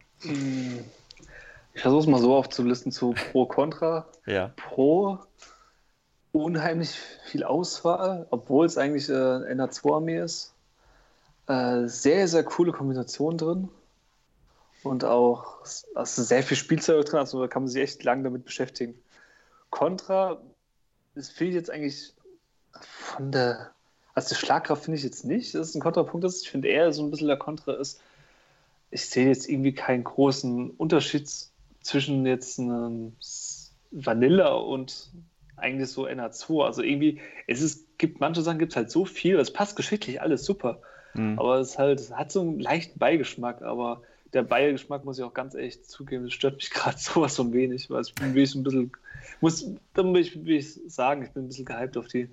Ich 1.79 1.83
versuche 1.83 2.01
es 2.01 2.07
mal 2.09 2.21
so 2.21 2.35
aufzulisten 2.35 2.91
zu 2.91 3.15
Pro 3.31 3.47
Contra. 3.47 4.09
ja. 4.27 4.51
Pro 4.57 5.21
unheimlich 6.33 6.99
viel 7.27 7.45
Auswahl, 7.45 8.27
obwohl 8.31 8.67
es 8.67 8.77
eigentlich 8.77 9.09
äh, 9.09 9.13
NA2-Armee 9.13 10.19
ist. 10.19 10.55
Äh, 11.47 11.87
sehr, 11.87 12.27
sehr 12.27 12.43
coole 12.43 12.73
Kombination 12.73 13.39
drin. 13.39 13.69
Und 14.83 15.05
auch 15.05 15.61
also 15.95 16.25
sehr 16.25 16.43
viel 16.43 16.57
Spielzeug 16.57 17.05
drin, 17.05 17.21
also 17.21 17.41
da 17.41 17.47
kann 17.47 17.63
man 17.63 17.69
sich 17.69 17.81
echt 17.81 18.03
lange 18.03 18.25
damit 18.25 18.45
beschäftigen. 18.45 19.01
Contra, 19.71 20.41
es 21.15 21.31
fehlt 21.31 21.55
jetzt 21.55 21.71
eigentlich 21.71 22.13
von 22.73 23.31
der, 23.31 23.71
also 24.15 24.31
die 24.31 24.35
Schlagkraft 24.35 24.83
finde 24.83 24.99
ich 24.99 25.05
jetzt 25.05 25.25
nicht, 25.25 25.55
das 25.55 25.69
ist 25.69 25.75
ein 25.77 25.81
Kontrapunkt, 25.81 26.25
das 26.25 26.43
ich 26.43 26.51
finde 26.51 26.67
eher 26.67 26.93
so 26.93 27.05
ein 27.05 27.11
bisschen 27.13 27.29
der 27.29 27.37
Kontra 27.37 27.75
ist, 27.75 28.01
ich 28.91 29.07
sehe 29.07 29.29
jetzt 29.29 29.49
irgendwie 29.49 29.75
keinen 29.75 30.03
großen 30.03 30.71
Unterschied 30.71 31.31
zwischen 31.89 32.27
jetzt 32.27 32.59
einem 32.59 33.15
Vanilla 33.91 34.53
und 34.53 35.11
eigentlich 35.57 35.91
so 35.91 36.07
NH2. 36.07 36.65
Also 36.65 36.83
irgendwie, 36.83 37.21
es 37.47 37.63
ist, 37.63 37.99
gibt 37.99 38.21
manche 38.21 38.43
Sachen 38.43 38.59
gibt 38.59 38.73
es 38.73 38.77
halt 38.77 38.91
so 38.91 39.05
viel, 39.05 39.39
es 39.39 39.53
passt 39.53 39.75
geschichtlich 39.75 40.21
alles 40.21 40.45
super. 40.45 40.81
Mhm. 41.15 41.39
Aber 41.39 41.57
es 41.59 41.79
halt, 41.79 42.15
hat 42.15 42.31
so 42.31 42.43
einen 42.43 42.61
leichten 42.61 42.99
Beigeschmack, 42.99 43.63
aber 43.63 44.03
der 44.35 44.43
Beigeschmack 44.43 45.07
muss 45.07 45.19
ich 45.19 45.25
auch 45.25 45.33
ganz 45.33 45.55
ehrlich 45.55 45.83
zugeben, 45.85 46.25
das 46.25 46.35
stört 46.35 46.57
mich 46.57 46.71
gerade 46.71 46.99
sowas 46.99 47.35
so 47.35 47.45
ein 47.45 47.53
wenig, 47.55 47.89
weil 47.89 48.03
ich 48.03 48.15
bin 48.15 48.35
wirklich 48.35 48.55
ein 48.55 48.63
bisschen, 48.63 48.93
muss, 49.41 49.67
dann 49.95 50.13
will 50.13 50.21
ich, 50.21 50.45
will 50.45 50.57
ich 50.57 50.79
sagen, 50.87 51.23
ich 51.23 51.31
bin 51.31 51.45
ein 51.45 51.49
bisschen 51.49 51.65
gehypt 51.65 51.97
auf 51.97 52.09
die. 52.09 52.29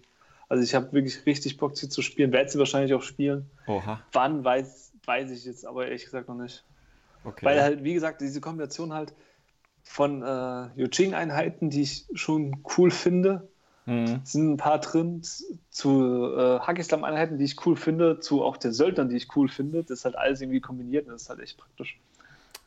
Also 0.49 0.63
ich 0.63 0.75
habe 0.75 0.91
wirklich 0.91 1.25
richtig 1.25 1.57
Bock, 1.57 1.77
sie 1.77 1.89
zu 1.89 2.01
spielen, 2.01 2.31
werde 2.33 2.49
sie 2.49 2.59
wahrscheinlich 2.59 2.93
auch 2.93 3.01
spielen. 3.01 3.49
Oha. 3.67 4.01
Wann 4.11 4.43
weiß 4.43 4.91
weiß 5.05 5.31
ich 5.31 5.45
jetzt 5.45 5.65
aber 5.65 5.85
ehrlich 5.85 6.03
gesagt 6.03 6.27
noch 6.27 6.35
nicht. 6.35 6.63
Okay. 7.23 7.45
Weil 7.45 7.61
halt, 7.61 7.83
wie 7.83 7.93
gesagt, 7.93 8.21
diese 8.21 8.41
Kombination 8.41 8.93
halt 8.93 9.13
von 9.85 10.21
äh, 10.23 10.67
Yuching-Einheiten, 10.75 11.69
die 11.69 11.83
ich 11.83 12.05
schon 12.13 12.57
cool 12.77 12.91
finde, 12.91 13.47
mhm. 13.85 14.19
sind 14.23 14.53
ein 14.53 14.57
paar 14.57 14.79
drin, 14.79 15.21
zu 15.69 16.33
äh, 16.35 16.59
Hakislam-Einheiten, 16.59 17.37
die 17.37 17.45
ich 17.45 17.65
cool 17.65 17.77
finde, 17.77 18.19
zu 18.19 18.43
auch 18.43 18.57
den 18.57 18.73
Söldnern, 18.73 19.09
die 19.09 19.15
ich 19.15 19.35
cool 19.37 19.47
finde. 19.47 19.83
Das 19.83 19.99
ist 19.99 20.05
halt 20.05 20.17
alles 20.17 20.41
irgendwie 20.41 20.59
kombiniert 20.59 21.05
und 21.05 21.13
das 21.13 21.23
ist 21.23 21.29
halt 21.29 21.39
echt 21.39 21.57
praktisch. 21.57 21.97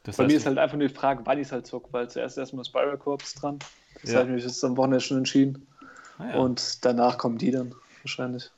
Das 0.05 0.17
Bei 0.17 0.27
mir 0.27 0.37
ist 0.37 0.47
halt 0.47 0.57
einfach 0.57 0.79
nur 0.79 0.89
die 0.89 0.95
Frage, 0.95 1.21
wann 1.25 1.39
ich 1.39 1.49
es 1.49 1.53
halt 1.53 1.67
zock, 1.67 1.89
weil 1.93 2.09
zuerst 2.09 2.39
erstmal 2.39 2.65
Spiral 2.65 2.97
Corps 2.97 3.35
dran. 3.39 3.59
Das 4.01 4.13
ja. 4.13 4.21
habe 4.21 4.29
ich 4.29 4.37
mich 4.37 4.45
jetzt 4.45 4.65
am 4.65 4.77
Wochenende 4.77 5.01
schon 5.01 5.19
entschieden. 5.19 5.67
Ah, 6.19 6.29
ja. 6.31 6.37
Und 6.37 6.85
danach 6.85 7.19
kommen 7.19 7.37
die 7.37 7.51
dann 7.51 7.75
wahrscheinlich. 8.03 8.51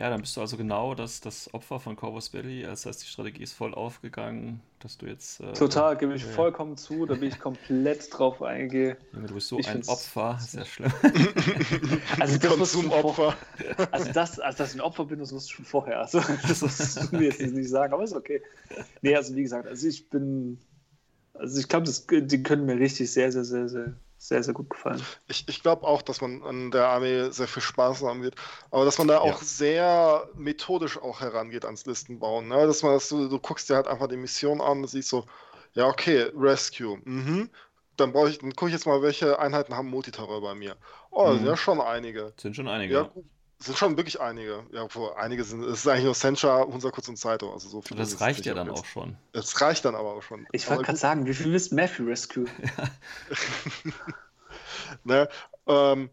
Ja, 0.00 0.08
dann 0.08 0.22
bist 0.22 0.34
du 0.34 0.40
also 0.40 0.56
genau 0.56 0.94
das, 0.94 1.20
das 1.20 1.52
Opfer 1.52 1.78
von 1.78 1.94
Corvus 1.94 2.30
Belly. 2.30 2.62
Das 2.62 2.86
heißt, 2.86 3.02
die 3.02 3.06
Strategie 3.06 3.42
ist 3.42 3.52
voll 3.52 3.74
aufgegangen, 3.74 4.62
dass 4.78 4.96
du 4.96 5.04
jetzt. 5.04 5.40
Äh, 5.40 5.52
Total, 5.52 5.94
gebe 5.94 6.14
ich 6.14 6.22
äh, 6.22 6.26
vollkommen 6.26 6.78
zu, 6.78 7.04
da 7.04 7.16
bin 7.16 7.28
ich 7.28 7.38
komplett 7.38 8.08
drauf 8.10 8.40
eingehe. 8.40 8.96
Junge, 9.12 9.26
du 9.26 9.34
bist 9.34 9.48
so 9.48 9.58
ich 9.58 9.68
ein 9.68 9.86
Opfer, 9.86 10.38
sehr 10.40 10.64
schlimm. 10.64 10.90
also, 12.18 12.38
das 12.38 12.48
Konsumopfer. 12.48 13.36
Also, 13.90 14.10
das, 14.10 14.40
also, 14.40 14.56
dass 14.56 14.70
ich 14.70 14.80
ein 14.80 14.80
Opfer 14.80 15.04
bin, 15.04 15.18
das 15.18 15.34
wusste 15.34 15.50
ich 15.50 15.56
schon 15.56 15.64
vorher. 15.66 16.00
Also, 16.00 16.22
das 16.48 16.62
musst 16.62 17.12
du 17.12 17.16
mir 17.18 17.24
jetzt 17.24 17.42
nicht 17.42 17.68
sagen, 17.68 17.92
aber 17.92 18.02
ist 18.02 18.14
okay. 18.14 18.40
Nee, 19.02 19.14
also, 19.14 19.36
wie 19.36 19.42
gesagt, 19.42 19.68
also 19.68 19.86
ich 19.86 20.08
bin. 20.08 20.60
Also, 21.34 21.60
ich 21.60 21.68
glaube, 21.68 21.92
die 22.22 22.42
können 22.42 22.64
mir 22.64 22.78
richtig 22.78 23.12
sehr, 23.12 23.30
sehr, 23.32 23.44
sehr, 23.44 23.68
sehr 23.68 23.96
sehr, 24.20 24.42
sehr 24.42 24.52
gut 24.52 24.68
gefallen. 24.68 25.02
Ich, 25.28 25.48
ich 25.48 25.62
glaube 25.62 25.86
auch, 25.86 26.02
dass 26.02 26.20
man 26.20 26.42
an 26.42 26.70
der 26.70 26.88
Armee 26.88 27.30
sehr 27.30 27.48
viel 27.48 27.62
Spaß 27.62 28.02
haben 28.02 28.22
wird, 28.22 28.34
aber 28.70 28.84
dass 28.84 28.98
man 28.98 29.08
da 29.08 29.18
auch 29.18 29.40
ja. 29.40 29.44
sehr 29.44 30.28
methodisch 30.34 30.98
auch 30.98 31.20
herangeht 31.20 31.64
ans 31.64 31.86
Listenbauen. 31.86 32.48
Ne? 32.48 32.66
Dass 32.66 32.82
man 32.82 32.92
das, 32.92 33.08
du, 33.08 33.28
du 33.28 33.38
guckst 33.38 33.70
dir 33.70 33.76
halt 33.76 33.88
einfach 33.88 34.08
die 34.08 34.18
Mission 34.18 34.60
an 34.60 34.82
und 34.82 34.88
siehst 34.88 35.08
so, 35.08 35.24
ja, 35.72 35.86
okay, 35.86 36.30
Rescue, 36.36 37.00
mhm. 37.02 37.48
Dann 37.96 38.12
brauche 38.12 38.30
ich, 38.30 38.38
dann 38.38 38.54
gucke 38.54 38.68
ich 38.68 38.74
jetzt 38.74 38.86
mal, 38.86 39.02
welche 39.02 39.38
Einheiten 39.38 39.76
haben 39.76 39.88
Multiterror 39.88 40.40
bei 40.40 40.54
mir. 40.54 40.76
Oh, 41.10 41.28
mhm. 41.28 41.38
sind 41.38 41.46
ja 41.46 41.56
schon 41.56 41.80
einige. 41.80 42.32
Sind 42.36 42.56
schon 42.56 42.68
einige. 42.68 42.94
Ja, 42.94 43.10
sind 43.62 43.76
schon 43.76 43.96
wirklich 43.96 44.20
einige. 44.20 44.64
Ja, 44.72 44.86
wo 44.94 45.10
einige 45.10 45.44
sind. 45.44 45.62
Es 45.64 45.80
ist 45.80 45.88
eigentlich 45.88 46.04
nur 46.04 46.14
Sencha, 46.14 46.64
Hunsakurz 46.64 47.08
und 47.08 47.18
Saito. 47.18 47.52
Also 47.52 47.68
so 47.68 47.82
viel 47.82 47.96
das 47.96 48.20
reicht 48.20 48.46
ja 48.46 48.54
dann 48.54 48.68
jetzt. 48.68 48.80
auch 48.80 48.84
schon. 48.84 49.16
Es 49.32 49.60
reicht 49.60 49.84
dann 49.84 49.94
aber 49.94 50.14
auch 50.14 50.22
schon. 50.22 50.46
Ich 50.52 50.68
wollte 50.68 50.84
gerade 50.84 50.98
sagen, 50.98 51.26
wie 51.26 51.34
viel 51.34 51.54
ist 51.54 51.72
Matthew 51.72 52.04
Rescue? 52.04 52.46
ne, 55.04 55.28
ähm, 55.66 56.10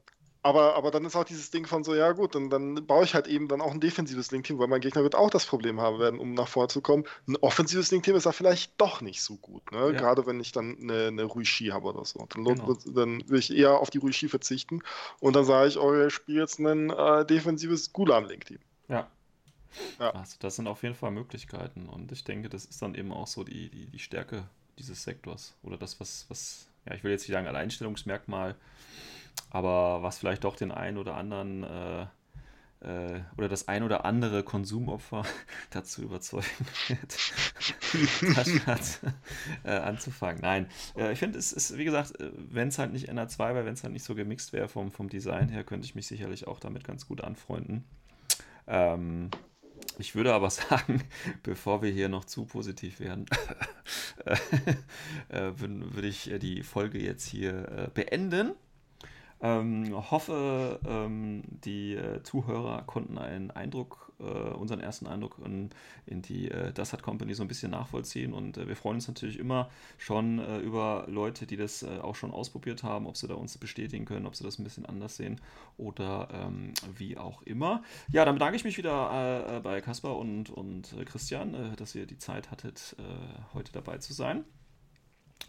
aber, 0.47 0.75
aber 0.75 0.91
dann 0.91 1.03
ist 1.03 1.17
auch 1.17 1.25
dieses 1.25 1.51
Ding 1.51 1.67
von 1.67 1.83
so, 1.83 1.93
ja 1.93 2.13
gut, 2.13 2.33
dann, 2.33 2.49
dann 2.49 2.85
baue 2.87 3.03
ich 3.03 3.13
halt 3.13 3.27
eben 3.27 3.49
dann 3.49 3.59
auch 3.59 3.71
ein 3.71 3.81
defensives 3.81 4.31
Link-Team, 4.31 4.57
weil 4.59 4.69
mein 4.69 4.79
Gegner 4.79 5.03
wird 5.03 5.13
auch 5.13 5.29
das 5.29 5.45
Problem 5.45 5.81
haben 5.81 5.99
werden, 5.99 6.21
um 6.21 6.33
nach 6.33 6.47
vorne 6.47 6.69
zu 6.69 6.79
kommen. 6.79 7.03
Ein 7.27 7.35
offensives 7.35 7.91
Link-Team 7.91 8.15
ist 8.15 8.25
da 8.25 8.31
vielleicht 8.31 8.79
doch 8.79 9.01
nicht 9.01 9.21
so 9.21 9.35
gut, 9.35 9.69
ne? 9.73 9.79
Ja. 9.79 9.91
Gerade 9.91 10.25
wenn 10.25 10.39
ich 10.39 10.53
dann 10.53 10.77
eine, 10.79 11.07
eine 11.07 11.23
Ruishi 11.25 11.67
habe 11.67 11.87
oder 11.87 12.05
so. 12.05 12.25
Dann, 12.33 12.45
genau. 12.45 12.77
dann 12.85 13.27
will 13.29 13.39
ich 13.39 13.53
eher 13.53 13.79
auf 13.79 13.89
die 13.89 13.97
Ruishi 13.97 14.29
verzichten 14.29 14.83
und 15.19 15.35
dann 15.35 15.43
sage 15.43 15.67
ich, 15.67 15.77
oh, 15.77 15.93
ich 16.05 16.13
spiele 16.13 16.39
jetzt 16.39 16.59
ein 16.59 16.91
äh, 16.91 17.25
defensives 17.25 17.91
Gulam-Link-Team. 17.91 18.59
Ja. 18.87 19.07
ja. 19.99 20.11
Also 20.11 20.37
das 20.39 20.55
sind 20.55 20.67
auf 20.67 20.81
jeden 20.81 20.95
Fall 20.95 21.11
Möglichkeiten 21.11 21.89
und 21.89 22.09
ich 22.13 22.23
denke, 22.23 22.47
das 22.47 22.63
ist 22.63 22.81
dann 22.81 22.95
eben 22.95 23.11
auch 23.11 23.27
so 23.27 23.43
die, 23.43 23.69
die, 23.69 23.87
die 23.87 23.99
Stärke 23.99 24.45
dieses 24.79 25.03
Sektors 25.03 25.55
oder 25.61 25.75
das, 25.75 25.99
was, 25.99 26.25
was, 26.29 26.67
ja, 26.85 26.93
ich 26.93 27.03
will 27.03 27.11
jetzt 27.11 27.23
nicht 27.23 27.33
sagen 27.33 27.47
Alleinstellungsmerkmal, 27.47 28.55
aber 29.49 30.03
was 30.03 30.17
vielleicht 30.17 30.43
doch 30.43 30.55
den 30.55 30.71
einen 30.71 30.97
oder 30.97 31.15
anderen 31.15 31.63
äh, 31.63 32.05
äh, 32.81 33.21
oder 33.37 33.49
das 33.49 33.67
ein 33.67 33.83
oder 33.83 34.05
andere 34.05 34.43
Konsumopfer 34.43 35.23
dazu 35.71 36.03
überzeugen 36.03 36.45
wird, 36.87 37.17
das 38.65 39.01
äh, 39.63 39.71
anzufangen. 39.71 40.41
Nein, 40.41 40.67
äh, 40.95 41.11
ich 41.11 41.19
finde, 41.19 41.39
es 41.39 41.53
ist, 41.53 41.77
wie 41.77 41.85
gesagt, 41.85 42.19
äh, 42.19 42.31
wenn 42.35 42.67
es 42.67 42.77
halt 42.77 42.93
nicht 42.93 43.09
NR2 43.09 43.39
wäre, 43.55 43.65
wenn 43.65 43.73
es 43.73 43.83
halt 43.83 43.93
nicht 43.93 44.05
so 44.05 44.15
gemixt 44.15 44.53
wäre 44.53 44.67
vom, 44.67 44.91
vom 44.91 45.09
Design 45.09 45.49
her, 45.49 45.63
könnte 45.63 45.85
ich 45.85 45.95
mich 45.95 46.07
sicherlich 46.07 46.47
auch 46.47 46.59
damit 46.59 46.83
ganz 46.83 47.07
gut 47.07 47.21
anfreunden. 47.21 47.83
Ähm, 48.67 49.31
ich 49.97 50.13
würde 50.13 50.33
aber 50.33 50.49
sagen, 50.51 51.03
bevor 51.41 51.81
wir 51.81 51.91
hier 51.91 52.09
noch 52.09 52.25
zu 52.25 52.45
positiv 52.45 52.99
werden, 52.99 53.25
äh, 55.29 55.51
würde 55.57 56.07
ich 56.07 56.31
die 56.39 56.61
Folge 56.61 56.99
jetzt 56.99 57.25
hier 57.25 57.89
beenden. 57.93 58.53
Ähm, 59.39 59.93
hoffe, 60.09 60.79
ähm, 60.87 61.43
die 61.45 61.93
äh, 61.93 62.23
Zuhörer 62.23 62.83
konnten 62.83 63.17
einen 63.19 63.51
Eindruck, 63.51 64.11
äh, 64.19 64.23
unseren 64.23 64.79
ersten 64.79 65.05
Eindruck 65.05 65.37
in, 65.45 65.69
in 66.07 66.23
die 66.23 66.49
äh, 66.49 66.73
Das 66.73 66.91
hat 66.91 67.03
Company 67.03 67.35
so 67.35 67.43
ein 67.43 67.47
bisschen 67.47 67.71
nachvollziehen. 67.71 68.33
Und 68.33 68.57
äh, 68.57 68.67
wir 68.67 68.75
freuen 68.75 68.95
uns 68.95 69.07
natürlich 69.07 69.37
immer 69.37 69.69
schon 69.97 70.39
äh, 70.39 70.57
über 70.59 71.05
Leute, 71.07 71.45
die 71.45 71.57
das 71.57 71.83
äh, 71.83 71.99
auch 72.01 72.15
schon 72.15 72.31
ausprobiert 72.31 72.81
haben, 72.81 73.05
ob 73.05 73.15
sie 73.15 73.27
da 73.27 73.35
uns 73.35 73.57
bestätigen 73.57 74.05
können, 74.05 74.25
ob 74.25 74.35
sie 74.35 74.43
das 74.43 74.57
ein 74.57 74.63
bisschen 74.63 74.87
anders 74.87 75.17
sehen 75.17 75.39
oder 75.77 76.29
ähm, 76.33 76.73
wie 76.95 77.17
auch 77.17 77.43
immer. 77.43 77.83
Ja, 78.11 78.25
dann 78.25 78.35
bedanke 78.35 78.55
ich 78.55 78.63
mich 78.63 78.77
wieder 78.77 79.61
bei 79.63 79.81
Caspar 79.81 80.17
und, 80.17 80.49
und 80.49 80.95
Christian, 81.05 81.75
dass 81.77 81.95
ihr 81.95 82.05
die 82.05 82.17
Zeit 82.17 82.51
hattet, 82.51 82.95
heute 83.53 83.71
dabei 83.71 83.97
zu 83.97 84.13
sein 84.13 84.43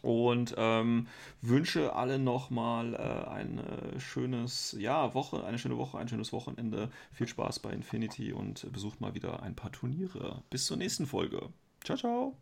und 0.03 0.55
ähm, 0.57 1.09
wünsche 1.43 1.95
alle 1.95 2.19
nochmal 2.19 2.95
äh, 2.95 3.29
ein 3.29 3.59
äh, 3.59 4.01
schönes 4.01 4.77
ja, 4.79 5.15
Woche, 5.15 5.45
eine 5.45 5.59
schöne 5.59 5.77
Woche, 5.77 5.99
ein 5.99 6.09
schönes 6.09 6.33
Wochenende. 6.33 6.91
Viel 7.13 7.29
Spaß 7.29 7.59
bei 7.61 7.71
Infinity 7.73 8.33
und 8.33 8.71
besucht 8.73 9.01
mal 9.01 9.15
wieder 9.15 9.43
ein 9.43 9.57
paar 9.57 9.73
Turniere. 9.73 10.43
Bis 10.51 10.67
zur 10.67 10.77
nächsten 10.77 11.07
Folge. 11.07 11.49
Ciao, 11.85 11.97
ciao. 11.97 12.37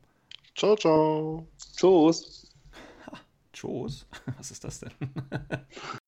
Ciao, 0.54 0.76
ciao. 0.76 1.46
Tschüss. 1.76 2.50
Tschüss. 3.52 4.06
Was 4.36 4.50
ist 4.50 4.64
das 4.64 4.80
denn? 4.80 4.92